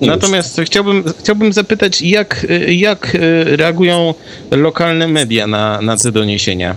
natomiast 0.00 0.60
chciałbym, 0.64 1.04
chciałbym 1.18 1.52
zapytać, 1.52 2.02
jak, 2.02 2.46
jak 2.68 3.16
reagują 3.44 4.14
lokalne 4.50 5.08
media 5.08 5.46
na, 5.46 5.82
na 5.82 5.96
te 5.96 6.12
doniesienia? 6.12 6.74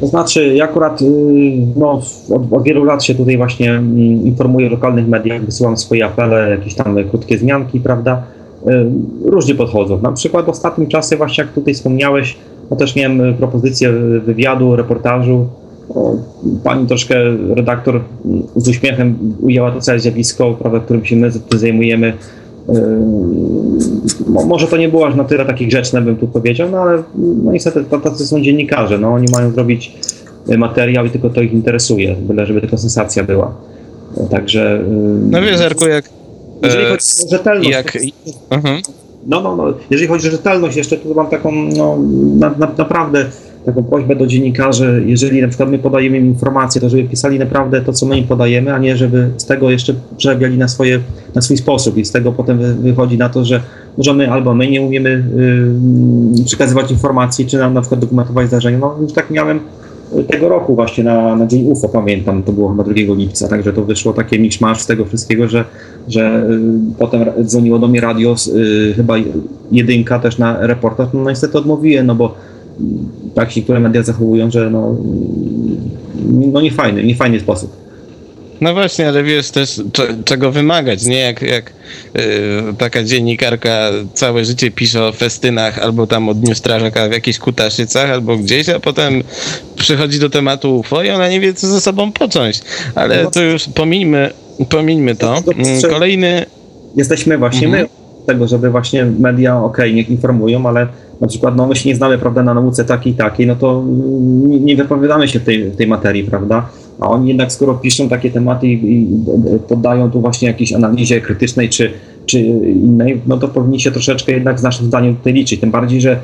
To 0.00 0.06
znaczy, 0.06 0.54
ja 0.54 0.64
akurat 0.64 1.02
y, 1.02 1.04
no, 1.76 2.02
od, 2.30 2.42
od, 2.52 2.62
wielu 2.62 2.84
lat 2.84 3.04
się 3.04 3.14
tutaj 3.14 3.36
właśnie 3.36 3.70
mm, 3.70 4.26
informuję 4.26 4.68
w 4.68 4.72
lokalnych 4.72 5.08
mediach, 5.08 5.44
wysyłam 5.44 5.76
swoje 5.76 6.04
apele, 6.04 6.50
jakieś 6.50 6.74
tam 6.74 6.96
krótkie 7.10 7.38
zmianki, 7.38 7.80
prawda? 7.80 8.22
Y, 8.68 8.70
różnie 9.24 9.54
podchodzą. 9.54 10.02
Na 10.02 10.12
przykład 10.12 10.48
ostatnim 10.48 10.88
czasie, 10.88 11.16
właśnie 11.16 11.44
jak 11.44 11.52
tutaj 11.52 11.74
wspomniałeś, 11.74 12.36
no 12.70 12.76
też 12.76 12.96
miałem 12.96 13.34
propozycję 13.34 13.92
wywiadu, 14.26 14.76
reportażu 14.76 15.46
pani 16.64 16.86
troszkę 16.86 17.14
redaktor 17.54 18.00
z 18.56 18.68
uśmiechem 18.68 19.18
ujęła 19.40 19.70
to 19.70 19.80
całe 19.80 20.00
zjawisko, 20.00 20.54
prawda, 20.54 20.80
którym 20.80 21.04
się 21.04 21.16
my 21.16 21.30
zajmujemy. 21.56 22.12
Yy, 22.68 24.46
może 24.46 24.66
to 24.66 24.76
nie 24.76 24.88
było 24.88 25.06
aż 25.06 25.14
na 25.14 25.24
tyle 25.24 25.44
takie 25.44 25.66
grzeczne, 25.66 26.02
bym 26.02 26.16
tu 26.16 26.28
powiedział, 26.28 26.70
no 26.70 26.78
ale 26.78 27.02
no 27.42 27.52
niestety 27.52 27.84
tacy 27.84 28.26
są 28.26 28.42
dziennikarze, 28.42 28.98
no 28.98 29.08
oni 29.08 29.26
mają 29.32 29.50
zrobić 29.50 29.92
materiał 30.58 31.06
i 31.06 31.10
tylko 31.10 31.30
to 31.30 31.42
ich 31.42 31.52
interesuje, 31.52 32.16
byle 32.20 32.46
żeby 32.46 32.60
tylko 32.60 32.78
sensacja 32.78 33.24
była. 33.24 33.54
Także... 34.30 34.84
No 35.30 35.42
wiesz, 35.42 35.60
Arku, 35.60 35.88
jak... 35.88 36.10
Jeżeli 36.62 36.84
chodzi 36.84 37.04
o 37.26 37.30
rzetelność... 37.30 37.70
Jak... 37.70 37.92
To, 37.92 37.98
uh-huh. 38.56 38.82
No, 39.28 39.40
no, 39.40 39.56
no, 39.56 39.64
jeżeli 39.90 40.08
chodzi 40.08 40.28
o 40.28 40.30
rzetelność 40.30 40.76
jeszcze, 40.76 40.96
to 40.96 41.14
mam 41.14 41.26
taką, 41.26 41.52
no, 41.52 41.98
na, 42.36 42.50
na, 42.58 42.68
naprawdę 42.78 43.26
taką 43.66 43.82
prośbę 43.82 44.16
do 44.16 44.26
dziennikarzy, 44.26 45.02
jeżeli 45.06 45.42
na 45.42 45.48
przykład 45.48 45.70
my 45.70 45.78
podajemy 45.78 46.18
im 46.18 46.26
informacje, 46.26 46.80
to 46.80 46.88
żeby 46.88 47.04
pisali 47.04 47.38
naprawdę 47.38 47.80
to, 47.80 47.92
co 47.92 48.06
my 48.06 48.18
im 48.18 48.26
podajemy, 48.26 48.74
a 48.74 48.78
nie 48.78 48.96
żeby 48.96 49.30
z 49.36 49.44
tego 49.44 49.70
jeszcze 49.70 49.94
przerabiali 50.16 50.58
na, 50.58 50.68
swoje, 50.68 51.00
na 51.34 51.42
swój 51.42 51.56
sposób. 51.56 51.96
I 51.96 52.04
z 52.04 52.12
tego 52.12 52.32
potem 52.32 52.58
wychodzi 52.82 53.18
na 53.18 53.28
to, 53.28 53.44
że, 53.44 53.60
że 53.98 54.14
my 54.14 54.32
albo 54.32 54.54
my 54.54 54.70
nie 54.70 54.82
umiemy 54.82 55.24
przekazywać 56.44 56.90
informacji, 56.90 57.46
czy 57.46 57.58
nam 57.58 57.74
na 57.74 57.80
przykład 57.80 58.00
dokumentować 58.00 58.48
zdarzenia. 58.48 58.78
No 58.78 58.96
już 59.00 59.12
tak 59.12 59.30
miałem 59.30 59.60
tego 60.30 60.48
roku 60.48 60.74
właśnie 60.74 61.04
na, 61.04 61.36
na 61.36 61.46
Dzień 61.46 61.70
UFO, 61.70 61.88
pamiętam, 61.88 62.42
to 62.42 62.52
było 62.52 62.68
chyba 62.68 62.84
2 62.84 62.94
lipca, 62.94 63.48
także 63.48 63.72
to 63.72 63.84
wyszło 63.84 64.12
takie 64.12 64.38
miszmasz 64.38 64.80
z 64.80 64.86
tego 64.86 65.04
wszystkiego, 65.04 65.48
że, 65.48 65.64
że 66.08 66.46
yy, 66.48 66.58
potem 66.98 67.24
dzwoniło 67.44 67.78
do 67.78 67.88
mnie 67.88 68.00
radio, 68.00 68.36
yy, 68.54 68.94
chyba 68.96 69.14
jedynka 69.72 70.18
też 70.18 70.38
na 70.38 70.66
reportaż, 70.66 71.08
no 71.14 71.30
niestety 71.30 71.58
odmówiłem, 71.58 72.06
no 72.06 72.14
bo 72.14 72.34
tak 73.34 73.50
się 73.50 73.60
niektóre 73.60 73.80
media 73.80 74.02
zachowują, 74.02 74.50
że 74.50 74.70
no, 74.70 74.96
no 76.52 76.60
niefajny, 76.60 77.04
niefajny 77.04 77.40
sposób. 77.40 77.86
No 78.60 78.74
właśnie, 78.74 79.08
ale 79.08 79.22
wiesz 79.22 79.50
też 79.50 79.80
czego 80.24 80.52
wymagać, 80.52 81.04
nie? 81.04 81.18
Jak, 81.18 81.42
jak 81.42 81.72
yy, 82.14 82.22
taka 82.78 83.04
dziennikarka 83.04 83.90
całe 84.14 84.44
życie 84.44 84.70
pisze 84.70 85.04
o 85.04 85.12
festynach 85.12 85.78
albo 85.78 86.06
tam 86.06 86.28
o 86.28 86.34
Dniu 86.34 86.54
Strażaka 86.54 87.08
w 87.08 87.12
jakichś 87.12 87.38
kutaszycach 87.38 88.10
albo 88.10 88.36
gdzieś, 88.36 88.68
a 88.68 88.80
potem 88.80 89.22
przychodzi 89.76 90.18
do 90.18 90.30
tematu 90.30 90.78
UFO 90.78 91.02
i 91.02 91.10
ona 91.10 91.28
nie 91.28 91.40
wie, 91.40 91.54
co 91.54 91.66
ze 91.66 91.80
sobą 91.80 92.12
począć. 92.12 92.60
Ale 92.94 93.24
no 93.24 93.30
to 93.30 93.42
już 93.42 93.64
pomińmy, 93.74 94.30
pomińmy 94.64 95.16
to. 95.16 95.34
Mm, 95.36 95.82
kolejny... 95.90 96.46
Jesteśmy 96.96 97.38
właśnie 97.38 97.66
mhm. 97.66 97.82
my 97.82 97.88
tego, 98.26 98.48
żeby 98.48 98.70
właśnie 98.70 99.06
media, 99.18 99.62
ok, 99.62 99.78
niech 99.94 100.10
informują, 100.10 100.66
ale 100.66 100.86
na 101.20 101.26
przykład 101.26 101.56
no, 101.56 101.66
my 101.66 101.76
się 101.76 101.88
nie 101.88 101.96
znamy 101.96 102.18
prawda, 102.18 102.42
na 102.42 102.54
nauce 102.54 102.84
takiej 102.84 103.12
i 103.12 103.16
takiej, 103.16 103.46
no 103.46 103.56
to 103.56 103.84
nie, 104.48 104.60
nie 104.60 104.76
wypowiadamy 104.76 105.28
się 105.28 105.40
w 105.40 105.44
tej, 105.44 105.70
w 105.70 105.76
tej 105.76 105.86
materii, 105.86 106.24
prawda? 106.24 106.68
A 107.00 107.08
oni 107.08 107.28
jednak 107.28 107.52
skoro 107.52 107.74
piszą 107.74 108.08
takie 108.08 108.30
tematy 108.30 108.66
i, 108.66 109.02
i 109.02 109.08
poddają 109.68 110.10
tu 110.10 110.20
właśnie 110.20 110.48
jakiejś 110.48 110.72
analizie 110.72 111.20
krytycznej 111.20 111.68
czy, 111.68 111.90
czy 112.26 112.40
innej, 112.40 113.20
no 113.26 113.36
to 113.36 113.48
powinni 113.48 113.80
się 113.80 113.90
troszeczkę 113.92 114.32
jednak 114.32 114.60
z 114.60 114.62
naszym 114.62 114.86
zdaniem 114.86 115.16
tutaj 115.16 115.32
liczyć. 115.32 115.60
Tym 115.60 115.70
bardziej, 115.70 116.00
że 116.00 116.18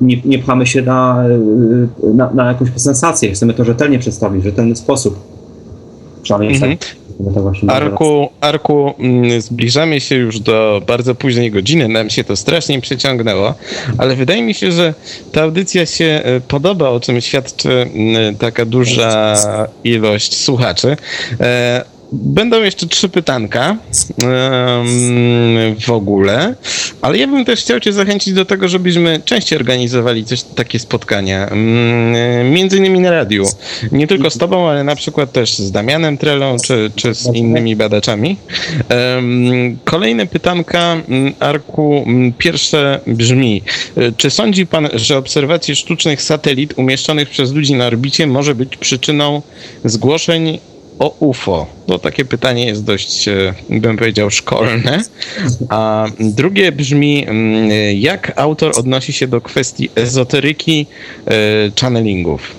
nie, 0.00 0.16
nie 0.24 0.38
pchamy 0.38 0.66
się 0.66 0.82
na, 0.82 1.24
na, 2.14 2.30
na 2.34 2.48
jakąś 2.48 2.68
sensację. 2.76 3.32
Chcemy 3.32 3.54
to 3.54 3.64
rzetelnie 3.64 3.98
przedstawić, 3.98 4.42
w 4.42 4.44
rzetelny 4.44 4.76
sposób. 4.76 5.18
Przynajmniej 6.22 6.56
mm 6.56 6.70
-hmm. 6.70 6.78
tak. 6.78 6.98
Arku, 7.68 8.28
Arku, 8.40 8.94
mm, 8.98 9.40
zbliżamy 9.40 10.00
się 10.00 10.14
już 10.14 10.40
do 10.40 10.82
bardzo 10.86 11.14
późnej 11.14 11.50
godziny, 11.50 11.88
nam 11.88 12.10
się 12.10 12.24
to 12.24 12.36
strasznie 12.36 12.80
przeciągnęło, 12.80 13.54
ale 13.98 14.16
wydaje 14.16 14.42
mi 14.42 14.54
się, 14.54 14.72
że 14.72 14.94
ta 15.32 15.42
audycja 15.42 15.86
się 15.86 16.04
e, 16.24 16.40
podoba, 16.40 16.88
o 16.88 17.00
czym 17.00 17.20
świadczy 17.20 17.70
mm, 17.94 18.36
taka 18.36 18.64
duża 18.64 19.34
ilość 19.84 20.36
słuchaczy. 20.36 20.96
E, 22.12 22.18
Będą 22.38 22.62
jeszcze 22.62 22.86
trzy 22.86 23.08
pytanka 23.08 23.76
w 25.86 25.90
ogóle, 25.90 26.54
ale 27.02 27.18
ja 27.18 27.26
bym 27.26 27.44
też 27.44 27.60
chciał 27.60 27.80
Cię 27.80 27.92
zachęcić 27.92 28.34
do 28.34 28.44
tego, 28.44 28.68
żebyśmy 28.68 29.20
częściej 29.24 29.58
organizowali 29.58 30.24
coś, 30.24 30.42
takie 30.42 30.78
spotkania. 30.78 31.50
Między 32.44 32.76
innymi 32.76 33.00
na 33.00 33.10
radiu. 33.10 33.44
Nie 33.92 34.06
tylko 34.06 34.30
z 34.30 34.38
Tobą, 34.38 34.68
ale 34.68 34.84
na 34.84 34.96
przykład 34.96 35.32
też 35.32 35.58
z 35.58 35.72
Damianem 35.72 36.18
Trelą 36.18 36.56
czy, 36.64 36.90
czy 36.96 37.14
z 37.14 37.34
innymi 37.34 37.76
badaczami. 37.76 38.36
Kolejne 39.84 40.26
pytanka, 40.26 40.96
Arku. 41.40 42.06
Pierwsze 42.38 43.00
brzmi: 43.06 43.62
Czy 44.16 44.30
sądzi 44.30 44.66
Pan, 44.66 44.88
że 44.94 45.18
obserwacje 45.18 45.76
sztucznych 45.76 46.22
satelit 46.22 46.74
umieszczonych 46.76 47.30
przez 47.30 47.52
ludzi 47.52 47.74
na 47.74 47.86
orbicie 47.86 48.26
może 48.26 48.54
być 48.54 48.76
przyczyną 48.76 49.42
zgłoszeń 49.84 50.58
o 50.98 51.14
UFO. 51.20 51.66
To 51.86 51.98
takie 51.98 52.24
pytanie 52.24 52.66
jest 52.66 52.84
dość, 52.84 53.28
e, 53.28 53.54
bym 53.70 53.96
powiedział, 53.96 54.30
szkolne. 54.30 55.02
A 55.68 56.06
drugie 56.20 56.72
brzmi, 56.72 57.26
mm, 57.26 57.70
jak 57.96 58.32
autor 58.36 58.72
odnosi 58.78 59.12
się 59.12 59.26
do 59.26 59.40
kwestii 59.40 59.90
ezoteryki 59.94 60.86
e, 61.26 61.32
channelingów? 61.80 62.54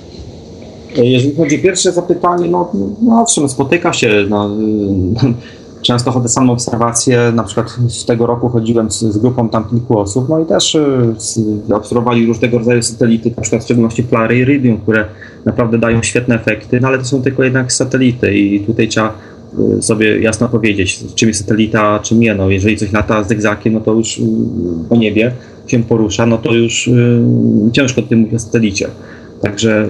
Jeżeli 0.96 1.36
chodzi 1.36 1.56
o 1.60 1.64
pierwsze 1.64 1.92
zapytanie, 1.92 2.50
no, 2.50 2.72
no 3.02 3.22
owszem, 3.22 3.50
spotyka 3.50 3.94
się. 3.94 4.26
No, 4.30 4.50
często 5.82 6.12
chodzę 6.12 6.30
sam 6.30 6.48
na 6.48 6.54
obserwacje, 6.54 7.32
na 7.36 7.44
przykład 7.44 7.78
z 7.88 8.06
tego 8.06 8.26
roku 8.26 8.50
chodziłem 8.50 8.92
z, 8.92 9.00
z, 9.00 9.18
grupą 9.18 9.50
tam 9.50 9.70
kilku 9.70 10.00
osób, 10.00 10.30
no 10.30 10.40
i 10.40 10.46
też 10.46 10.76
y, 10.76 11.76
obserwowali 11.76 12.26
różnego 12.26 12.58
rodzaju 12.58 12.82
satelity, 12.82 13.32
na 13.38 13.42
przykład 13.42 13.62
w 13.62 13.66
szczególności 13.66 14.04
Plary 14.04 14.38
i 14.38 14.40
Iridium, 14.40 14.78
które 14.78 15.06
naprawdę 15.46 15.78
dają 15.78 16.04
świetne 16.04 16.36
efekty, 16.36 16.80
no 16.82 16.88
ale 16.88 16.98
to 16.98 17.06
są 17.06 17.22
tylko 17.22 17.44
jednak 17.44 17.74
satelity 17.74 18.38
i 18.38 18.60
tutaj 18.60 18.88
trzeba 18.88 19.14
y, 19.78 19.82
sobie 19.82 20.22
jasno 20.22 20.50
powiedzieć, 20.50 21.04
czym 21.16 21.28
jest 21.28 21.42
satelita, 21.42 22.00
czym 22.04 22.20
nie. 22.20 22.36
No, 22.36 22.50
jeżeli 22.50 22.78
coś 22.78 22.92
lata 22.92 23.24
z 23.24 23.28
zygzakiem, 23.28 23.74
no 23.74 23.80
to 23.80 23.94
już 23.94 24.18
y, 24.18 24.22
po 24.90 24.96
niebie 24.96 25.32
się 25.68 25.84
porusza, 25.84 26.26
no 26.26 26.38
to 26.38 26.54
już 26.54 26.88
y, 26.88 27.22
ciężko 27.74 28.02
tym 28.02 28.20
mówić 28.20 28.36
o 28.36 28.40
satelicie. 28.40 28.88
Także 29.42 29.88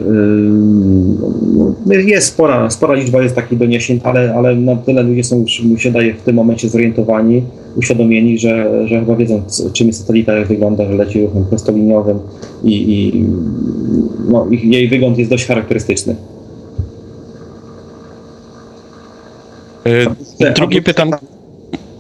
yy, 1.88 2.04
jest 2.04 2.28
spora, 2.28 2.70
spora 2.70 2.94
liczba 2.94 3.22
jest 3.22 3.36
takich 3.36 3.60
doniesień, 3.60 4.00
ale, 4.04 4.34
ale 4.34 4.56
na 4.56 4.76
tyle 4.76 5.04
ludzie 5.04 5.24
są 5.24 5.42
już, 5.42 5.64
mi 5.64 5.80
się 5.80 5.92
daje, 5.92 6.14
w 6.14 6.22
tym 6.22 6.36
momencie 6.36 6.70
zorientowani, 6.70 7.44
uświadomieni, 7.76 8.38
że, 8.38 8.88
że 8.88 9.00
chyba 9.00 9.16
wiedzą, 9.16 9.44
czym 9.74 9.88
jest 9.88 10.00
satelita, 10.00 10.34
jak 10.34 10.48
wygląda, 10.48 10.86
że 10.86 10.94
leci 10.94 11.22
ruchem 11.22 11.46
prostoliniowym 11.46 12.20
i, 12.64 12.94
i 12.94 13.26
no, 14.30 14.48
jej 14.52 14.88
wygląd 14.88 15.18
jest 15.18 15.32
dość 15.32 15.46
charakterystyczny. 15.46 16.16
Yy, 20.40 20.52
drugie 20.52 20.82
pytanie. 20.82 21.14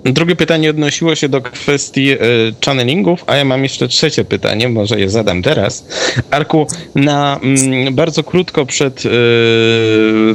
Drugie 0.03 0.35
pytanie 0.35 0.69
odnosiło 0.69 1.15
się 1.15 1.29
do 1.29 1.41
kwestii 1.41 2.11
y, 2.11 2.17
channelingów, 2.65 3.23
a 3.27 3.35
ja 3.35 3.45
mam 3.45 3.63
jeszcze 3.63 3.87
trzecie 3.87 4.25
pytanie, 4.25 4.69
może 4.69 4.99
je 4.99 5.09
zadam 5.09 5.41
teraz. 5.41 5.85
Arku, 6.31 6.67
na 6.95 7.39
mm, 7.43 7.95
bardzo 7.95 8.23
krótko 8.23 8.65
przed 8.65 9.05
y, 9.05 9.09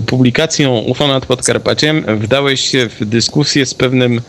publikacją 0.06 0.78
UFO 0.78 1.08
nad 1.08 1.26
Podkarpaciem 1.26 2.04
wdałeś 2.18 2.60
się 2.60 2.88
w 2.88 3.04
dyskusję 3.04 3.66
z 3.66 3.74
pewnym 3.74 4.20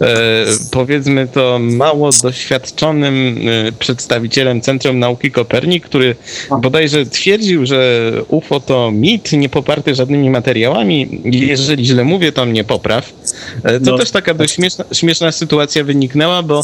E, 0.00 0.46
powiedzmy 0.70 1.28
to 1.28 1.58
mało 1.62 2.10
doświadczonym 2.22 3.38
e, 3.68 3.72
przedstawicielem 3.72 4.60
Centrum 4.60 4.98
Nauki 4.98 5.30
Kopernik, 5.30 5.84
który 5.84 6.16
bodajże 6.62 7.06
twierdził, 7.06 7.66
że 7.66 8.12
UFO 8.28 8.60
to 8.60 8.90
mit 8.90 9.32
nie 9.32 9.48
poparty 9.48 9.94
żadnymi 9.94 10.30
materiałami. 10.30 11.20
Jeżeli 11.24 11.86
źle 11.86 12.04
mówię, 12.04 12.32
to 12.32 12.46
mnie 12.46 12.64
popraw. 12.64 13.12
E, 13.64 13.80
to 13.80 13.90
no. 13.90 13.98
też 13.98 14.10
taka 14.10 14.34
dość 14.34 14.54
śmieszna, 14.54 14.77
śmieszna 14.92 15.32
sytuacja 15.32 15.84
wyniknęła, 15.84 16.42
bo 16.42 16.62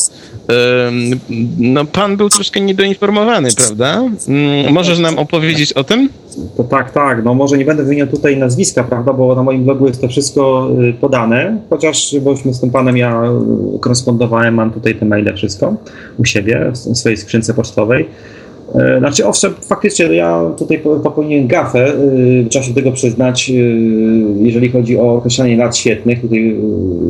no, 1.58 1.84
pan 1.84 2.16
był 2.16 2.28
troszkę 2.28 2.60
niedoinformowany, 2.60 3.48
prawda? 3.56 4.02
Mm, 4.28 4.72
możesz 4.72 4.98
nam 4.98 5.18
opowiedzieć 5.18 5.72
o 5.72 5.84
tym? 5.84 6.08
To 6.56 6.64
tak, 6.64 6.90
tak. 6.90 7.24
No 7.24 7.34
może 7.34 7.58
nie 7.58 7.64
będę 7.64 7.82
wymieniał 7.84 8.06
tutaj 8.06 8.36
nazwiska, 8.36 8.84
prawda, 8.84 9.12
bo 9.12 9.34
na 9.34 9.42
moim 9.42 9.64
blogu 9.64 9.86
jest 9.86 10.00
to 10.00 10.08
wszystko 10.08 10.70
y, 10.90 10.92
podane, 10.92 11.58
chociaż 11.70 12.16
bośmy 12.20 12.54
z 12.54 12.60
tym 12.60 12.70
panem 12.70 12.96
ja 12.96 13.22
y, 13.76 13.78
korespondowałem, 13.78 14.54
mam 14.54 14.70
tutaj 14.70 14.94
te 14.94 15.04
maile, 15.04 15.36
wszystko 15.36 15.74
u 16.18 16.24
siebie, 16.24 16.72
w 16.72 16.96
swojej 16.98 17.16
skrzynce 17.16 17.54
pocztowej. 17.54 18.08
Y, 18.74 18.98
znaczy, 18.98 19.26
owszem, 19.26 19.54
faktycznie 19.60 20.06
ja 20.06 20.50
tutaj 20.58 20.78
popełniłem 21.02 21.46
gafę, 21.46 21.92
trzeba 22.48 22.64
się 22.64 22.74
tego 22.74 22.92
przyznać, 22.92 23.52
jeżeli 24.36 24.68
chodzi 24.68 24.98
o 24.98 25.14
określanie 25.14 25.56
lat 25.56 25.76
świetnych, 25.76 26.20
tutaj 26.20 26.56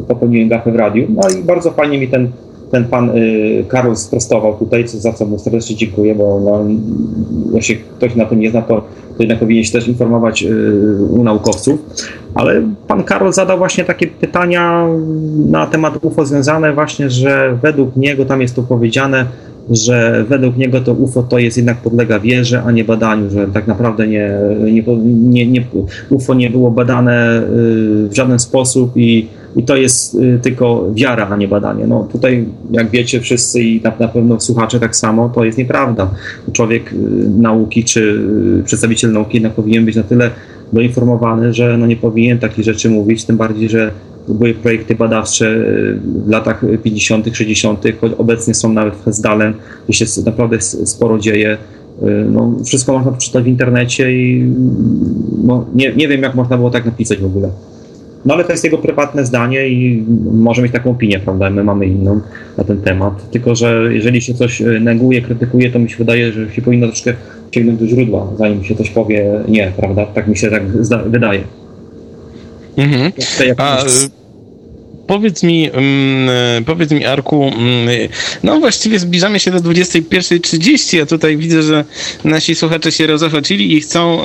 popełniłem 0.09 0.49
gafę 0.49 0.73
w 0.73 0.77
radiu, 0.77 1.07
no 1.09 1.41
i 1.41 1.43
bardzo 1.43 1.71
fajnie 1.71 1.99
mi 1.99 2.09
ten 2.09 2.29
ten 2.75 2.85
pan 2.85 3.11
Karol 3.69 3.97
sprostował 3.97 4.55
tutaj, 4.55 4.89
za 4.89 5.13
co 5.13 5.27
mu 5.27 5.39
serdecznie 5.39 5.77
dziękuję, 5.77 6.15
bo 6.15 6.41
no, 6.45 6.65
jeśli 7.55 7.77
ktoś 7.77 8.15
na 8.15 8.25
to 8.25 8.35
nie 8.35 8.51
zna, 8.51 8.63
to, 8.63 8.81
to 9.17 9.23
jednak 9.23 9.39
powinien 9.39 9.65
się 9.65 9.73
też 9.73 9.89
informować 9.89 10.47
u 11.11 11.25
naukowców. 11.25 11.79
Ale 12.35 12.63
pan 12.89 13.05
Karol 13.05 13.33
zadał 13.33 13.59
właśnie 13.59 13.85
takie 13.85 14.07
pytania 14.07 14.89
na 15.51 15.67
temat 15.67 16.05
UFO 16.05 16.27
związane 16.27 16.73
właśnie, 16.73 17.11
że 17.11 17.59
według 17.63 17.97
niego 17.97 18.25
tam 18.25 18.41
jest 18.41 18.57
to 18.57 18.63
powiedziane, 18.63 19.27
że 19.71 20.25
według 20.29 20.57
niego 20.57 20.81
to 20.81 20.93
UFO 20.93 21.23
to 21.23 21.39
jest 21.39 21.57
jednak 21.57 21.77
podlega 21.79 22.21
wierze, 22.21 22.63
a 22.63 22.71
nie 22.71 22.85
badaniu, 22.85 23.31
że 23.31 23.47
tak 23.47 23.67
naprawdę 23.67 24.07
nie, 24.07 24.31
nie, 24.73 24.83
nie, 25.05 25.47
nie 25.47 25.65
UFO 26.11 26.35
nie 26.35 26.51
było 26.51 26.71
badane 26.71 27.43
y, 27.43 28.09
w 28.09 28.15
żaden 28.15 28.39
sposób 28.39 28.97
i 28.97 29.29
i 29.57 29.63
to 29.63 29.77
jest 29.77 30.15
y, 30.15 30.39
tylko 30.43 30.91
wiara, 30.95 31.29
a 31.29 31.37
nie 31.37 31.49
badanie. 31.49 31.87
No 31.87 32.09
tutaj, 32.13 32.47
jak 32.71 32.91
wiecie 32.91 33.21
wszyscy 33.21 33.63
i 33.63 33.81
na, 33.83 33.93
na 34.01 34.09
pewno 34.09 34.41
słuchacze 34.41 34.81
tak 34.81 34.97
samo, 34.97 35.29
to 35.29 35.45
jest 35.45 35.59
nieprawda. 35.59 36.11
Człowiek 36.53 36.93
y, 36.93 36.97
nauki 37.39 37.85
czy 37.85 38.21
przedstawiciel 38.65 39.13
nauki 39.13 39.37
jednak 39.37 39.53
powinien 39.53 39.85
być 39.85 39.97
na 39.97 40.03
tyle 40.03 40.31
doinformowany, 40.73 41.55
że 41.55 41.79
no 41.79 41.87
nie 41.87 41.97
powinien 41.97 42.39
takich 42.39 42.65
rzeczy 42.65 42.91
mówić, 42.91 43.25
tym 43.25 43.37
bardziej, 43.37 43.69
że 43.69 43.91
były 44.29 44.55
projekty 44.55 44.95
badawcze 44.95 45.65
w 46.05 46.29
latach 46.29 46.65
50., 46.83 47.37
60., 47.37 47.85
choć 48.01 48.13
obecnie 48.19 48.55
są 48.55 48.73
nawet 48.73 48.95
w 48.95 49.05
Hesdalen, 49.05 49.55
gdzie 49.89 50.07
się 50.07 50.23
naprawdę 50.27 50.61
sporo 50.61 51.19
dzieje. 51.19 51.59
No, 52.31 52.53
wszystko 52.65 52.93
można 52.93 53.13
przeczytać 53.13 53.45
w 53.45 53.47
internecie 53.47 54.13
i 54.13 54.53
no, 55.45 55.67
nie, 55.75 55.93
nie 55.93 56.09
wiem, 56.09 56.23
jak 56.23 56.35
można 56.35 56.57
było 56.57 56.71
tak 56.71 56.85
napisać 56.85 57.19
w 57.19 57.27
ogóle. 57.27 57.51
No 58.25 58.35
ale 58.35 58.45
to 58.45 58.53
jest 58.53 58.65
jego 58.65 58.79
prywatne 58.79 59.27
zdanie 59.27 59.69
i 59.69 60.05
może 60.33 60.63
mieć 60.63 60.73
taką 60.73 60.91
opinię, 60.91 61.21
prawda? 61.21 61.51
My 61.51 61.65
mamy 61.65 61.87
inną 61.87 62.21
na 62.59 62.65
ten 62.65 62.83
temat. 62.83 63.31
Tylko, 63.31 63.55
że 63.55 63.89
jeżeli 63.91 64.23
się 64.23 64.35
coś 64.35 64.63
e, 64.63 64.65
neguje, 64.65 65.23
krytykuje, 65.23 65.71
to 65.71 65.79
mi 65.79 65.91
się 65.91 65.97
wydaje, 65.97 66.33
że 66.33 66.51
się 66.51 66.63
powinno 66.63 66.87
troszkę 66.87 67.15
sięgnąć 67.53 67.81
do 67.81 67.87
źródła, 67.87 68.33
zanim 68.39 68.65
się 68.65 68.75
coś 68.75 68.91
powie 68.91 69.41
nie, 69.49 69.73
prawda? 69.77 70.07
Tak 70.07 70.29
mi 70.29 70.37
się 70.37 70.51
tak 70.51 70.63
wydaje. 71.11 71.41
Mhm. 72.77 73.13
A, 73.57 73.85
Powiedz 75.07 75.43
mi, 75.43 75.71
mm, 75.73 76.65
powiedz 76.65 76.91
mi, 76.91 77.05
Arku, 77.05 77.45
mm, 77.45 77.89
no 78.43 78.61
właściwie 78.61 78.99
zbliżamy 78.99 79.41
się 79.41 79.51
do 79.51 79.61
21.30, 79.61 81.03
a 81.03 81.07
tutaj 81.07 81.37
widzę, 81.37 81.63
że 81.63 81.85
nasi 82.25 82.55
słuchacze 82.55 82.93
się 82.93 83.07
rozochocili 83.07 83.77
i 83.77 83.81
chcą 83.81 84.19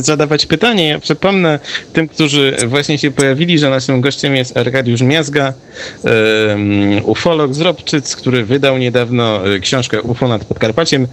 zadawać 0.00 0.46
pytanie. 0.46 0.88
Ja 0.88 0.98
przypomnę 0.98 1.58
tym, 1.92 2.08
którzy 2.08 2.56
właśnie 2.66 2.98
się 2.98 3.10
pojawili, 3.10 3.58
że 3.58 3.70
naszym 3.70 4.00
gościem 4.00 4.36
jest 4.36 4.56
Arkadiusz 4.56 5.02
Miazga, 5.02 5.54
ufolog 7.04 7.54
z 7.54 7.60
Robczyc, 7.60 8.16
który 8.16 8.44
wydał 8.44 8.78
niedawno 8.78 9.40
książkę 9.60 10.02
UFO 10.02 10.28
nad 10.28 10.44
Podkarpaciem. 10.44 11.06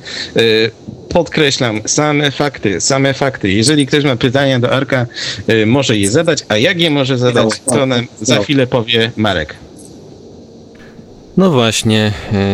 Podkreślam, 1.13 1.81
same 1.85 2.31
fakty, 2.31 2.81
same 2.81 3.13
fakty. 3.13 3.49
Jeżeli 3.49 3.85
ktoś 3.85 4.03
ma 4.03 4.15
pytania 4.15 4.59
do 4.59 4.71
Arka, 4.71 5.05
y, 5.49 5.65
może 5.65 5.97
je 5.97 6.11
zadać, 6.11 6.45
a 6.49 6.57
jak 6.57 6.79
je 6.79 6.89
może 6.89 7.17
zadać, 7.17 7.61
no, 7.67 7.73
to 7.73 7.85
nam 7.85 8.07
za 8.21 8.35
no. 8.35 8.43
chwilę 8.43 8.67
powie 8.67 9.11
Marek. 9.17 9.55
No 11.37 11.51
właśnie, 11.51 12.13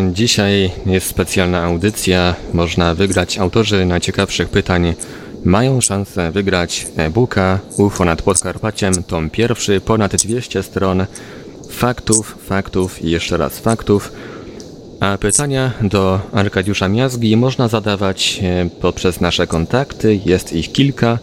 y, 0.10 0.14
dzisiaj 0.14 0.72
jest 0.86 1.08
specjalna 1.08 1.64
audycja. 1.64 2.36
Można 2.54 2.96
wygrać. 2.96 3.38
Autorzy 3.38 3.86
najciekawszych 3.86 4.50
pytań 4.50 4.94
mają 5.46 5.82
szansę 5.82 6.32
wygrać 6.32 6.88
e-booka 6.98 7.60
UFO 7.78 8.06
nad 8.06 8.22
Podkarpaciem, 8.22 9.04
tom 9.04 9.30
pierwszy, 9.30 9.82
ponad 9.82 10.16
200 10.16 10.64
stron 10.64 11.06
faktów, 11.70 12.38
faktów 12.48 13.02
i 13.02 13.10
jeszcze 13.10 13.38
raz 13.38 13.60
faktów 13.60 14.12
a 15.00 15.18
pytania 15.18 15.72
do 15.82 16.20
Arkadiusza 16.34 16.88
Miazgi 16.88 17.38
można 17.38 17.68
zadawać 17.68 18.40
e, 18.44 18.70
poprzez 18.82 19.22
nasze 19.22 19.48
kontakty, 19.48 20.20
jest 20.26 20.54
ich 20.54 20.72
kilka. 20.72 21.20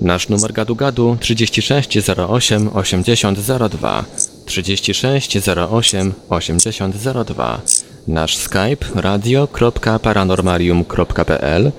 Nasz 0.00 0.28
numer 0.28 0.52
gadu 0.52 0.76
gadu 0.76 1.16
36 1.20 1.98
08 2.28 2.70
80 2.74 3.38
02 3.70 4.04
36 4.46 5.38
08 5.70 6.12
80 6.28 6.96
02 7.26 7.60
Nasz 8.08 8.36
Skype 8.36 8.86
radio.paranormalium.pl 8.94 11.72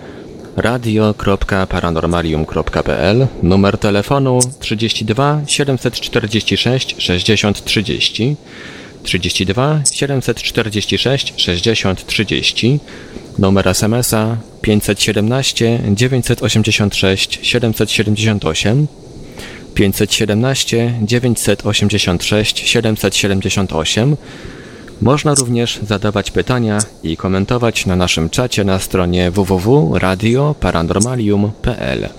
radio.paranormalium.pl, 0.56 3.28
numer 3.44 3.78
telefonu 3.78 4.40
32 4.60 5.41
746 5.48 6.95
60 6.98 7.64
30, 7.64 8.36
32 9.10 9.81
746 9.86 11.34
60 11.38 12.06
30, 12.06 12.80
numer 13.40 13.68
SMS-a 13.68 14.38
517 14.61 15.80
986 15.95 17.40
778, 17.41 18.88
517 19.73 20.94
986 21.02 22.68
778. 22.68 24.18
Można 25.02 25.36
również 25.36 25.80
zadawać 25.84 26.31
pytania 26.31 26.77
i 27.03 27.18
komentować 27.18 27.86
na 27.86 27.95
naszym 27.95 28.30
czacie 28.30 28.64
na 28.64 28.80
stronie 28.80 29.31
www.radioparanormalium.pl 29.31 32.10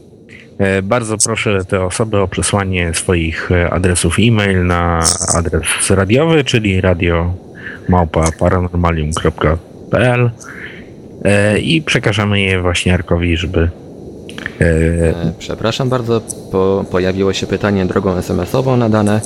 E, 0.57 0.81
Bardzo 0.81 1.17
proszę 1.17 1.65
te 1.65 1.85
osoby 1.85 2.19
o 2.19 2.27
przesłanie 2.27 2.93
swoich 2.93 3.49
adresów 3.69 4.15
e-mail 4.19 4.65
na 4.65 5.03
adres 5.33 5.89
radiowy, 5.89 6.43
czyli 6.43 6.81
radio 6.81 7.33
małpa 7.89 8.31
paranormalium.pl 8.39 10.31
e, 11.23 11.59
i 11.59 11.81
przekażemy 11.81 12.41
je 12.41 12.61
właśnie 12.61 12.93
Arkowi, 12.93 13.37
żeby 13.37 13.59
e, 13.59 13.71
E, 14.61 15.33
Przepraszam 15.39 15.89
bardzo, 15.89 16.21
po, 16.51 16.85
pojawiło 16.91 17.33
się 17.33 17.47
pytanie 17.47 17.85
drogą 17.85 18.17
SMS-ową 18.17 18.77
nadane. 18.77 19.21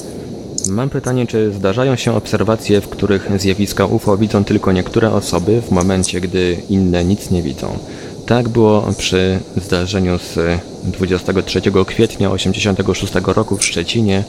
Mam 0.69 0.89
pytanie, 0.89 1.27
czy 1.27 1.51
zdarzają 1.51 1.95
się 1.95 2.13
obserwacje, 2.13 2.81
w 2.81 2.89
których 2.89 3.29
zjawiska 3.37 3.85
UFO 3.85 4.17
widzą 4.17 4.43
tylko 4.43 4.71
niektóre 4.71 5.11
osoby 5.11 5.61
w 5.61 5.71
momencie, 5.71 6.21
gdy 6.21 6.57
inne 6.69 7.03
nic 7.05 7.31
nie 7.31 7.41
widzą? 7.41 7.77
Tak 8.25 8.49
było 8.49 8.89
przy 8.97 9.39
zdarzeniu 9.55 10.17
z 10.17 10.39
23 10.83 11.61
kwietnia 11.85 12.29
1986 12.29 13.13
roku 13.25 13.57
w 13.57 13.65
Szczecinie. 13.65 14.23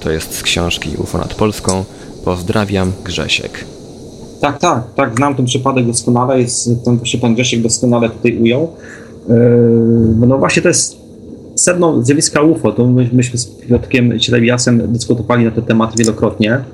To 0.00 0.10
jest 0.10 0.34
z 0.34 0.42
książki 0.42 0.90
UFO 0.98 1.18
nad 1.18 1.34
Polską. 1.34 1.84
Pozdrawiam, 2.24 2.92
Grzesiek. 3.04 3.64
Tak, 4.40 4.58
tak, 4.58 4.94
tak, 4.94 5.16
znam 5.16 5.34
ten 5.34 5.46
przypadek 5.46 5.86
doskonale, 5.86 6.40
jest, 6.40 6.84
ten 6.84 6.96
właśnie 6.96 7.20
pan 7.20 7.34
Grzesiek 7.34 7.62
doskonale 7.62 8.10
tutaj 8.10 8.38
ujął. 8.38 8.68
Yy, 9.28 9.34
No 10.26 10.38
właśnie 10.38 10.62
to 10.62 10.68
jest 10.68 10.96
sedno 11.56 12.02
zjawiska 12.02 12.42
UFO, 12.42 12.72
to 12.72 12.86
my, 12.86 13.10
myśmy 13.12 13.38
z 13.38 13.46
Piotrkiem 13.46 14.18
Cielebiasem 14.18 14.92
dyskutowali 14.92 15.44
na 15.44 15.50
ten 15.50 15.64
temat 15.64 15.96
wielokrotnie. 15.98 16.64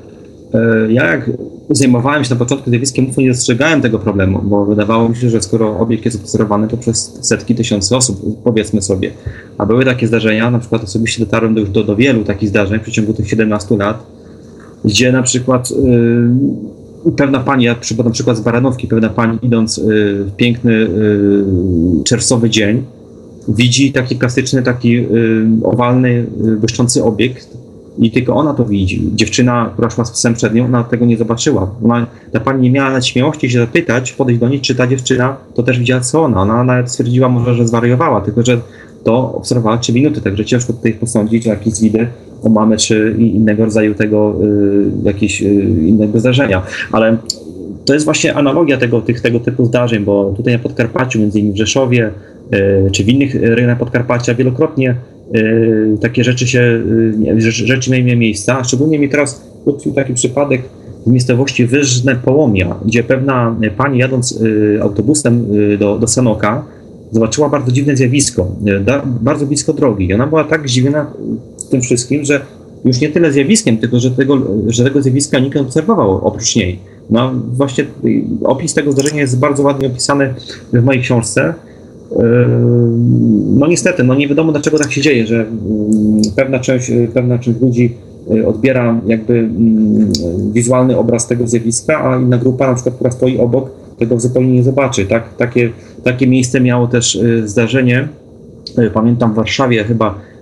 Yy, 0.54 0.92
Ja 0.92 1.04
jak 1.04 1.30
zajmowałem 1.70 2.24
się 2.24 2.30
na 2.30 2.36
początku 2.38 2.70
zjawiskiem 2.70 3.10
UFO 3.10 3.20
nie 3.20 3.28
dostrzegałem 3.28 3.80
tego 3.80 3.98
problemu, 3.98 4.40
bo 4.44 4.64
wydawało 4.64 5.08
mi 5.08 5.16
się, 5.16 5.30
że 5.30 5.42
skoro 5.42 5.78
obiekt 5.78 6.04
jest 6.04 6.20
obserwowany 6.20 6.68
to 6.68 6.76
przez 6.76 7.18
setki 7.20 7.54
tysięcy 7.54 7.96
osób, 7.96 8.42
powiedzmy 8.44 8.82
sobie. 8.82 9.10
A 9.58 9.66
były 9.66 9.84
takie 9.84 10.06
zdarzenia, 10.06 10.50
na 10.50 10.58
przykład 10.58 10.84
osobiście 10.84 11.24
dotarłem 11.24 11.54
do, 11.54 11.60
już 11.60 11.70
do, 11.70 11.84
do 11.84 11.96
wielu 11.96 12.24
takich 12.24 12.48
zdarzeń 12.48 12.78
w 12.78 12.82
przeciągu 12.82 13.14
tych 13.14 13.28
17 13.28 13.76
lat, 13.76 14.17
gdzie 14.84 15.12
na 15.12 15.22
przykład 15.22 15.70
yy, 17.04 17.12
pewna 17.12 17.40
pani, 17.40 17.64
ja 17.64 17.74
przypadam 17.74 18.12
przykład 18.12 18.36
z 18.36 18.40
Baranówki, 18.40 18.86
pewna 18.86 19.08
pani 19.08 19.38
idąc 19.42 19.76
yy, 19.76 19.84
w 20.24 20.32
piękny 20.36 20.72
yy, 20.72 22.04
czerwcowy 22.04 22.50
dzień, 22.50 22.82
widzi 23.48 23.92
taki 23.92 24.16
klasyczny, 24.16 24.62
taki 24.62 25.06
owalny, 25.62 26.26
błyszczący 26.60 27.04
obiekt 27.04 27.58
i 27.98 28.10
tylko 28.10 28.34
ona 28.34 28.54
to 28.54 28.64
widzi. 28.64 29.10
Dziewczyna, 29.14 29.70
która 29.72 29.90
szła 29.90 30.04
z 30.04 30.10
psem 30.10 30.34
przed 30.34 30.54
nią, 30.54 30.64
ona 30.64 30.84
tego 30.84 31.06
nie 31.06 31.16
zobaczyła. 31.16 31.70
Ona, 31.84 32.06
ta 32.32 32.40
pani 32.40 32.62
nie 32.62 32.70
miała 32.70 32.88
nawet 32.88 33.06
śmiałości 33.06 33.50
się 33.50 33.58
zapytać, 33.58 34.12
podejść 34.12 34.40
do 34.40 34.48
niej, 34.48 34.60
czy 34.60 34.74
ta 34.74 34.86
dziewczyna 34.86 35.36
to 35.54 35.62
też 35.62 35.78
widziała 35.78 36.00
co 36.00 36.22
ona. 36.22 36.42
Ona 36.42 36.64
nawet 36.64 36.90
stwierdziła 36.90 37.28
może, 37.28 37.54
że 37.54 37.68
zwariowała, 37.68 38.20
tylko 38.20 38.42
że 38.44 38.60
to 39.04 39.34
obserwowała 39.34 39.78
3 39.78 39.92
minuty, 39.92 40.20
także 40.20 40.44
ciężko 40.44 40.72
tutaj 40.72 40.92
posądzić 40.92 41.46
o 41.46 41.50
jakieś 41.50 41.80
widy 41.80 42.08
o 42.42 42.48
mamy 42.48 42.76
czy 42.76 43.14
innego 43.18 43.64
rodzaju 43.64 43.94
tego, 43.94 44.34
y, 44.42 45.04
jakieś 45.04 45.42
y, 45.42 45.44
innego 45.86 46.20
zdarzenia. 46.20 46.62
Ale 46.92 47.16
to 47.84 47.94
jest 47.94 48.04
właśnie 48.04 48.34
analogia 48.34 48.76
tego, 48.76 49.00
tych, 49.00 49.20
tego 49.20 49.40
typu 49.40 49.64
zdarzeń, 49.64 50.04
bo 50.04 50.34
tutaj 50.36 50.52
na 50.52 50.58
Podkarpaciu, 50.58 51.18
między 51.18 51.38
innymi 51.38 51.54
w 51.54 51.58
Rzeszowie, 51.58 52.10
y, 52.86 52.90
czy 52.90 53.04
w 53.04 53.08
innych 53.08 53.34
rejonach 53.34 53.78
Podkarpacia 53.78 54.34
wielokrotnie 54.34 54.94
takie 56.00 56.24
rzeczy 56.24 56.46
się, 56.46 56.82
rzeczy, 57.40 57.90
miały 57.90 58.16
miejsca. 58.16 58.64
Szczególnie 58.64 58.98
mi 58.98 59.08
teraz 59.08 59.46
utkwił 59.64 59.92
taki 59.92 60.14
przypadek 60.14 60.62
w 61.06 61.10
miejscowości 61.10 61.66
Wyżne 61.66 62.16
Połomia, 62.16 62.76
gdzie 62.84 63.02
pewna 63.04 63.56
pani 63.76 63.98
jadąc 63.98 64.44
autobusem 64.80 65.46
do, 65.78 65.98
do 65.98 66.06
Sanoka 66.06 66.64
zobaczyła 67.12 67.48
bardzo 67.48 67.72
dziwne 67.72 67.96
zjawisko, 67.96 68.52
bardzo 69.20 69.46
blisko 69.46 69.72
drogi. 69.72 70.06
I 70.06 70.14
ona 70.14 70.26
była 70.26 70.44
tak 70.44 70.68
zdziwiona 70.68 71.06
y, 71.68 71.70
tym 71.70 71.80
wszystkim, 71.80 72.24
że 72.24 72.40
już 72.84 73.00
nie 73.00 73.08
tyle 73.08 73.32
zjawiskiem, 73.32 73.78
tylko 73.78 74.00
że 74.00 74.10
tego, 74.10 74.38
że 74.66 74.84
tego 74.84 75.02
zjawiska 75.02 75.38
nikt 75.38 75.54
nie 75.54 75.60
obserwował 75.60 76.26
oprócz 76.26 76.56
niej. 76.56 76.78
No 77.10 77.32
właśnie 77.52 77.84
y, 78.04 78.24
opis 78.44 78.74
tego 78.74 78.92
zdarzenia 78.92 79.20
jest 79.20 79.38
bardzo 79.38 79.62
ładnie 79.62 79.88
opisany 79.88 80.34
w 80.72 80.84
mojej 80.84 81.02
książce. 81.02 81.54
Yy, 82.10 82.18
No 83.58 83.66
niestety, 83.66 84.04
no 84.04 84.14
nie 84.14 84.28
wiadomo 84.28 84.52
dlaczego 84.52 84.78
tak 84.78 84.92
się 84.92 85.00
dzieje, 85.00 85.26
że 85.26 85.36
mm, 85.36 86.22
pewna 86.36 86.58
część, 86.58 86.90
y, 86.90 87.08
pewna 87.14 87.38
część 87.38 87.60
ludzi 87.60 87.94
y, 88.32 88.46
odbiera 88.46 89.00
jakby 89.06 89.38
mm, 89.38 90.12
wizualny 90.52 90.98
obraz 90.98 91.26
tego 91.26 91.46
zjawiska, 91.46 92.04
a 92.04 92.20
inna 92.20 92.38
grupa, 92.38 92.66
na 92.66 92.74
przykład, 92.74 92.94
która 92.94 93.10
stoi 93.10 93.38
obok, 93.38 93.70
tego 93.98 94.20
zupełnie 94.20 94.52
nie 94.52 94.62
zobaczy. 94.62 95.06
Tak, 95.06 95.34
takie, 95.36 95.70
takie 96.04 96.26
miejsce 96.26 96.60
miało 96.60 96.86
też 96.86 97.14
y, 97.14 97.48
zdarzenie, 97.48 98.08
y, 98.78 98.90
pamiętam 98.90 99.32
w 99.32 99.34
Warszawie 99.34 99.84
chyba 99.84 100.10
y, 100.10 100.37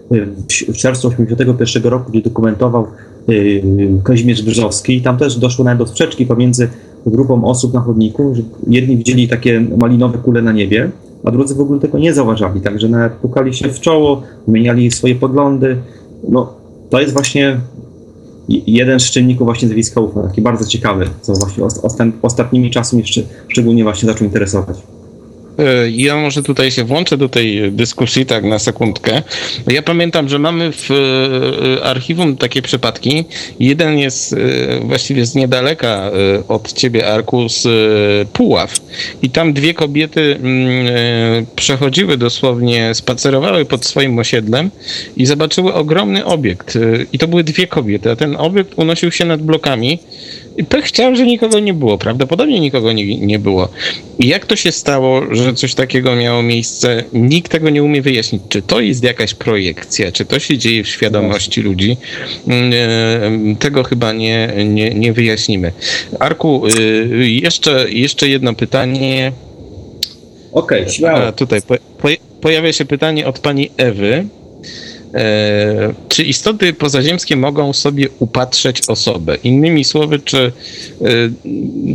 w 0.69 0.77
czerwcu 0.77 1.11
1981 1.11 1.91
roku, 1.91 2.11
gdzie 2.11 2.23
dokumentował 2.23 2.87
y, 3.28 3.62
Kazimierz 4.05 4.43
Brzeżowski 4.43 4.97
i 4.97 5.03
tam 5.03 5.16
też 5.16 5.39
doszło 5.39 5.65
nawet 5.65 5.78
do 5.78 5.87
sprzeczki 5.87 6.27
pomiędzy 6.27 6.69
grupą 7.07 7.45
osób 7.45 7.74
na 7.74 7.81
chodniku, 7.81 8.35
jedni 8.69 8.97
widzieli 8.97 9.28
takie 9.28 9.61
malinowe 9.61 10.19
kule 10.19 10.43
na 10.43 10.53
niebie, 10.53 10.91
a 11.24 11.31
drudzy 11.31 11.55
w 11.55 11.61
ogóle 11.61 11.81
tego 11.81 11.99
nie 11.99 12.15
zauważali, 12.15 12.61
także 12.61 12.89
nawet 12.89 13.12
pukali 13.12 13.55
się 13.55 13.69
w 13.69 13.81
czoło, 13.81 14.23
zmieniali 14.49 14.91
swoje 14.91 15.15
poglądy. 15.15 15.77
No, 16.28 16.53
to 16.91 17.01
jest 17.01 17.12
właśnie 17.12 17.61
jeden 18.49 19.01
z 19.01 19.11
czynników 19.11 19.45
właśnie 19.45 19.69
zjawiska 19.69 20.01
UFO, 20.01 20.23
taki 20.23 20.43
bardzo 20.43 20.65
ciekawy, 20.66 21.07
co 21.20 21.33
właśnie 21.33 21.65
ostatnimi 22.23 22.70
czasami 22.70 23.03
szczególnie 23.49 23.85
właśnie 23.85 24.09
zaczął 24.09 24.24
interesować. 24.24 24.83
Ja 25.91 26.16
może 26.16 26.43
tutaj 26.43 26.70
się 26.70 26.85
włączę 26.85 27.16
do 27.16 27.28
tej 27.28 27.73
dyskusji 27.73 28.27
tak 28.27 28.45
na 28.45 28.59
sekundkę. 28.59 29.23
Ja 29.66 29.83
pamiętam, 29.83 30.28
że 30.28 30.39
mamy 30.39 30.73
w 30.73 30.91
e, 30.91 31.85
archiwum 31.85 32.37
takie 32.37 32.62
przypadki. 32.62 33.24
Jeden 33.61 33.99
jest 33.99 34.33
e, 34.33 34.37
właściwie 34.81 35.27
z 35.27 35.35
niedaleka 35.35 35.89
e, 35.89 36.49
od 36.49 36.73
ciebie, 36.73 37.07
Arku, 37.07 37.49
z 37.49 37.69
Puław. 38.28 38.74
I 39.23 39.31
tam 39.31 39.53
dwie 39.53 39.74
kobiety 39.74 40.20
mm, 40.20 41.47
przechodziły 41.57 42.16
dosłownie, 42.16 42.95
spacerowały 42.95 43.65
pod 43.65 43.85
swoim 43.85 44.19
osiedlem 44.19 44.70
i 45.16 45.27
zobaczyły 45.27 45.74
ogromny 45.74 46.24
obiekt. 46.24 46.78
I 47.12 47.19
to 47.19 47.28
były 47.28 47.45
dwie 47.45 47.66
kobiety, 47.66 48.11
a 48.11 48.16
ten 48.16 48.37
obiekt 48.37 48.73
unosił 48.77 49.12
się 49.12 49.24
nad 49.24 49.43
blokami. 49.43 49.99
Pech 50.65 50.85
chciał, 50.85 51.16
że 51.16 51.27
nikogo 51.27 51.59
nie 51.59 51.74
było. 51.74 51.99
Prawdopodobnie 51.99 52.61
nikogo 52.61 52.93
nie, 52.93 53.19
nie 53.19 53.39
było. 53.39 53.69
I 54.19 54.28
jak 54.28 54.47
to 54.47 54.57
się 54.57 54.73
stało, 54.73 55.35
że 55.35 55.55
coś 55.55 55.74
takiego 55.74 56.16
miało 56.16 56.43
miejsce? 56.43 57.05
Nikt 57.12 57.53
tego 57.53 57.70
nie 57.70 57.83
umie 57.83 58.03
wyjaśnić. 58.03 58.43
Czy 58.49 58.62
to 58.62 58.81
jest 58.81 59.05
jakaś 59.05 59.35
projekcja? 59.35 60.12
Czy 60.12 60.24
to 60.24 60.39
się 60.39 60.59
dzieje 60.59 60.85
w 60.85 60.89
świadomości 60.89 61.62
ludzi? 61.62 61.97
E, 62.49 63.57
Tego 63.59 63.85
chyba 63.85 64.12
nie, 64.12 64.53
nie, 64.65 64.91
nie 64.91 65.12
wyjaśnimy. 65.12 65.73
Arku, 66.20 66.66
y, 66.66 67.31
jeszcze, 67.31 67.87
jeszcze 67.91 68.28
jedno 68.28 68.55
pytanie. 68.55 69.33
Okej, 70.53 70.89
śmiało. 70.89 71.19
A, 71.19 71.33
tutaj 71.33 71.62
po, 71.62 71.74
po, 71.99 72.09
pojawia 72.41 72.73
się 72.73 72.85
pytanie 72.85 73.27
od 73.27 73.39
pani 73.39 73.70
Ewy. 73.77 74.27
E, 75.15 75.95
czy 76.09 76.23
istoty 76.23 76.73
pozaziemskie 76.73 77.37
mogą 77.37 77.73
sobie 77.73 78.09
upatrzeć 78.19 78.81
osobę? 78.89 79.37
Innymi 79.45 79.85
słowy, 79.85 80.19
czy 80.19 80.39
e, 80.39 80.53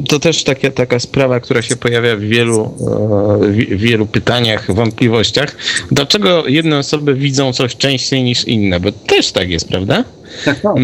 to 0.09 0.19
też 0.19 0.43
taka, 0.43 0.71
taka 0.71 0.99
sprawa, 0.99 1.39
która 1.39 1.61
się 1.61 1.75
pojawia 1.75 2.15
w 2.15 2.19
wielu, 2.19 2.63
e, 2.63 3.47
w 3.47 3.81
wielu 3.81 4.05
pytaniach, 4.05 4.73
wątpliwościach. 4.75 5.55
Dlaczego 5.91 6.47
jedne 6.47 6.77
osoby 6.77 7.13
widzą 7.13 7.53
coś 7.53 7.75
częściej 7.75 8.23
niż 8.23 8.47
inne? 8.47 8.79
Bo 8.79 8.91
też 8.91 9.31
tak 9.31 9.49
jest, 9.49 9.67
prawda? 9.67 10.03
Tak, 10.45 10.61
tak. 10.61 10.75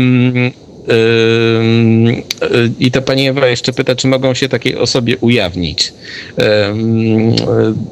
I 2.80 2.92
to 2.92 3.02
pani 3.02 3.28
Ewa 3.28 3.48
jeszcze 3.48 3.74
pyta, 3.74 3.96
czy 3.96 4.08
mogą 4.08 4.34
się 4.34 4.50
takiej 4.50 4.76
osobie 4.76 5.18
ujawnić. 5.18 5.94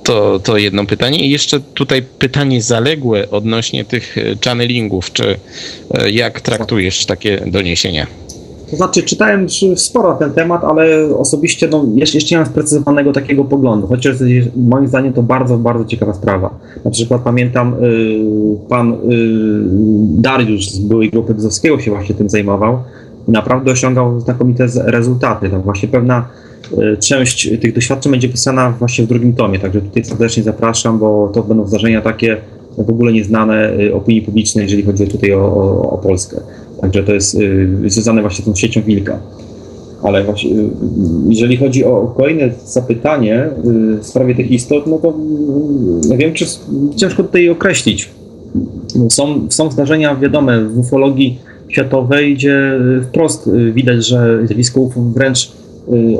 To, 0.04 0.40
to 0.40 0.58
jedno 0.58 0.86
pytanie. 0.86 1.20
I 1.20 1.30
jeszcze 1.30 1.60
tutaj 1.60 2.02
pytanie 2.02 2.62
zaległe 2.62 3.30
odnośnie 3.30 3.86
tych 3.86 4.16
channelingów. 4.46 5.14
Czy 5.14 5.38
e, 5.94 6.12
jak 6.12 6.42
traktujesz 6.42 7.06
takie 7.06 7.42
doniesienia? 7.46 8.08
To 8.72 8.76
znaczy, 8.76 9.04
czytałem 9.04 9.48
sporo 9.76 10.10
na 10.10 10.16
ten 10.16 10.32
temat, 10.32 10.64
ale 10.64 11.16
osobiście 11.18 11.68
no, 11.68 11.86
jeszcze, 11.96 12.18
jeszcze 12.18 12.36
nie 12.36 12.40
mam 12.40 12.48
sprecyzowanego 12.48 13.14
takiego 13.14 13.46
poglądu, 13.46 13.88
chociaż 13.88 14.16
moim 14.56 14.88
zdaniem 14.88 15.14
to 15.14 15.24
bardzo, 15.24 15.58
bardzo 15.58 15.86
ciekawa 15.86 16.14
sprawa. 16.14 16.60
Na 16.86 16.92
przykład 16.92 17.22
pamiętam, 17.22 17.74
y, 17.74 18.20
pan 18.70 18.94
y, 18.94 18.98
Dariusz 20.22 20.70
z 20.70 20.80
byłej 20.80 21.10
grupy 21.10 21.34
Bzowskiego 21.34 21.80
się 21.80 21.92
właśnie 21.92 22.16
tym 22.16 22.30
zajmował 22.30 22.78
i 23.28 23.32
naprawdę 23.32 23.72
osiągał 23.72 24.20
znakomite 24.20 24.68
rezultaty. 24.86 25.50
Tam 25.50 25.62
właśnie 25.62 25.90
pewna 25.90 26.28
y, 26.74 26.98
część 26.98 27.50
tych 27.62 27.74
doświadczeń 27.74 28.12
będzie 28.12 28.30
pisana 28.30 28.74
właśnie 28.80 29.06
w 29.06 29.08
drugim 29.08 29.34
tomie, 29.34 29.60
także 29.60 29.82
tutaj 29.82 30.06
serdecznie 30.06 30.44
zapraszam, 30.44 31.00
bo 31.00 31.32
to 31.34 31.44
będą 31.44 31.68
zdarzenia 31.68 32.02
takie 32.02 32.38
w 32.78 32.90
ogóle 32.90 33.14
nieznane 33.14 33.72
opinii 33.94 34.22
publicznej, 34.22 34.64
jeżeli 34.64 34.84
chodzi 34.84 35.08
tutaj 35.08 35.34
o, 35.34 35.40
o, 35.40 35.90
o 35.90 35.98
Polskę. 35.98 36.42
Także 36.82 37.04
to 37.04 37.14
jest 37.14 37.36
y, 37.36 37.68
związane 37.86 38.22
właśnie 38.22 38.44
z 38.44 38.46
tą 38.46 38.56
siecią 38.56 38.82
Wilka. 38.82 39.20
Ale 40.04 40.24
właśnie, 40.24 40.52
y, 40.52 40.70
jeżeli 41.30 41.58
chodzi 41.58 41.86
o 41.86 42.14
kolejne 42.18 42.50
zapytanie 42.66 43.46
y, 43.46 43.98
w 44.00 44.08
sprawie 44.08 44.36
tych 44.36 44.52
istot, 44.52 44.88
no 44.88 44.98
to 44.98 45.14
nie 46.10 46.18
wiem, 46.18 46.34
czy 46.34 46.46
ciężko 46.96 47.24
tutaj 47.24 47.50
określić. 47.50 48.10
Są, 49.10 49.48
są 49.50 49.72
zdarzenia 49.72 50.16
wiadome 50.16 50.66
w 50.66 50.80
ufologii 50.80 51.40
światowej, 51.68 52.36
gdzie 52.36 52.80
wprost 53.04 53.50
widać, 53.74 54.06
że 54.06 54.48
zjawisko 54.48 54.82
UFO 54.82 55.02
wręcz 55.02 55.52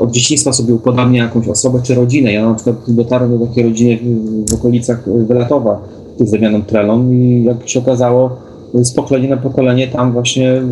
od 0.00 0.10
dzieciństwa 0.10 0.52
sobie 0.52 0.74
upodabnia 0.74 1.24
jakąś 1.24 1.48
osobę 1.48 1.80
czy 1.82 1.94
rodzinę. 1.94 2.32
Ja 2.32 2.48
na 2.48 2.54
przykład 2.54 2.76
dotarłem 2.88 3.38
do 3.38 3.46
takiej 3.46 3.64
rodziny 3.64 3.98
w, 4.02 4.50
w 4.50 4.54
okolicach 4.54 5.02
Wyletowa 5.26 5.80
z 6.20 6.30
Damianem 6.30 6.62
Trelą 6.62 7.12
i 7.12 7.44
jak 7.44 7.68
się 7.68 7.78
okazało, 7.80 8.36
z 8.74 8.92
pokolenia 8.92 9.28
na 9.28 9.36
pokolenie 9.36 9.88
tam 9.88 10.12
właśnie 10.12 10.62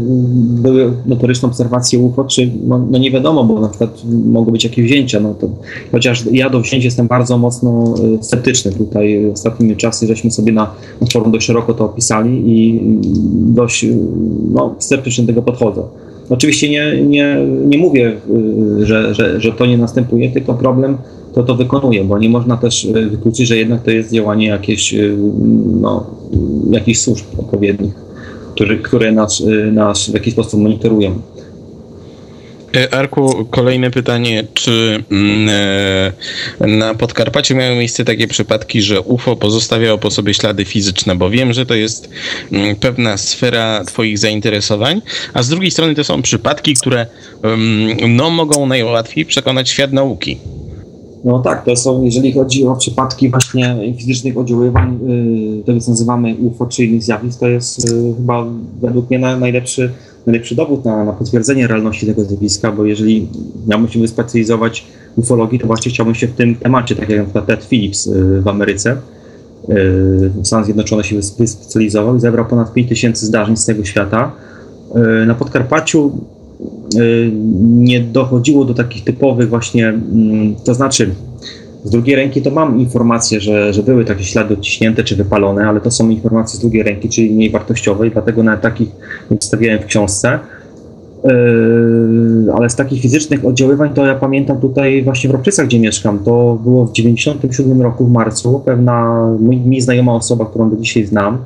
były 0.62 0.92
notoryczne 1.06 1.48
obserwacje 1.48 1.98
UFO, 1.98 2.24
czy 2.24 2.50
no, 2.66 2.86
no, 2.90 2.98
nie 2.98 3.10
wiadomo, 3.10 3.44
bo 3.44 3.60
na 3.60 3.68
przykład 3.68 4.02
mogły 4.26 4.52
być 4.52 4.64
jakieś 4.64 4.84
wzięcia, 4.84 5.20
no 5.20 5.34
to, 5.34 5.48
chociaż 5.92 6.24
ja 6.32 6.50
do 6.50 6.60
wzięć 6.60 6.84
jestem 6.84 7.06
bardzo 7.06 7.38
mocno 7.38 7.94
y, 8.20 8.24
sceptyczny 8.24 8.72
tutaj 8.72 9.30
ostatnimi 9.30 9.76
czasy, 9.76 10.06
żeśmy 10.06 10.30
sobie 10.30 10.52
na, 10.52 10.70
na 11.00 11.06
forum 11.12 11.32
dość 11.32 11.46
szeroko 11.46 11.74
to 11.74 11.84
opisali 11.84 12.42
i 12.46 12.80
dość 13.54 13.84
y, 13.84 13.96
no, 14.52 14.74
sceptycznie 14.78 15.24
do 15.24 15.28
tego 15.28 15.42
podchodzę. 15.42 15.82
Oczywiście 16.30 16.70
nie, 16.70 17.02
nie, 17.06 17.36
nie 17.66 17.78
mówię, 17.78 18.12
y, 18.80 18.86
że, 18.86 19.14
że, 19.14 19.40
że 19.40 19.52
to 19.52 19.66
nie 19.66 19.78
następuje, 19.78 20.30
tylko 20.30 20.54
problem 20.54 20.98
to 21.34 21.42
to 21.42 21.54
wykonuje, 21.54 22.04
bo 22.04 22.18
nie 22.18 22.28
można 22.28 22.56
też 22.56 22.84
e, 22.84 22.92
wykluczyć, 22.92 23.48
że 23.48 23.56
jednak 23.56 23.82
to 23.82 23.90
jest 23.90 24.12
działanie 24.12 24.46
jakieś, 24.46 24.94
e, 24.94 24.98
no, 25.80 26.06
jakichś 26.70 26.98
służb 26.98 27.24
odpowiednich, 27.38 27.94
które, 28.82 29.12
nas, 29.12 29.40
e, 29.40 29.72
nas 29.72 30.10
w 30.10 30.14
jakiś 30.14 30.32
sposób 30.32 30.60
monitorują. 30.60 31.20
Arku, 32.90 33.46
kolejne 33.50 33.90
pytanie. 33.90 34.44
Czy 34.54 35.04
mm, 35.10 36.12
na 36.60 36.94
Podkarpaciu 36.94 37.56
miały 37.56 37.76
miejsce 37.76 38.04
takie 38.04 38.28
przypadki, 38.28 38.82
że 38.82 39.00
UFO 39.00 39.36
pozostawiało 39.36 39.98
po 39.98 40.10
sobie 40.10 40.34
ślady 40.34 40.64
fizyczne? 40.64 41.16
Bo 41.16 41.30
wiem, 41.30 41.52
że 41.52 41.66
to 41.66 41.74
jest 41.74 42.10
mm, 42.52 42.76
pewna 42.76 43.16
sfera 43.16 43.84
Twoich 43.84 44.18
zainteresowań, 44.18 45.02
a 45.34 45.42
z 45.42 45.48
drugiej 45.48 45.70
strony 45.70 45.94
to 45.94 46.04
są 46.04 46.22
przypadki, 46.22 46.74
które 46.74 47.06
mm, 47.42 48.16
no, 48.16 48.30
mogą 48.30 48.66
najłatwiej 48.66 49.24
przekonać 49.24 49.68
świat 49.68 49.92
nauki. 49.92 50.38
No 51.24 51.38
tak, 51.38 51.64
to 51.64 51.76
są, 51.76 52.02
jeżeli 52.02 52.32
chodzi 52.32 52.66
o 52.66 52.76
przypadki 52.76 53.30
właśnie 53.30 53.76
fizycznych 53.96 54.38
oddziaływań, 54.38 54.98
yy, 55.56 55.64
tego 55.64 55.80
co 55.80 55.90
nazywamy 55.90 56.34
UFO 56.34 56.66
czy 56.66 56.84
innych 56.84 57.02
zjawisk, 57.02 57.40
to 57.40 57.48
jest 57.48 57.90
yy, 57.90 58.14
chyba 58.16 58.44
według 58.80 59.10
mnie 59.10 59.18
najlepszy, 59.18 59.90
najlepszy 60.26 60.54
dowód 60.54 60.84
na, 60.84 61.04
na 61.04 61.12
potwierdzenie 61.12 61.66
realności 61.66 62.06
tego 62.06 62.24
zjawiska, 62.24 62.72
bo 62.72 62.84
jeżeli 62.84 63.28
miałbym 63.66 63.88
się 63.88 64.00
wyspecjalizować 64.00 64.86
w 65.16 65.18
ufologii, 65.18 65.58
to 65.58 65.66
właśnie 65.66 65.92
chciałbym 65.92 66.14
się 66.14 66.26
w 66.26 66.32
tym 66.32 66.54
temacie, 66.54 66.96
tak 66.96 67.08
jak 67.08 67.18
na 67.18 67.24
przykład 67.24 67.46
Ted 67.46 67.64
Phillips 67.64 68.06
yy, 68.06 68.40
w 68.40 68.48
Ameryce, 68.48 68.96
w 70.42 70.46
Stanach 70.46 70.64
Zjednoczonych 70.64 71.06
się 71.06 71.16
wyspecjalizował 71.16 72.16
i 72.16 72.20
zebrał 72.20 72.46
ponad 72.46 72.72
5000 72.72 73.26
zdarzeń 73.26 73.56
z 73.56 73.64
tego 73.64 73.84
świata. 73.84 74.32
Na 75.26 75.34
Podkarpaciu 75.34 76.06
Y, 76.08 76.33
nie 77.62 78.00
dochodziło 78.00 78.64
do 78.64 78.74
takich 78.74 79.04
typowych 79.04 79.48
właśnie, 79.48 79.88
mm, 79.88 80.54
to 80.64 80.74
znaczy 80.74 81.10
z 81.84 81.90
drugiej 81.90 82.16
ręki 82.16 82.42
to 82.42 82.50
mam 82.50 82.80
informacje, 82.80 83.40
że, 83.40 83.72
że 83.72 83.82
były 83.82 84.04
takie 84.04 84.24
ślady 84.24 84.54
odciśnięte 84.54 85.04
czy 85.04 85.16
wypalone, 85.16 85.68
ale 85.68 85.80
to 85.80 85.90
są 85.90 86.08
informacje 86.10 86.58
z 86.58 86.60
drugiej 86.60 86.82
ręki, 86.82 87.08
czyli 87.08 87.30
mniej 87.30 87.50
wartościowe 87.50 88.06
i 88.06 88.10
dlatego 88.10 88.42
nawet 88.42 88.60
takich 88.60 88.88
nie 89.30 89.36
przedstawiałem 89.36 89.78
w 89.82 89.86
książce. 89.86 90.38
Yy, 91.24 92.52
ale 92.54 92.70
z 92.70 92.76
takich 92.76 93.02
fizycznych 93.02 93.44
oddziaływań 93.44 93.94
to 93.94 94.06
ja 94.06 94.14
pamiętam 94.14 94.60
tutaj 94.60 95.02
właśnie 95.02 95.30
w 95.30 95.32
Ropczycach, 95.32 95.66
gdzie 95.66 95.80
mieszkam, 95.80 96.18
to 96.18 96.58
było 96.62 96.86
w 96.86 96.92
97 96.92 97.82
roku 97.82 98.04
w 98.04 98.12
marcu, 98.12 98.62
pewna 98.64 99.26
mi, 99.40 99.60
mi 99.60 99.80
znajoma 99.80 100.14
osoba, 100.14 100.46
którą 100.46 100.70
do 100.70 100.76
dzisiaj 100.76 101.06
znam, 101.06 101.38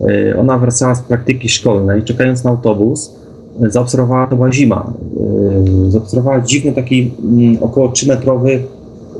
yy, 0.00 0.38
ona 0.38 0.58
wracała 0.58 0.94
z 0.94 1.02
praktyki 1.02 1.48
szkolnej, 1.48 2.02
czekając 2.02 2.44
na 2.44 2.50
autobus, 2.50 3.16
zaobserwowała 3.60 4.26
to 4.26 4.36
była 4.36 4.52
zima. 4.52 4.92
Yy, 5.84 5.90
zaobserwowała 5.90 6.40
dziwny 6.40 6.72
taki 6.72 7.10
mm, 7.24 7.62
około 7.62 7.88
3-metrowy 7.88 8.58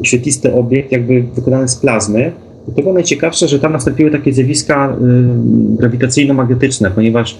świetlisty 0.03 0.55
obiekt, 0.55 0.93
jakby 0.93 1.23
wykonany 1.23 1.69
z 1.69 1.77
plazmy. 1.77 2.33
To 2.77 2.83
było 2.83 2.95
najciekawsze, 2.95 3.49
że 3.49 3.59
tam 3.59 3.73
nastąpiły 3.73 4.11
takie 4.11 4.33
zjawiska 4.33 4.97
yy, 5.01 5.77
grawitacyjno-magnetyczne, 5.77 6.91
ponieważ 6.91 7.39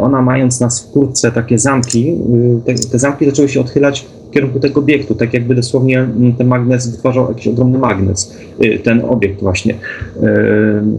ona 0.00 0.22
mając 0.22 0.60
nas 0.60 0.82
w 0.82 0.92
kurtce 0.92 1.32
takie 1.32 1.58
zamki, 1.58 2.18
te, 2.64 2.74
te 2.74 2.98
zamki 2.98 3.26
zaczęły 3.26 3.48
się 3.48 3.60
odchylać 3.60 4.06
w 4.28 4.30
kierunku 4.30 4.60
tego 4.60 4.80
obiektu, 4.80 5.14
tak 5.14 5.34
jakby 5.34 5.54
dosłownie 5.54 5.98
mm, 6.00 6.32
ten 6.32 6.46
magnes 6.46 6.90
wytwarzał 6.90 7.28
jakiś 7.28 7.48
ogromny 7.48 7.78
magnes, 7.78 8.36
y, 8.64 8.78
ten 8.78 9.02
obiekt 9.04 9.40
właśnie. 9.40 9.74
Y, 9.74 9.76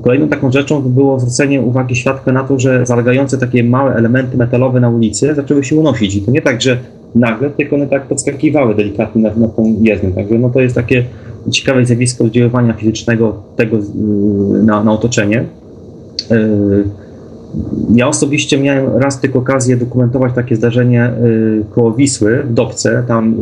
kolejną 0.03 0.27
taką 0.27 0.51
rzeczą 0.51 0.81
było 0.81 1.19
zwrócenie 1.19 1.61
uwagi 1.61 1.95
świadka 1.95 2.31
na 2.31 2.43
to, 2.43 2.59
że 2.59 2.85
zalegające 2.85 3.37
takie 3.37 3.63
małe 3.63 3.95
elementy 3.95 4.37
metalowe 4.37 4.79
na 4.79 4.89
ulicy 4.89 5.35
zaczęły 5.35 5.63
się 5.63 5.75
unosić 5.75 6.15
i 6.15 6.21
to 6.21 6.31
nie 6.31 6.41
tak, 6.41 6.61
że 6.61 6.77
nagle, 7.15 7.49
tylko 7.49 7.75
one 7.75 7.87
tak 7.87 8.07
podskakiwały 8.07 8.75
delikatnie 8.75 9.21
na, 9.21 9.35
na 9.35 9.47
tą 9.47 9.75
jezdnię, 9.81 10.11
także 10.11 10.39
no 10.39 10.49
to 10.49 10.61
jest 10.61 10.75
takie 10.75 11.03
ciekawe 11.51 11.85
zjawisko 11.85 12.23
oddziaływania 12.23 12.73
fizycznego 12.73 13.41
tego 13.55 13.77
y, 13.77 13.81
na, 14.63 14.83
na 14.83 14.91
otoczenie. 14.91 15.45
Ja 17.95 18.07
osobiście 18.07 18.57
miałem 18.57 18.97
raz 18.97 19.19
tylko 19.19 19.39
okazję 19.39 19.77
dokumentować 19.77 20.33
takie 20.35 20.55
zdarzenie 20.55 21.11
y, 21.23 21.63
koło 21.75 21.93
Wisły 21.93 22.43
w 22.43 22.53
Dobce, 22.53 23.03
tam 23.07 23.35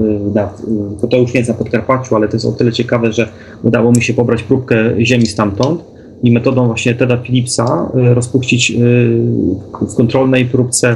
y, 1.04 1.08
to 1.08 1.18
już 1.18 1.34
nie 1.34 1.40
jest 1.40 1.50
na 1.50 1.56
Podkarpaciu, 1.56 2.16
ale 2.16 2.28
to 2.28 2.36
jest 2.36 2.46
o 2.46 2.52
tyle 2.52 2.72
ciekawe, 2.72 3.14
że 3.14 3.28
udało 3.64 3.92
mi 3.92 4.02
się 4.02 4.14
pobrać 4.14 4.44
próbkę 4.44 4.76
ziemi 5.00 5.26
stamtąd 5.26 5.84
i 6.24 6.32
metodą 6.32 6.68
właśnie 6.68 6.96
Teda 6.96 7.18
Philipsa 7.18 7.90
y, 7.96 8.14
rozpuścić 8.14 8.74
w 9.82 9.96
kontrolnej 9.96 10.46
próbce 10.46 10.96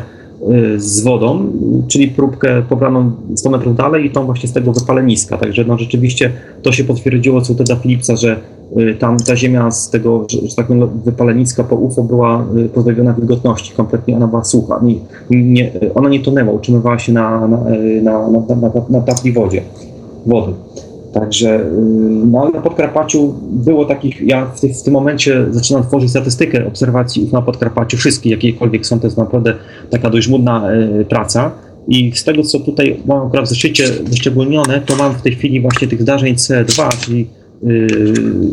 z 0.77 0.99
wodą, 1.03 1.51
czyli 1.87 2.07
próbkę 2.07 2.61
pobraną 2.69 3.11
100 3.35 3.49
metrów 3.49 3.75
dalej 3.75 4.05
i 4.05 4.09
tą 4.09 4.25
właśnie 4.25 4.49
z 4.49 4.53
tego 4.53 4.73
wypaleniska. 4.73 5.37
Także 5.37 5.65
no 5.65 5.77
rzeczywiście 5.77 6.31
to 6.61 6.71
się 6.71 6.83
potwierdziło 6.83 7.41
co 7.41 7.55
Teda 7.55 7.75
Philipsa, 7.75 8.15
że 8.15 8.35
Y, 8.35 8.58
tam 8.99 9.17
ta 9.17 9.35
ziemia 9.35 9.71
z 9.71 9.89
tego, 9.89 10.25
że, 10.29 10.47
że 10.47 10.55
tak 10.55 10.67
powiem, 10.67 10.89
wypaleniska 11.05 11.63
po 11.63 11.75
UFO 11.75 12.03
była 12.03 12.45
y, 12.57 12.69
pozbawiona 12.69 13.13
wilgotności, 13.13 13.73
kompletnie 13.75 14.15
ona 14.15 14.27
była 14.27 14.43
sucha. 14.43 14.79
Nie, 14.83 14.95
nie, 15.29 15.71
ona 15.95 16.09
nie 16.09 16.19
tonęła, 16.19 16.51
utrzymywała 16.51 16.99
się 16.99 17.13
na, 17.13 17.47
na, 17.47 17.71
y, 17.71 18.01
na, 18.01 18.31
na, 18.31 18.39
na, 18.55 18.71
na 18.89 19.01
tapli 19.01 19.31
wodzie, 19.31 19.61
wody. 20.25 20.53
Także 21.13 21.65
no, 22.31 22.49
na 22.49 22.61
Podkarpaciu 22.61 23.33
było 23.51 23.85
takich, 23.85 24.21
ja 24.21 24.45
w, 24.45 24.61
w, 24.61 24.83
tym 24.83 24.93
momencie 24.93 25.45
zaczynam 25.51 25.83
tworzyć 25.83 26.09
statystykę 26.09 26.67
obserwacji 26.67 27.29
na 27.33 27.41
Podkarpaciu, 27.41 27.97
wszystkie 27.97 28.29
jakiekolwiek 28.29 28.85
są, 28.85 28.99
to 28.99 29.07
jest 29.07 29.17
naprawdę 29.17 29.53
taka 29.89 30.09
dość 30.09 30.27
mudna 30.27 30.73
y, 30.73 31.05
praca. 31.05 31.51
I 31.87 32.11
z 32.15 32.23
tego, 32.23 32.43
co 32.43 32.59
tutaj 32.59 32.99
mam 33.05 33.27
akurat 33.27 33.45
w 33.45 33.49
zeszycie 33.49 33.83
wyszczególnione, 34.03 34.81
to 34.81 34.95
mam 34.95 35.13
w 35.13 35.21
tej 35.21 35.35
chwili 35.35 35.61
właśnie 35.61 35.87
tych 35.87 36.01
zdarzeń 36.01 36.35
C2, 36.35 36.97
czyli 36.99 37.21
Y, 37.21 37.38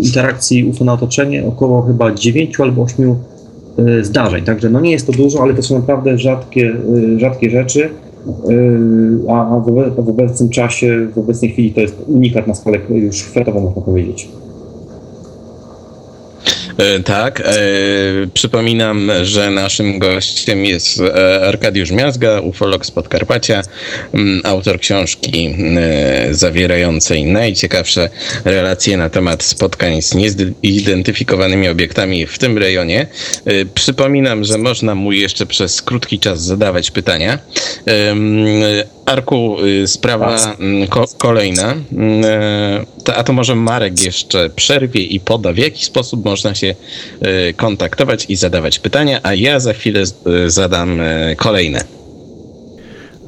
interakcji 0.00 0.64
UFO 0.64 0.84
na 0.84 0.92
otoczenie 0.92 1.46
około 1.46 1.82
chyba 1.82 2.14
9 2.14 2.60
albo 2.60 2.82
8 2.82 3.14
zdarzeń. 4.02 4.44
Także 4.44 4.70
no 4.70 4.80
nie 4.80 4.90
jest 4.90 5.06
to 5.06 5.12
dużo, 5.12 5.42
ale 5.42 5.54
to 5.54 5.62
są 5.62 5.78
naprawdę 5.78 6.18
rzadkie, 6.18 6.76
rzadkie 7.16 7.50
rzeczy. 7.50 7.88
A 9.28 9.60
w 9.98 10.08
obecnym 10.08 10.48
czasie, 10.48 11.08
w 11.14 11.18
obecnej 11.18 11.50
chwili 11.50 11.72
to 11.72 11.80
jest 11.80 11.96
unikat 12.06 12.46
na 12.46 12.54
skalę 12.54 12.78
już 12.88 13.16
światową, 13.16 13.60
można 13.60 13.82
powiedzieć. 13.82 14.28
E, 16.78 17.00
tak. 17.00 17.40
E, 17.40 17.54
przypominam, 18.34 19.10
że 19.22 19.50
naszym 19.50 19.98
gościem 19.98 20.64
jest 20.64 21.00
e, 21.00 21.40
Arkadiusz 21.48 21.90
Miazga, 21.90 22.40
ufolog 22.40 22.86
z 22.86 22.90
Podkarpacia, 22.90 23.62
m, 24.14 24.40
autor 24.44 24.80
książki 24.80 25.56
zawierającej 26.30 27.24
najciekawsze 27.24 28.08
relacje 28.44 28.96
na 28.96 29.10
temat 29.10 29.42
spotkań 29.42 30.02
z 30.02 30.14
niezidentyfikowanymi 30.14 31.68
obiektami 31.68 32.26
w 32.26 32.38
tym 32.38 32.58
rejonie. 32.58 33.06
Przypominam, 33.74 34.44
że 34.44 34.58
można 34.58 34.94
mu 34.94 35.12
jeszcze 35.12 35.46
przez 35.46 35.82
krótki 35.82 36.18
czas 36.18 36.42
zadawać 36.42 36.90
pytania. 36.90 37.38
Arku, 39.06 39.56
y, 39.64 39.86
sprawa 39.86 40.56
mm, 40.58 40.86
ko 40.86 41.04
kolejna. 41.18 41.74
Mm, 41.92 42.24
e, 43.08 43.16
a 43.16 43.24
to 43.24 43.32
może 43.32 43.54
Marek 43.54 44.04
jeszcze 44.04 44.50
przerwie 44.50 45.00
i 45.00 45.20
poda, 45.20 45.52
w 45.52 45.56
jaki 45.56 45.84
sposób 45.84 46.24
można 46.24 46.54
się 46.54 46.74
y, 47.50 47.54
kontaktować 47.54 48.26
i 48.28 48.36
zadawać 48.36 48.78
pytania, 48.78 49.20
a 49.22 49.34
ja 49.34 49.60
za 49.60 49.72
chwilę 49.72 50.02
y, 50.02 50.50
zadam 50.50 51.00
kolejne. 51.36 51.80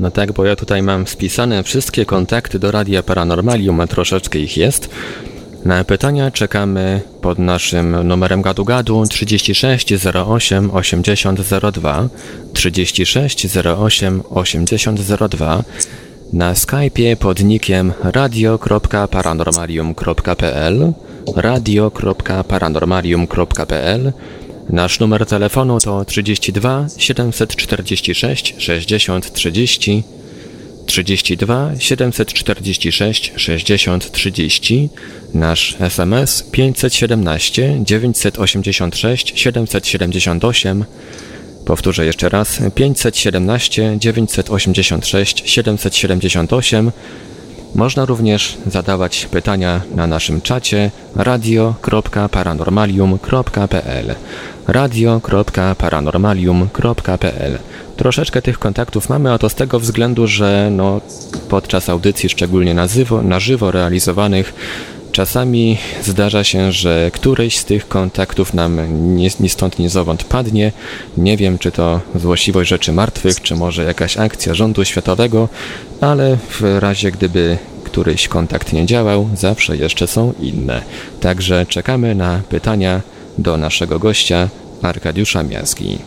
No 0.01 0.11
tak, 0.11 0.33
bo 0.33 0.45
ja 0.45 0.57
tutaj 0.57 0.83
mam 0.83 1.07
spisane 1.07 1.63
wszystkie 1.63 2.07
kontakty 2.07 2.59
do 2.59 2.71
Radia 2.71 3.03
Paranormalium, 3.03 3.81
a 3.81 3.87
troszeczkę 3.87 4.39
ich 4.39 4.57
jest. 4.57 4.89
Na 5.65 5.85
pytania 5.85 6.31
czekamy 6.31 7.01
pod 7.21 7.39
naszym 7.39 8.09
numerem 8.09 8.43
gadu 8.43 8.65
gadu 8.65 9.07
36 9.07 9.93
08 10.15 10.71
80 10.71 11.41
02 11.73 12.09
36 12.53 13.47
08 13.67 14.23
80 14.31 15.01
02 15.31 15.65
na 16.33 16.55
Skype'ie 16.55 17.17
pod 17.17 17.45
nickiem 17.45 17.93
radio.paranormalium.pl 18.03 20.93
radio.paranormalium.pl 21.37 24.13
Nasz 24.69 25.01
numer 25.01 25.27
telefonu 25.27 25.81
to 25.81 26.05
32 26.05 26.87
746 26.97 28.55
60 28.59 29.33
30 29.33 30.18
32 31.05 31.71
746 31.79 33.33
60 33.37 34.13
30, 34.13 34.89
nasz 35.35 35.77
SMS 35.81 36.43
517 36.43 37.79
986 37.85 39.33
778, 39.37 40.85
powtórzę 41.67 42.07
jeszcze 42.07 42.29
raz. 42.29 42.59
517 42.75 43.97
986 43.99 45.43
778. 45.47 46.93
Można 47.75 48.05
również 48.05 48.57
zadawać 48.67 49.29
pytania 49.31 49.81
na 49.95 50.07
naszym 50.07 50.41
czacie 50.41 50.91
radio.paranormalium.pl 51.17 54.15
radio.paranormalium.pl 54.67 57.59
Troszeczkę 57.99 58.43
tych 58.43 58.59
kontaktów 58.59 59.09
mamy, 59.09 59.33
a 59.33 59.39
to 59.39 59.49
z 59.49 59.55
tego 59.55 59.81
względu, 59.81 60.27
że 60.27 60.69
no, 60.73 61.01
podczas 61.49 61.89
audycji, 61.89 62.29
szczególnie 62.29 62.75
na 62.75 62.89
żywo, 62.89 63.23
na 63.23 63.41
żywo 63.41 63.71
realizowanych, 63.71 64.55
czasami 65.13 65.79
zdarza 66.03 66.45
się, 66.45 66.73
że 66.73 67.11
któryś 67.15 67.59
z 67.59 67.65
tych 67.65 67.89
kontaktów 67.89 68.55
nam 68.55 68.81
ni, 69.17 69.29
ni 69.41 69.49
stąd, 69.49 69.79
ni 69.79 69.89
zowąd 69.89 70.25
padnie. 70.25 70.73
Nie 71.17 71.37
wiem, 71.37 71.59
czy 71.59 71.73
to 71.73 72.01
złośliwość 72.15 72.71
rzeczy 72.71 72.93
martwych, 72.93 73.43
czy 73.43 73.55
może 73.55 73.85
jakaś 73.85 74.17
akcja 74.17 74.55
rządu 74.55 74.85
światowego, 74.85 75.49
ale 76.01 76.37
w 76.51 76.63
razie 76.79 77.13
gdyby 77.13 77.59
któryś 77.85 78.29
kontakt 78.29 78.73
nie 78.73 78.87
działał, 78.87 79.29
zawsze 79.35 79.77
jeszcze 79.77 80.07
są 80.07 80.33
inne. 80.41 80.83
Także 81.21 81.67
czekamy 81.67 82.15
na 82.15 82.41
pytania 82.49 83.01
do 83.39 83.57
naszego 83.57 83.99
gościa 83.99 84.49
Arkadiusza 84.83 85.43
Miaski. 85.43 85.99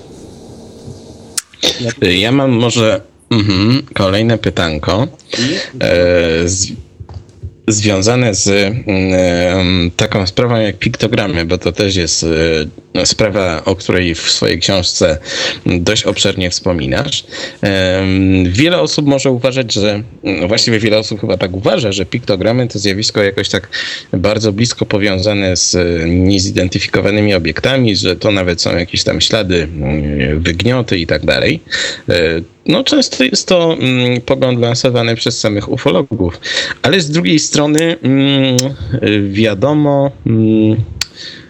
Ja 2.01 2.31
mam 2.31 2.51
może 2.51 3.01
mhm, 3.29 3.81
kolejne 3.93 4.37
pytanko. 4.37 5.07
E, 5.79 6.49
z, 6.49 6.71
związane 7.67 8.35
z 8.35 8.47
y, 8.47 8.83
taką 9.97 10.27
sprawą 10.27 10.59
jak 10.59 10.77
piktogramy, 10.77 11.45
bo 11.45 11.57
to 11.57 11.71
też 11.71 11.95
jest 11.95 12.23
y, 12.23 13.05
sprawa, 13.05 13.65
o 13.65 13.75
której 13.75 14.15
w 14.15 14.31
swojej 14.31 14.59
książce 14.59 15.17
dość 15.65 16.03
obszernie 16.03 16.49
wspominasz. 16.49 17.23
Wiele 18.45 18.79
osób 18.79 19.07
może 19.07 19.31
uważać, 19.31 19.73
że 19.73 20.03
właściwie 20.47 20.79
wiele 20.79 20.97
osób 20.97 21.21
chyba 21.21 21.37
tak 21.37 21.53
uważa, 21.53 21.91
że 21.91 22.05
piktogramy 22.05 22.67
to 22.67 22.79
zjawisko 22.79 23.23
jakoś 23.23 23.49
tak 23.49 23.69
bardzo 24.13 24.53
blisko 24.53 24.85
powiązane 24.85 25.57
z 25.57 25.77
niezidentyfikowanymi 26.07 27.33
obiektami, 27.33 27.95
że 27.95 28.15
to 28.15 28.31
nawet 28.31 28.61
są 28.61 28.77
jakieś 28.77 29.03
tam 29.03 29.21
ślady, 29.21 29.67
wygnioty 30.37 30.99
i 30.99 31.07
tak 31.07 31.25
dalej. 31.25 31.59
No, 32.65 32.83
często 32.83 33.23
jest 33.23 33.47
to 33.47 33.73
mm, 33.73 34.21
pogląd 34.21 34.59
lansowany 34.59 35.15
przez 35.15 35.39
samych 35.39 35.69
ufologów, 35.69 36.39
ale 36.81 37.01
z 37.01 37.09
drugiej 37.09 37.39
strony 37.39 37.97
mm, 38.01 38.57
wiadomo, 39.31 40.11
mm, 40.25 40.75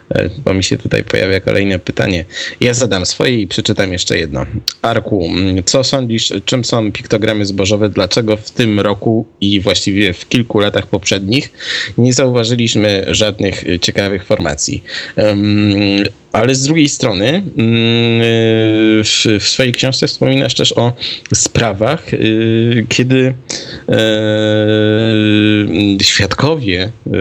e, 0.10 0.30
bo 0.46 0.54
mi 0.54 0.64
się 0.64 0.78
tutaj 0.78 1.04
pojawia 1.04 1.40
kolejne 1.40 1.80
pytanie. 1.80 2.26
Ja 2.62 2.74
zadam 2.74 3.06
swoje 3.06 3.42
i 3.42 3.48
przeczytam 3.48 3.94
jeszcze 3.94 4.18
jedno. 4.18 4.46
Arku, 4.82 5.26
mm, 5.26 5.64
co 5.64 5.84
sądzisz, 5.84 6.34
czym 6.46 6.64
są 6.64 6.92
piktogramy 6.92 7.46
zbożowe? 7.46 7.90
Dlaczego 7.90 8.38
w 8.38 8.52
tym 8.52 8.80
roku 8.80 9.26
i 9.42 9.60
właściwie 9.60 10.14
w 10.14 10.30
kilku 10.30 10.60
latach 10.60 10.88
poprzednich 10.88 11.52
nie 11.98 12.14
zauważyliśmy 12.14 13.06
żadnych 13.08 13.64
ciekawych 13.82 14.26
formacji? 14.26 14.84
Ale 16.32 16.56
z 16.56 16.64
drugiej 16.64 16.90
strony, 16.90 17.28
mm, 17.28 17.44
w, 19.04 19.38
swojej 19.40 19.74
książce 19.74 20.08
wspominasz 20.08 20.56
też 20.56 20.78
o 20.78 20.94
sprawach, 21.34 22.14
y, 22.14 22.86
kiedy 22.90 23.34
e, 23.90 23.96
świadkowie 26.02 26.92
y, 27.08 27.12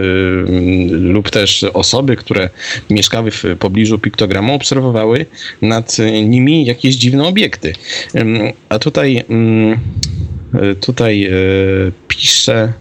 lub 0.89 1.29
też 1.29 1.63
osoby, 1.63 2.15
które 2.15 2.49
mieszkały 2.89 3.31
w 3.31 3.43
pobliżu 3.59 3.99
piktogramu, 3.99 4.53
obserwowały 4.53 5.25
nad 5.61 5.97
nimi 6.23 6.65
jakieś 6.65 6.95
dziwne 6.95 7.23
obiekty. 7.23 7.73
A 8.69 8.79
tutaj, 8.79 9.23
mm, 9.29 9.79
tutaj 10.81 11.25
e, 11.25 11.31
pisze 12.07 12.73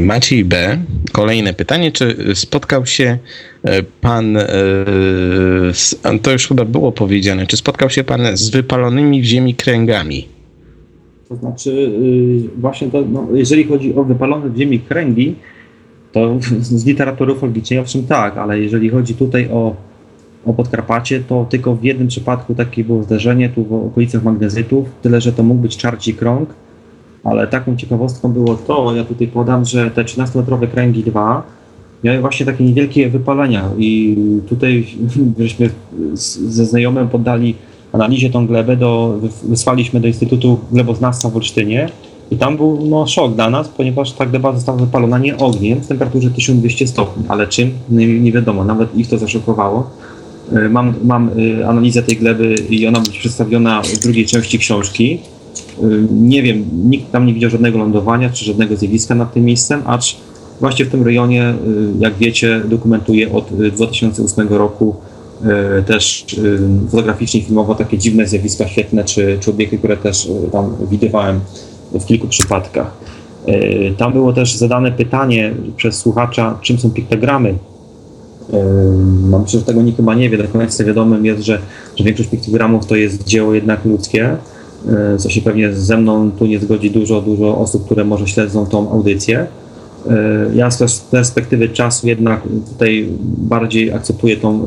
Maciej 0.00 0.44
B. 0.44 0.78
Kolejne 1.12 1.54
pytanie, 1.54 1.92
czy 1.92 2.16
spotkał 2.34 2.86
się 2.86 3.18
e, 3.64 3.82
pan, 3.82 4.36
e, 4.36 4.44
to 6.22 6.32
już 6.32 6.48
chyba 6.48 6.64
było 6.64 6.92
powiedziane, 6.92 7.46
czy 7.46 7.56
spotkał 7.56 7.90
się 7.90 8.04
pan 8.04 8.20
z 8.34 8.50
wypalonymi 8.50 9.22
w 9.22 9.24
ziemi 9.24 9.54
kręgami? 9.54 10.28
To 11.28 11.36
znaczy, 11.36 11.70
y, 11.70 12.60
właśnie 12.60 12.90
to, 12.90 13.04
no, 13.12 13.28
jeżeli 13.34 13.64
chodzi 13.64 13.94
o 13.94 14.04
wypalone 14.04 14.50
w 14.50 14.56
ziemi 14.56 14.80
kręgi, 14.80 15.34
to 16.12 16.38
z 16.60 16.86
literatury 16.86 17.32
ufologicznej 17.32 17.78
owszem 17.78 18.06
tak, 18.06 18.36
ale 18.36 18.60
jeżeli 18.60 18.88
chodzi 18.88 19.14
tutaj 19.14 19.48
o, 19.52 19.76
o 20.46 20.54
Podkarpacie, 20.54 21.20
to 21.20 21.46
tylko 21.50 21.74
w 21.74 21.84
jednym 21.84 22.08
przypadku 22.08 22.54
takie 22.54 22.84
było 22.84 23.02
zdarzenie, 23.02 23.48
tu 23.48 23.64
w 23.64 23.72
okolicach 23.72 24.22
magnezytów, 24.22 24.88
tyle 25.02 25.20
że 25.20 25.32
to 25.32 25.42
mógł 25.42 25.60
być 25.60 25.76
czarci 25.76 26.14
krąg, 26.14 26.54
ale 27.24 27.46
taką 27.46 27.76
ciekawostką 27.76 28.32
było 28.32 28.54
to, 28.54 28.94
ja 28.96 29.04
tutaj 29.04 29.28
podam, 29.28 29.64
że 29.64 29.90
te 29.90 30.04
13-metrowe 30.04 30.68
kręgi 30.68 31.02
2 31.02 31.42
miały 32.04 32.20
właśnie 32.20 32.46
takie 32.46 32.64
niewielkie 32.64 33.08
wypalenia 33.08 33.64
i 33.78 34.16
tutaj 34.48 34.86
żeśmy 35.38 35.70
ze 36.14 36.66
znajomym 36.66 37.08
poddali 37.08 37.54
analizie 37.92 38.30
tą 38.30 38.46
glebę, 38.46 38.76
do, 38.76 39.18
wysłaliśmy 39.42 40.00
do 40.00 40.06
Instytutu 40.06 40.58
Gleboznawstwa 40.72 41.30
w 41.30 41.36
Olsztynie 41.36 41.88
i 42.30 42.36
tam 42.36 42.56
był 42.56 42.86
no, 42.86 43.06
szok 43.06 43.34
dla 43.34 43.50
nas, 43.50 43.68
ponieważ 43.68 44.12
ta 44.12 44.26
gleba 44.26 44.52
została 44.52 44.78
wypalona 44.78 45.18
nie 45.18 45.36
ogniem 45.36 45.80
w 45.80 45.86
temperaturze 45.86 46.30
1200 46.30 46.86
stopni, 46.86 47.24
ale 47.28 47.46
czym? 47.46 47.70
Nie, 47.88 48.20
nie 48.20 48.32
wiadomo, 48.32 48.64
nawet 48.64 48.96
ich 48.96 49.08
to 49.08 49.18
zaszokowało. 49.18 49.90
E, 50.52 50.68
mam, 50.68 50.94
mam 51.04 51.30
e, 51.60 51.68
analizę 51.68 52.02
tej 52.02 52.16
gleby 52.16 52.54
i 52.70 52.86
ona 52.86 53.00
będzie 53.00 53.18
przedstawiona 53.18 53.82
w 53.82 53.98
drugiej 53.98 54.26
części 54.26 54.58
książki. 54.58 55.18
Y, 55.82 56.06
nie 56.12 56.42
wiem, 56.42 56.64
nikt 56.84 57.12
tam 57.12 57.26
nie 57.26 57.34
widział 57.34 57.50
żadnego 57.50 57.78
lądowania 57.78 58.30
czy 58.30 58.44
żadnego 58.44 58.76
zjawiska 58.76 59.14
nad 59.14 59.32
tym 59.34 59.44
miejscem, 59.44 59.82
acz 59.86 60.16
właśnie 60.60 60.84
w 60.84 60.90
tym 60.90 61.02
rejonie, 61.02 61.50
y, 61.50 61.54
jak 61.98 62.14
wiecie, 62.14 62.60
dokumentuje 62.64 63.32
od 63.32 63.48
2008 63.72 64.48
roku 64.48 64.96
y, 65.78 65.82
też 65.82 66.26
fotograficznie 66.90 67.42
filmowo 67.42 67.74
takie 67.74 67.98
dziwne 67.98 68.26
zjawiska 68.26 68.68
świetne 68.68 69.04
czy, 69.04 69.38
czy 69.40 69.50
obiekty, 69.50 69.78
które 69.78 69.96
też 69.96 70.28
tam 70.52 70.76
widywałem 70.90 71.40
w 71.92 72.04
kilku 72.04 72.28
przypadkach. 72.28 72.90
Tam 73.96 74.12
było 74.12 74.32
też 74.32 74.56
zadane 74.56 74.92
pytanie 74.92 75.54
przez 75.76 75.98
słuchacza, 75.98 76.58
czym 76.62 76.78
są 76.78 76.90
piktogramy. 76.90 77.54
No 79.30 79.38
myślę, 79.38 79.60
że 79.60 79.66
tego 79.66 79.82
nikt 79.82 79.96
chyba 79.96 80.14
nie 80.14 80.30
wie. 80.30 80.38
Do 80.38 80.48
końca 80.48 80.84
wiadomym 80.84 81.26
jest, 81.26 81.42
że, 81.42 81.58
że 81.96 82.04
większość 82.04 82.28
piktogramów 82.28 82.86
to 82.86 82.96
jest 82.96 83.24
dzieło 83.24 83.54
jednak 83.54 83.84
ludzkie, 83.84 84.36
co 85.18 85.30
się 85.30 85.40
pewnie 85.40 85.72
ze 85.72 85.96
mną 85.96 86.30
tu 86.30 86.46
nie 86.46 86.58
zgodzi 86.58 86.90
dużo, 86.90 87.20
dużo 87.20 87.58
osób, 87.58 87.84
które 87.84 88.04
może 88.04 88.26
śledzą 88.26 88.66
tą 88.66 88.90
audycję. 88.90 89.46
Ja 90.54 90.70
z 90.70 91.00
perspektywy 91.00 91.68
czasu 91.68 92.08
jednak 92.08 92.42
tutaj 92.68 93.08
bardziej 93.38 93.92
akceptuję 93.92 94.36
tą, 94.36 94.66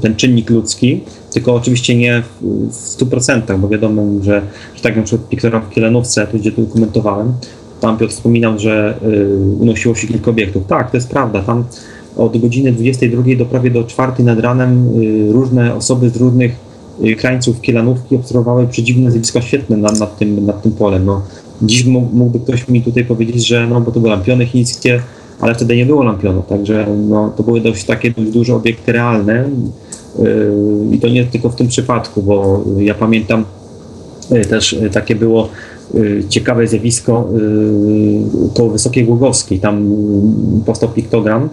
ten 0.00 0.16
czynnik 0.16 0.50
ludzki, 0.50 1.00
tylko 1.32 1.54
oczywiście 1.54 1.96
nie 1.96 2.22
w, 2.22 2.46
w 2.70 2.98
100%, 2.98 3.58
bo 3.58 3.68
wiadomo, 3.68 4.02
że, 4.22 4.42
że 4.74 4.82
tak 4.82 4.96
na 4.96 5.02
przykład 5.02 5.28
piktogram 5.28 5.62
w 5.62 5.70
Kielenówce, 5.70 6.26
tu 6.26 6.38
gdzie 6.38 6.52
tu 6.52 6.66
komentowałem, 6.66 7.32
tam 7.80 7.98
Piotr 7.98 8.12
wspominał, 8.12 8.58
że 8.58 8.94
unosiło 9.60 9.94
się 9.94 10.06
kilka 10.06 10.30
obiektów. 10.30 10.66
Tak, 10.66 10.90
to 10.90 10.96
jest 10.96 11.10
prawda. 11.10 11.42
Tam 11.42 11.64
od 12.16 12.38
godziny 12.40 12.72
22 12.72 13.22
do 13.38 13.44
prawie 13.44 13.70
do 13.70 13.84
4 13.84 14.24
nad 14.24 14.40
ranem 14.40 14.88
różne 15.30 15.74
osoby 15.74 16.10
z 16.10 16.16
różnych 16.16 16.65
krańców 17.18 17.60
Kielanówki 17.60 18.16
obserwowały 18.16 18.66
przedziwne 18.66 19.10
zjawiska 19.10 19.40
świetne 19.40 19.76
nad, 19.76 20.00
nad, 20.00 20.18
tym, 20.18 20.46
nad 20.46 20.62
tym 20.62 20.72
polem. 20.72 21.04
No, 21.04 21.22
dziś 21.62 21.84
mógłby 21.84 22.40
ktoś 22.40 22.68
mi 22.68 22.82
tutaj 22.82 23.04
powiedzieć, 23.04 23.46
że 23.46 23.66
no 23.66 23.80
bo 23.80 23.92
to 23.92 24.00
były 24.00 24.10
lampiony 24.10 24.46
chińskie, 24.46 25.00
ale 25.40 25.54
wtedy 25.54 25.76
nie 25.76 25.86
było 25.86 26.02
lampionów, 26.02 26.46
także 26.46 26.86
no, 27.08 27.32
to 27.36 27.42
były 27.42 27.60
dość 27.60 27.84
takie 27.84 28.10
dość 28.10 28.30
duże 28.30 28.54
obiekty 28.54 28.92
realne 28.92 29.48
yy, 30.18 30.54
i 30.92 30.98
to 30.98 31.08
nie 31.08 31.24
tylko 31.24 31.48
w 31.48 31.56
tym 31.56 31.68
przypadku, 31.68 32.22
bo 32.22 32.64
ja 32.78 32.94
pamiętam 32.94 33.44
yy, 34.30 34.44
też 34.44 34.72
yy, 34.72 34.90
takie 34.90 35.14
było 35.14 35.48
ciekawe 36.28 36.66
zjawisko 36.66 37.28
koło 38.54 38.70
Wysokiej 38.70 39.04
Głogowskiej, 39.04 39.60
tam 39.60 39.90
powstał 40.66 40.88
piktogram, 40.88 41.48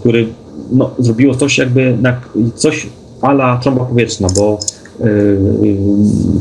który 0.00 0.26
no, 0.72 0.90
zrobiło 0.98 1.34
coś 1.34 1.58
jakby 1.58 1.98
na, 2.02 2.20
coś 2.54 2.86
ala 3.20 3.56
trąba 3.62 3.84
powietrzna, 3.84 4.28
bo 4.36 4.58
yy, 5.00 5.76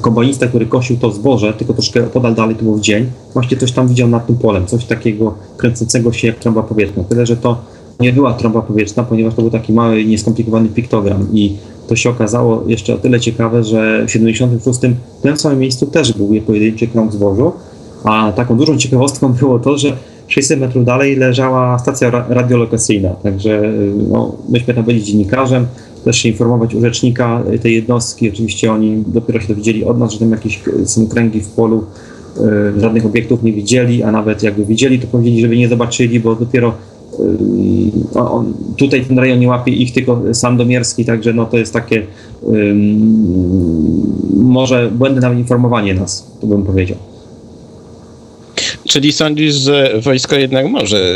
kombajnista, 0.02 0.48
który 0.48 0.66
kosił 0.66 0.98
to 0.98 1.12
zboże, 1.12 1.54
tylko 1.54 1.74
troszkę 1.74 2.04
podal 2.04 2.36
dalej, 2.36 2.56
to 2.56 2.64
był 2.64 2.76
w 2.76 2.82
dzień, 2.82 3.06
właśnie 3.34 3.58
coś 3.58 3.72
tam 3.72 3.88
widział 3.88 4.08
nad 4.08 4.28
tym 4.28 4.38
polem, 4.38 4.66
coś 4.66 4.86
takiego 4.86 5.34
kręcącego 5.58 6.12
się 6.12 6.28
jak 6.28 6.40
trąba 6.40 6.64
powietrzna. 6.64 7.04
Tyle, 7.04 7.26
że 7.26 7.38
to 7.38 7.58
nie 8.00 8.14
była 8.14 8.34
trąba 8.34 8.62
powietrzna, 8.62 9.04
ponieważ 9.04 9.36
to 9.36 9.42
był 9.42 9.52
taki 9.52 9.74
mały, 9.74 10.06
nieskomplikowany 10.06 10.70
piktogram 10.70 11.28
i 11.34 11.56
to 11.88 11.96
się 11.96 12.10
okazało 12.10 12.64
jeszcze 12.68 12.94
o 12.94 12.98
tyle 12.98 13.20
ciekawe, 13.20 13.64
że 13.64 14.06
w 14.08 14.12
76 14.12 14.80
w 14.80 15.22
tym 15.22 15.38
samym 15.38 15.60
miejscu 15.60 15.86
też 15.86 16.14
był 16.14 16.30
pojedynczy 16.42 16.88
krąg 16.88 17.12
zbożu, 17.12 17.52
a 18.04 18.32
taką 18.32 18.58
dużą 18.58 18.78
ciekawostką 18.78 19.34
było 19.40 19.60
to, 19.60 19.78
że 19.78 19.98
600 20.28 20.60
metrów 20.60 20.86
dalej 20.86 21.16
leżała 21.16 21.80
stacja 21.80 22.10
radiolokacyjna, 22.30 23.10
także 23.10 23.62
no, 24.12 24.36
myśmy 24.50 24.74
tam 24.74 24.84
byli 24.84 25.04
dziennikarzem, 25.04 25.66
też 26.06 26.26
informować 26.26 26.76
u 26.76 26.82
rzecznika 26.82 27.44
tej 27.62 27.76
jednostki. 27.76 28.30
Oczywiście 28.30 28.72
oni 28.72 29.04
dopiero 29.08 29.40
się 29.42 29.48
dowiedzieli 29.48 29.86
od 29.86 30.00
nas, 30.00 30.12
że 30.12 30.20
tam 30.20 30.32
jakieś 30.32 30.60
są 30.86 31.08
kręgi 31.08 31.42
w 31.42 31.48
polu, 31.48 31.84
y, 32.78 32.82
żadnych 32.82 33.06
obiektów 33.06 33.44
nie 33.44 33.54
widzieli, 33.54 34.04
a 34.04 34.12
nawet 34.12 34.44
jakby 34.44 34.66
widzieli, 34.66 35.00
to 35.00 35.08
powiedzieli, 35.08 35.42
żeby 35.42 35.58
nie 35.58 35.70
zobaczyli, 35.70 36.20
bo 36.20 36.36
dopiero 36.36 36.74
y, 38.16 38.20
on, 38.20 38.54
tutaj 38.78 39.06
ten 39.06 39.20
rejon 39.20 39.40
nie 39.40 39.48
łapie 39.48 39.72
ich, 39.72 39.94
tylko 39.94 40.22
Sandomierski, 40.34 41.06
także 41.06 41.34
no 41.34 41.46
to 41.46 41.58
jest 41.58 41.74
takie 41.74 42.06
może 44.36 44.92
błędne 44.92 45.22
nawet 45.22 45.40
informowanie 45.40 45.94
nas, 45.94 46.32
to 46.42 46.48
bym 46.48 46.64
powiedział. 46.64 46.98
Czyli 48.88 49.14
sądzisz, 49.14 49.56
że 49.56 49.94
wojsko 50.02 50.36
jednak 50.36 50.68
może 50.68 51.16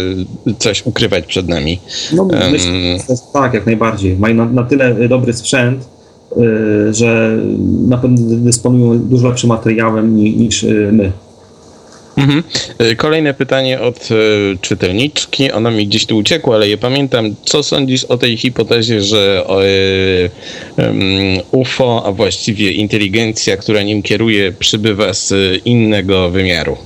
coś 0.60 0.86
ukrywać 0.86 1.26
przed 1.26 1.48
nami? 1.48 1.80
No 2.14 2.28
myślę, 2.52 2.72
że 2.98 3.16
tak, 3.34 3.54
jak 3.54 3.66
najbardziej. 3.66 4.18
Mają 4.18 4.36
na, 4.36 4.46
na 4.46 4.64
tyle 4.64 5.08
dobry 5.10 5.34
sprzęt, 5.34 5.90
yy, 6.38 6.94
że 6.94 7.38
na 7.88 7.98
pewno 7.98 8.18
dysponują 8.20 9.00
dużo 9.00 9.28
lepszym 9.28 9.50
materiałem 9.50 10.16
niż, 10.16 10.36
niż 10.36 10.66
my. 10.92 11.12
Mhm. 12.18 12.44
Kolejne 12.98 13.34
pytanie 13.34 13.82
od 13.82 14.10
czytelniczki. 14.62 15.52
Ona 15.52 15.72
mi 15.72 15.88
gdzieś 15.88 16.06
tu 16.06 16.18
uciekła, 16.18 16.56
ale 16.56 16.68
je 16.68 16.78
pamiętam. 16.78 17.36
Co 17.46 17.64
sądzisz 17.64 18.04
o 18.04 18.18
tej 18.18 18.38
hipotezie, 18.38 19.02
że 19.02 19.44
UFO, 21.52 22.04
a 22.06 22.12
właściwie 22.12 22.72
inteligencja, 22.72 23.58
która 23.58 23.84
nim 23.84 24.02
kieruje, 24.02 24.52
przybywa 24.52 25.14
z 25.14 25.34
innego 25.66 26.30
wymiaru? 26.30 26.78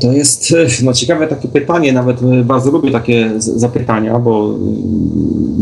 To 0.00 0.12
jest 0.12 0.54
no, 0.84 0.92
ciekawe 0.92 1.26
takie 1.26 1.48
pytanie, 1.48 1.92
nawet 1.92 2.20
bardzo 2.44 2.70
lubię 2.70 2.90
takie 2.90 3.30
zapytania, 3.38 4.18
bo 4.18 4.54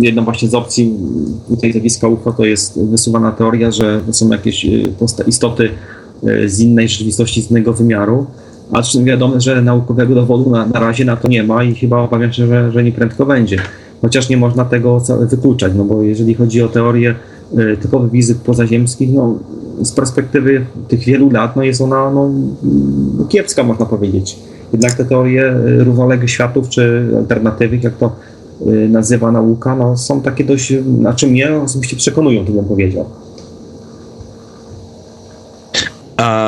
y, 0.01 0.05
jedna 0.05 0.23
właśnie 0.23 0.49
z 0.49 0.55
opcji 0.55 0.95
tutaj 1.49 1.73
zjawiska 1.73 2.09
UFO 2.09 2.33
to 2.33 2.45
jest 2.45 2.81
wysuwana 2.85 3.33
teoria, 3.33 3.71
że 3.71 4.01
są 4.11 4.29
jakieś 4.29 4.65
y, 4.65 4.83
istoty 5.27 5.71
z 6.47 6.61
innej 6.61 6.89
rzeczywistości, 6.89 7.43
z 7.43 7.51
innego 7.51 7.73
wymiaru, 7.73 8.27
a 8.73 8.83
czym 8.83 9.05
wiadomo, 9.05 9.41
że 9.41 9.63
naukowego 9.63 10.15
dowodu 10.15 10.51
na, 10.51 10.67
na 10.67 10.81
razie 10.81 11.05
na 11.05 11.17
to 11.17 11.29
nie 11.29 11.43
ma 11.43 11.65
i 11.65 11.75
chyba 11.75 12.03
obawiam 12.03 12.33
się, 12.33 12.47
że, 12.47 12.73
że 12.73 12.85
nie 12.85 12.93
prędko 12.93 13.27
będzie. 13.27 13.57
Chociaż 14.03 14.29
nie 14.29 14.37
można 14.37 14.65
tego 14.65 15.03
wykluczać, 15.21 15.73
no 15.77 15.85
bo 15.85 16.03
jeżeli 16.03 16.35
chodzi 16.35 16.63
o 16.63 16.69
teorię 16.69 17.15
typowych 17.83 18.11
wizyt 18.11 18.39
pozaziemskich, 18.39 19.13
no 19.13 19.39
z 19.83 19.93
perspektywy 19.93 20.67
tych 20.89 21.01
wielu 21.01 21.31
lat 21.31 21.57
no 21.57 21.63
jest 21.63 21.81
ona 21.81 22.11
no, 22.11 22.31
kiepska, 23.29 23.63
można 23.63 23.87
powiedzieć. 23.87 24.39
Jednak 24.73 24.95
te 24.95 25.05
teorie 25.05 25.55
y, 25.55 25.85
równoległych 25.85 26.31
światów, 26.31 26.69
czy 26.69 27.09
alternatywych, 27.17 27.83
jak 27.83 27.97
to 27.97 28.17
y, 28.67 28.89
nazywa 28.89 29.33
nauka, 29.33 29.77
no, 29.77 29.97
są 29.97 30.21
takie 30.21 30.45
dość, 30.45 30.73
znaczy 30.99 31.27
mnie 31.27 31.57
osobiście 31.57 31.97
przekonują, 31.97 32.45
to 32.45 32.53
bym 32.53 32.65
powiedział. 32.65 33.05
A 36.17 36.48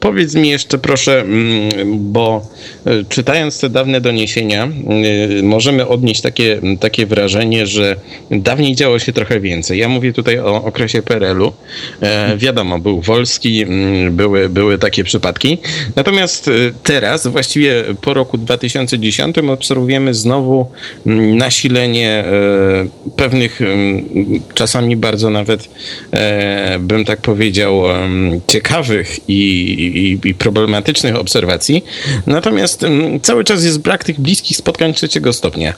powiedz 0.00 0.34
mi 0.34 0.48
jeszcze 0.48 0.78
proszę, 0.78 1.20
mm, 1.20 1.70
bo 2.12 2.46
e, 2.86 3.04
czytając 3.08 3.60
te 3.60 3.68
dawne 3.68 4.00
doniesienia, 4.00 4.64
e, 4.64 5.42
możemy 5.42 5.86
odnieść 5.86 6.20
takie, 6.20 6.60
takie 6.80 7.06
wrażenie, 7.06 7.66
że 7.66 7.96
dawniej 8.30 8.74
działo 8.74 8.98
się 8.98 9.12
trochę 9.12 9.40
więcej. 9.40 9.78
Ja 9.78 9.88
mówię 9.88 10.12
tutaj 10.12 10.38
o 10.38 10.64
okresie 10.64 11.02
PRL-u. 11.02 11.52
Wiadomo, 12.36 12.78
był 12.78 13.00
Wolski, 13.00 13.62
mm, 13.62 14.16
były, 14.16 14.48
były 14.48 14.78
takie 14.78 15.04
przypadki. 15.04 15.58
Natomiast 15.96 16.50
teraz, 16.82 17.26
właściwie 17.26 17.84
po 18.00 18.14
roku 18.14 18.38
2010, 18.38 19.38
obserwujemy 19.52 20.14
znowu 20.14 20.70
nasilenie 21.36 22.24
pewnych, 23.16 23.60
czasami 24.54 24.96
bardzo 24.96 25.30
nawet, 25.30 25.68
bym 26.80 27.04
tak 27.04 27.20
powiedział, 27.20 27.82
ciekawych 28.46 28.77
i, 29.28 29.32
i, 29.32 30.28
i, 30.28 30.34
problematycznych 30.34 31.16
obserwacji, 31.16 31.84
natomiast 32.26 32.86
cały 33.22 33.44
czas 33.44 33.64
jest 33.64 33.78
brak 33.78 34.04
tych 34.04 34.20
bliskich 34.20 34.56
spotkań 34.56 34.94
trzeciego 34.94 35.32
stopnia. 35.32 35.74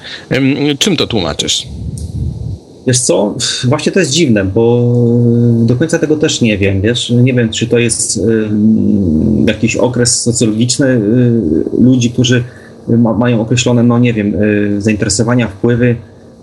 Czym 0.78 0.96
to 0.96 1.06
tłumaczysz? 1.06 1.66
Wiesz 2.86 3.00
co, 3.00 3.34
właśnie 3.64 3.92
to 3.92 4.00
jest 4.00 4.12
dziwne, 4.12 4.44
bo 4.44 4.94
do 5.66 5.76
końca 5.76 5.98
tego 5.98 6.16
też 6.16 6.40
nie 6.40 6.58
wiem, 6.58 6.80
wiesz, 6.80 7.10
nie 7.10 7.34
wiem, 7.34 7.48
czy 7.48 7.66
to 7.66 7.78
jest 7.78 8.16
y, 8.16 8.20
jakiś 9.46 9.76
okres 9.76 10.22
socjologiczny 10.22 10.86
y, 10.86 11.00
ludzi, 11.80 12.10
którzy 12.10 12.44
ma, 12.88 13.12
mają 13.12 13.40
określone, 13.40 13.82
no 13.82 13.98
nie 13.98 14.12
wiem, 14.12 14.34
y, 14.34 14.80
zainteresowania, 14.80 15.48
wpływy, 15.48 15.96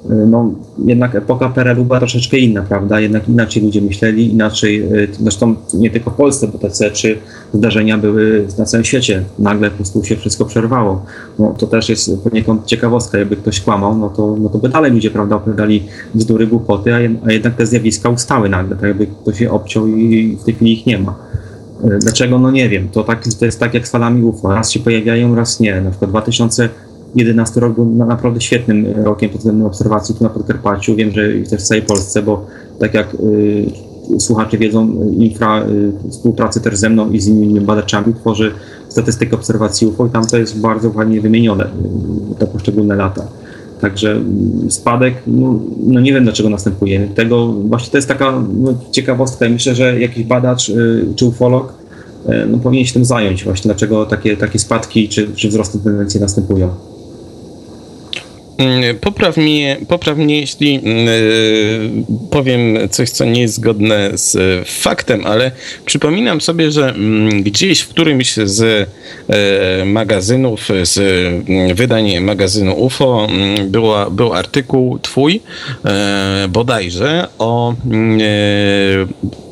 no, 0.10 0.52
jednak 0.86 1.16
epoka 1.16 1.50
PRL-u 1.50 1.86
była 1.86 2.00
troszeczkę 2.00 2.38
inna, 2.38 2.62
prawda? 2.62 3.00
Jednak 3.00 3.30
inaczej 3.30 3.64
ludzie 3.64 3.82
myśleli, 3.82 4.32
inaczej, 4.32 4.94
y, 4.94 5.08
zresztą 5.20 5.56
nie 5.74 5.90
tylko 5.90 6.12
w 6.12 6.14
Polsce, 6.14 6.48
bo 6.48 6.58
te 6.58 6.92
czy 6.92 7.18
zdarzenia 7.54 7.98
były 7.98 8.48
na 8.58 8.66
całym 8.66 8.86
świecie. 8.86 9.24
Nagle 9.40 9.70
po 9.70 9.76
prostu 9.76 10.04
się 10.04 10.16
wszystko 10.16 10.46
przerwało. 10.46 11.06
No, 11.40 11.56
to 11.58 11.68
też 11.68 11.90
jest 11.90 12.24
poniekąd 12.24 12.66
ciekawostka, 12.66 13.18
jakby 13.18 13.36
ktoś 13.36 13.62
kłamał, 13.62 13.98
no 13.98 14.10
to, 14.10 14.36
no 14.40 14.50
to 14.50 14.58
by 14.58 14.70
dalej 14.70 14.92
ludzie, 14.92 15.12
prawda, 15.12 15.36
opowiadali 15.36 15.84
bzdury, 16.16 16.48
głupoty, 16.48 16.94
a, 16.94 16.98
a 17.28 17.32
jednak 17.32 17.56
te 17.56 17.66
zjawiska 17.66 18.10
ustały 18.10 18.50
nagle, 18.50 18.76
tak 18.76 18.88
jakby 18.88 19.08
ktoś 19.08 19.42
je 19.42 19.52
obciął 19.52 19.88
i 19.88 20.38
w 20.42 20.44
tej 20.44 20.54
chwili 20.54 20.74
ich 20.74 20.86
nie 20.86 21.00
ma. 21.00 21.16
Y, 21.86 22.00
dlaczego? 22.00 22.40
No 22.40 22.52
nie 22.52 22.70
wiem. 22.70 22.90
To, 22.90 23.04
tak, 23.04 23.24
to 23.40 23.46
jest 23.46 23.60
tak 23.60 23.74
jak 23.74 23.88
z 23.88 23.92
falami 23.92 24.24
UFO. 24.24 24.54
Raz 24.54 24.72
się 24.72 24.80
pojawiają, 24.80 25.36
raz 25.36 25.60
nie. 25.60 25.82
Na 25.82 25.90
przykład 25.90 26.12
2000 26.12 26.70
2011 27.24 27.60
rok 27.60 27.76
był 27.76 27.86
naprawdę 27.86 28.42
świetnym 28.42 28.86
e, 28.86 29.04
rokiem 29.04 29.30
pod 29.30 29.38
względem 29.38 29.66
obserwacji 29.66 30.16
tu 30.16 30.24
na 30.24 30.30
Podkarpaciu. 30.30 30.96
Wiem, 30.96 31.12
że 31.12 31.22
też 31.50 31.62
w 31.62 31.68
całej 31.68 31.84
Polsce, 31.84 32.22
bo 32.22 32.46
tak 32.80 32.94
jak 32.94 33.14
y, 33.14 34.20
słuchacze 34.20 34.58
wiedzą, 34.58 35.12
infra 35.18 35.64
y, 35.68 36.10
współpracy 36.10 36.62
też 36.62 36.78
ze 36.78 36.90
mną 36.90 37.12
i 37.12 37.20
z 37.20 37.28
innymi 37.28 37.62
badaczami 37.62 38.14
tworzy 38.14 38.52
statystykę 38.90 39.36
obserwacji 39.36 39.88
UFO 39.88 40.08
i 40.08 40.10
tam 40.10 40.28
to 40.28 40.38
jest 40.38 40.60
bardzo 40.60 40.92
ładnie 40.96 41.22
wymienione 41.22 41.66
y, 41.66 42.36
te 42.40 42.48
poszczególne 42.48 42.96
lata. 42.96 43.28
Także 43.82 44.22
y, 44.68 44.72
spadek, 44.72 45.14
no, 45.28 45.60
no, 45.84 46.00
nie 46.00 46.14
wiem 46.14 46.24
dlaczego 46.24 46.50
następuje. 46.50 47.08
Tego 47.16 47.48
właśnie 47.48 47.92
to 47.92 47.98
jest 47.98 48.08
taka 48.08 48.44
no, 48.54 48.74
ciekawostka. 48.92 49.50
Myślę, 49.50 49.76
że 49.76 50.00
jakiś 50.00 50.24
badacz 50.24 50.70
y, 50.70 51.06
czy 51.16 51.26
ufolog 51.26 51.74
y, 52.30 52.48
no, 52.52 52.58
powinien 52.58 52.86
się 52.86 52.94
tym 52.94 53.06
zająć 53.06 53.44
właśnie, 53.44 53.70
dlaczego 53.70 54.06
takie, 54.06 54.38
takie 54.38 54.60
spadki 54.60 55.10
czy, 55.10 55.28
czy 55.36 55.50
wzrosty 55.50 55.80
tendencji 55.80 56.20
następują. 56.22 56.70
Mm, 58.58 59.00
popraw 59.00 59.38
mnie, 59.38 59.78
popraw 59.88 60.18
mnie 60.18 60.40
jeśli 60.40 60.74
yy, 60.74 60.82
powiem 62.32 62.78
coś, 62.90 63.10
co 63.10 63.26
nie 63.26 63.42
jest 63.42 63.54
zgodne 63.54 64.12
z 64.14 64.36
y, 64.36 64.66
faktem, 64.66 65.26
ale 65.26 65.52
przypominam 65.86 66.42
sobie, 66.42 66.72
że 66.72 66.94
yy, 67.32 67.42
gdzieś 67.42 67.80
w 67.80 67.90
którymś 67.90 68.34
z 68.34 68.90
yy, 69.30 69.86
magazynów, 69.86 70.68
z 70.84 70.98
mm, 71.50 71.76
wydań 71.76 72.20
magazynu 72.20 72.74
UFO 72.74 73.28
mm, 73.30 73.72
była, 73.72 74.10
był 74.10 74.34
artykuł 74.34 75.00
twój 75.00 75.42
bodajże 76.50 77.28
o, 77.40 77.76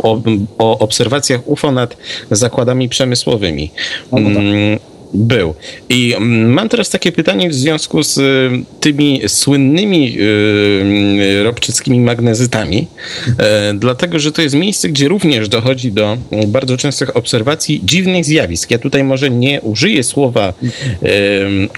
o, 0.04 0.22
o 0.58 0.80
obserwacjach 0.80 1.48
UFO 1.48 1.72
nad 1.72 1.98
zakładami 2.32 2.90
przemysłowymi. 2.90 3.72
No. 4.12 4.20
Był. 5.16 5.54
I 5.90 6.14
mm, 6.14 6.54
mam 6.54 6.70
teraz 6.70 6.90
takie 6.90 7.12
pytanie 7.12 7.50
w 7.50 7.54
związku 7.54 8.04
z 8.04 8.18
y, 8.18 8.50
tymi 8.80 9.22
słynnymi 9.28 10.18
y, 10.20 11.44
robczyckimi 11.44 12.00
magnezytami, 12.00 12.88
e, 13.40 13.74
dlatego 13.74 14.20
że 14.20 14.32
to 14.32 14.42
jest 14.42 14.56
miejsce, 14.56 14.90
gdzie 14.90 15.08
również 15.08 15.50
dochodzi 15.50 15.92
do 15.92 16.18
bardzo 16.48 16.78
częstych 16.78 17.18
obserwacji 17.18 17.82
dziwnych 17.84 18.26
zjawisk. 18.26 18.72
Ja 18.72 18.80
tutaj 18.80 19.04
może 19.04 19.30
nie 19.30 19.62
użyję 19.62 20.04
słowa 20.04 20.54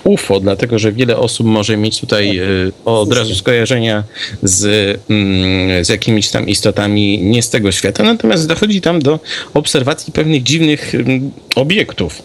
UFO, 0.04 0.40
dlatego 0.40 0.80
że 0.80 0.92
wiele 0.92 1.18
osób 1.18 1.48
może 1.48 1.78
mieć 1.78 2.00
tutaj 2.00 2.38
e, 2.38 2.44
od 2.86 3.14
razu 3.14 3.36
skojarzenia 3.36 4.04
z, 4.44 4.66
mm, 5.10 5.86
z 5.86 5.90
jakimiś 5.90 6.30
tam 6.30 6.50
istotami 6.50 7.20
nie 7.24 7.42
z 7.42 7.50
tego 7.50 7.72
świata, 7.72 8.04
natomiast 8.04 8.48
dochodzi 8.48 8.82
tam 8.82 9.02
do 9.02 9.20
obserwacji 9.54 10.14
pewnych 10.14 10.44
dziwnych 10.44 10.96
mm, 10.96 11.32
obiektów. 11.56 12.24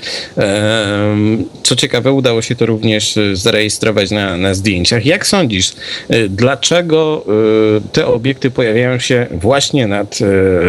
Co 1.62 1.76
ciekawe, 1.76 2.12
udało 2.12 2.42
się 2.42 2.56
to 2.56 2.66
również 2.66 3.16
e, 3.16 3.36
zarejestrować 3.36 4.10
na, 4.10 4.36
na 4.36 4.54
zdjęciach. 4.54 5.06
Jak 5.06 5.26
sądzisz, 5.26 5.72
e, 6.08 6.28
dlaczego 6.28 7.24
e, 7.76 7.80
te 7.92 8.06
obiekty 8.06 8.50
pojawiają 8.50 8.98
się 8.98 9.26
właśnie 9.30 9.86
nad 9.86 10.18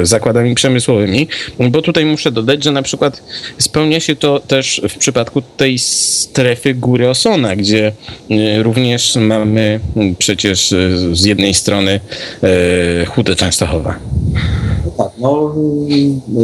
zakładami 0.03 0.55
przemysłowymi? 0.55 1.27
Bo 1.59 1.81
tutaj 1.81 2.05
muszę 2.05 2.31
dodać, 2.31 2.63
że 2.63 2.71
na 2.71 2.81
przykład 2.81 3.23
spełnia 3.57 3.99
się 3.99 4.15
to 4.15 4.39
też 4.39 4.81
w 4.89 4.97
przypadku 4.97 5.41
tej 5.57 5.79
strefy 5.79 6.73
góry 6.73 7.09
Osona, 7.09 7.55
gdzie 7.55 7.91
również 8.61 9.15
mamy 9.15 9.79
przecież 10.17 10.73
z 11.11 11.25
jednej 11.25 11.53
strony 11.53 11.99
Hudę 13.07 13.35
Częstochowa. 13.35 13.99
Tak, 14.97 15.11
no 15.21 15.55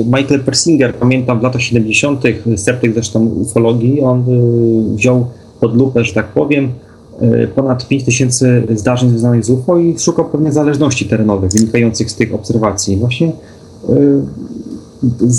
Michael 0.05 0.43
Persinger, 0.45 0.95
pamiętam 0.95 1.39
w 1.39 1.43
latach 1.43 1.61
70., 1.61 2.23
sceptyk 2.57 2.93
zresztą 2.93 3.25
ufologii, 3.25 4.01
on 4.01 4.19
y, 4.19 4.95
wziął 4.95 5.25
pod 5.59 5.75
lupę, 5.75 6.03
że 6.03 6.13
tak 6.13 6.27
powiem, 6.27 6.71
y, 7.21 7.47
ponad 7.55 7.87
5000 7.87 8.63
zdarzeń 8.75 9.09
związanych 9.09 9.45
z 9.45 9.49
UFO 9.49 9.77
i 9.77 9.99
szukał 9.99 10.25
pewnych 10.25 10.53
zależności 10.53 11.05
terenowych 11.05 11.51
wynikających 11.51 12.11
z 12.11 12.15
tych 12.15 12.33
obserwacji. 12.33 12.97
Właśnie 12.97 13.31
y, 13.89 14.21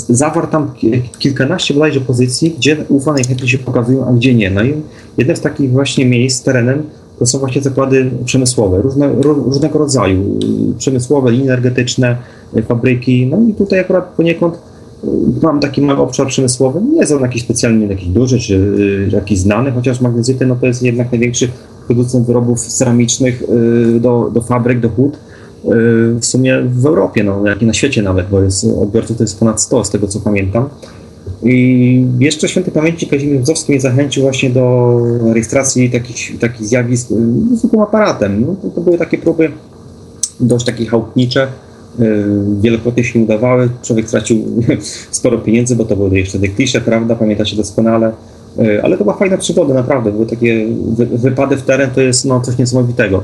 zawarł 0.08 0.46
tam 0.46 0.72
kilkanaście 1.18 1.74
bodajże 1.74 2.00
pozycji, 2.00 2.54
gdzie 2.58 2.76
UFO 2.88 3.12
najchętniej 3.12 3.48
się 3.48 3.58
pokazują, 3.58 4.06
a 4.06 4.12
gdzie 4.12 4.34
nie. 4.34 4.50
No 4.50 4.64
i 4.64 4.74
jedne 5.18 5.36
z 5.36 5.40
takich 5.40 5.70
właśnie 5.70 6.06
miejsc 6.06 6.42
terenem 6.42 6.82
to 7.20 7.26
są 7.26 7.38
właśnie 7.38 7.62
zakłady 7.62 8.10
przemysłowe, 8.24 8.82
różne, 8.82 9.12
różnego 9.22 9.78
rodzaju, 9.78 10.38
przemysłowe, 10.78 11.30
linie 11.30 11.44
energetyczne, 11.44 12.16
fabryki. 12.68 13.26
No 13.26 13.38
i 13.48 13.54
tutaj 13.54 13.80
akurat 13.80 14.04
poniekąd 14.16 14.54
y, 14.54 15.08
mam 15.42 15.60
taki 15.60 15.82
mały 15.82 16.00
obszar 16.00 16.26
przemysłowy. 16.26 16.80
Nie 16.94 17.06
są 17.06 17.20
jakieś 17.20 17.42
specjalnie 17.42 17.86
jakiś 17.86 18.08
duży 18.08 18.38
czy 18.38 18.54
y, 18.54 19.08
jakiś 19.12 19.38
znany, 19.38 19.72
chociaż 19.72 20.00
magnezyty 20.00 20.46
no 20.46 20.56
to 20.56 20.66
jest 20.66 20.82
jednak 20.82 21.12
największy 21.12 21.48
producent 21.86 22.26
wyrobów 22.26 22.60
ceramicznych 22.60 23.42
y, 23.42 24.00
do, 24.00 24.30
do 24.34 24.40
fabryk, 24.40 24.80
do 24.80 24.88
hut 24.88 25.18
w 26.20 26.26
sumie 26.26 26.62
w 26.62 26.86
Europie, 26.86 27.24
no, 27.24 27.46
jak 27.46 27.62
i 27.62 27.66
na 27.66 27.72
świecie 27.72 28.02
nawet, 28.02 28.28
bo 28.28 28.40
jest 28.40 28.66
odbiorców 28.82 29.16
to 29.16 29.24
jest 29.24 29.38
ponad 29.38 29.62
100 29.62 29.84
z 29.84 29.90
tego 29.90 30.06
co 30.06 30.20
pamiętam. 30.20 30.68
I 31.42 32.06
jeszcze 32.18 32.48
świętej 32.48 32.72
pamięci 32.72 33.06
Kazimierz 33.06 33.38
Brzozowski 33.38 33.72
mnie 33.72 33.80
zachęcił 33.80 34.22
właśnie 34.22 34.50
do 34.50 34.96
rejestracji 35.32 35.90
takich, 35.90 36.38
takich 36.38 36.66
zjawisk 36.66 37.08
zwykłym 37.52 37.82
aparatem. 37.82 38.40
No, 38.46 38.56
to, 38.62 38.68
to 38.68 38.80
były 38.80 38.98
takie 38.98 39.18
próby 39.18 39.50
dość 40.40 40.66
takie 40.66 40.86
chałupnicze, 40.86 41.48
Y, 42.00 42.60
wielokrotnie 42.60 43.04
się 43.04 43.18
udawały. 43.18 43.68
Człowiek 43.82 44.08
stracił 44.08 44.62
sporo 45.10 45.38
pieniędzy, 45.38 45.76
bo 45.76 45.84
to 45.84 45.96
były 45.96 46.18
jeszcze 46.18 46.38
te 46.38 46.48
klisze, 46.48 46.80
prawda? 46.80 47.14
Pamiętacie 47.14 47.56
doskonale. 47.56 48.12
Y, 48.60 48.82
ale 48.82 48.98
to 48.98 49.04
była 49.04 49.16
fajna 49.16 49.36
przygoda, 49.36 49.74
naprawdę. 49.74 50.12
Były 50.12 50.26
takie 50.26 50.66
wypady 51.12 51.56
w 51.56 51.62
teren, 51.62 51.90
to 51.90 52.00
jest 52.00 52.24
no, 52.24 52.40
coś 52.40 52.58
niesamowitego. 52.58 53.22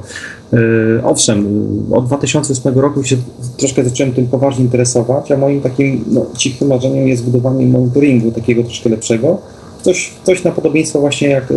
Y, 0.54 0.58
owszem, 1.04 1.46
od 1.92 2.06
2008 2.06 2.78
roku 2.78 3.04
się 3.04 3.16
troszkę 3.56 3.84
zacząłem 3.84 4.12
tym 4.12 4.26
poważnie 4.26 4.64
interesować, 4.64 5.32
a 5.32 5.36
moim 5.36 5.60
takim 5.60 6.04
no, 6.10 6.26
cichym 6.36 6.68
marzeniem 6.68 7.08
jest 7.08 7.24
budowanie 7.24 7.66
monitoringu 7.66 8.32
takiego 8.32 8.62
troszkę 8.62 8.88
lepszego. 8.90 9.38
Coś, 9.82 10.12
coś 10.24 10.44
na 10.44 10.50
podobieństwo 10.50 11.00
właśnie 11.00 11.28
jak 11.28 11.52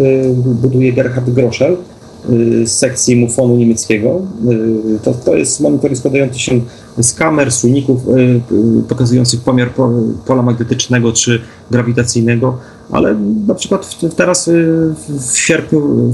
buduje 0.62 0.94
Gerhard 0.94 1.30
Groschel, 1.30 1.78
Y, 2.30 2.68
z 2.68 2.72
sekcji 2.72 3.16
mufonu 3.16 3.58
niemieckiego. 3.58 4.22
Y, 4.96 5.00
to, 5.04 5.14
to 5.14 5.36
jest 5.36 5.60
monitoring 5.60 5.98
składający 5.98 6.40
się 6.40 6.62
z 6.98 7.14
kamer, 7.14 7.48
y, 7.48 8.42
pokazujących 8.90 9.42
pomiar 9.42 9.70
pola 10.26 10.42
magnetycznego 10.42 11.14
czy 11.14 11.42
grawitacyjnego, 11.72 12.58
ale 12.92 13.16
na 13.48 13.56
przykład 13.56 13.96
teraz 14.16 14.50
w 15.32 15.38
sierpniu 15.38 16.12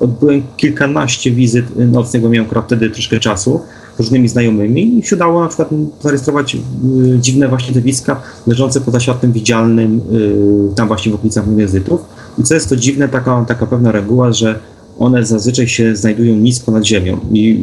odbyłem 0.00 0.42
kilkanaście 0.56 1.30
wizyt 1.30 1.64
nocnego, 1.76 2.28
miałem 2.28 2.46
akurat 2.46 2.66
wtedy 2.66 2.90
troszkę 2.90 3.20
czasu 3.20 3.60
różnymi 3.98 4.28
znajomymi 4.28 4.98
i 4.98 5.02
się 5.02 5.16
udało 5.16 5.42
na 5.42 5.48
przykład 5.48 5.68
zarejestrować 6.02 6.56
dziwne 7.18 7.48
właśnie 7.48 7.72
zjawiska 7.72 8.22
leżące 8.46 8.80
poza 8.80 9.00
światem 9.00 9.32
widzialnym 9.32 10.00
tam 10.76 10.88
właśnie 10.88 11.12
w 11.12 11.14
okolicach 11.14 11.46
magnezytów. 11.46 12.00
I 12.38 12.42
co 12.42 12.54
jest 12.54 12.68
to 12.68 12.76
dziwne, 12.76 13.08
taka, 13.08 13.44
taka 13.48 13.66
pewna 13.66 13.92
reguła, 13.92 14.32
że 14.32 14.58
one 14.98 15.26
zazwyczaj 15.26 15.68
się 15.68 15.96
znajdują 15.96 16.36
nisko 16.36 16.72
nad 16.72 16.86
ziemią. 16.86 17.20
I 17.32 17.60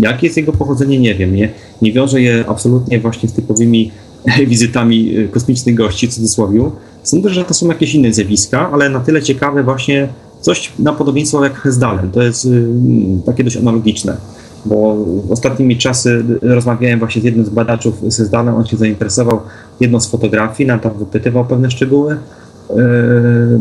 jakie 0.00 0.26
jest 0.26 0.36
jego 0.36 0.52
pochodzenie, 0.52 0.98
nie 0.98 1.14
wiem. 1.14 1.34
Nie, 1.34 1.52
nie 1.82 1.92
wiążę 1.92 2.20
je 2.20 2.44
absolutnie 2.48 3.00
właśnie 3.00 3.28
z 3.28 3.32
typowymi 3.32 3.90
wizytami 4.46 5.18
y, 5.18 5.28
kosmicznych 5.28 5.74
gości, 5.74 6.08
w 6.08 6.14
cudzysłowie. 6.14 6.70
Sądzę, 7.08 7.28
że 7.28 7.44
to 7.44 7.54
są 7.54 7.68
jakieś 7.68 7.94
inne 7.94 8.12
zjawiska, 8.12 8.70
ale 8.72 8.88
na 8.88 9.00
tyle 9.00 9.22
ciekawe 9.22 9.62
właśnie 9.62 10.08
coś 10.40 10.72
na 10.78 10.92
podobieństwo 10.92 11.44
jak 11.44 11.54
Hesdalen. 11.54 12.10
To 12.10 12.22
jest 12.22 12.44
y, 12.44 12.68
takie 13.26 13.44
dość 13.44 13.56
analogiczne, 13.56 14.16
bo 14.64 14.96
ostatnimi 15.30 15.76
czasy 15.76 16.24
rozmawiałem 16.42 16.98
właśnie 16.98 17.22
z 17.22 17.24
jednym 17.24 17.46
z 17.46 17.48
badaczów 17.48 17.94
z 18.08 18.16
Hesdalem, 18.16 18.54
on 18.54 18.66
się 18.66 18.76
zainteresował 18.76 19.40
jedną 19.80 20.00
z 20.00 20.06
fotografii, 20.06 20.66
nam 20.66 20.80
tam 20.80 20.98
wypytywał 20.98 21.44
pewne 21.44 21.70
szczegóły, 21.70 22.16
E, 22.70 23.60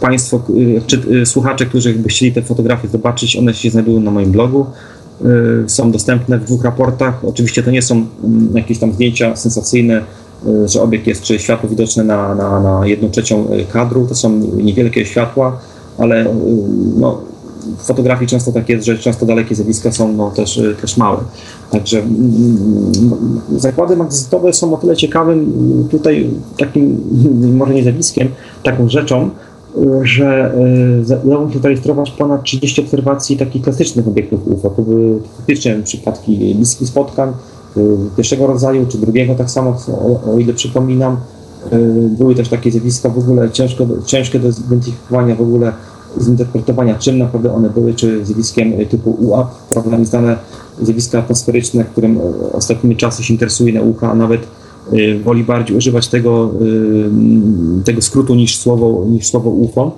państwo, 0.00 0.36
e, 0.36 0.80
czy 0.86 1.02
e, 1.22 1.26
słuchacze, 1.26 1.66
którzy 1.66 1.94
by 1.94 2.08
chcieli 2.08 2.32
te 2.32 2.42
fotografie 2.42 2.88
zobaczyć, 2.88 3.36
one 3.36 3.54
się 3.54 3.70
znajdują 3.70 4.00
na 4.00 4.10
moim 4.10 4.32
blogu. 4.32 4.66
Są 5.66 5.90
dostępne 5.90 6.38
w 6.38 6.44
dwóch 6.44 6.64
raportach. 6.64 7.24
Oczywiście 7.24 7.62
to 7.62 7.70
nie 7.70 7.82
są 7.82 8.06
mm, 8.24 8.56
jakieś 8.56 8.78
tam 8.78 8.92
zdjęcia 8.92 9.36
sensacyjne, 9.36 10.02
że 10.64 10.82
obiekt 10.82 11.06
jest, 11.06 11.22
czy 11.22 11.38
światło 11.38 11.68
widoczne 11.68 12.04
na, 12.04 12.34
na, 12.34 12.60
na 12.60 12.86
jedną 12.86 13.10
trzecią 13.10 13.48
kadru. 13.72 14.06
To 14.06 14.14
są 14.14 14.30
niewielkie 14.56 15.06
światła, 15.06 15.58
ale 15.98 16.26
no, 16.96 17.20
w 17.78 17.82
fotografii 17.82 18.28
często 18.28 18.52
tak 18.52 18.68
jest, 18.68 18.86
że 18.86 18.98
często 18.98 19.26
dalekie 19.26 19.54
zjawiska 19.54 19.92
są 19.92 20.12
no, 20.12 20.30
też, 20.30 20.60
też 20.80 20.96
małe. 20.96 21.18
Także 21.70 21.98
mm, 21.98 22.12
mm, 22.98 23.40
zakłady 23.56 23.96
magnetyzowe 23.96 24.52
są 24.52 24.74
o 24.74 24.76
tyle 24.76 24.96
ciekawym 24.96 25.54
tutaj 25.90 26.30
takim, 26.58 27.00
może 27.58 27.74
nie 27.74 27.82
zjawiskiem, 27.82 28.28
taką 28.62 28.88
rzeczą, 28.88 29.30
że 30.02 30.54
udało 31.24 31.46
mi 31.46 31.52
się 31.52 31.58
zarejestrować 31.58 32.10
ponad 32.10 32.42
30 32.42 32.80
obserwacji 32.80 33.36
takich 33.36 33.62
klasycznych 33.62 34.08
obiektów 34.08 34.48
UFO. 34.48 34.70
To 34.70 34.82
były 34.82 35.20
faktycznie 35.36 35.80
przypadki 35.84 36.54
bliskich 36.54 36.88
spotkań 36.88 37.32
pierwszego 38.16 38.46
rodzaju, 38.46 38.86
czy 38.86 38.98
drugiego 38.98 39.34
tak 39.34 39.50
samo, 39.50 39.76
o, 40.34 40.38
ile 40.38 40.52
przypominam. 40.52 41.16
E, 41.72 41.78
były 42.18 42.34
też 42.34 42.48
takie 42.48 42.70
zjawiska 42.70 43.08
w 43.08 43.18
ogóle 43.18 43.50
ciężko, 43.50 43.86
ciężkie 44.06 44.38
do 44.38 44.52
zidentyfikowania 44.52 45.34
w 45.34 45.40
ogóle 45.40 45.72
zinterpretowania, 46.20 46.94
czym 46.98 47.18
naprawdę 47.18 47.54
one 47.54 47.70
były, 47.70 47.94
czy 47.94 48.24
zjawiskiem 48.24 48.72
typu 48.90 49.10
UAP, 49.10 49.50
prawda, 49.70 49.98
nieznane 49.98 50.36
zjawiska 50.82 51.18
atmosferyczne, 51.18 51.84
którym 51.84 52.18
ostatnimi 52.52 52.96
czasy 52.96 53.24
się 53.24 53.34
interesuje 53.34 53.72
nauka, 53.72 54.10
a 54.10 54.14
nawet 54.14 54.40
y, 54.92 55.20
woli 55.24 55.44
bardziej 55.44 55.76
używać 55.76 56.08
tego, 56.08 56.50
y, 57.80 57.84
tego 57.84 58.02
skrótu 58.02 58.34
niż 58.34 58.58
słowo, 58.58 59.04
niż 59.08 59.26
słowo 59.26 59.50
UFO. 59.50 59.92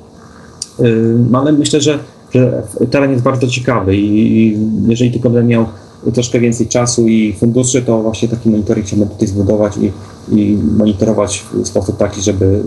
Y, 0.80 1.16
no 1.30 1.40
ale 1.40 1.52
myślę, 1.52 1.80
że, 1.80 1.98
że 2.34 2.62
teren 2.90 3.10
jest 3.10 3.22
bardzo 3.22 3.46
ciekawy 3.46 3.96
i 3.96 4.58
jeżeli 4.88 5.12
tylko 5.12 5.30
będę 5.30 5.48
miał 5.48 5.66
troszkę 6.14 6.40
więcej 6.40 6.66
czasu 6.66 7.08
i 7.08 7.32
funduszy, 7.32 7.82
to 7.82 8.02
właśnie 8.02 8.28
taki 8.28 8.50
monitoring 8.50 8.86
chciałbym 8.86 9.08
tutaj 9.08 9.28
zbudować 9.28 9.72
i, 9.76 9.92
i 10.40 10.56
monitorować 10.76 11.44
w 11.52 11.68
sposób 11.68 11.96
taki, 11.96 12.22
żeby 12.22 12.62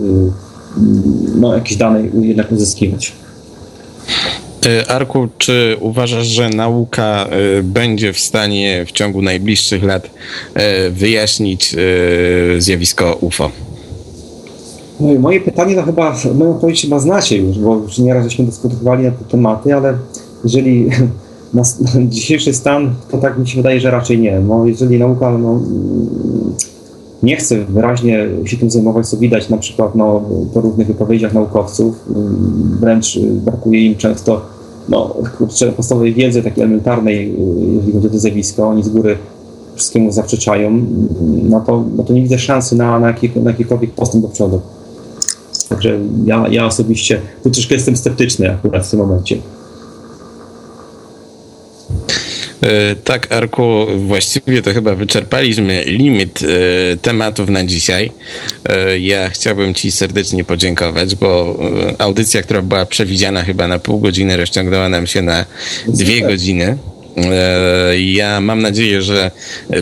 no, 1.35 1.55
jakieś 1.55 1.77
dane 1.77 2.03
jednak 2.21 2.51
uzyskiwać. 2.51 3.13
E, 4.65 4.91
Arku, 4.91 5.27
czy 5.37 5.77
uważasz, 5.79 6.27
że 6.27 6.49
nauka 6.49 7.25
e, 7.25 7.63
będzie 7.63 8.13
w 8.13 8.19
stanie 8.19 8.85
w 8.87 8.91
ciągu 8.91 9.21
najbliższych 9.21 9.83
lat 9.83 10.09
e, 10.53 10.89
wyjaśnić 10.89 11.75
zjawisko 12.57 13.17
UFO? 13.21 13.51
No 14.99 15.19
moje 15.19 15.41
pytanie 15.41 15.75
to 15.75 15.83
chyba, 15.83 16.15
moją 16.35 16.55
odpowiedź 16.55 16.81
chyba 16.81 16.99
znacie 16.99 17.37
już, 17.37 17.59
bo 17.59 17.75
już 17.75 17.97
nieraz 17.97 18.23
żeśmy 18.23 18.45
dyskutowali 18.45 19.03
na 19.03 19.11
te 19.11 19.25
tematy, 19.25 19.75
ale 19.75 19.97
jeżeli 20.43 20.89
na, 21.53 21.64
dzisiejszy 22.10 22.53
stan, 22.53 22.94
to 23.11 23.18
tak 23.18 23.38
mi 23.38 23.48
się 23.48 23.57
wydaje, 23.57 23.80
że 23.80 23.91
raczej 23.91 24.19
nie. 24.19 24.40
No, 24.40 24.65
jeżeli 24.65 24.99
nauka 24.99 25.38
no, 25.38 25.61
nie 27.23 27.36
chce 27.36 27.65
wyraźnie 27.65 28.28
się 28.45 28.57
tym 28.57 28.72
zajmować, 28.72 29.07
co 29.07 29.18
widać 29.18 29.49
na 29.49 29.57
przykład 29.57 29.95
no, 29.95 30.22
po 30.53 30.61
różnych 30.61 30.88
wypowiedziach 30.88 31.34
naukowców, 31.34 32.06
wręcz 32.80 33.19
brakuje 33.19 33.86
im 33.86 33.95
często 33.95 34.41
no, 34.90 35.15
kurczę, 35.38 35.72
podstawowej 35.72 36.14
wiedzy 36.14 36.44
takiej 36.44 36.64
elementarnej, 36.64 37.36
jeżeli 37.76 37.94
chodzi 37.94 38.07
o 38.07 38.10
to 38.10 38.19
zjawisko, 38.19 38.68
oni 38.68 38.84
z 38.84 38.90
góry 38.90 39.18
wszystkiemu 39.76 40.11
zaprzeczają, 40.11 40.86
no 41.44 41.60
to, 41.60 41.84
no 41.95 42.03
to 42.03 42.14
nie 42.14 42.22
widzę 42.22 42.40
szansy 42.40 42.76
na, 42.76 42.99
na, 42.99 43.07
jaki, 43.07 43.30
na 43.40 43.52
jakikolwiek 43.52 43.91
postęp 43.91 44.23
do 44.23 44.30
przodu. 44.30 44.61
Także 45.69 45.99
ja, 46.26 46.48
ja 46.48 46.65
osobiście 46.65 47.22
tu 47.44 47.49
troszkę 47.49 47.76
jestem 47.76 47.98
sceptyczny 47.98 48.52
akurat 48.52 48.88
w 48.88 48.90
tym 48.90 48.99
momencie. 48.99 49.38
E, 49.38 49.41
tak, 53.03 53.31
Arku, 53.31 53.85
właściwie 53.97 54.61
to 54.61 54.73
chyba 54.73 54.95
wyczerpaliśmy 54.95 55.83
limit 55.83 56.39
e, 56.43 56.97
tematów 56.97 57.49
na 57.49 57.63
dzisiaj. 57.63 58.11
E, 58.69 58.99
ja 58.99 59.29
chciałbym 59.29 59.73
Ci 59.73 59.91
serdecznie 59.91 60.43
podziękować, 60.43 61.15
bo 61.15 61.59
audycja, 61.97 62.41
która 62.41 62.61
była 62.61 62.85
przewidziana 62.85 63.43
chyba 63.43 63.67
na 63.67 63.79
pół 63.79 63.99
godziny, 63.99 64.38
rozciągnęła 64.38 64.89
nam 64.89 65.07
się 65.07 65.21
na 65.21 65.45
dwie 65.88 66.21
godziny. 66.21 66.77
E, 67.17 67.99
ja 67.99 68.41
mam 68.41 68.61
nadzieję, 68.61 69.01
że 69.01 69.31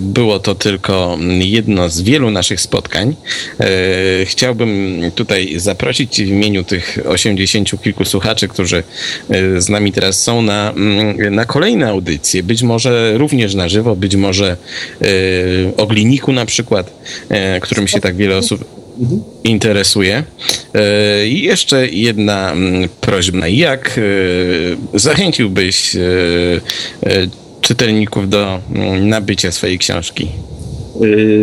było 0.01 0.39
to 0.39 0.56
tylko 0.56 1.18
jedno 1.39 1.89
z 1.89 2.01
wielu 2.01 2.31
naszych 2.31 2.61
spotkań. 2.61 3.15
E, 3.60 3.65
chciałbym 4.26 5.01
tutaj 5.15 5.60
zaprosić 5.60 6.15
Cię 6.15 6.26
w 6.26 6.30
imieniu 6.30 6.64
tych 6.64 6.99
osiemdziesięciu 7.06 7.77
kilku 7.77 8.06
słuchaczy, 8.06 8.47
którzy 8.47 8.84
e, 9.30 9.61
z 9.61 9.69
nami 9.69 9.91
teraz 9.91 10.23
są 10.23 10.41
na, 10.41 10.72
mm, 10.72 11.35
na 11.35 11.45
kolejne 11.45 11.89
audycje. 11.89 12.43
Być 12.43 12.64
może 12.64 13.18
również 13.18 13.56
na 13.56 13.69
żywo, 13.69 13.95
być 13.95 14.15
może 14.15 14.57
o 15.77 15.85
gliniku 15.85 16.34
na 16.34 16.45
przykład, 16.45 16.91
którym 17.61 17.88
się 17.88 17.99
tak 17.99 18.15
wiele 18.15 18.38
osób 18.38 18.78
interesuje. 19.43 20.23
E, 20.73 21.27
I 21.27 21.43
jeszcze 21.43 21.88
jedna 21.88 22.51
mm, 22.51 22.89
prośba. 23.01 23.47
Jak 23.47 23.99
e, 24.93 24.99
zachęciłbyś 24.99 25.95
e, 25.95 25.99
czytelników 27.61 28.30
do 28.30 28.59
mm, 28.76 29.09
nabycia 29.09 29.51
swojej 29.51 29.77
książki? 29.77 30.27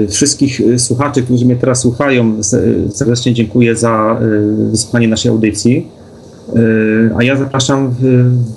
Wszystkich 0.08 0.60
słuchaczy, 0.78 1.22
którzy 1.22 1.44
mnie 1.44 1.56
teraz 1.56 1.80
słuchają, 1.80 2.42
serdecznie 2.90 3.34
dziękuję 3.34 3.76
za 3.76 4.20
wysłuchanie 4.70 5.08
naszej 5.08 5.30
audycji. 5.30 5.86
A 7.16 7.22
ja 7.22 7.36
zapraszam 7.36 7.94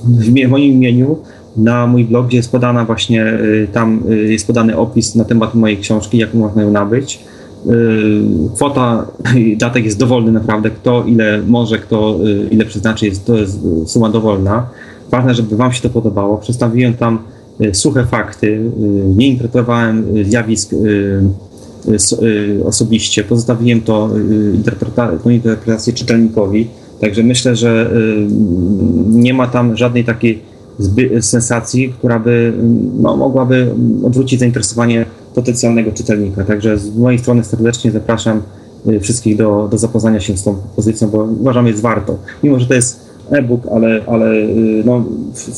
w, 0.08 0.48
moim 0.48 0.72
imieniu 0.72 1.18
na 1.58 1.88
mój 1.88 2.06
blog, 2.06 2.28
gdzie 2.28 2.38
jest 2.38 2.52
podana 2.52 2.86
właśnie, 2.86 3.40
tam 3.74 4.04
jest 4.28 4.48
podany 4.48 4.78
opis 4.78 5.16
na 5.16 5.26
temat 5.26 5.56
mojej 5.56 5.78
książki, 5.78 6.18
jak 6.18 6.34
można 6.34 6.62
ją 6.62 6.72
nabyć. 6.72 7.20
Y, 7.68 8.22
kwota 8.56 9.08
datek 9.58 9.86
jest 9.86 10.00
dowolny 10.00 10.32
naprawdę. 10.32 10.70
Kto 10.70 11.04
ile 11.04 11.42
może, 11.48 11.78
kto 11.78 12.20
y, 12.26 12.48
ile 12.52 12.66
przeznaczy, 12.66 13.06
jest, 13.06 13.26
to 13.26 13.38
jest 13.38 13.60
suma 13.86 14.10
dowolna. 14.10 14.70
Ważne, 15.12 15.36
żeby 15.36 15.56
Wam 15.56 15.72
się 15.72 15.82
to 15.82 15.90
podobało. 15.90 16.38
Przedstawiłem 16.38 16.94
tam 16.94 17.20
y, 17.62 17.76
suche 17.76 18.06
fakty, 18.06 18.72
nie 19.16 19.28
interpretowałem 19.28 20.06
zjawisk 20.24 20.76
osobiście, 22.66 23.24
pozostawiłem 23.24 23.82
to 23.82 24.10
tą 25.24 25.30
interpretację 25.30 25.94
czytelnikowi. 25.94 26.68
Także 27.02 27.24
myślę, 27.24 27.56
że 27.56 27.92
nie 29.10 29.34
ma 29.34 29.48
tam 29.48 29.78
żadnej 29.78 30.06
takiej 30.06 30.42
sensacji, 31.22 31.94
która 31.98 32.20
by 32.20 32.54
no, 33.00 33.18
mogłaby 33.18 33.72
odwrócić 34.04 34.40
zainteresowanie 34.40 35.06
potencjalnego 35.40 35.92
czytelnika. 35.92 36.44
Także 36.44 36.78
z 36.78 36.98
mojej 36.98 37.20
strony 37.20 37.44
serdecznie 37.44 37.92
zapraszam 37.92 38.42
y, 38.88 39.00
wszystkich 39.00 39.38
do, 39.38 39.68
do 39.72 39.78
zapoznania 39.78 40.20
się 40.20 40.38
z 40.38 40.44
tą 40.44 40.56
pozycją, 40.76 41.10
bo 41.10 41.28
uważam, 41.40 41.68
jest 41.68 41.82
warto. 41.82 42.18
Mimo, 42.44 42.60
że 42.60 42.66
to 42.66 42.74
jest 42.74 43.10
e-book, 43.30 43.62
ale, 43.72 44.02
ale 44.08 44.34
y, 44.36 44.84
no, 44.86 45.06
w, 45.34 45.50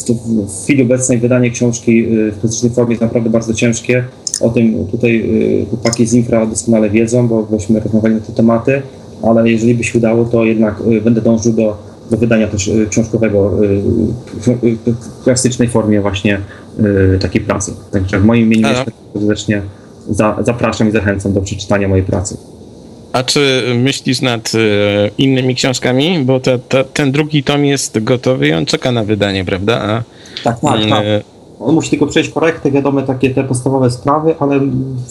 w, 0.49 0.63
chwili 0.63 0.83
obecnej 0.83 1.17
wydanie 1.17 1.51
książki 1.51 2.05
y, 2.05 2.31
w 2.31 2.41
fizycznej 2.41 2.71
formie 2.71 2.91
jest 2.91 3.01
naprawdę 3.01 3.29
bardzo 3.29 3.53
ciężkie. 3.53 4.03
O 4.41 4.49
tym 4.49 4.87
tutaj 4.91 5.29
chłopaki 5.69 6.05
z 6.05 6.13
Infra 6.13 6.45
doskonale 6.45 6.89
wiedzą, 6.89 7.27
bo 7.27 7.43
bośmy 7.43 7.79
rozmawiali 7.79 8.15
na 8.15 8.21
te 8.21 8.33
tematy, 8.33 8.81
ale 9.23 9.51
jeżeli 9.51 9.75
by 9.75 9.83
się 9.83 9.97
udało, 9.97 10.25
to 10.25 10.45
jednak 10.45 10.75
będę 11.03 11.21
dążył 11.21 11.53
do 11.53 11.90
do 12.11 12.17
wydania 12.17 12.47
też 12.47 12.67
y, 12.67 12.87
książkowego 12.89 13.63
y, 13.63 13.81
w 15.21 15.23
klasycznej 15.23 15.67
formie 15.67 16.01
właśnie 16.01 16.41
y, 17.15 17.19
takiej 17.19 17.41
pracy. 17.41 17.73
Także 17.91 18.19
w 18.19 18.25
moim 18.25 18.53
imieniu 18.53 18.67
serdecznie 19.13 19.61
zapraszam 20.41 20.89
i 20.89 20.91
zachęcam 20.91 21.33
do 21.33 21.41
przeczytania 21.41 21.87
mojej 21.87 22.05
pracy. 22.05 22.37
A 23.13 23.23
czy 23.23 23.63
myślisz 23.75 24.21
nad 24.21 24.51
innymi 25.17 25.55
książkami? 25.55 26.19
Bo 26.25 26.39
te, 26.39 26.59
te, 26.59 26.83
ten 26.83 27.11
drugi 27.11 27.43
tom 27.43 27.65
jest 27.65 28.03
gotowy 28.03 28.47
i 28.47 28.53
on 28.53 28.65
czeka 28.65 28.91
na 28.91 29.03
wydanie, 29.03 29.45
prawda? 29.45 29.81
A, 29.81 30.03
tak, 30.43 30.59
tak, 30.59 30.79
tak. 30.89 31.05
On 31.59 31.75
musi 31.75 31.89
tylko 31.89 32.07
przejść 32.07 32.29
korekty, 32.29 32.71
wiadomo, 32.71 33.01
takie 33.01 33.29
te 33.29 33.43
podstawowe 33.43 33.91
sprawy, 33.91 34.35
ale 34.39 34.59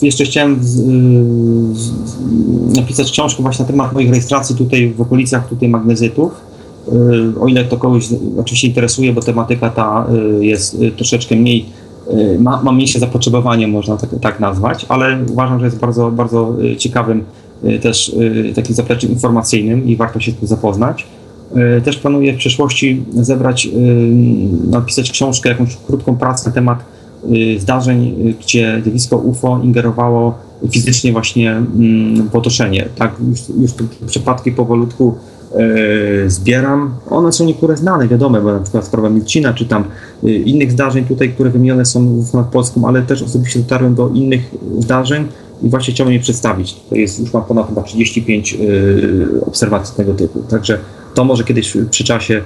jeszcze 0.01 0.23
chciałem 0.23 0.63
z, 0.63 0.67
z, 1.77 1.91
napisać 2.75 3.11
książkę 3.11 3.43
właśnie 3.43 3.63
na 3.65 3.71
temat 3.71 3.93
moich 3.93 4.09
rejestracji 4.09 4.55
tutaj 4.55 4.93
w 4.97 5.01
okolicach 5.01 5.49
tutaj 5.49 5.69
magnezytów 5.69 6.31
Y, 6.31 6.50
o 7.41 7.47
ile 7.47 7.65
to 7.65 7.77
kogoś 7.77 8.07
oczywiście 8.39 8.67
interesuje, 8.67 9.13
bo 9.13 9.21
tematyka 9.21 9.69
ta 9.69 10.07
y, 10.39 10.45
jest 10.45 10.81
y, 10.81 10.91
troszeczkę 10.91 11.35
mniej, 11.35 11.65
ma, 12.39 12.63
ma 12.63 12.71
mniejsze 12.71 12.99
zapotrzebowanie, 12.99 13.67
można 13.67 13.97
tak, 13.97 14.09
tak 14.21 14.39
nazwać, 14.39 14.85
ale 14.89 15.17
uważam, 15.31 15.59
że 15.59 15.65
jest 15.65 15.79
bardzo, 15.79 16.11
bardzo 16.11 16.55
ciekawym 16.77 17.23
też 17.81 18.15
takim 18.55 18.75
zapleczem 18.75 19.09
informacyjnym 19.09 19.87
i 19.87 19.95
warto 19.95 20.19
się 20.19 20.31
z 20.31 20.35
tym 20.35 20.47
zapoznać. 20.47 21.07
Też 21.83 21.97
planuję 21.97 22.33
w 22.33 22.37
przyszłości 22.37 23.03
zebrać, 23.13 23.69
napisać 24.69 25.11
książkę, 25.11 25.49
jakąś 25.49 25.77
krótką 25.87 26.17
pracę 26.17 26.49
na 26.49 26.55
temat 26.55 26.85
zdarzeń, 27.57 28.33
gdzie 28.41 28.81
zjawisko 28.83 29.17
UFO 29.17 29.59
ingerowało 29.63 30.35
fizycznie 30.69 31.11
właśnie 31.11 31.51
mm, 31.51 32.29
w 32.29 32.35
otoczenie. 32.35 32.85
Tak, 32.95 33.15
już, 33.29 33.39
już 33.61 33.73
te 33.73 33.83
przypadki 34.07 34.51
powolutku 34.51 35.15
zbieram. 36.27 36.93
One 37.09 37.31
są 37.31 37.45
niektóre 37.45 37.77
znane, 37.77 38.07
wiadome, 38.07 38.41
bo 38.41 38.53
na 38.53 38.59
przykład 38.59 38.85
sprawa 38.85 39.09
Milcina, 39.09 39.53
czy 39.53 39.65
tam 39.65 39.83
e, 40.23 40.29
innych 40.31 40.71
zdarzeń 40.71 41.05
tutaj, 41.05 41.29
które 41.29 41.49
wymienione 41.49 41.85
są 41.85 42.21
w 42.21 42.33
nad 42.33 42.47
Polską, 42.47 42.87
ale 42.87 43.01
też 43.01 43.21
osobiście 43.21 43.59
dotarłem 43.59 43.95
do 43.95 44.09
innych 44.09 44.41
zdarzeń 44.79 45.27
i 45.63 45.69
właśnie 45.69 45.93
chciałbym 45.93 46.13
je 46.13 46.19
przedstawić. 46.19 46.75
To 46.89 46.95
jest, 46.95 47.19
już 47.19 47.33
mam 47.33 47.43
ponad 47.43 47.67
chyba 47.69 47.81
35 47.81 48.53
e, 48.53 48.57
obserwacji 49.45 49.95
tego 49.95 50.13
typu. 50.13 50.41
Także 50.49 50.79
to 51.13 51.23
może 51.23 51.43
kiedyś 51.43 51.77
przy 51.89 52.03
czasie 52.03 52.41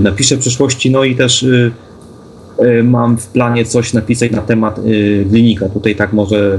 napiszę 0.00 0.36
w 0.36 0.38
przyszłości, 0.38 0.90
no 0.90 1.04
i 1.04 1.16
też 1.16 1.46
mam 2.84 3.16
w 3.16 3.26
planie 3.26 3.64
coś 3.64 3.92
napisać 3.92 4.32
na 4.32 4.42
temat 4.42 4.80
glinika. 5.26 5.68
Tutaj 5.68 5.96
tak 5.96 6.12
może 6.12 6.58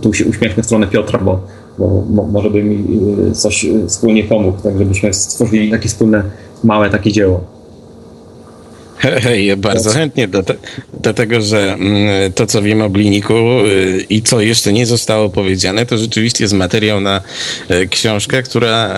tu 0.00 0.14
się 0.14 0.24
uśmiechnę 0.24 0.62
w 0.62 0.66
stronę 0.66 0.86
Piotra, 0.86 1.18
bo 1.18 1.40
bo 1.78 2.26
może 2.32 2.50
by 2.50 2.62
mi 2.62 3.00
y, 3.28 3.32
coś 3.32 3.64
y, 3.64 3.86
wspólnie 3.86 4.24
pomógł, 4.24 4.62
tak 4.62 4.78
żebyśmy 4.78 5.14
stworzyli 5.14 5.70
takie 5.70 5.88
wspólne, 5.88 6.22
małe 6.64 6.90
takie 6.90 7.12
dzieło. 7.12 7.55
Hej, 8.98 9.56
bardzo 9.56 9.90
chętnie, 9.90 10.28
dlatego 11.00 11.40
że 11.40 11.72
mm, 11.72 12.32
to, 12.32 12.46
co 12.46 12.62
wiem 12.62 12.82
o 12.82 12.90
Gliniku 12.90 13.34
y, 13.34 14.06
i 14.10 14.22
co 14.22 14.40
jeszcze 14.40 14.72
nie 14.72 14.86
zostało 14.86 15.28
powiedziane, 15.28 15.86
to 15.86 15.98
rzeczywiście 15.98 16.44
jest 16.44 16.54
materiał 16.54 17.00
na 17.00 17.20
książkę, 17.90 18.42
która 18.42 18.94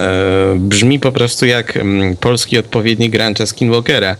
brzmi 0.56 1.00
po 1.00 1.12
prostu 1.12 1.46
jak 1.46 1.76
mm, 1.76 2.16
polski 2.16 2.58
odpowiednik 2.58 3.14
Rancha 3.14 3.46
Skinwalkera. 3.46 4.16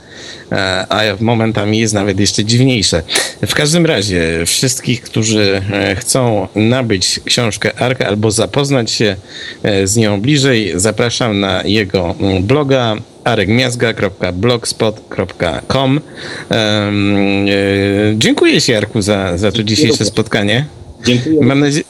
E, 0.53 0.87
a 0.89 1.03
momentami 1.21 1.79
jest 1.79 1.95
nawet 1.95 2.21
jeszcze 2.21 2.45
dziwniejsze. 2.45 3.03
W 3.47 3.55
każdym 3.55 3.87
razie, 3.87 4.47
wszystkich, 4.47 5.03
którzy 5.03 5.63
e, 5.73 5.97
chcą 5.97 6.49
nabyć 6.55 7.21
książkę 7.25 7.81
Arka 7.81 8.07
albo 8.07 8.31
zapoznać 8.31 8.91
się 8.91 9.17
e, 9.63 9.87
z 9.87 9.97
nią 9.97 10.21
bliżej, 10.21 10.73
zapraszam 10.75 11.41
na 11.41 11.63
jego 11.65 12.15
mm, 12.21 12.43
bloga 12.43 12.97
arekmiazga.blogspot.com 13.29 16.01
Dziękuję 18.15 18.61
Ci, 18.61 18.75
Arku, 18.75 19.03
za, 19.03 19.39
za 19.39 19.53
to 19.53 19.63
dzisiejsze 19.63 20.05
spotkanie. 20.05 20.67
Dziękuję. 21.05 21.41
Mam, 21.41 21.61
nadzie 21.61 21.83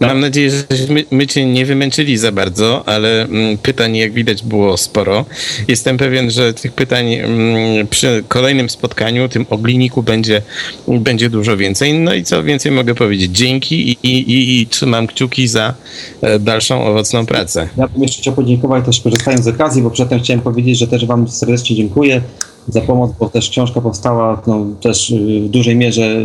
Mam 0.00 0.20
nadzieję, 0.20 0.50
że 0.50 0.64
my, 0.90 1.04
my 1.10 1.26
Cię 1.26 1.46
nie 1.46 1.66
wymęczyli 1.66 2.16
za 2.16 2.32
bardzo, 2.32 2.88
ale 2.88 3.22
mm, 3.22 3.58
pytań, 3.58 3.96
jak 3.96 4.12
widać, 4.12 4.42
było 4.42 4.76
sporo. 4.76 5.24
Jestem 5.68 5.96
pewien, 5.96 6.30
że 6.30 6.54
tych 6.54 6.72
pytań 6.72 7.14
mm, 7.14 7.86
przy 7.86 8.24
kolejnym 8.28 8.70
spotkaniu, 8.70 9.28
tym 9.28 9.46
ogliniku, 9.50 10.02
będzie, 10.02 10.42
będzie 10.88 11.30
dużo 11.30 11.56
więcej. 11.56 11.94
No 11.94 12.14
i 12.14 12.24
co 12.24 12.42
więcej 12.42 12.72
mogę 12.72 12.94
powiedzieć? 12.94 13.30
Dzięki 13.32 13.90
i, 13.90 13.96
i, 14.02 14.32
i, 14.32 14.60
i 14.60 14.66
trzymam 14.66 15.06
kciuki 15.06 15.48
za 15.48 15.74
e, 16.20 16.38
dalszą 16.38 16.84
owocną 16.84 17.26
pracę. 17.26 17.68
Ja 17.76 17.88
bym 17.88 18.02
jeszcze 18.02 18.20
chciał 18.20 18.34
podziękować 18.34 18.84
też 18.84 19.00
korzystając 19.00 19.44
z 19.44 19.48
okazji, 19.48 19.82
bo 19.82 19.90
przedtem 19.90 20.20
chciałem 20.20 20.40
powiedzieć, 20.40 20.78
że 20.78 20.86
też 20.86 21.06
Wam 21.06 21.28
serdecznie 21.28 21.76
dziękuję 21.76 22.20
za 22.68 22.80
pomoc, 22.80 23.12
bo 23.20 23.28
też 23.28 23.50
książka 23.50 23.80
powstała 23.80 24.42
no, 24.46 24.66
też 24.80 25.10
y, 25.10 25.40
w 25.40 25.48
dużej 25.48 25.76
mierze 25.76 26.02
y, 26.02 26.22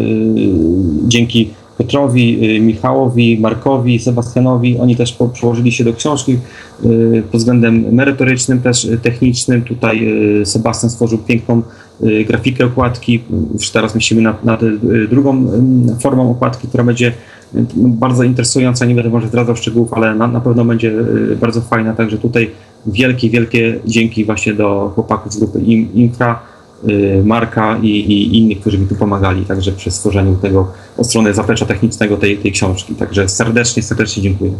dzięki 1.07 1.49
Piotrowi, 1.77 2.55
y, 2.57 2.59
Michałowi, 2.59 3.39
Markowi, 3.39 3.99
Sebastianowi. 3.99 4.77
Oni 4.77 4.95
też 4.95 5.17
przełożyli 5.33 5.71
się 5.71 5.83
do 5.83 5.93
książki 5.93 6.37
pod 7.31 7.39
względem 7.41 7.93
merytorycznym, 7.95 8.61
też 8.61 8.87
technicznym. 9.01 9.61
Tutaj 9.61 10.07
Sebastian 10.45 10.89
stworzył 10.89 11.17
piękną 11.17 11.61
grafikę 12.27 12.65
okładki. 12.65 13.23
Już 13.53 13.69
teraz 13.69 13.95
myślimy 13.95 14.21
nad, 14.21 14.45
nad 14.45 14.61
drugą 15.09 15.47
formą 15.99 16.31
okładki, 16.31 16.67
która 16.67 16.83
będzie 16.83 17.13
bardzo 17.75 18.23
interesująca. 18.23 18.85
Nie 18.85 18.95
będę 18.95 19.09
może 19.09 19.27
zdradzał 19.27 19.55
szczegółów, 19.55 19.93
ale 19.93 20.15
na, 20.15 20.27
na 20.27 20.41
pewno 20.41 20.65
będzie 20.65 20.93
bardzo 21.41 21.61
fajna. 21.61 21.93
Także 21.93 22.17
tutaj 22.17 22.51
wielkie, 22.85 23.29
wielkie 23.29 23.79
dzięki 23.85 24.25
właśnie 24.25 24.53
do 24.53 24.91
chłopaków 24.95 25.33
z 25.33 25.37
grupy 25.37 25.59
Infra, 25.93 26.33
y, 26.33 26.52
Marka 27.23 27.77
i, 27.81 27.87
i, 27.87 28.37
innych, 28.37 28.59
którzy 28.59 28.77
mi 28.77 28.87
tu 28.87 28.95
pomagali 28.95 29.45
także 29.45 29.71
przy 29.71 29.91
stworzeniu 29.91 30.35
tego 30.35 30.71
od 30.97 31.07
strony 31.07 31.33
zaplecza 31.33 31.65
technicznego 31.65 32.17
tej, 32.17 32.37
tej 32.37 32.51
książki. 32.51 32.95
Także 32.95 33.29
serdecznie, 33.29 33.83
serdecznie 33.83 34.23
dziękuję. 34.23 34.51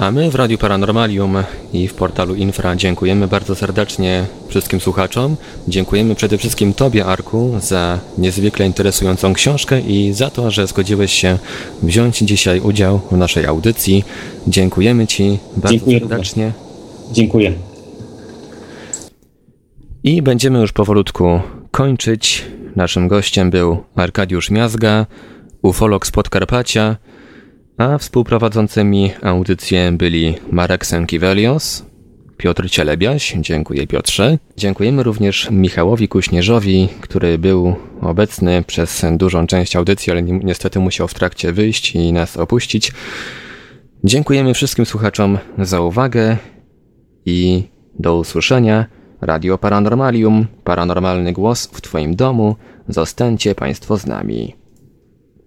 A 0.00 0.10
my 0.10 0.30
w 0.30 0.34
Radiu 0.34 0.58
Paranormalium 0.58 1.36
i 1.72 1.88
w 1.88 1.94
portalu 1.94 2.34
Infra 2.34 2.76
dziękujemy 2.76 3.28
bardzo 3.28 3.54
serdecznie 3.54 4.26
wszystkim 4.48 4.80
słuchaczom. 4.80 5.36
Dziękujemy 5.68 6.14
przede 6.14 6.38
wszystkim 6.38 6.74
Tobie, 6.74 7.06
Arku, 7.06 7.52
za 7.60 7.98
niezwykle 8.18 8.66
interesującą 8.66 9.34
książkę 9.34 9.80
i 9.80 10.12
za 10.12 10.30
to, 10.30 10.50
że 10.50 10.66
zgodziłeś 10.66 11.12
się 11.12 11.38
wziąć 11.82 12.18
dzisiaj 12.18 12.60
udział 12.60 13.00
w 13.10 13.16
naszej 13.16 13.46
audycji. 13.46 14.04
Dziękujemy 14.46 15.06
Ci 15.06 15.38
bardzo 15.56 15.68
Dziękuję 15.68 16.00
serdecznie. 16.00 16.52
Dziękuję. 17.12 17.69
I 20.04 20.22
będziemy 20.22 20.58
już 20.60 20.72
powolutku 20.72 21.40
kończyć. 21.70 22.46
Naszym 22.76 23.08
gościem 23.08 23.50
był 23.50 23.84
Arkadiusz 23.94 24.50
Miazga, 24.50 25.06
ufolog 25.62 26.06
z 26.06 26.10
Podkarpacia 26.10 26.96
a 27.80 27.98
współprowadzącymi 27.98 29.10
audycję 29.22 29.92
byli 29.92 30.34
Marek 30.50 30.86
Sękiewelios, 30.86 31.84
Piotr 32.36 32.70
Cielebiaś, 32.70 33.34
dziękuję 33.40 33.86
Piotrze. 33.86 34.38
Dziękujemy 34.56 35.02
również 35.02 35.48
Michałowi 35.50 36.08
Kuśnierzowi, 36.08 36.88
który 37.00 37.38
był 37.38 37.74
obecny 38.00 38.64
przez 38.66 39.04
dużą 39.12 39.46
część 39.46 39.76
audycji, 39.76 40.12
ale 40.12 40.22
niestety 40.22 40.78
musiał 40.78 41.08
w 41.08 41.14
trakcie 41.14 41.52
wyjść 41.52 41.94
i 41.94 42.12
nas 42.12 42.36
opuścić. 42.36 42.92
Dziękujemy 44.04 44.54
wszystkim 44.54 44.86
słuchaczom 44.86 45.38
za 45.58 45.80
uwagę 45.80 46.36
i 47.26 47.62
do 47.98 48.16
usłyszenia. 48.16 48.86
Radio 49.20 49.58
Paranormalium, 49.58 50.46
paranormalny 50.64 51.32
głos 51.32 51.66
w 51.66 51.80
Twoim 51.80 52.16
domu. 52.16 52.56
Zostańcie 52.88 53.54
Państwo 53.54 53.96
z 53.96 54.06
nami. 54.06 54.59